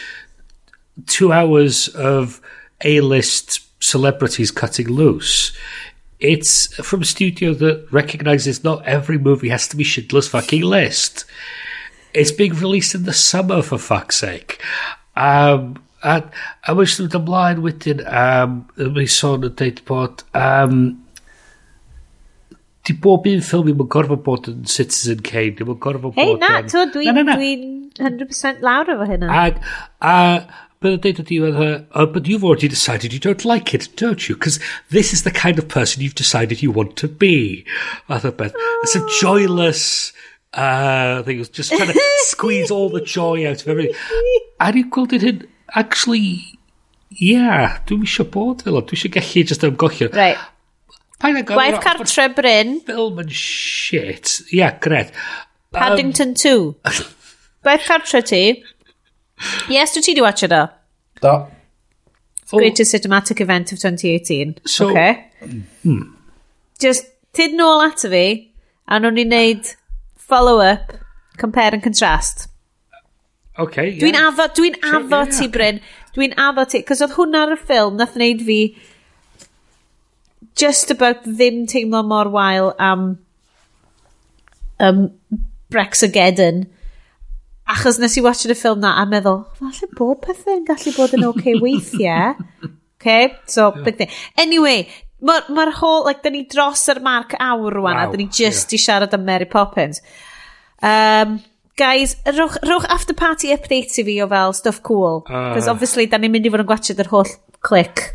two 1.06 1.32
hours 1.32 1.88
of 1.96 2.40
A-list 2.84 3.62
celebrities 3.82 4.50
cutting 4.50 4.88
loose. 4.88 5.52
It's 6.20 6.72
from 6.76 7.02
a 7.02 7.04
studio 7.04 7.52
that 7.54 7.88
recognizes 7.90 8.62
not 8.62 8.86
every 8.86 9.18
movie 9.18 9.48
has 9.48 9.66
to 9.68 9.76
be 9.76 9.84
Schindler's 9.84 10.28
fucking 10.28 10.62
list. 10.62 11.24
It's 12.14 12.30
being 12.30 12.54
released 12.54 12.94
in 12.94 13.04
the 13.04 13.12
summer, 13.12 13.62
for 13.62 13.78
fuck's 13.78 14.16
sake. 14.16 14.62
Um, 15.16 15.82
a, 16.02 16.22
a 16.66 16.74
mae'n 16.76 16.90
sŵn 16.92 17.10
ymlaen 17.18 17.62
wedyn, 17.64 18.02
um, 18.06 18.58
mae'n 18.78 19.10
sôn 19.10 19.46
yn 19.48 19.54
dweud 19.58 19.82
bod, 19.88 20.22
um, 20.38 20.78
di 22.86 22.96
bob 23.02 23.26
un 23.30 23.42
ffilm 23.44 23.70
yn 23.72 23.88
gorfod 23.90 24.22
bod 24.26 24.50
yn 24.52 24.64
Citizen 24.70 25.22
Kane, 25.26 25.54
ddim 25.58 25.74
yn 25.74 25.80
gorfod 25.82 26.18
Hei, 26.18 26.34
bod 26.34 26.46
yn... 26.48 26.70
to, 26.70 26.84
dwi'n 26.94 27.18
Na, 27.18 27.22
na, 27.22 27.32
na. 27.32 27.38
dwi 27.38 27.52
100% 27.98 28.62
lawr 28.66 28.94
efo 28.94 29.08
hynna. 29.10 29.30
Ag, 29.42 29.58
a 30.02 30.14
But 30.82 30.92
I 30.92 30.96
did 30.96 31.20
a 31.20 31.22
deal 31.22 31.44
uh, 31.92 32.06
but 32.06 32.26
you've 32.26 32.44
already 32.44 32.66
decided 32.66 33.12
you 33.12 33.20
don't 33.20 33.44
like 33.44 33.72
it, 33.72 33.88
don't 33.94 34.28
you? 34.28 34.34
Because 34.34 34.58
this 34.90 35.12
is 35.12 35.22
the 35.22 35.30
kind 35.30 35.58
of 35.58 35.68
person 35.68 36.02
you've 36.02 36.16
decided 36.16 36.60
you 36.60 36.72
want 36.72 36.96
to 36.96 37.08
be. 37.08 37.64
I 38.08 38.18
thought, 38.18 38.36
Beth, 38.36 38.52
it's 38.82 38.96
a 38.96 39.02
ah. 39.02 39.18
joyless 39.20 40.12
uh, 40.54 41.22
thing. 41.22 41.36
It 41.36 41.38
was 41.38 41.48
just 41.50 41.70
trying 41.70 41.92
to 41.92 42.00
squeeze 42.24 42.72
all 42.72 42.90
the 42.90 43.00
joy 43.00 43.48
out 43.48 43.62
of 43.62 43.68
everything. 43.68 43.94
A 44.58 44.72
ni'n 44.72 44.90
gweld 44.90 45.14
hyn, 45.22 45.46
actually, 45.74 46.58
yeah, 47.14 47.78
dwi'n 47.86 48.02
eisiau 48.06 48.26
bod 48.34 48.66
fel 48.66 48.78
o. 48.78 48.82
Dwi 48.82 48.98
eisiau 48.98 49.14
gallu 49.16 49.46
just 49.46 49.64
ymgollio. 49.66 50.10
Right. 50.14 50.38
Gwaith 51.22 51.80
cartre 51.82 52.28
Bryn. 52.34 52.80
Film 52.86 53.22
yn 53.22 53.30
shit. 53.30 54.40
Yeah, 54.50 54.78
gred. 54.82 55.12
Paddington 55.72 56.34
um, 56.34 56.34
2. 56.34 56.74
Gwaith 57.64 57.86
cartre 57.86 58.22
ti. 58.26 58.42
Yes, 59.68 59.94
dwi 59.94 60.02
ti 60.02 60.14
di 60.14 60.22
watch 60.24 60.42
it 60.42 60.52
o? 60.52 60.68
Do. 61.20 61.28
Oh. 61.28 61.48
Greatest 62.58 62.94
Cinematic 62.94 63.40
Event 63.40 63.72
of 63.72 63.78
2018. 63.78 64.58
So, 64.66 64.90
okay. 64.90 65.30
Hmm. 65.82 66.14
Just 66.78 67.06
tyd 67.32 67.56
nôl 67.56 67.80
ato 67.86 68.10
fi, 68.12 68.26
a 68.88 68.98
nhw'n 69.00 69.20
i 69.22 69.24
wneud 69.24 69.70
follow-up, 70.20 70.92
compare 71.40 71.72
and 71.72 71.82
contrast. 71.82 72.48
Okay, 73.58 73.90
yeah. 73.90 74.02
Dwi'n 74.02 74.18
addo, 74.20 74.48
dwi'n 74.58 74.76
addo 74.80 75.22
sure, 75.24 75.32
ti. 75.38 75.48
Bryn. 75.52 75.80
Dwi'n 76.16 76.36
addo 76.36 76.66
ti, 76.68 76.82
cos 76.88 77.00
oedd 77.04 77.16
hwnna 77.16 77.46
ar 77.46 77.54
y 77.56 77.58
ffilm, 77.60 77.96
nath 78.00 78.18
wneud 78.18 78.44
fi 78.44 78.60
just 80.58 80.92
about 80.92 81.24
ddim 81.24 81.64
teimlo 81.70 82.02
mor 82.04 82.28
wael 82.32 82.72
am 82.78 83.06
um, 84.80 85.10
Brexageddon 85.72 86.66
Achos 87.72 87.98
nes 88.02 88.16
i 88.18 88.24
watch 88.24 88.44
y 88.46 88.56
ffilm 88.58 88.82
na 88.82 88.96
a 89.00 89.06
meddwl, 89.08 89.42
falle 89.58 89.88
bod 89.98 90.20
pethau'n 90.26 90.66
gallu 90.68 90.92
bod 90.96 91.16
yn 91.18 91.28
okay 91.30 91.56
weithiau. 91.64 92.34
okay, 92.98 93.32
so, 93.46 93.72
yeah. 93.74 93.84
big 93.86 93.96
thing. 93.98 94.12
Anyway, 94.38 94.88
mae'r 95.22 95.48
ma, 95.54 95.70
whole, 95.78 96.04
like, 96.04 96.22
da 96.24 96.30
ni 96.34 96.44
dros 96.50 96.84
yr 96.92 97.00
marc 97.04 97.36
awr 97.38 97.78
rwan, 97.78 97.96
wow, 97.98 98.08
a 98.08 98.12
da 98.12 98.20
ni 98.20 98.28
just 98.28 98.72
yeah. 98.72 98.78
i 98.78 98.84
siarad 98.86 99.16
am 99.16 99.24
Mary 99.26 99.48
Poppins. 99.48 100.02
Um, 100.82 101.38
guys, 101.78 102.16
rwch, 102.26 102.58
rwch 102.66 102.88
after 102.90 103.14
party 103.14 103.52
update 103.54 103.98
i 103.98 104.06
fi 104.08 104.18
o 104.22 104.28
fel 104.28 104.52
stuff 104.58 104.82
cool. 104.82 105.22
Ah. 105.28 105.52
Because 105.52 105.68
uh. 105.68 105.72
obviously, 105.72 106.06
da 106.06 106.20
ni'n 106.20 106.34
mynd 106.34 106.48
i 106.48 106.52
fod 106.52 106.64
yn 106.64 106.68
gwachod 106.72 107.02
yr 107.02 107.12
holl 107.14 107.32
click 107.62 108.10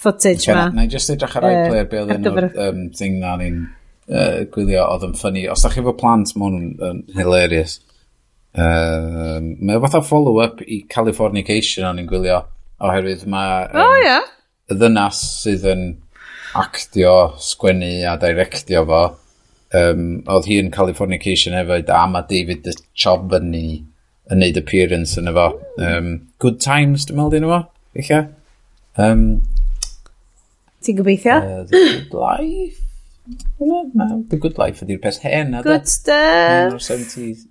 footage 0.00 0.48
okay, 0.48 0.56
ma. 0.56 0.70
Na 0.74 0.86
i 0.86 0.90
just 0.90 1.12
edrych 1.12 1.36
ar 1.36 1.46
iPlayer, 1.50 1.84
uh, 1.84 1.90
be 1.90 2.00
oedd 2.00 2.16
un 2.16 2.32
o'r 2.32 2.48
um, 2.68 2.82
thing 2.96 3.20
na 3.20 3.36
ni'n 3.40 3.60
uh, 3.66 4.46
gwylio 4.54 4.86
oedd 4.94 5.10
yn 5.10 5.16
ffynnu. 5.18 5.46
Os 5.52 5.66
da 5.66 5.72
chi 5.74 5.82
efo 5.82 5.94
plant, 5.98 6.32
mae 6.36 6.48
hwnnw'n 6.48 7.02
hilarious. 7.18 7.80
Um, 8.50 9.52
mae 9.62 9.78
fath 9.84 10.08
follow-up 10.08 10.62
i 10.66 10.82
Californication 10.90 11.86
o'n 11.86 12.00
i'n 12.02 12.08
gwylio, 12.10 12.42
oherwydd 12.82 13.26
mae... 13.30 13.66
Um, 13.70 13.82
oh, 13.84 13.96
yeah. 14.02 14.26
Y 14.70 14.78
ddynas 14.78 15.20
sydd 15.42 15.66
yn 15.70 15.84
actio, 16.58 17.14
sgwennu 17.42 17.92
a 18.10 18.16
directio 18.20 18.82
fo, 18.88 19.04
um, 19.78 20.04
oedd 20.30 20.50
hi 20.50 20.58
yn 20.62 20.72
Californication 20.74 21.54
hefyd, 21.58 21.90
a 21.94 22.02
mae 22.10 22.26
David 22.30 22.64
the 22.66 22.74
Chob 22.98 23.30
yn 23.38 23.50
ni 23.54 23.64
yn 24.30 24.42
neud 24.42 24.58
appearance 24.58 25.18
yn 25.18 25.30
efo. 25.30 25.48
Um, 25.82 26.12
good 26.42 26.60
Times, 26.62 27.06
dwi'n 27.06 27.18
meddwl, 27.18 27.34
dyn 27.36 27.46
nhw 27.46 27.62
eich 27.98 28.12
um, 29.00 29.24
Ti'n 30.80 30.96
gobeithio? 30.96 31.36
Uh, 31.36 31.64
the 31.68 31.76
Good 31.76 32.14
Life? 32.14 32.86
No, 33.60 33.90
no, 33.94 34.24
The 34.30 34.38
Good 34.40 34.56
Life 34.58 34.80
ydy'r 34.84 35.00
peth 35.02 35.20
hen. 35.22 35.52
Good 35.62 35.88
stuff. 35.90 36.72
1970s. 36.72 37.44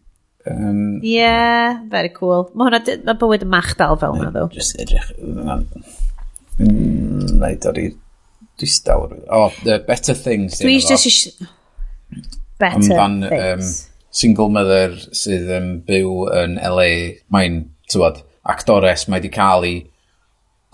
Um, 0.50 1.00
yeah, 1.06 1.80
very 1.90 2.10
cool. 2.10 2.50
Mae 2.54 2.70
hwnna, 2.70 2.98
mae 3.06 3.18
bywyd 3.22 3.46
yn 3.46 3.52
mach 3.52 3.74
dal 3.80 4.00
fel 4.02 4.18
yna, 4.18 4.32
ddo. 4.34 4.48
Just 4.56 4.80
edrych, 4.82 5.12
mm, 6.60 7.28
wneud 7.36 7.68
o'r 7.70 7.82
i 7.82 7.86
distaw. 8.60 9.06
O, 9.08 9.44
oh, 9.44 9.54
the 9.64 9.80
Better 9.88 10.18
Things. 10.18 10.60
Dwi 10.62 10.80
just 10.82 11.08
eisiau... 11.10 11.50
Better 12.60 12.98
Amdan, 13.00 13.30
Things. 13.30 13.70
Um, 13.70 14.08
single 14.10 14.50
mother 14.52 14.98
sydd 15.16 15.52
yn 15.60 15.70
byw 15.88 16.26
yn 16.42 16.58
LA, 16.58 16.90
mae'n, 17.32 17.62
tywod, 17.92 18.24
actores, 18.50 19.06
mae 19.08 19.22
wedi 19.22 19.32
cael 19.34 19.68
ei 19.68 19.78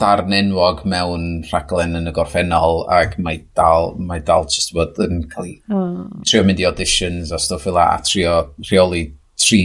darn 0.02 0.34
enwog 0.36 0.82
mewn 0.92 1.46
rhaglen 1.48 1.96
yn 1.96 2.10
y 2.10 2.14
gorffennol 2.16 2.82
ac 2.92 3.16
mae 3.22 3.44
dal, 3.56 3.94
mae 3.96 4.24
dal 4.28 4.48
just 4.52 4.74
bod 4.76 4.98
yn 5.04 5.22
cael 5.32 5.48
ei 5.48 5.54
oh. 5.72 6.02
trio 6.28 6.44
mynd 6.44 6.60
i 6.60 6.68
auditions 6.68 7.32
a 7.32 7.40
stwff 7.40 7.64
fel 7.64 7.80
a 7.80 7.86
trio 8.04 8.34
rheoli 8.66 9.06
tri 9.42 9.62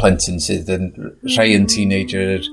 plentyn 0.00 0.40
sydd 0.42 0.70
yn 0.72 0.90
rhai 0.96 1.52
yn 1.54 1.64
mm. 1.64 1.72
teenager 1.72 2.46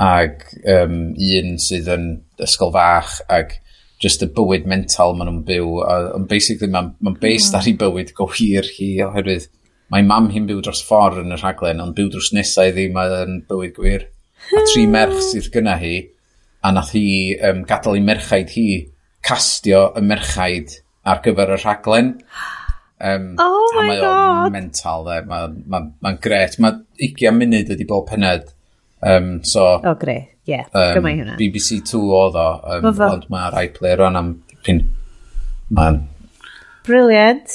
ac 0.00 0.46
um, 0.74 1.00
un 1.14 1.56
sydd 1.62 1.90
yn 1.92 2.06
ysgol 2.40 2.72
fach 2.74 3.18
ac 3.28 3.58
just 4.00 4.24
y 4.24 4.30
bywyd 4.32 4.66
mental 4.70 5.12
maen 5.14 5.28
nhw'n 5.28 5.42
byw. 5.48 5.72
Ond 6.16 6.28
basically 6.28 6.70
mae'n 6.72 6.94
ma 7.04 7.14
based 7.20 7.54
ar 7.54 7.64
mm. 7.64 7.72
ei 7.72 7.80
bywyd 7.82 8.14
go 8.16 8.28
hir 8.32 8.68
hi 8.78 8.92
oherwydd 9.06 9.50
mae 9.90 10.06
mam 10.06 10.30
hi'n 10.30 10.46
byw 10.46 10.62
dros 10.64 10.84
ffordd 10.86 11.20
yn 11.24 11.34
y 11.34 11.38
rhaglen 11.40 11.82
ond 11.82 11.96
byw 11.98 12.12
dros 12.14 12.30
nesau 12.34 12.70
iddi 12.70 12.86
mae'n 12.94 13.42
bywyd 13.50 13.74
gwir. 13.76 14.06
A 14.54 14.62
tri 14.70 14.86
merch 14.94 15.20
sydd 15.28 15.50
gyna 15.54 15.76
hi 15.80 15.96
a 16.62 16.72
nath 16.74 16.94
hi 16.96 17.36
um, 17.48 17.64
gadael 17.68 17.98
ei 17.98 18.06
merchaid 18.06 18.54
hi 18.54 18.68
castio 19.26 19.90
y 19.98 20.04
merchaid 20.04 20.78
ar 21.04 21.22
gyfer 21.24 21.54
y 21.56 21.60
rhaglen. 21.60 22.14
Um, 23.00 23.34
oh 23.38 23.72
my 23.76 23.86
mae 23.86 24.00
god. 24.00 24.52
Mae 24.52 24.60
mental, 24.60 25.06
dde. 25.06 25.22
Mae'n 25.30 25.54
ma, 25.64 25.80
ma, 25.80 25.82
ma 26.04 26.12
gret. 26.20 26.58
Mae 26.60 26.82
20 27.00 27.38
munud 27.38 27.72
ydi 27.72 27.86
bob 27.88 28.08
pened. 28.10 28.52
Um, 29.00 29.38
so, 29.44 29.78
oh, 29.80 29.94
gret. 29.96 30.36
Yeah, 30.48 30.66
um, 30.74 30.92
gymau 30.98 31.14
hwnna. 31.14 31.36
BBC 31.38 31.80
2 31.88 32.00
oedd 32.16 32.36
o, 32.40 32.46
um, 32.74 32.84
ma 32.84 32.92
-fo. 32.96 33.08
ond 33.14 33.26
mae'r 33.32 33.56
iPlayer 33.64 34.04
o'n 34.06 34.18
am... 34.20 34.30
Man. 35.70 36.00
Brilliant. 36.84 37.54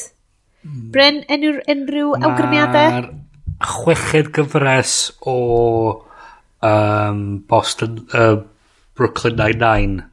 Hmm. 0.63 0.89
Bryn, 0.93 1.21
enw, 1.29 1.59
unrhyw 1.69 2.15
awgrymiadau? 2.15 2.93
Mae'r 2.95 3.09
chweched 3.65 4.31
gyfres 4.35 4.95
o 5.27 5.37
um, 6.65 7.21
Boston, 7.49 8.05
uh, 8.13 8.41
Brooklyn 8.95 9.35
Nine-Nine. 9.41 10.05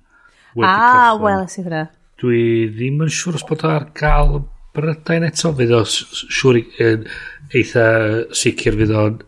Ah, 0.60 1.14
wel, 1.16 1.46
ys 1.46 1.56
i 1.56 1.64
hwnna. 1.64 1.86
Dwi 2.20 2.42
ddim 2.74 3.00
yn 3.06 3.12
siŵr 3.14 3.38
os 3.38 3.46
bod 3.48 3.64
ar 3.66 3.88
gael 3.96 4.42
Brydain 4.72 5.26
eto 5.28 5.52
fydd 5.58 5.72
o 5.76 5.82
s- 5.84 6.00
s- 6.06 6.24
siŵr 6.38 6.58
i- 6.60 6.68
yn 6.86 7.04
eitha 7.52 7.86
sicr 8.32 8.76
fydd 8.80 8.94
o'n 8.96 9.18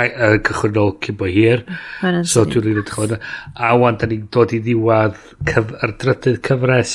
ai- 0.00 0.10
yn 0.28 0.38
cychwynnol 0.46 0.94
cyn 1.04 1.16
bo 1.20 1.28
hir. 1.28 1.64
Ma' 1.68 2.08
hynna'n 2.08 2.24
So 2.26 2.44
sicr. 2.44 2.54
dwi'n 2.54 2.64
rili 2.64 2.80
edrych 2.82 2.98
ymlaen. 3.04 3.20
A 3.54 3.74
wan, 3.78 3.98
da 4.00 4.06
ni'n 4.10 4.28
dod 4.32 4.54
i 4.56 4.60
ddiwedd 4.64 5.18
cyf- 5.50 5.74
ar 5.84 5.92
drydydd 6.00 6.40
cyfres 6.48 6.94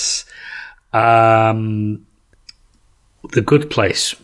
um, 0.94 2.00
The 3.32 3.42
Good 3.42 3.70
Place. 3.70 4.16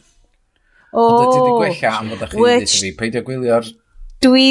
O, 0.96 1.04
Ond 1.06 1.26
ydy 1.28 1.40
di 1.44 1.56
gwella 1.60 1.94
am 2.00 2.10
fod 2.14 2.30
chi 2.32 2.38
wedi 2.40 2.62
which 2.64 2.76
fi, 2.82 2.92
peidio 2.96 3.22
gwylio'r... 3.28 3.68
dwi... 4.24 4.46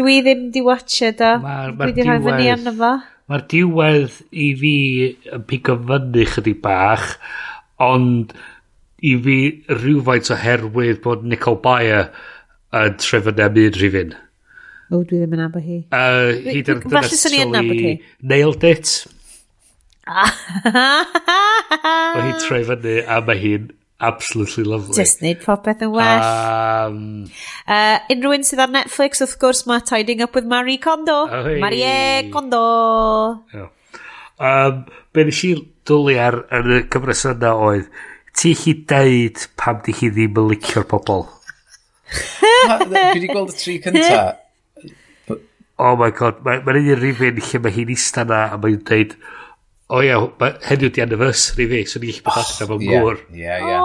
Dwi 0.00 0.20
ddim 0.24 0.44
di 0.54 0.60
watcha 0.64 1.10
da. 1.18 1.32
Ma'r- 1.42 1.72
ma'r 1.76 1.90
Dwi 1.90 1.94
di 1.98 2.04
rhoi 2.06 2.20
fyny 2.24 2.36
diwedd- 2.46 2.52
arno 2.54 2.72
fo. 2.78 2.90
Mae'r 3.30 3.42
diwedd 3.50 4.14
i 4.32 4.46
fi 4.60 4.74
yn 5.34 5.42
pigo 5.50 5.74
fyny 5.88 6.24
chydig 6.30 6.60
bach. 6.62 7.08
Ond 7.80 8.34
i 9.00 9.14
fi 9.24 9.38
rhywfaint 9.72 10.32
oherwydd 10.34 11.00
bod 11.04 11.24
Nicole 11.24 11.60
Bayer 11.64 12.10
yn 12.76 12.98
trefynu 13.00 13.46
am 13.46 13.56
un 13.62 13.78
rhywun. 13.78 14.12
O, 14.90 15.00
dwi 15.06 15.20
ddim 15.20 15.34
yn 15.36 15.44
abo 15.46 15.62
hi. 15.62 15.78
Uh, 15.94 16.34
hi 16.44 16.60
dyna 16.66 16.82
dyna 16.84 17.02
stori 17.08 17.96
Nailed 18.20 18.64
It. 18.66 18.94
Mae 22.10 22.24
hi'n 22.26 22.40
trefynu 22.42 22.96
a 23.06 23.20
mae 23.22 23.38
hi'n 23.38 23.68
absolutely 24.00 24.64
lovely. 24.64 24.96
Just 24.96 25.22
need 25.22 25.42
popeth 25.44 25.84
yn 25.86 25.92
well. 25.94 26.24
Um, 26.24 27.28
uh, 27.68 27.98
unrhyw 28.12 28.34
un 28.38 28.46
sydd 28.48 28.64
ar 28.64 28.72
Netflix, 28.74 29.22
wrth 29.22 29.36
gwrs, 29.42 29.62
mae 29.70 29.84
Tiding 29.86 30.24
Up 30.24 30.34
with 30.34 30.48
Marie 30.50 30.80
Kondo. 30.82 31.20
Oh, 31.28 31.44
hey. 31.46 31.60
Marie 31.62 32.30
Kondo. 32.32 32.64
Yeah. 33.54 33.68
Um, 34.40 34.86
be 35.14 35.26
nes 35.26 35.42
i 35.46 35.54
dwlu 35.88 36.16
ar, 36.22 36.42
yn 36.56 36.76
y 36.76 36.80
cyfres 36.92 37.24
yna 37.32 37.54
oedd, 37.66 37.88
ti 38.36 38.54
chi 38.58 38.76
deud 38.88 39.42
pam 39.60 39.80
di 39.86 39.94
chi 39.96 40.10
ddim 40.12 40.38
yn 40.38 40.50
licio'r 40.52 40.86
pobol? 40.90 41.26
Dwi 42.10 43.02
wedi 43.14 43.30
gweld 43.30 43.52
y 43.54 43.58
tri 43.58 43.76
cynta. 43.82 44.22
Oh 45.80 45.96
my 45.96 46.10
god, 46.12 46.42
mae'n 46.44 46.64
ma 46.66 46.76
un 46.76 46.98
rifin 47.00 47.38
lle 47.40 47.62
mae 47.64 47.74
hi'n 47.74 47.92
ista 47.94 48.26
na 48.28 48.46
a 48.52 48.58
mae'n 48.60 48.82
deud 48.88 49.14
o 49.90 49.96
oh, 49.96 50.02
ia, 50.06 50.18
yeah, 50.20 50.58
heddiw 50.68 50.92
di 50.94 51.02
anniversary 51.02 51.66
fi, 51.66 51.80
so 51.90 51.98
ni'n 51.98 52.12
gallu 52.12 52.28
bod 52.28 52.36
allan 52.44 52.68
fo'n 52.70 52.84
gŵr 52.84 53.16
Ie, 53.34 53.56
ie. 53.58 53.78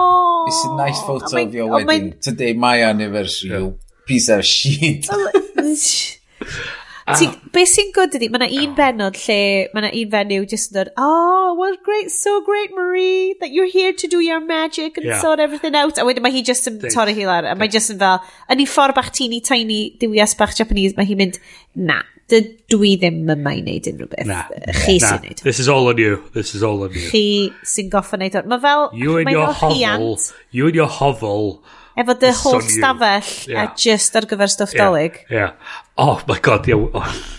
It's 0.46 0.60
a 0.62 0.76
nice 0.78 1.00
photo 1.02 1.32
oh, 1.32 1.42
of 1.42 1.54
your 1.56 1.66
wedding. 1.72 2.12
Oh, 2.12 2.14
my... 2.14 2.22
Today 2.22 2.52
my 2.52 2.76
anniversary, 2.86 3.50
yeah. 3.50 3.64
you 3.64 3.78
piece 4.06 4.28
of 4.28 4.44
shit. 4.44 5.08
Ti, 7.06 7.28
be 7.54 7.62
sy'n 7.70 7.92
gwybod 7.94 8.16
ydi, 8.18 8.28
mae 8.34 8.40
yna 8.42 8.64
un 8.64 8.72
benod 8.74 9.18
lle, 9.20 9.38
mae 9.70 9.84
yna 9.84 9.90
un 9.94 10.08
fenyw 10.10 10.46
just 10.50 10.72
yn 10.72 10.80
dod, 10.80 10.88
oh, 10.98 11.54
well, 11.54 11.76
great, 11.86 12.10
so 12.10 12.40
great, 12.42 12.74
Marie, 12.74 13.36
that 13.38 13.52
you're 13.54 13.70
here 13.70 13.92
to 13.92 14.10
do 14.10 14.18
your 14.18 14.40
magic 14.40 14.98
and 14.98 15.06
yeah. 15.06 15.20
sort 15.22 15.38
everything 15.38 15.76
out. 15.78 16.00
A 16.02 16.06
wedyn 16.08 16.26
mae 16.26 16.34
hi 16.34 16.42
just 16.42 16.66
yn 16.66 16.80
torri 16.90 17.14
hi 17.14 17.28
lar, 17.28 17.46
a 17.46 17.54
mae 17.54 17.70
just 17.70 17.94
yn 17.94 18.02
fel, 18.02 18.18
yn 18.50 18.64
ei 18.64 18.66
ffordd 18.66 18.98
bach 18.98 19.12
tini, 19.14 19.38
tiny, 19.38 19.78
diwias 20.02 20.34
bach 20.40 20.58
Japanese, 20.58 20.98
mae 20.98 21.06
hi'n 21.06 21.22
mynd, 21.22 21.38
na, 21.78 22.00
dwi 22.26 22.96
ddim 22.98 23.22
yma 23.22 23.54
i 23.54 23.62
wneud 23.62 23.86
unrhyw 23.92 24.10
beth. 24.10 24.26
Na. 24.26 24.42
Chi 24.82 24.98
na. 24.98 25.06
sy'n 25.06 25.22
wneud. 25.22 25.46
This 25.46 25.62
is 25.62 25.70
all 25.70 25.86
on 25.86 26.02
you. 26.02 26.18
This 26.34 26.54
is 26.58 26.66
all 26.66 26.82
on 26.82 26.90
you. 26.90 27.06
Chi 27.12 27.26
sy'n 27.62 27.90
goffa 27.92 28.18
wneud 28.18 28.34
hwn. 28.34 28.50
Mae 28.50 28.62
fel, 28.66 28.88
you 28.98 29.18
and 29.22 29.30
your 29.30 29.52
hovel, 29.54 30.18
You 30.50 30.66
and 30.72 30.82
your 30.82 30.90
hovel 30.90 31.60
Efo 31.96 32.14
dy 32.20 32.30
holl 32.42 32.60
stafell 32.60 33.32
yeah. 33.48 33.62
a 33.62 33.74
just 33.80 34.16
ar 34.18 34.28
gyfer 34.28 34.52
stwff 34.52 34.76
yeah. 34.76 34.84
dolyg. 34.84 35.18
Yeah. 35.32 35.74
Oh 35.96 36.20
my 36.28 36.38
god, 36.44 36.68
iawn. 36.68 36.90
Yeah. 36.92 37.02
Oh. 37.02 37.34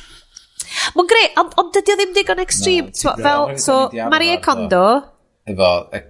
Mae'n 0.97 1.09
greu, 1.09 1.25
ond 1.41 1.55
on 1.61 1.71
dydy 1.75 1.93
o 1.93 1.97
ddim 1.99 2.13
digon 2.15 2.41
extreme. 2.43 2.91
No, 3.03 3.15
fel, 3.21 3.49
so, 3.61 3.79
Maria 4.11 4.37
Kondo. 4.43 4.85
Efo, 5.47 5.71
e, 5.93 6.03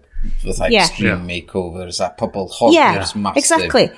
fatha 0.44 0.69
Yeah. 0.72 0.86
extreme 0.86 1.18
yeah. 1.18 1.26
makeovers 1.30 1.99
a 2.03 2.14
pobl 2.18 2.49
hobbyers 2.49 2.76
yeah, 2.76 3.22
massive. 3.24 3.38
exactly. 3.38 3.90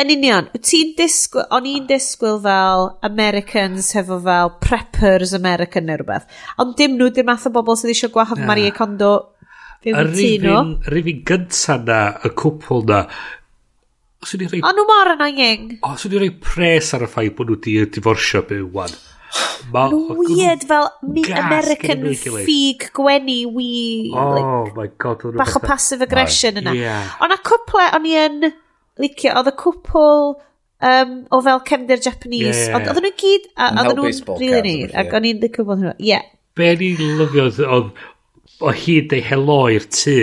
Yn 0.00 0.08
union, 0.14 0.46
ti'n 0.56 0.94
disgwyl, 0.96 1.44
o'n 1.52 1.66
i'n 1.68 1.86
disgwyl 1.88 2.38
fel 2.40 2.86
Americans 3.04 3.92
hefo 3.92 4.16
fel 4.24 4.54
preppers 4.62 5.34
American 5.36 5.84
neu 5.86 5.98
rhywbeth. 6.00 6.24
Ond 6.58 6.72
dim 6.78 6.96
nhw, 6.96 7.10
dim 7.12 7.28
math 7.28 7.44
o 7.46 7.52
bobl 7.52 7.76
sydd 7.76 7.92
eisiau 7.92 8.12
gwahodd 8.14 8.40
yeah. 8.40 8.48
Maria 8.48 8.72
Kondo 8.72 9.10
Yr 9.80 10.10
un 10.12 11.22
gynta 11.24 11.76
na, 11.80 12.00
y 12.26 12.30
cwpl 12.36 12.82
na, 12.88 13.04
os 14.20 14.34
i'n 14.36 14.42
rhoi... 14.44 14.60
Ond 14.60 14.76
nhw 14.76 14.84
mor 14.90 15.12
yn 15.14 15.22
angen. 15.24 15.70
O, 15.80 15.94
swn 15.96 16.18
rhoi 16.18 16.34
pres 16.44 16.90
ar 16.96 17.06
y 17.06 17.08
ffaith 17.08 17.32
bod 17.38 17.48
nhw 17.48 17.60
di 17.64 17.78
divorsio 17.96 18.42
byw 18.50 18.66
wan. 18.74 18.92
Ma, 19.70 19.86
weird 19.88 20.66
fel 20.66 20.88
mi 21.06 21.22
American 21.38 22.02
ffug 22.18 22.86
gwenu 22.96 23.38
wi. 23.54 23.70
Oh 24.12 24.28
like, 24.34 24.76
my 24.76 24.88
god. 25.00 25.24
Bach 25.38 25.56
o 25.56 25.62
passive 25.64 26.04
aggression 26.04 26.58
yna. 26.60 26.74
Yeah. 26.76 27.16
Ond 27.22 27.36
a 27.36 27.40
cwple, 27.46 27.88
o'n 27.96 28.08
i 28.10 28.16
yn 28.20 28.38
licio, 29.00 29.32
oedd 29.38 29.52
y 29.52 29.56
cwpl 29.62 30.32
um, 30.90 31.18
o 31.30 31.40
fel 31.46 31.64
cefndir 31.70 32.02
Japanese. 32.04 32.66
Yeah, 32.66 32.74
yeah. 32.74 32.78
Oedden 32.82 33.06
nhw'n 33.06 33.18
gyd, 33.22 33.48
a 33.54 33.72
oedden 33.72 34.02
nhw'n 34.02 34.40
rili 34.42 34.62
neud. 34.66 34.96
Ac 35.04 35.16
o'n 35.16 35.30
i'n 35.30 35.44
licio 35.46 35.68
bod 35.68 35.80
hwnnw. 35.84 35.96
Ie. 36.04 36.20
Be 36.58 36.72
ni'n 36.82 37.20
lyfio 37.22 37.48
oedd 37.48 37.92
o 38.60 38.72
hyd 38.76 39.14
ei 39.16 39.24
helo 39.24 39.62
i'r 39.72 39.86
tŷ. 39.88 40.20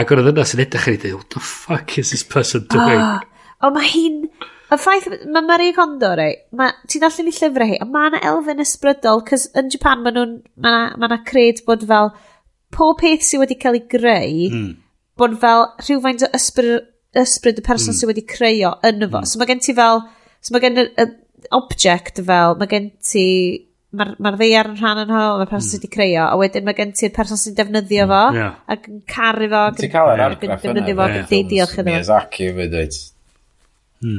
Ac 0.00 0.14
oedd 0.14 0.30
yna 0.30 0.46
sy'n 0.46 0.62
edrych 0.64 0.88
yn 0.92 1.04
ei 1.08 1.16
what 1.16 1.34
the 1.34 1.42
fuck 1.42 1.98
is 1.98 2.12
this 2.14 2.22
person 2.22 2.66
doing? 2.70 3.02
Oh, 3.02 3.68
o 3.68 3.74
mae 3.74 3.90
hi'n... 3.90 4.24
Y 4.70 4.76
ffaith, 4.78 5.08
mae 5.34 5.42
Marie 5.42 5.72
Kondo, 5.74 6.12
rei, 6.14 6.36
ma, 6.54 6.68
ti'n 6.86 7.02
allan 7.02 7.26
i 7.26 7.32
llyfrau 7.34 7.72
hi, 7.72 7.78
a 7.82 7.86
mae 7.90 8.12
yna 8.12 8.20
elfen 8.30 8.62
ysbrydol, 8.62 9.24
cys 9.26 9.48
yn 9.58 9.70
Japan 9.74 10.04
mae 10.04 10.14
nhw'n, 10.14 10.36
mae 10.62 10.84
yna 10.92 11.00
ma, 11.02 11.08
na, 11.10 11.18
cred 11.26 11.64
bod 11.66 11.82
fel, 11.90 12.12
pob 12.70 13.00
peth 13.00 13.26
sydd 13.26 13.42
wedi 13.42 13.56
cael 13.58 13.80
ei 13.80 13.82
greu, 13.90 14.36
mm. 14.46 14.68
bod 15.18 15.34
fel 15.42 15.66
rhywfaint 15.82 16.22
o 16.22 16.30
ysbryd, 16.38 16.86
ysbryd 17.18 17.58
y 17.58 17.66
person 17.66 17.90
mm. 17.90 17.98
sydd 17.98 18.12
wedi 18.12 18.24
creio 18.30 18.76
yn 18.86 19.02
y 19.02 19.10
fo. 19.10 19.24
Mm. 19.24 19.32
So 19.32 19.42
mae 19.42 19.50
gen 19.50 19.64
ti 19.66 19.74
fel, 19.74 20.04
so 20.38 20.54
mae 20.54 20.62
gen 20.62 20.84
y, 20.84 20.86
y 20.86 21.50
object 21.58 22.22
fel, 22.30 22.54
mae 22.62 22.70
gen 22.70 22.92
ti 23.10 23.26
mae'r 23.98 24.10
ma 24.22 24.30
ddeiar 24.36 24.68
yn 24.70 24.76
rhan 24.78 25.00
yn 25.02 25.08
yno, 25.08 25.22
mae'r 25.40 25.50
person 25.50 25.68
sydd 25.68 25.84
wedi 25.84 25.92
creu 25.96 26.16
o, 26.20 26.26
a 26.30 26.36
wedyn 26.38 26.66
mae 26.66 26.76
gen 26.78 26.92
ti'r 26.94 27.14
person 27.14 27.40
sy'n 27.40 27.56
defnyddio 27.58 28.06
fo, 28.10 28.20
yeah. 28.36 28.58
ac 28.70 28.90
yn 28.90 29.00
caru 29.10 29.48
fo, 29.50 29.62
ac 29.70 29.80
yn 29.82 30.52
defnyddio 30.54 30.98
fo, 30.98 31.06
ac 31.06 31.16
yn 31.16 31.30
deud 31.32 31.48
diolch 31.50 31.74
iddo 31.74 31.82
fo. 31.82 31.88
Miyazaki 31.88 32.50
fe 32.58 32.68
dweud. 32.70 33.00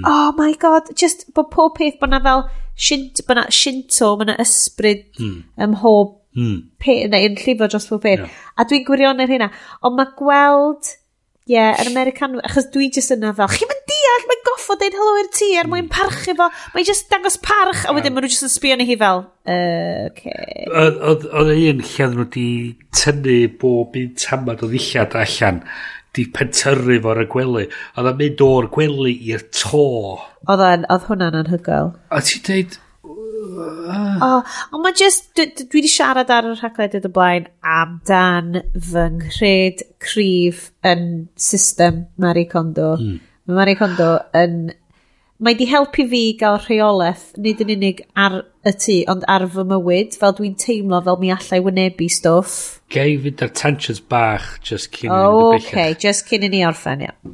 Oh 0.05 0.33
my 0.37 0.53
god, 0.61 0.91
just 0.95 1.25
bod 1.33 1.49
pob 1.53 1.77
peth 1.77 1.97
bod 2.01 2.11
na 2.11 2.19
fel 2.21 2.43
shint, 2.75 3.23
bod 3.27 3.39
na 3.39 3.45
shinto, 3.49 4.11
bod 4.19 4.29
na 4.29 4.35
ysbryd 4.43 5.07
mm. 5.17 5.37
ym 5.65 5.71
mhob 5.73 6.11
mm. 6.37 6.57
peth, 6.83 7.07
neu 7.09 7.29
yn 7.29 7.37
llifo 7.39 7.69
dros 7.71 7.87
pob 7.89 8.03
peth. 8.03 8.25
Yeah. 8.27 8.41
A 8.59 8.67
dwi'n 8.69 8.85
gwirionedd 8.85 9.33
hynna. 9.33 9.49
Ond 9.87 9.97
mae 9.97 10.11
gweld, 10.19 10.91
ie, 11.47 11.55
yeah, 11.55 11.79
yr 11.81 11.89
American, 11.89 12.37
achos 12.45 12.69
dwi 12.75 12.91
just 12.93 13.15
yna 13.15 13.33
fel, 13.39 13.49
chi'n 13.55 13.71
mynd 13.71 13.80
deall, 14.01 14.25
mae'n 14.29 14.43
goffo 14.47 14.77
deud 14.79 14.97
hello 14.97 15.13
i'r 15.21 15.29
tŷ 15.37 15.47
er 15.61 15.69
mwyn 15.71 15.85
hmm. 15.85 15.93
parchu 15.93 16.35
fo. 16.37 16.49
Mae'n 16.73 16.87
just 16.87 17.07
dangos 17.11 17.39
parch, 17.43 17.85
a 17.85 17.95
wedyn 17.95 18.11
hmm. 18.11 18.19
maen 18.19 18.27
nhw 18.27 18.33
just 18.33 18.47
yn 18.47 18.53
sbio 18.53 18.77
ni 18.77 18.87
hi 18.89 18.97
fel, 19.01 19.23
uh, 19.45 20.03
okay. 20.09 20.67
Oedd 20.71 21.25
un 21.39 21.81
lle 21.85 22.11
nhw 22.11 22.25
wedi 22.25 22.45
tynnu 22.97 23.39
bob 23.61 23.97
un 24.01 24.13
tamad 24.19 24.63
o 24.65 24.71
ddillad 24.71 25.17
allan, 25.23 25.63
di 26.17 26.27
pentyrru 26.35 26.99
fo'r 27.05 27.23
y 27.23 27.27
gwely. 27.31 27.65
Oedd 27.95 28.13
o'n 28.13 28.21
mynd 28.21 28.45
o'r 28.45 28.69
gwely 28.77 29.17
i'r 29.31 29.49
to. 29.55 29.89
Oedd 30.51 31.09
hwnna'n 31.09 31.43
anhygoel. 31.43 31.93
A 32.11 32.23
ti 32.25 32.41
dweud, 32.45 32.79
Oh, 34.21 34.43
ond 34.71 34.83
mae 34.83 34.93
just, 34.95 35.31
dwi 35.35 35.81
wedi 35.81 35.89
siarad 35.91 36.29
ar 36.33 36.47
y 36.47 36.53
rhagled 36.53 36.93
y 36.99 37.09
blaen 37.11 37.47
am 37.65 37.97
dan 38.07 38.61
fy 38.75 39.07
nghryd 39.17 39.83
cryf 40.03 40.69
yn 40.87 41.03
system 41.49 42.05
Marie 42.21 42.47
Kondo. 42.51 42.93
Mm. 42.99 43.30
Mae 43.47 43.57
Marie 43.57 43.77
Kondo 43.79 44.13
yn... 44.37 44.71
Mae 45.41 45.55
di 45.57 45.65
helpu 45.65 46.03
fi 46.05 46.35
gael 46.37 46.59
rheolaeth, 46.61 47.31
nid 47.41 47.63
yn 47.63 47.71
unig 47.73 48.03
ar 48.13 48.35
y 48.61 48.73
tŷ, 48.77 48.97
ond 49.09 49.23
ar 49.25 49.47
fy 49.49 49.63
mywyd, 49.65 50.13
fel 50.21 50.35
dwi'n 50.37 50.53
teimlo 50.61 50.99
fel 51.01 51.17
mi 51.17 51.31
allai 51.33 51.57
wynebu 51.65 52.09
stwff. 52.13 52.59
Gei 52.93 53.15
fynd 53.23 53.41
ar 53.41 53.49
tensions 53.57 54.03
bach, 54.13 54.51
just 54.61 54.91
cyn 54.93 55.09
oh, 55.09 55.55
i 55.55 55.57
ni 55.57 55.65
okay, 55.65 55.95
just 55.97 56.29
cyn 56.29 56.45
i 56.45 56.51
ni 56.53 56.61
orffen, 56.67 57.01
ia. 57.07 57.09
Yeah. 57.09 57.33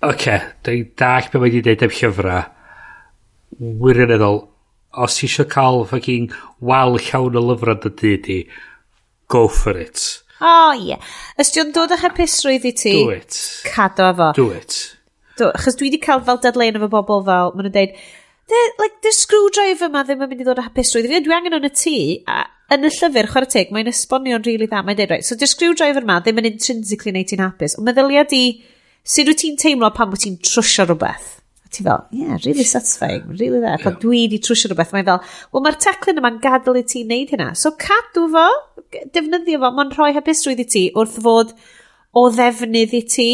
Oce, 0.00 0.14
okay, 0.14 0.38
dwi'n 0.68 0.86
dall 1.02 1.26
beth 1.26 1.34
mae 1.34 1.46
wedi 1.48 1.64
dweud 1.66 1.82
am 1.88 1.96
llyfrau. 1.98 2.46
Wirioneddol, 3.82 4.42
os 4.94 5.18
ti 5.18 5.26
eisiau 5.26 5.50
cael 5.50 5.82
fucking 5.90 6.30
wal 6.62 6.94
llawn 7.10 7.42
o 7.42 7.46
lyfrau 7.50 7.82
dy 7.82 7.96
dyd 7.98 8.30
i, 8.30 8.40
go 9.26 9.48
for 9.50 9.74
it 9.74 10.19
O 10.40 10.54
ie. 10.76 10.96
Ys 11.40 11.52
di'n 11.56 11.74
dod 11.76 11.92
a'ch 11.94 12.06
hapusrwydd 12.06 12.68
i 12.70 12.72
ti? 12.76 12.94
Do 12.96 13.12
it. 13.16 13.36
Cadw 13.68 14.06
efo. 14.08 14.30
Do 14.38 14.48
it. 14.56 14.78
Do, 15.40 15.50
achos 15.56 15.76
dwi 15.76 15.90
wedi 15.90 16.00
cael 16.04 16.24
fel 16.24 16.40
dadleun 16.44 16.78
efo 16.80 16.88
bobl 16.92 17.24
fel, 17.26 17.52
maen 17.56 17.68
nhw'n 17.68 17.76
deud, 17.76 17.98
like, 18.80 18.96
the 19.04 19.12
screwdriver 19.14 19.90
ma 19.92 20.02
ddim 20.04 20.24
yn 20.24 20.32
mynd 20.32 20.42
i 20.42 20.46
ddod 20.48 20.60
â 20.60 20.66
hapusrwydd 20.66 21.08
i 21.08 21.12
fi, 21.12 21.20
dwi 21.26 21.36
angen 21.36 21.56
o'n 21.58 21.68
y 21.68 21.72
tŷ, 21.72 21.96
a 22.28 22.40
yn 22.74 22.86
y 22.86 22.90
llyfr, 22.94 23.28
chwarae 23.30 23.50
teg, 23.50 23.72
mae'n 23.74 23.90
esbonio'n 23.90 24.44
rili 24.44 24.56
really 24.56 24.70
dda, 24.70 24.82
mae'n 24.86 24.98
deud, 24.98 25.12
right, 25.14 25.26
so 25.26 25.36
the 25.38 25.48
screwdriver 25.50 26.04
ma 26.06 26.20
ddim 26.22 26.40
yn 26.42 26.50
intrinsically 26.52 27.14
neud 27.14 27.30
ti'n 27.30 27.42
hapus, 27.42 27.76
ond 27.78 27.88
meddyliau 27.88 28.26
di, 28.30 28.42
sut 29.02 29.30
wyt 29.30 29.42
ti'n 29.42 29.58
teimlo 29.60 29.90
pan 29.96 30.12
wyt 30.12 30.24
ti'n 30.26 30.38
trwsio 30.44 30.86
rhywbeth? 30.86 31.40
ti 31.70 31.84
fel, 31.86 32.04
yeah, 32.10 32.38
really 32.44 32.64
satisfying, 32.64 33.28
really 33.38 33.60
dda. 33.62 33.76
Pan 33.82 33.96
dwi 34.02 34.24
wedi 34.24 34.40
trwysio 34.42 34.70
rhywbeth, 34.70 34.92
mae'n 34.94 35.06
fel, 35.06 35.20
wel 35.54 35.64
mae'r 35.64 35.78
teclyn 35.84 36.20
yma'n 36.20 36.40
gadael 36.42 36.80
i 36.80 36.84
ti 36.86 37.04
wneud 37.06 37.30
hynna. 37.34 37.52
So 37.58 37.72
cadw 37.78 38.26
fo, 38.34 38.46
defnyddio 39.14 39.60
fo, 39.62 39.70
mae'n 39.76 39.94
rhoi 39.94 40.10
hebusrwydd 40.16 40.64
i 40.64 40.68
ti 40.74 40.84
wrth 40.98 41.16
fod 41.24 41.54
o 42.16 42.26
ddefnydd 42.34 42.96
i 42.98 43.02
ti. 43.14 43.30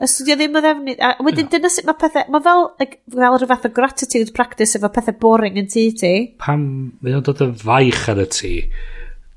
Os 0.00 0.16
ydy 0.22 0.34
o 0.34 0.38
ddim 0.40 0.58
o 0.58 0.64
ddefnydd... 0.64 1.00
A 1.04 1.12
wedyn 1.22 1.46
yeah. 1.46 1.54
dyna 1.54 1.70
sut 1.72 1.86
mae 1.86 1.98
pethau... 2.00 2.26
Mae 2.34 2.44
fel, 2.46 2.66
fel 3.14 3.38
rhyw 3.38 3.50
fath 3.52 3.68
o 3.68 3.72
gratitude 3.76 4.34
practice 4.36 4.78
efo 4.78 4.90
pethau 4.94 5.18
boring 5.22 5.60
yn 5.60 5.70
ti 5.70 5.90
ti. 5.94 6.14
Pam 6.40 6.62
mae 7.04 7.18
o'n 7.18 7.26
dod 7.26 7.44
yn 7.46 7.56
faich 7.60 8.06
ar 8.10 8.24
y 8.24 8.28
ti, 8.34 8.54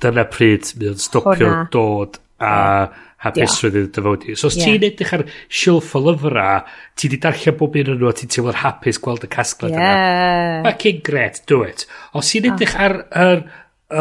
dyna 0.02 0.26
pryd 0.32 0.74
mae 0.80 0.94
o'n 0.96 1.02
stopio 1.08 1.56
dod 1.74 2.22
a... 2.42 2.54
Yeah 2.54 3.10
hapusrwydd 3.24 3.78
yeah. 3.78 3.88
rwy'n 3.88 3.96
dyfodi. 3.98 4.38
So 4.40 4.50
os 4.52 4.58
yeah. 4.60 4.70
ti'n 4.70 4.86
edrych 4.90 5.16
ar 5.18 5.26
silff 5.48 5.96
o 5.98 6.04
lyfrau, 6.04 6.64
ti 7.00 7.10
di 7.12 7.20
darllen 7.24 7.58
bob 7.60 7.76
un 7.80 7.92
o'n 7.96 8.00
nhw 8.02 8.12
a 8.12 8.16
ti'n 8.20 8.32
teimlo'r 8.36 8.62
hapus 8.64 9.02
gweld 9.04 9.28
y 9.28 9.32
casglad 9.34 9.76
yeah. 9.76 9.90
yna. 9.90 10.64
Fucking 10.70 11.04
great, 11.08 11.44
do 11.50 11.64
it. 11.68 11.86
Os 12.18 12.32
ti'n 12.34 12.50
edrych 12.52 12.78
ah. 12.78 12.88
ar, 12.88 12.98
ar, 13.26 13.44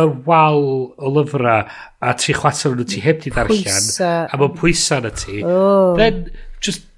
ar 0.03 0.15
wal 0.29 0.65
o 0.97 1.17
lyfrau 1.17 1.67
a 2.03 2.15
tri 2.19 2.37
chwater 2.37 2.79
nhw 2.79 2.89
ti 2.93 3.03
heb 3.05 3.21
di 3.25 3.35
darllen, 3.35 3.67
pwysa. 3.67 4.15
a 4.27 4.41
mae'n 4.41 4.57
pwysa 4.59 5.03
na 5.05 5.13
ti, 5.15 5.43
oh. 5.47 5.93
then 5.99 6.27
just 6.63 6.89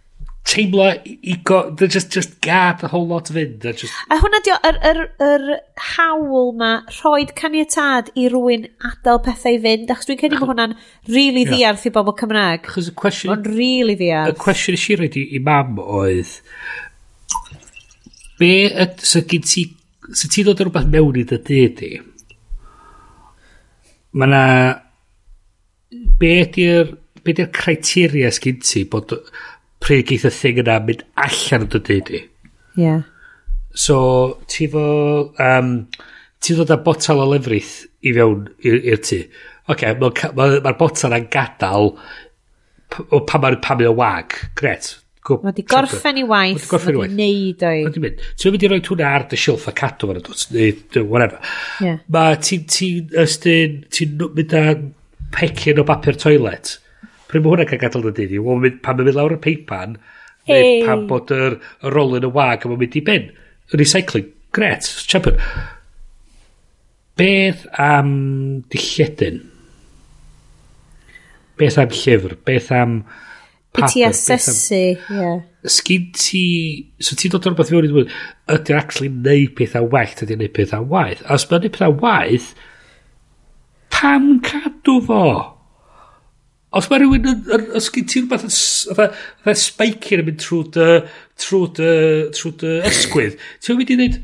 teimlo 0.45 0.87
i 1.05 1.37
go... 1.43 1.71
They 1.71 1.89
just, 1.89 2.13
just 2.13 2.41
gad 2.41 2.83
a 2.85 2.89
whole 2.89 3.07
lot 3.07 3.31
of 3.31 3.37
fynd. 3.37 3.65
Just... 3.65 3.93
A 4.13 4.19
hwnna 4.21 4.41
di 4.45 4.53
yr, 4.55 4.79
yr, 4.91 5.01
yr 5.25 5.45
hawl 5.95 6.53
ma 6.59 6.73
rhoi 6.99 7.27
caniatad 7.39 8.11
i 8.21 8.27
rwy'n 8.33 8.67
adael 8.91 9.23
pethau 9.25 9.57
i 9.57 9.61
fynd, 9.65 9.93
achos 9.93 10.11
dwi'n 10.11 10.21
credu 10.21 10.41
bod 10.41 10.53
hwnna'n 10.53 10.77
really 11.09 11.45
yeah. 11.45 11.55
ddiarth 11.55 11.87
i 11.89 11.95
bobl 11.95 12.17
Cymraeg. 12.21 12.69
Achos 12.69 12.91
y 12.93 12.97
cwestiwn... 13.01 13.33
Ond 13.37 13.49
really 13.55 13.97
ddiarth. 14.01 14.35
Y 14.35 14.43
cwestiwn 14.45 14.79
eisiau 14.79 15.01
rhaid 15.01 15.17
i, 15.21 15.25
i 15.39 15.43
mam 15.45 15.81
oedd... 15.85 16.35
Be... 18.41 18.53
Yd, 18.85 19.01
so 19.05 19.25
gyd 19.31 19.49
ti... 19.49 19.69
So 20.13 20.29
ti 20.29 20.45
ddod 20.45 20.61
o 20.61 20.69
rhywbeth 20.69 20.91
mewn 20.93 21.23
i 21.23 21.25
dy 21.31 21.41
dyd 21.49 21.81
i? 21.89 21.95
Mae 24.21 24.35
na... 24.35 24.45
Be 26.21 26.37
ydy'r... 26.45 26.93
Be 27.25 27.33
ydy'r 27.33 27.49
criteria 27.57 28.29
sgyn 28.37 28.61
ti 28.61 28.85
bod 28.93 29.17
pryd 29.85 30.09
geith 30.09 30.27
y 30.29 30.33
thing 30.33 30.63
yna 30.65 30.81
mynd 30.87 31.05
allan 31.21 31.67
yn 31.67 31.73
dydy 31.77 32.01
di. 32.09 32.25
Yeah. 32.81 33.05
So, 33.75 34.41
ti 34.51 34.69
fo... 34.71 34.85
Um, 35.43 35.77
ti 36.45 36.53
ddod 36.57 36.73
â 36.75 36.81
botel 36.85 37.23
o 37.23 37.29
lefrith 37.31 37.73
i 38.05 38.13
fewn 38.17 38.49
i'r 38.69 39.01
tŷ. 39.01 39.23
Oce, 39.65 39.73
okay, 39.73 39.95
mae'r 39.97 40.35
ma, 40.37 40.49
ma 40.67 40.75
botel 40.77 41.17
yn 41.17 41.31
gadael 41.33 41.95
o 43.09 43.23
pa 43.25 43.41
mae'n 43.41 43.57
pa 43.65 43.77
mae'n 43.79 43.97
wag. 43.97 44.37
Gret. 44.59 44.91
Mae 45.41 45.57
di 45.57 45.65
gorffen 45.65 46.21
i 46.21 46.25
waith. 46.29 46.59
Mae 46.59 46.67
di 46.67 46.69
gorffen 46.69 46.93
i 46.93 46.99
waith. 47.01 47.09
Mae 47.09 47.17
di 47.17 47.23
neud 47.23 47.65
o'i. 47.65 47.87
Mae 47.87 48.03
mynd. 48.05 48.27
Ti'n 48.37 48.53
mynd 48.53 48.67
i 48.67 48.71
roi 48.75 48.81
hwnna 48.91 49.13
ar 49.17 49.25
dy 49.31 49.41
silff 49.41 49.71
a 49.71 49.75
cadw 49.79 50.11
fan 50.11 50.21
ydwt. 50.21 50.45
Neu 50.53 51.07
whatever. 51.09 51.41
Yeah. 51.81 52.03
Mae 52.13 52.37
ti'n 52.45 52.69
ti, 52.69 52.91
ystyn, 53.25 53.81
ti'n 53.89 54.21
mynd 54.37 54.57
â 54.61 54.65
pecyn 55.35 55.81
o 55.81 55.87
bapur 55.89 56.21
toilet 56.21 56.77
pryd 57.35 57.45
mae 57.45 57.55
hwnna'n 57.55 57.71
cael 57.71 57.83
gadael 57.83 58.11
yn 58.11 58.17
dydi, 58.17 58.41
wel, 58.43 58.69
pan 58.85 58.99
mae'n 58.99 59.09
mynd 59.11 59.19
lawr 59.19 59.37
y 59.37 59.41
peipan, 59.45 59.97
neu 60.49 60.61
hey. 60.61 60.83
pan 60.87 61.07
bod 61.11 61.33
yr, 61.35 61.59
yr 61.85 61.97
rol 61.97 62.19
yn 62.19 62.29
y 62.29 62.31
wag 62.35 62.65
a 62.65 62.71
mae'n 62.71 62.83
mynd 62.85 62.99
i 63.01 63.03
ben. 63.05 63.31
Recycling, 63.75 64.31
gret, 64.55 64.89
champion. 65.11 65.41
Beth 67.19 67.67
am 67.81 68.15
dilledyn? 68.73 69.43
Beth 71.61 71.79
am 71.79 71.95
llyfr? 71.95 72.39
Beth 72.47 72.73
am... 72.75 72.99
Paper, 73.75 73.91
ti 73.91 74.05
asesu, 74.07 74.83
ie. 74.95 75.31
Sgyn 75.67 76.11
ti... 76.15 76.45
So 77.03 77.17
ti'n 77.19 77.33
dod 77.33 77.49
o'r 77.51 77.57
beth 77.59 77.73
fewn 77.73 77.89
i 77.89 77.91
ddweud, 77.91 78.13
ydy'n 78.55 78.79
actually 78.79 79.11
neud 79.11 79.57
pethau 79.59 79.89
waith, 79.91 80.23
ydy'n 80.23 80.45
neud 80.45 80.55
pethau 80.55 80.87
waith. 80.91 81.25
A 81.27 81.35
os 81.39 81.49
mae'n 81.51 81.65
neud 81.65 81.75
pethau 81.75 81.97
waith, 82.03 82.53
pam 83.95 84.37
cadw 84.47 85.01
fo? 85.09 85.25
Os 86.75 86.89
mae 86.91 86.99
rhywun 87.03 87.29
yn... 87.31 87.41
yn- 87.55 87.73
Os 87.79 87.87
gyd 87.95 88.09
ti'n 88.11 88.25
rhywbeth 88.27 88.47
yn 88.49 88.55
s- 88.55 88.87
fatha... 88.91 89.11
Fatha 89.45 89.57
spike 89.63 90.17
yn 90.19 90.25
mynd 90.29 90.41
trwy 90.43 90.63
dy... 90.75 90.87
Trwy 91.45 91.67
dy... 91.81 91.91
Trwy 92.39 92.55
dy 92.63 92.73
ysgwydd. 92.91 93.37
Ti'n 93.63 93.79
mynd 93.81 93.93
i 93.95 93.99
ddweud... 94.01 94.23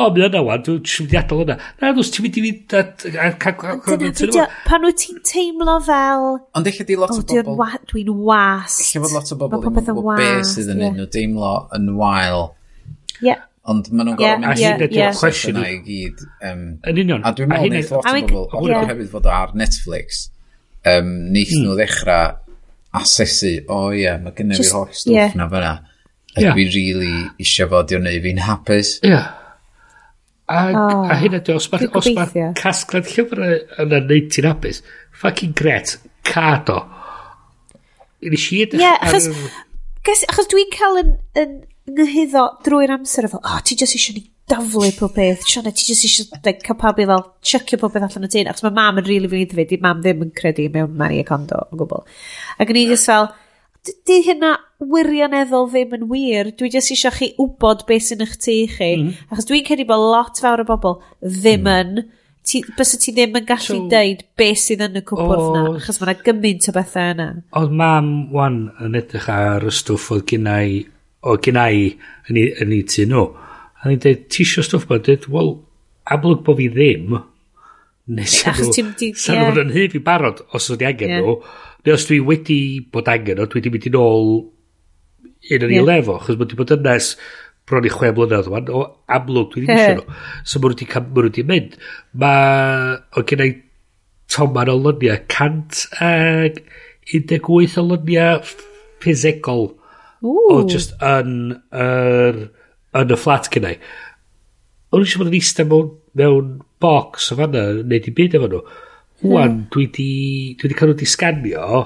O, 0.00 0.04
mi 0.14 0.22
yna 0.22 0.40
wan, 0.46 0.60
dwi'n 0.64 0.78
mynd 0.86 1.12
i 1.12 1.18
adael 1.18 1.40
yna. 1.44 1.54
Na, 1.82 1.88
dwi'n 1.96 2.12
ti'n 2.14 2.24
mynd 2.24 2.36
i 2.38 2.42
fynd 2.46 2.74
at... 2.78 3.02
Dyna 3.04 4.12
fideo, 4.16 4.44
pan 4.68 4.86
wyt 4.86 5.00
ti'n 5.02 5.18
teimlo 5.26 5.74
fel, 5.84 6.26
Ond 6.56 6.70
eich 6.70 6.78
di 6.88 6.96
lot 6.96 7.10
o 7.12 7.18
o, 7.18 7.24
dwi'n 7.26 7.44
bobl... 7.48 7.58
wa, 7.58 7.68
dwi 7.90 8.04
wast. 8.30 8.84
Lle 8.94 9.02
fod 9.04 9.16
lot 9.18 9.34
o 9.34 9.38
bobl 9.42 9.58
Mae 9.58 9.66
yn 9.66 9.74
popeth 9.74 9.90
yn 9.90 9.98
gwybod 9.98 10.22
be 10.22 10.28
wast, 10.38 10.54
sydd 10.56 10.70
yn 10.76 10.80
ie. 10.84 10.88
un 10.92 10.96
nhw 11.02 11.08
deimlo 11.18 11.52
yn 11.76 11.90
wael. 11.98 12.46
Ie. 13.26 13.34
Ond 13.74 13.90
maen 13.92 14.08
nhw'n 14.12 14.14
Ie, 14.14 14.22
gorfod 14.22 14.46
mynd 14.46 14.62
ie, 14.62 14.70
i'r 14.70 14.86
ie. 14.86 15.10
cwestiwn 15.20 15.58
Cwestiwn 15.58 15.60
i 15.66 15.76
gyd. 15.90 16.22
yym, 16.46 16.62
Yn 16.94 17.02
union. 17.04 17.26
A 17.28 17.34
dwi'n 17.36 17.50
meddwl 17.52 17.74
neith 17.74 17.90
lot 17.92 18.06
o 18.06 18.14
bobl, 18.14 18.14
I 18.14 18.62
mean, 18.62 18.70
ie. 18.70 18.78
ond 18.78 18.92
hefyd 18.94 19.10
fod 19.18 19.26
o 19.28 19.34
ar 19.42 19.52
Netflix 19.58 20.22
um, 20.86 21.10
neith 21.32 21.52
mm. 21.54 21.64
nhw 21.64 21.76
ddechrau 21.78 22.36
asesu, 23.00 23.52
o 23.68 23.76
oh, 23.76 23.90
ie, 23.94 24.04
yeah, 24.04 24.18
mae 24.22 24.34
gennym 24.36 24.58
fi'r 24.58 24.72
holl 24.74 24.88
stwff 24.90 25.14
yeah. 25.14 25.36
na 25.38 25.46
fyna. 25.50 25.74
Ydw 26.30 26.46
yeah. 26.46 26.58
i 26.62 26.64
really 26.70 27.12
eisiau 27.42 27.70
fod 27.70 27.92
i 27.94 28.00
neud 28.02 28.24
fi'n 28.26 28.42
hapus. 28.46 28.96
Ie. 29.02 29.12
Yeah. 29.12 29.28
Ag, 30.50 30.74
oh, 30.74 31.04
a 31.06 31.16
hyn 31.20 31.36
ydy, 31.38 31.54
os 31.54 31.68
mae'r 31.70 31.92
ma 32.16 32.26
casglad 32.58 33.06
llyfrau 33.06 33.58
yna 33.84 34.00
neud 34.02 34.32
ti'n 34.34 34.48
hapus, 34.50 34.82
fucking 35.22 35.54
gret, 35.58 35.94
cad 36.26 36.72
o. 36.74 36.80
Nes 38.26 38.46
i 38.50 38.64
edrych 38.64 38.82
yeah, 38.82 38.98
ar... 38.98 39.14
Achos, 39.14 40.24
achos 40.26 40.50
dwi'n 40.50 40.72
cael 40.74 40.98
yn, 41.04 41.12
yn, 41.38 41.54
ynghyddo 41.92 42.48
drwy'r 42.66 42.96
amser 42.98 43.30
efo, 43.30 43.38
o, 43.38 43.46
oh, 43.46 43.62
ti 43.62 43.78
jyst 43.78 43.94
eisiau 43.94 44.18
ni 44.18 44.26
daflu 44.50 44.90
pob 44.98 45.14
peth. 45.16 45.44
Sianna, 45.46 45.72
ti 45.74 45.86
jyst 45.88 46.06
eisiau 46.08 46.40
like, 46.44 46.62
cael 46.66 46.78
pawb 46.80 47.00
i 47.00 47.06
fel 47.08 47.22
chycio 47.50 47.78
pob 47.80 47.94
peth 47.94 48.06
allan 48.08 48.26
o 48.26 48.30
tyn. 48.32 48.50
Achos 48.50 48.66
mae 48.66 48.76
mam 48.76 49.00
yn 49.00 49.06
rili 49.06 49.30
really 49.30 49.30
fynd 49.32 49.46
i 49.46 49.64
ddweud, 49.66 49.84
mam 49.86 50.02
ddim 50.04 50.24
yn 50.26 50.34
credu 50.36 50.66
mewn 50.74 50.96
Maria 50.98 51.26
Kondo 51.28 51.62
o 51.68 51.80
gwbl. 51.80 52.04
Ac 52.60 52.72
yn 52.72 52.80
i 52.80 52.84
jyst 52.90 53.10
fel, 53.10 53.30
di 54.08 54.20
hynna 54.26 54.54
wirioneddol 54.92 55.68
ddim 55.72 55.98
yn 55.98 56.06
wir. 56.12 56.52
Dwi 56.58 56.72
jyst 56.74 56.94
eisiau 56.94 57.16
chi 57.16 57.32
wybod 57.40 57.84
beth 57.88 58.08
sy'n 58.08 58.24
eich 58.26 58.38
tu 58.38 58.56
chi. 58.76 58.94
Mm. 59.00 59.12
Achos 59.30 59.50
dwi'n 59.50 59.66
credu 59.66 59.86
bod 59.88 60.06
lot 60.12 60.40
fawr 60.42 60.64
o 60.64 60.68
bobl 60.68 60.98
ddim 61.24 61.66
mm. 61.66 61.74
yn, 61.76 62.06
ti, 62.46 62.62
bys 62.76 62.96
ti 63.00 63.14
ddim 63.16 63.36
yn 63.40 63.48
gallu 63.48 63.82
so, 63.82 63.82
deud 63.92 64.24
beth 64.40 64.64
sydd 64.64 64.86
yn 64.88 65.00
y 65.00 65.04
cwpwrdd 65.06 65.44
oh, 65.46 65.52
na, 65.56 65.66
achos 65.80 66.00
mae 66.00 66.10
yna 66.10 66.24
gymaint 66.26 66.70
o 66.72 66.74
bethau 66.76 67.12
yna. 67.14 67.28
Oedd 67.60 67.76
mam 67.82 68.10
wan 68.34 68.64
yn 68.82 68.98
edrych 68.98 69.30
ar 69.32 69.68
y 69.68 69.74
stwff 69.74 70.10
oedd 70.16 70.26
gynnau, 70.32 70.80
oedd 71.28 71.46
gynnau 71.46 71.86
yn 72.30 72.40
ei, 72.40 72.50
yn 72.64 72.74
ei 72.74 72.82
tu 72.88 73.06
nhw. 73.06 73.28
No 73.28 73.49
A 73.80 73.88
ni'n 73.88 74.00
dweud, 74.02 74.24
ti 74.28 74.44
eisiau 74.44 74.66
stwff 74.66 74.88
ma? 74.90 74.98
Dweud, 75.00 75.26
wel, 75.32 75.52
amlwg 76.14 76.42
bod 76.44 76.58
fi 76.60 76.68
ddim. 76.72 77.18
Nes 78.10 78.40
i 78.42 78.52
nhw, 78.52 78.72
sa'n 79.16 79.38
nhw'n 79.40 79.62
anhyb 79.64 79.94
i 79.96 80.02
barod 80.04 80.42
os 80.56 80.68
o'n 80.72 80.82
i 80.82 80.88
angen 80.88 81.14
yeah. 81.14 81.22
nhw. 81.22 81.36
Neu 81.86 81.96
os 81.96 82.04
dwi 82.08 82.18
wedi 82.26 82.58
bod 82.92 83.08
angen 83.12 83.38
nhw, 83.38 83.48
dwi 83.48 83.62
wedi 83.62 83.72
mynd 83.72 83.88
i 83.88 83.94
nôl 83.94 84.26
un 84.40 85.64
yn 85.64 85.70
ei 85.70 85.78
yeah. 85.78 85.86
lefo, 85.86 86.18
chos 86.24 86.36
mae 86.36 86.44
wedi 86.44 86.58
bod 86.58 86.74
yn 86.76 86.84
nes 86.84 87.14
bron 87.70 87.86
i 87.86 87.92
chwe 87.94 88.10
mlynedd 88.12 88.50
o'n 88.50 88.70
o 88.74 88.84
amlwg 89.16 89.52
dwi 89.54 89.64
ddim 89.64 89.74
eisiau 89.78 89.98
nhw. 90.00 90.20
So 90.44 90.60
mae 90.60 90.74
nhw 90.74 91.26
wedi 91.30 91.46
mynd. 91.48 91.80
Mae, 92.20 93.00
o 93.16 93.24
gen 93.24 93.46
i 93.46 93.50
toman 94.30 94.72
o 94.74 94.76
lyniau, 94.76 95.24
cant 95.32 95.86
ag 96.04 96.60
18 97.14 97.78
o 97.80 97.88
lyniau 97.94 98.44
ffisegol. 98.44 99.70
O, 100.20 100.64
just 100.68 100.98
yn 101.00 101.54
yr... 101.72 102.42
Er, 102.44 102.48
yn 102.98 103.14
y 103.14 103.18
fflat 103.18 103.48
gynnau. 103.54 103.78
O'n 104.90 105.04
eisiau 105.04 105.22
bod 105.22 105.30
yn 105.30 105.38
eistedd 105.38 105.70
mewn, 105.70 105.90
mewn 106.18 106.54
box 106.82 107.30
o 107.30 107.38
fanna, 107.38 107.64
neu 107.86 108.02
di 108.02 108.14
byd 108.14 108.38
efo 108.38 108.48
nhw. 108.50 108.62
Wan, 109.20 109.50
hmm. 109.50 109.66
dwi 109.74 109.86
di, 109.94 110.12
dwi 110.58 110.70
di 110.70 110.78
cael 110.78 110.90
nhw 110.90 110.98
di 110.98 111.08
sganio, 111.08 111.82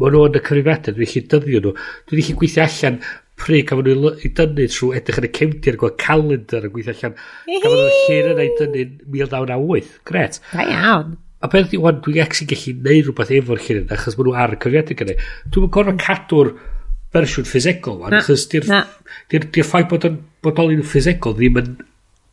mae 0.00 0.14
nhw 0.14 0.24
yn 0.30 0.38
y 0.40 0.42
cyfrifiadau, 0.42 0.96
dwi'n 0.96 1.12
lle 1.12 1.22
dyddio 1.30 1.60
nhw. 1.62 1.74
Dwi'n 2.10 2.26
lle 2.26 2.38
gweithio 2.40 2.64
allan 2.66 2.98
pryd 3.38 3.68
gafon 3.70 3.90
nhw 3.90 4.14
i 4.26 4.32
dynnu 4.40 4.68
trwy 4.74 4.98
edrych 4.98 5.20
yn 5.22 5.28
y 5.28 5.32
cefndir, 5.38 5.78
gweld 5.78 5.98
calendar 6.02 6.66
yn 6.66 6.74
gweithio 6.74 6.96
allan. 6.96 7.18
Gafon 7.52 7.78
nhw'r 7.78 7.98
llun 8.00 8.32
yna 8.34 8.48
i 8.48 8.54
dynnu 8.58 8.86
1998. 9.14 9.96
Gret. 10.10 10.42
Da 10.50 10.66
iawn. 10.74 11.18
A 11.44 11.50
beth 11.52 11.68
ydy, 11.68 11.78
wan, 11.84 12.02
dwi'n 12.02 12.24
actually 12.24 12.50
gallu 12.50 12.78
neud 12.80 13.10
rhywbeth 13.10 13.34
efo'r 13.38 13.66
llun 13.68 13.82
yna, 13.84 13.90
achos 13.94 14.18
maen 14.18 14.32
nhw 14.32 14.38
ar 14.42 14.56
y 14.56 14.62
cyfrifiadau 14.64 15.02
gyda. 15.04 15.20
Dwi'n 15.46 15.70
gorfod 15.70 15.94
hmm. 15.94 16.06
cadw'r... 16.08 16.56
Mm 16.56 16.70
fersiwn 17.14 17.48
ffisegol 17.48 18.00
wan, 18.02 18.16
achos 18.18 18.48
di'r 18.50 18.68
di 19.30 19.40
di 19.44 19.64
ffaith 19.64 19.90
bod 19.92 20.06
o'n 20.08 20.20
bodolyn 20.44 20.84
ffisegol 20.86 21.36
ddim 21.38 21.60
yn 21.62 21.70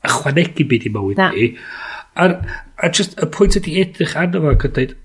ychwanegu 0.08 0.66
byd 0.70 0.88
i 0.88 0.94
mywyd 0.95 1.22
ni. 1.36 1.52
A, 2.20 2.28
a 2.82 2.90
just 2.90 3.16
y 3.22 3.28
pwynt 3.32 3.58
ydi 3.60 3.78
edrych 3.84 4.18
arno 4.20 4.41
fo 4.44 4.56
ac 4.56 4.66
yn 4.68 4.76
dweud, 4.76 4.98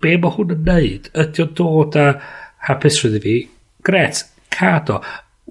be 0.00 0.14
mae 0.20 0.36
hwn 0.36 0.54
yn 0.54 0.64
neud? 0.68 1.10
Ydy 1.24 1.44
o'n 1.44 1.52
dod 1.58 1.98
â 2.00 2.06
hapus 2.68 3.02
rydw 3.04 3.20
fi? 3.24 3.36
Gret, 3.84 4.22
cad 4.54 4.92
o. 4.94 5.00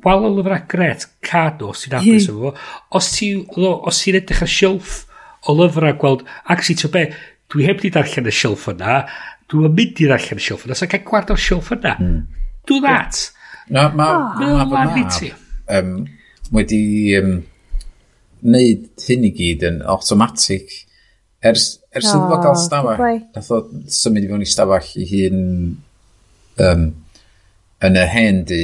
Wal 0.04 0.26
o 0.26 0.32
lyfrau 0.34 0.64
gret, 0.72 1.06
cad 1.26 1.62
o, 1.64 1.74
sy'n 1.78 2.00
hapus 2.00 2.30
efo 2.32 2.48
fo. 2.48 2.56
Os 2.98 3.12
ti'n 3.14 3.44
ti 3.46 4.16
edrych 4.16 4.42
ar 4.48 4.54
shelf 4.56 4.96
o 5.46 5.56
lyfrau 5.60 6.00
gweld, 6.02 6.26
ac 6.50 6.66
ti'n 6.66 6.96
be, 6.96 7.06
dwi 7.54 7.68
heb 7.68 7.84
di 7.84 7.94
darllen 7.94 8.32
y 8.32 8.34
shelf 8.34 8.66
yna, 8.72 9.04
dwi'n 9.52 9.78
mynd 9.78 10.02
i 10.02 10.10
ddarllen 10.10 10.42
y 10.42 10.48
shelf 10.48 10.66
yna, 10.66 10.80
so 10.80 10.90
cael 10.90 11.06
gward 11.06 11.34
o'r 11.36 11.46
shelf 11.46 11.70
yna. 11.76 11.94
Mm. 12.00 12.20
Do 12.66 12.80
that. 12.82 13.20
Yeah. 13.20 13.40
Na, 13.72 13.88
mae 13.96 14.16
oh, 14.16 14.66
ma 14.68 14.86
fy 14.92 15.06
mab 15.06 15.78
um, 15.78 15.92
wedi 16.52 16.84
um, 17.20 17.38
wneud 18.44 19.06
hyn 19.08 19.28
i 19.28 19.32
gyd 19.38 19.64
yn 19.70 19.80
automatic 19.88 20.74
ers, 21.44 21.78
ers 21.96 22.10
oh, 22.12 22.18
iddo 22.18 22.32
fo 22.32 22.40
gael 22.44 22.60
stafell, 22.60 23.22
nath 23.36 23.52
o 23.56 23.62
symud 24.00 24.26
i 24.26 24.32
fewn 24.32 24.44
i 24.44 24.50
stafell 24.50 24.90
i 25.00 25.08
hun 25.14 25.40
um, 26.68 26.90
yn 27.84 28.00
y 28.00 28.06
hen 28.12 28.44
di, 28.50 28.64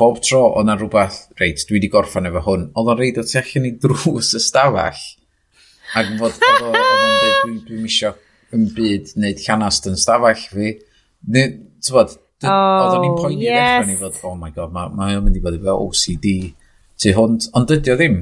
bob 0.00 0.18
tro 0.24 0.42
oedd 0.48 0.68
na 0.68 0.78
rhywbeth, 0.78 1.20
reit, 1.40 1.62
dwi 1.68 1.78
wedi 1.78 1.92
gorffan 1.92 2.28
efo 2.30 2.42
hwn, 2.48 2.66
oedd 2.72 2.90
o'n 2.94 3.00
reid 3.00 3.20
o 3.20 3.26
tu 3.28 3.38
allan 3.40 3.68
i 3.68 3.74
drws 3.84 4.34
y 4.38 4.42
stafell, 4.42 5.04
ac 5.94 6.12
fod 6.18 6.40
oedd 6.48 6.66
o'n 6.70 6.74
dweud, 6.74 7.38
dwi'n 7.44 7.62
dwi 7.68 7.84
misio 7.84 8.14
yn 8.54 8.68
byd 8.74 9.14
wneud 9.18 9.40
llanast 9.44 9.88
yn 9.90 10.00
stafell 10.00 10.48
fi. 10.50 10.74
Ne, 11.34 11.44
bod, 11.90 12.16
oh, 12.42 12.84
oedden 12.84 13.02
ni'n 13.04 13.16
poeni 13.18 13.46
yes. 13.46 13.84
ddechrau 13.84 13.90
ni 13.90 13.98
fod, 14.00 14.20
oh 14.28 14.36
my 14.38 14.52
god, 14.54 14.74
mae 14.74 14.92
ma 14.92 15.10
o'n 15.14 15.26
mynd 15.26 15.38
i 15.38 15.42
fod 15.44 15.58
efo 15.58 15.76
OCD 15.86 16.30
tu 17.00 17.14
hwnt, 17.16 17.50
ond 17.58 17.70
dydy 17.70 17.94
o 17.94 17.98
ddim. 17.98 18.20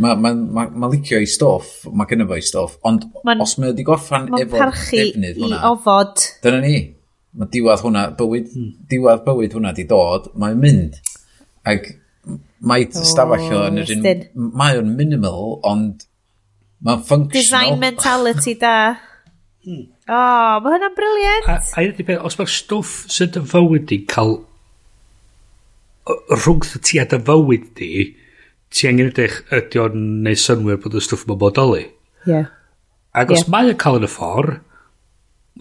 Mae 0.00 0.16
ma, 0.16 0.32
ma, 0.32 0.64
ma 0.72 0.88
licio 0.88 1.18
ei 1.20 1.28
stoff, 1.28 1.82
mae 1.92 2.08
gennym 2.08 2.28
fo 2.30 2.36
ei 2.38 2.44
stoff, 2.46 2.78
ond 2.88 3.04
ma, 3.26 3.36
os 3.44 3.58
mae 3.58 3.72
wedi 3.72 3.84
gorffan 3.84 4.30
efo 4.38 4.60
defnydd 4.60 5.40
hwnna... 5.40 5.58
i 5.58 5.72
ofod. 5.72 6.24
Dyna 6.44 6.62
ni. 6.64 6.76
Mae 7.36 7.48
diwad 7.52 7.80
hwnna, 7.80 8.06
bywyd, 8.16 8.48
hmm. 8.52 8.70
diwad 8.88 9.24
bywyd 9.26 9.56
hwnna 9.56 9.72
di 9.76 9.84
dod, 9.88 10.30
mae'n 10.40 10.60
mynd. 10.60 10.96
Ac 11.68 11.92
mae 12.62 12.86
oh, 12.88 13.04
stafell 13.06 13.52
o 13.56 13.62
yn 13.68 13.82
yr 13.82 13.94
un... 13.96 14.08
Mae 14.56 14.80
o'n 14.80 14.92
minimal, 14.96 15.58
ond 15.68 16.06
mae'n 16.84 17.04
functional. 17.08 17.36
Design 17.36 17.80
mentality 17.82 18.56
da. 18.60 18.76
Hmm. 19.66 19.91
O, 20.10 20.14
oh, 20.14 20.54
mae 20.64 20.74
hynna'n 20.74 20.94
briliant. 20.96 21.46
A, 21.46 21.60
a 21.62 21.84
ydy 21.86 22.06
peth, 22.06 22.24
os 22.26 22.34
mae'r 22.38 22.50
stwff 22.50 23.04
sydd 23.12 23.38
yn 23.38 23.44
fywyd 23.50 23.84
di 23.90 24.00
cael 24.10 24.40
rhwngth 26.10 26.74
ti 26.82 26.98
a 26.98 27.04
dy 27.06 27.20
fywyd 27.28 27.68
di, 27.78 27.90
ti 28.74 28.88
angen 28.90 29.12
edrych 29.12 29.38
ydy 29.54 29.82
o'n 29.82 30.08
neud 30.24 30.40
synwyr 30.42 30.80
bod 30.82 30.96
y 30.98 31.02
stwff 31.04 31.22
yma 31.28 31.36
bodoli. 31.38 31.84
Ie. 31.86 32.32
Yeah. 32.32 32.50
Ac 33.14 33.30
os 33.30 33.44
yeah. 33.44 33.52
mae 33.54 33.70
o'n 33.70 33.78
cael 33.78 34.00
yn 34.00 34.08
y 34.08 34.10
ffordd, 34.10 34.58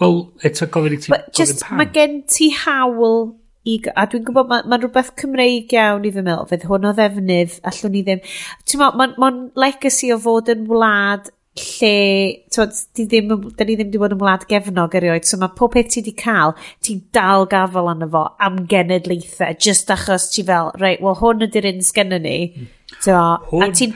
wel, 0.01 0.17
eto 0.47 0.67
gofyn 0.73 0.95
i 0.95 0.99
ti 1.03 1.13
But 1.13 1.29
gofyn 1.29 1.61
pam. 1.61 1.77
Mae 1.77 1.91
gen 1.93 2.17
ti 2.31 2.49
hawl 2.63 3.19
i, 3.67 3.77
a 3.93 4.07
dwi'n 4.09 4.25
gwybod 4.25 4.49
mae'n 4.49 4.71
ma, 4.71 4.79
rhywbeth 4.81 5.13
Cymreig 5.21 5.75
iawn 5.75 6.07
i 6.07 6.13
fy 6.15 6.23
meddwl, 6.25 6.47
fydd 6.49 6.65
hwn 6.69 6.89
o 6.89 6.95
ddefnydd, 6.97 7.59
allwn 7.69 7.93
ni 7.93 8.01
ddim. 8.07 8.25
Ti'n 8.65 8.81
ma, 8.81 8.89
mae'n 8.97 9.13
ma 9.21 9.31
legacy 9.67 10.09
o 10.15 10.17
fod 10.23 10.49
yn 10.55 10.65
wlad 10.71 11.29
lle, 11.59 12.47
twod, 12.53 12.75
di 12.95 13.05
ddim, 13.11 13.31
da 13.57 13.65
ni 13.67 13.75
ddim 13.75 13.89
wedi 13.89 13.99
bod 13.99 14.15
yn 14.15 14.21
wlad 14.21 14.45
gefnog 14.47 14.95
erioed, 14.95 15.27
so 15.27 15.39
mae 15.41 15.51
pob 15.57 15.73
peth 15.75 15.89
ti 15.91 15.99
wedi 15.99 16.13
cael, 16.21 16.55
ti'n 16.85 17.01
dal 17.15 17.47
gafel 17.51 17.91
arno 17.91 18.07
fo 18.13 18.23
am 18.39 18.61
genedlaethau, 18.71 19.57
just 19.59 19.91
achos 19.91 20.29
ti 20.31 20.45
fel, 20.47 20.71
reit, 20.79 21.03
well, 21.03 21.17
hwn 21.19 21.43
ydy'r 21.49 21.67
un 21.73 21.83
sgennyn 21.83 22.23
ni. 22.23 22.37
Hmm. 22.55 22.71
So, 22.99 23.17
hwn, 23.51 23.67
a 23.67 23.79
ti'n, 23.81 23.95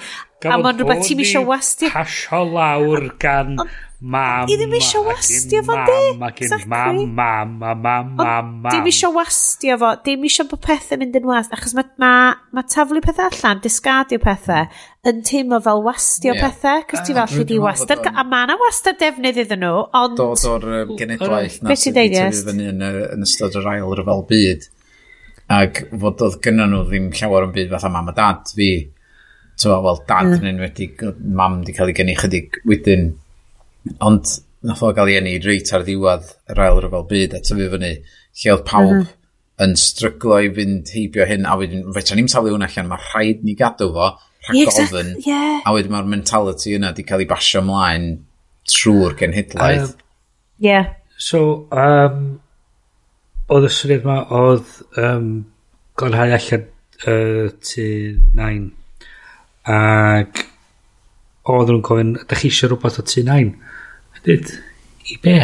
a 0.52 0.60
mae'n 0.60 0.82
rhywbeth 0.82 1.08
ti'n 1.08 1.24
eisiau 1.24 1.48
wastio. 1.48 1.92
Pasio 1.96 2.44
lawr 2.52 3.10
gan... 3.24 3.56
O, 3.64 3.70
mam... 4.06 4.50
I 4.50 4.58
ddim 4.60 4.74
eisiau 4.78 5.06
wastio 5.08 5.62
fo, 5.66 5.76
di? 5.88 5.98
Ac 6.28 6.42
yn 6.46 6.54
mam, 6.72 7.00
mam, 7.18 7.54
mam, 7.62 7.82
mam, 7.82 8.12
mam, 8.20 8.52
mam. 8.64 8.70
Dim 8.70 8.90
eisiau 8.90 9.14
wastio 9.16 9.78
fo, 9.82 9.92
dim 10.06 10.26
eisiau 10.28 10.50
bod 10.52 10.62
pethau 10.66 11.00
mynd 11.02 11.18
yn 11.20 11.28
wast, 11.30 11.54
achos 11.56 11.76
mae 11.78 11.90
ma, 12.02 12.12
ma 12.56 12.64
taflu 12.70 13.02
pethau 13.06 13.30
allan, 13.32 13.62
disgardio 13.64 14.22
pethau, 14.24 14.70
yn 15.10 15.22
teimlo 15.26 15.60
fel 15.66 15.84
wastio 15.86 16.34
yeah. 16.34 16.46
pethau, 16.46 16.86
cos 16.92 17.06
ti 17.08 17.16
ah, 17.16 17.26
fel 17.26 17.42
lle 17.42 17.50
di 17.52 17.60
wastad, 17.66 18.06
a 18.06 18.26
mae 18.30 18.48
yna 18.48 18.58
wastad 18.62 19.02
defnydd 19.02 19.44
iddyn 19.46 19.64
nhw, 19.66 19.84
ond... 20.02 20.18
Dod 20.22 20.48
o'r 20.54 20.72
um, 20.82 20.96
genedlaeth 21.00 21.62
na 21.66 21.78
sydd 21.80 22.02
wedi 22.02 22.22
tyfu 22.22 22.50
fyny 22.50 22.72
yn 22.74 22.84
yn 22.86 23.28
ystod 23.28 23.58
yr 23.62 23.72
ail 23.76 23.96
ryfel 23.98 24.26
byd, 24.32 24.68
ac 25.56 25.86
fod 25.94 26.28
oedd 26.28 26.42
gynnu 26.46 26.70
nhw 26.72 26.84
ddim 26.90 27.14
llawer 27.14 27.50
yn 27.50 27.56
byd 27.58 27.74
fatha 27.74 27.94
mam 27.94 28.14
a 28.14 28.18
dad 28.18 28.54
fi, 28.54 28.74
Tewa, 29.56 29.78
wel, 29.86 30.02
dad 30.04 30.26
hmm. 30.28 30.42
yn 30.42 30.50
enwedig, 30.50 31.04
mam 31.40 31.62
di 31.64 31.72
cael 31.76 31.88
ei 31.88 31.96
gynnu 31.96 32.16
chydig 32.20 32.58
wedyn. 32.68 33.14
Ond 34.06 34.38
nath 34.66 34.84
o 34.84 34.92
gael 34.98 35.12
ei 35.12 35.20
enid 35.20 35.46
reit 35.46 35.72
ar 35.76 35.86
ddiwedd 35.86 36.32
yr 36.54 36.62
ail 36.66 36.82
ryfel 36.84 37.06
byd 37.10 37.36
a 37.38 37.42
tyfu 37.46 37.68
fyny 37.74 37.92
lle 37.96 38.54
oedd 38.54 38.64
pawb 38.68 38.92
mm 38.92 39.02
-hmm. 39.02 39.12
yn 39.66 39.76
stryglo 39.80 40.40
i 40.44 40.52
fynd 40.56 40.94
heibio 40.96 41.28
hyn 41.30 41.46
a 41.46 41.58
wedyn 41.60 41.86
fetra 41.98 42.18
ni'n 42.18 42.32
talu 42.32 42.54
hwn 42.54 42.66
allan 42.68 42.90
mae 42.92 43.04
rhaid 43.10 43.44
ni 43.46 43.56
gadw 43.60 43.92
fo 43.98 44.08
rhag 44.10 44.58
yeah, 44.58 44.70
exactly, 44.70 45.14
yeah. 45.26 45.60
a 45.66 45.74
wedyn 45.76 45.94
mae'r 45.94 46.10
mentality 46.16 46.76
yna 46.78 46.94
wedi 46.94 47.06
cael 47.10 47.26
ei 47.26 47.30
basio 47.30 47.62
ymlaen 47.62 48.08
trwy'r 48.74 49.18
genhedlaeth 49.22 49.92
um, 49.92 50.00
yeah. 50.70 50.90
so 51.30 51.44
um, 51.84 52.24
oedd 53.54 53.70
y 53.70 53.72
syniad 53.78 54.08
yma 54.08 54.18
oedd 54.40 54.74
um, 55.02 55.30
gorhau 56.02 56.34
allan 56.40 56.66
uh, 57.06 57.54
tu 57.70 57.88
9 58.42 58.72
ac 59.76 60.44
oedd 61.54 61.70
nhw'n 61.70 61.86
gofyn 61.86 62.16
ydych 62.24 62.42
chi 62.42 62.52
eisiau 62.52 62.72
rhywbeth 62.72 63.00
o 63.02 63.06
tu 63.06 63.24
9 63.30 63.54
Dyd, 64.26 64.56
i 65.12 65.20
be? 65.22 65.38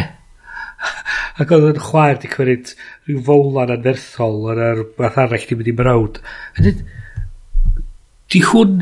Ac 1.41 1.51
oedd 1.53 1.67
yn 1.69 1.81
chwaer 1.81 2.17
di 2.21 2.29
cymryd 2.31 2.73
rhyw 3.05 3.21
fowlan 3.27 3.73
anferthol 3.75 4.49
yn 4.53 4.61
yr 4.65 4.83
beth 4.97 5.19
arall 5.21 5.47
di 5.47 5.57
mynd 5.57 5.69
i 5.69 5.75
mrawd. 5.77 6.21
A 6.57 6.65
dyd, 6.65 6.83
di 8.33 8.41
hwn... 8.47 8.79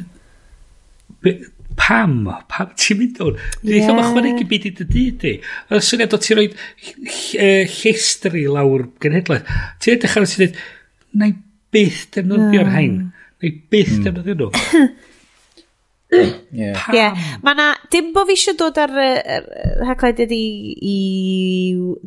Be, 1.23 1.35
pam? 1.79 2.15
Pam 2.51 2.71
ti'n 2.79 2.99
mynd 2.99 3.21
o'n? 3.23 3.37
Dwi'n 3.63 3.77
yeah. 3.83 4.01
ychwanegu 4.05 4.47
byd 4.49 4.67
i 4.69 4.73
dy 4.79 4.87
dyd 4.95 5.27
i. 5.27 5.35
Y 5.75 5.81
syniad 5.85 6.15
o 6.15 6.21
ti'n 6.21 6.39
rhoi 6.39 6.47
llestri 7.75 8.45
lawr 8.51 8.87
genhedlaeth. 9.03 9.47
Ti'n 9.83 9.97
edrych 9.97 10.17
ar 10.19 10.27
sy'n 10.29 10.45
dweud, 10.45 10.59
na 11.19 11.31
i 11.31 11.35
byth 11.75 12.05
defnyddio'r 12.15 12.67
mm. 12.67 12.75
hain. 12.75 12.97
Na 13.39 13.47
i 13.47 13.53
byth 13.71 13.95
hmm. 13.95 14.07
defnyddio 14.07 14.35
nhw. 14.39 14.49
yeah. 16.51 16.75
Pam? 16.79 16.95
Yeah. 16.95 17.27
Mae 17.45 17.59
na 17.59 17.71
dim 17.93 18.11
bo 18.13 18.23
fi 18.27 18.35
eisiau 18.37 18.57
dod 18.57 18.77
ar 18.81 18.91
yr 19.01 19.85
hagled 19.87 20.19
ydi 20.25 20.39
i 20.89 20.97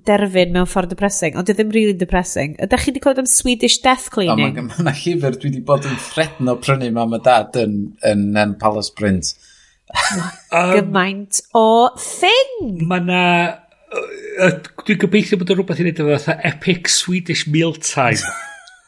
derfyn 0.06 0.52
mewn 0.54 0.68
ffordd 0.70 0.92
depressing, 0.94 1.38
ond 1.38 1.50
ddim 1.50 1.72
really 1.74 1.96
depressing. 1.98 2.54
Ydych 2.62 2.84
chi 2.84 2.92
wedi 2.92 3.02
clywed 3.04 3.22
am 3.22 3.30
Swedish 3.30 3.80
Death 3.84 4.10
Cleaning? 4.14 4.58
O, 4.60 4.66
mae 4.68 4.84
yna 4.84 4.94
llyfr 4.98 5.38
dwi 5.38 5.50
wedi 5.50 5.64
bod 5.66 5.88
yn 5.88 5.98
threadno 6.06 6.56
prynu 6.62 6.92
mam 6.94 7.16
a 7.18 7.20
dad 7.22 7.58
yn, 7.62 7.80
yn, 8.08 8.28
yn 8.38 8.54
Palace 8.62 8.94
Print. 8.98 9.34
Gymaint 10.52 11.42
o 11.58 11.66
thing! 11.98 12.86
Mae 12.86 13.02
yna... 13.02 13.24
Dwi'n 13.92 15.02
gobeithio 15.02 15.36
bod 15.40 15.50
yn 15.52 15.58
rhywbeth 15.58 15.82
i 15.82 15.86
wneud 15.86 16.00
efo 16.00 16.14
fatha 16.14 16.38
epic 16.48 16.88
Swedish 16.92 17.44
mealtime. 17.50 18.22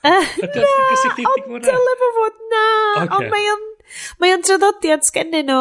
Na, 0.05 0.21
ond 0.21 1.65
dylai 1.65 1.95
fo 2.01 2.09
fod 2.21 2.41
na. 2.53 2.65
Ond 3.07 3.31
mae 3.33 3.47
o'n... 3.53 3.63
Mae 4.21 4.33
o'n 4.35 4.43
draddodiad 4.45 5.05
sgennyn 5.07 5.47
nhw 5.49 5.61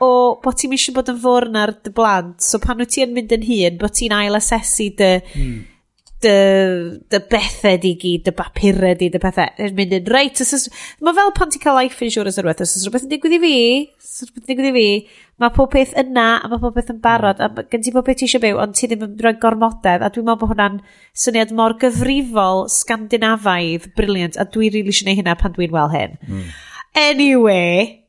o 0.00 0.12
bod 0.42 0.56
ti'n 0.60 0.76
eisiau 0.76 0.96
bod 0.96 1.10
yn 1.12 1.18
fwrn 1.20 1.58
ar 1.60 1.74
dy 1.84 1.92
blant, 1.96 2.38
so 2.44 2.60
pan 2.62 2.80
wyt 2.80 2.94
ti 2.94 3.04
yn 3.04 3.12
mynd 3.16 3.34
yn 3.36 3.44
hun, 3.46 3.76
bod 3.80 3.96
ti'n 3.96 4.14
ail-asesu 4.16 4.88
dy, 4.96 5.10
hmm. 5.34 5.56
dy, 6.24 6.36
dy 7.12 7.20
bethau 7.32 7.80
di 7.82 7.94
gyd, 8.00 8.24
dy 8.28 8.34
bapurau 8.36 8.96
di, 8.96 9.10
dy 9.12 9.20
bethau, 9.20 9.52
yn 9.60 9.76
mynd 9.76 9.96
yn 9.98 10.08
reit. 10.14 10.40
Mae 11.04 11.18
fel 11.18 11.34
pan 11.36 11.52
ti'n 11.52 11.64
cael 11.64 11.76
life 11.82 12.06
insurance 12.06 12.40
ar 12.40 12.48
rhywbeth, 12.48 12.64
os 12.64 12.78
oes 12.78 12.86
rhywbeth 12.86 13.04
yn 13.08 13.12
digwydd 13.12 13.36
i 13.36 13.42
fi, 13.44 13.58
os 14.00 14.08
oes 14.14 14.30
rhywbeth 14.30 14.42
yn 14.42 14.48
digwydd 14.54 14.70
i 14.70 14.74
fi, 14.78 14.88
mae 15.44 15.54
pob 15.56 15.70
peth 15.76 15.94
yna, 16.00 16.26
a 16.40 16.48
mae 16.48 16.64
pob 16.64 16.80
peth 16.80 16.94
yn 16.96 17.04
barod, 17.04 17.44
a 17.44 17.68
gen 17.68 17.84
ti 17.84 17.92
pob 17.92 18.08
peth 18.08 18.22
ti 18.22 18.28
eisiau 18.28 18.44
byw, 18.46 18.60
ond 18.64 18.76
ti 18.80 18.88
ddim 18.88 19.04
yn 19.04 19.14
rhoi 19.20 19.36
gormodedd, 19.44 20.00
a 20.00 20.08
dwi'n 20.12 20.28
meddwl 20.28 20.42
bod 20.46 20.54
hwnna'n 20.54 20.82
syniad 21.26 21.52
mor 21.56 21.76
gyfrifol, 21.80 22.66
Scandinafaidd, 22.72 23.92
briliant, 23.96 24.40
a 24.40 24.48
dwi'n 24.48 24.72
rili 24.72 24.80
really 24.80 24.96
eisiau 24.96 25.08
gwneud 25.08 25.22
hynna 25.22 25.36
pan 25.40 25.56
dwi'n 25.56 25.76
wel 25.76 25.92
hyn. 25.92 26.20
Mm. 26.28 26.52
Anyway, 27.00 27.99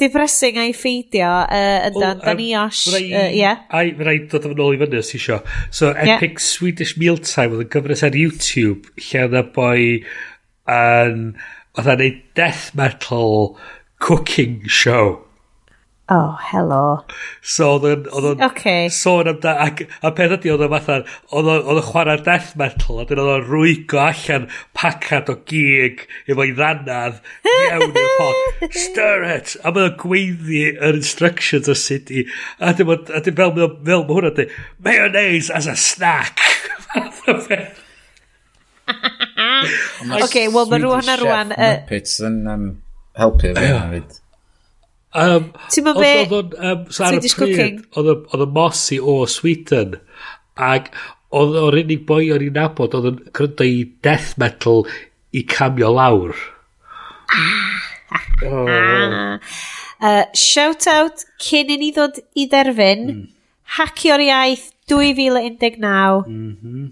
difressing 0.00 0.58
a'i 0.58 0.72
ffeidio 0.74 1.30
uh, 1.44 1.88
yndan, 1.88 2.22
da 2.24 2.34
ni 2.38 2.50
os... 2.58 2.84
Uh, 2.90 3.00
yeah. 3.30 3.64
Ai, 3.70 3.92
fe 3.96 4.06
rai 4.08 4.16
dod 4.30 4.48
yn 4.50 4.62
ôl 4.64 4.76
i 4.76 4.80
fyny 4.80 4.98
os 5.00 5.12
ti 5.12 5.18
isio. 5.20 5.40
So, 5.70 5.92
Epic 5.92 6.38
yeah. 6.38 6.46
Swedish 6.46 6.96
Mealtime 7.00 7.54
oedd 7.54 7.66
yn 7.66 7.72
gyfres 7.74 8.04
ar 8.06 8.18
YouTube, 8.18 8.90
lle 9.08 9.26
oedd 9.28 9.38
y 9.40 9.44
boi 9.54 9.84
yn... 10.74 11.28
Oedd 11.74 11.90
yn 11.90 12.04
ei 12.04 12.16
death 12.38 12.68
metal 12.78 13.56
cooking 14.02 14.62
show. 14.70 15.23
Oh, 16.10 16.36
hello. 16.36 17.00
So, 17.40 17.78
oedd 17.78 17.84
yn... 17.88 18.08
Oedd 18.12 18.26
yn 18.34 18.42
okay. 18.44 18.90
sôn 18.92 19.28
amda... 19.30 19.54
Ac, 19.64 19.78
a 20.04 20.10
peth 20.12 20.34
ydi, 20.36 20.50
oedd 20.52 20.64
yn 20.66 20.72
fatha... 20.74 20.98
Oedd 21.32 21.46
yn 21.48 21.78
chwarae'r 21.86 22.24
death 22.26 22.50
metal, 22.60 22.98
a 23.00 23.06
dyn 23.08 23.22
oedd 23.22 23.30
yn 23.38 23.46
rwygo 23.46 24.02
allan 24.02 24.44
pacad 24.76 25.30
o 25.32 25.38
gig 25.48 26.02
efo'i 26.28 26.52
ddannad 26.58 27.22
iawn 27.48 27.86
i'r 27.88 28.10
pot, 28.18 28.60
Stir 28.84 29.24
it! 29.30 29.54
A 29.64 29.72
mae'n 29.72 29.94
gweiddi 30.02 30.66
yr 30.74 30.98
instructions 31.00 31.70
o 31.72 31.76
sut 31.78 32.12
i... 32.12 32.26
A 32.60 32.74
dim 32.76 32.92
ond, 32.92 33.08
a 33.08 33.22
dim 33.24 33.38
fel, 33.40 33.54
fel, 33.56 33.72
fel 33.88 34.04
mae 34.04 34.18
hwnna 34.18 34.34
di... 34.36 34.46
Mayonnaise 34.84 35.56
as 35.56 35.70
a 35.72 35.76
snack! 35.80 36.44
Fath 36.90 37.24
o 37.32 37.38
Oce, 37.38 37.62
okay, 40.20 40.52
wel 40.52 40.68
mae 40.68 40.84
rwan 40.84 41.08
a 41.08 41.16
rwan... 41.16 41.56
Muppets 41.56 42.20
yn 42.28 42.42
um, 42.52 42.68
helpu 43.16 43.54
fe. 43.56 43.72
Um, 45.14 45.52
Ti'n 45.70 45.84
bod 45.86 46.00
be? 46.02 46.10
Oedd 46.24 46.32
o'n, 46.34 46.54
um, 46.58 46.86
so 46.90 47.04
ar 47.06 47.14
y 47.14 47.20
pryd, 47.22 47.82
oedd 47.94 48.42
y 48.42 48.46
mossy 48.50 48.98
o 48.98 49.20
Sweden, 49.30 49.94
ac 50.58 50.90
oedd 51.34 51.54
o'r 51.60 51.78
unig 51.84 52.02
boi 52.08 52.32
o'n 52.34 52.42
i'n 52.42 52.58
nabod, 52.58 52.96
oedd 52.98 53.12
yn 53.12 53.20
cryndo 53.36 53.66
i 53.66 53.84
death 54.02 54.34
metal 54.42 54.82
i 55.34 55.44
camio 55.50 55.92
lawr. 55.94 56.34
Ah. 57.34 57.86
oh. 58.46 58.66
Ah. 58.68 59.38
uh, 60.02 60.24
shout 60.34 60.88
out 60.90 61.24
cyn 61.42 61.70
i 61.74 61.78
ni 61.78 61.92
ddod 61.94 62.18
i 62.34 62.48
dderfyn, 62.50 63.06
mm. 63.06 63.24
hacio'r 63.78 64.26
iaith 64.26 64.68
2019, 64.90 66.26
mm 66.26 66.52
-hmm. 66.58 66.90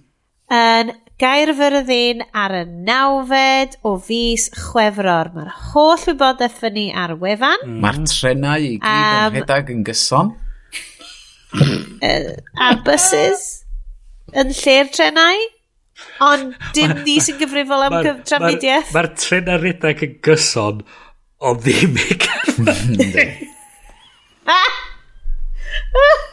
yn 0.62 0.94
Gaerfyrddin 1.22 2.24
ar 2.34 2.54
y 2.58 2.62
nawfed 2.66 3.76
o 3.86 3.94
fus 4.02 4.48
chwefror. 4.56 5.30
Mae'r 5.36 5.52
holl 5.70 6.02
wybodaeth 6.08 6.56
fy 6.58 6.70
ni 6.74 6.86
ar 6.90 7.14
wefan. 7.20 7.62
Mm. 7.62 7.76
Mae'r 7.84 8.00
trenau 8.10 8.66
i 8.66 8.72
gyd 8.82 8.88
um, 8.88 9.28
yn 9.28 9.36
rhedeg 9.36 9.70
yn 9.76 9.84
gyson. 9.86 10.32
a 12.66 12.72
buses 12.82 13.46
yn 14.34 14.50
lle'r 14.58 14.90
trenau. 14.96 15.46
Ond 16.26 16.58
dim 16.74 16.96
ni 17.04 17.20
sy'n 17.22 17.38
gyfrifol 17.38 17.86
am 17.86 17.96
trafnidiaeth. 18.26 18.90
Mae'r 18.90 19.12
ma, 19.12 19.14
ma 19.14 19.22
trenau 19.22 19.62
rhedag 19.62 20.02
yn 20.08 20.18
gyson, 20.26 20.82
o 21.38 21.54
ddim 21.62 21.94
i 22.02 22.20
gyfrifol. 22.26 23.48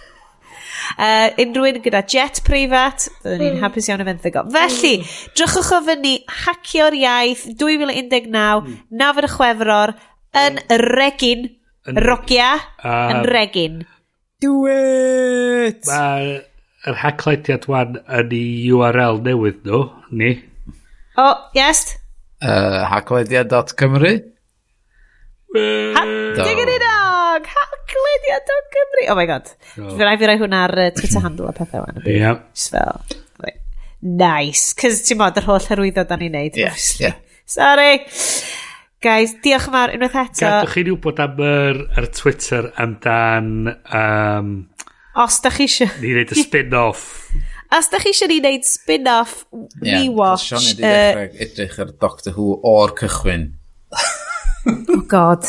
Uh, 1.00 1.30
unrhyw 1.40 1.70
un 1.70 1.78
gyda 1.80 2.02
jet 2.12 2.42
preifat, 2.44 3.06
byddwn 3.22 3.40
ni'n 3.40 3.54
mm. 3.54 3.62
hapus 3.64 3.86
iawn 3.88 4.02
y 4.04 4.08
fenthygo. 4.10 4.42
Felly, 4.52 4.98
hmm. 5.00 5.30
drychwch 5.38 5.70
o 5.72 5.80
fyny 5.86 6.12
Hacio'r 6.42 6.98
Iaith 6.98 7.46
2019, 7.62 8.34
mm. 8.36 8.74
Nafod 9.00 9.30
y 9.30 9.32
Chwefror, 9.32 9.94
yn 10.36 10.60
mm. 10.60 10.84
Regin, 10.92 11.48
yn, 11.88 12.02
Rogia, 12.04 12.52
um, 12.84 13.14
yn 13.14 13.24
Regin. 13.32 13.80
Do 14.44 14.68
it! 14.72 15.88
Mae'r 15.88 16.44
er 16.88 17.00
haclediad 17.06 17.68
wan 17.72 18.02
yn 18.20 18.36
i 18.36 18.44
URL 18.76 19.24
newydd 19.24 19.64
nhw, 19.68 19.86
ni. 20.12 20.34
O, 21.16 21.30
oh, 21.30 21.36
yes? 21.56 21.94
Uh, 22.44 22.84
haclediad.cymru? 22.92 24.18
Ha, 25.56 26.04
dig 26.44 26.68
it 26.68 26.84
up! 26.84 27.09
Cymraeg. 27.48 27.72
Haglediad 27.90 28.53
o 28.53 28.60
Gymru. 28.76 29.07
Oh 29.11 29.18
my 29.18 29.26
god. 29.30 29.49
Oh. 29.78 29.95
Fy 29.95 30.06
rai 30.06 30.18
fi 30.22 30.30
rai 30.30 30.38
hwnna 30.41 30.64
ar 30.68 30.76
uh, 30.78 30.91
Twitter 30.98 31.24
handle 31.26 31.49
a 31.49 31.56
pethau 31.57 31.86
wan. 31.86 32.03
Ie. 32.06 32.36
Just 32.53 32.76
fel, 32.76 33.02
nice. 34.02 34.74
Cys 34.80 35.03
ti'n 35.07 35.20
modd 35.20 35.38
yr 35.40 35.48
holl 35.49 35.68
hyrwyddo 35.72 36.06
da 36.07 36.18
ni'n 36.20 36.36
neud. 36.36 36.57
Yes, 36.60 36.95
yeah. 37.02 37.20
Sorry. 37.49 37.99
Guys, 39.03 39.36
diolch 39.44 39.70
yn 39.70 39.76
fawr 39.76 39.94
unwaith 39.95 40.18
eto. 40.20 40.41
Gadwch 40.44 40.74
chi'n 40.76 40.91
wybod 40.91 41.22
am 41.24 41.40
yr, 41.44 41.86
yr 41.99 42.10
Twitter 42.16 42.72
amdan... 42.84 43.53
Um, 43.95 44.52
Os 45.20 45.40
da 45.44 45.52
chi 45.52 45.66
eisiau. 45.68 45.91
Ni 46.03 46.11
wneud 46.16 46.34
y 46.36 46.44
spin-off. 46.44 47.06
Os 47.78 47.90
da 47.91 48.02
chi 48.03 48.11
eisiau 48.11 48.32
ni 48.32 48.41
wneud 48.44 48.68
spin-off, 48.68 49.40
rewatch... 49.80 50.49
Ie, 50.49 50.52
Sean 50.52 50.68
wedi 50.68 50.91
uh, 50.91 51.41
edrych 51.48 51.80
ar 51.84 51.95
Doctor 52.03 52.36
Who 52.36 52.60
o'r 52.68 52.95
cychwyn. 52.99 53.49
oh 53.95 55.02
god. 55.10 55.48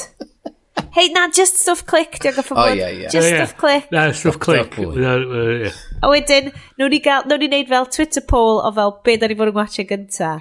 Hei, 0.96 1.06
na, 1.14 1.26
just 1.34 1.60
stuff 1.60 1.84
click, 1.86 2.18
diolch 2.22 2.40
o 2.40 2.46
ffobl. 2.46 2.62
O, 2.62 2.74
ie, 2.74 2.88
ie. 3.02 3.10
Just 3.12 3.28
stuff 3.28 3.56
click. 3.60 3.90
Na, 3.94 4.08
stuff 4.16 4.40
click. 4.42 4.78
A 4.80 6.08
wedyn, 6.10 6.50
nhw'n 6.80 6.94
ni 6.94 7.02
gael, 7.04 7.28
nhw'n 7.28 7.44
ni 7.44 7.50
wneud 7.50 7.70
fel 7.70 7.86
Twitter 7.92 8.24
poll 8.26 8.62
o 8.64 8.72
fel 8.76 8.96
be 9.04 9.18
da 9.20 9.28
ni 9.30 9.36
fod 9.38 9.52
yn 9.52 9.56
gwachio 9.58 9.86
gynta. 9.88 10.32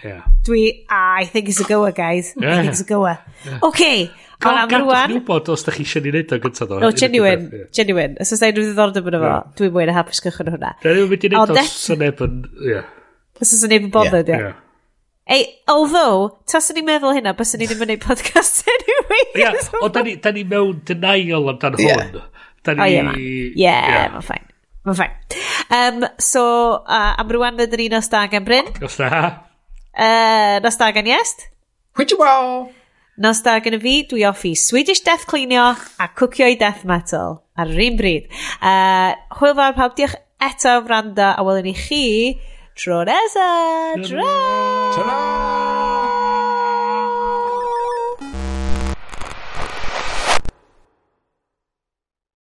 Dwi, 0.48 0.64
ah, 0.88 1.20
I 1.20 1.28
think 1.30 1.52
it's 1.52 1.62
a 1.62 1.68
goer, 1.68 1.92
guys. 1.96 2.34
I 2.40 2.62
think 2.62 2.74
it's 2.74 2.86
a 2.86 2.90
goer. 2.90 3.20
Okay, 3.70 4.10
Ond 4.40 4.56
am 4.56 4.70
rwan... 4.72 4.88
Gadwch 4.88 5.12
ni'n 5.12 5.24
bod 5.28 5.50
os 5.52 5.66
da 5.68 5.74
chi 5.76 5.84
eisiau 5.84 6.04
ni 6.06 6.14
wneud 6.14 6.32
o 6.32 6.38
gyntaf 6.46 6.70
ddo. 6.70 6.78
No, 6.80 6.90
genuine, 6.96 7.66
genuine. 7.76 8.16
Os 8.24 8.32
oes 8.32 8.40
da 8.40 8.48
unrhyw 8.54 8.70
ddiddordeb 8.70 9.10
yn 9.12 9.18
efo, 9.18 9.32
dwi'n 9.60 9.74
mwyn 9.76 9.92
a 9.92 9.96
hapus 9.98 10.24
gychwyn 10.24 10.54
hwnna. 10.54 10.70
Da 10.80 10.94
ni'n 10.96 11.10
mynd 11.12 11.26
i 11.28 11.32
wneud 11.34 11.52
os 11.60 11.74
sy'n 11.84 12.00
neb 12.00 12.24
yn... 12.24 12.38
ie. 12.64 12.78
Os 13.44 13.52
oes 13.52 13.66
da 13.66 13.72
neb 13.74 13.90
yn 13.90 13.92
bothered, 13.92 14.32
ie. 14.32 14.54
Ei, 15.30 15.44
although, 15.70 16.40
taswn 16.50 16.80
i'n 16.82 16.88
meddwl 16.88 17.14
hynna, 17.14 17.36
bys 17.38 17.54
ni 17.54 17.68
ddim 17.70 17.84
yn 17.84 17.84
gwneud 17.84 18.02
podcast 18.02 18.64
anyway. 18.74 19.20
Ia, 19.36 19.44
yeah, 19.44 19.68
o, 19.78 19.90
da 19.94 20.02
ni, 20.06 20.16
da 20.24 20.34
ni 20.34 20.42
mewn 20.48 20.80
denial 20.90 21.52
amdan 21.52 21.78
yeah. 21.78 22.02
hwn. 22.02 22.24
Da 22.66 22.74
ni... 22.74 22.82
Oh, 22.82 22.90
yeah, 22.90 23.06
man. 23.06 23.20
Yeah, 23.20 23.54
yeah. 23.94 24.10
mae'n 24.16 24.26
ffain. 24.26 24.50
Mae'n 24.90 24.98
ffain. 24.98 25.14
Um, 25.70 26.08
so, 26.18 26.44
uh, 26.82 27.14
am 27.22 27.30
rwan 27.36 27.62
ddyn 27.62 27.78
ni'n 27.84 28.00
ostagan, 28.00 28.48
Bryn. 28.48 28.74
Osta. 28.82 29.12
Uh, 29.94 30.58
nostagan, 30.66 31.14
Iest. 31.14 31.46
Hwydi 32.00 32.18
wow. 32.18 32.66
Nostagan 33.22 33.78
y 33.78 33.84
fi, 33.86 33.96
dwi 34.10 34.26
offi 34.26 34.56
Swedish 34.58 35.06
death 35.06 35.30
cleanio 35.30 35.70
a 35.76 36.10
cwcio 36.18 36.50
i 36.50 36.58
death 36.58 36.86
metal 36.90 37.44
ar 37.60 37.70
yr 37.70 37.86
un 37.86 38.02
bryd. 38.02 38.30
Uh, 38.64 39.14
hwyl 39.38 39.58
fawr 39.62 39.78
pawb, 39.78 39.98
diolch 40.00 40.18
eto 40.42 40.80
am 40.80 40.90
randa 40.90 41.34
a 41.36 41.44
welwn 41.46 41.70
i 41.70 41.76
chi 41.76 42.06
Trodesa! 42.80 43.94
Ta-da! 43.98 44.24
Ta-da! 44.96 45.69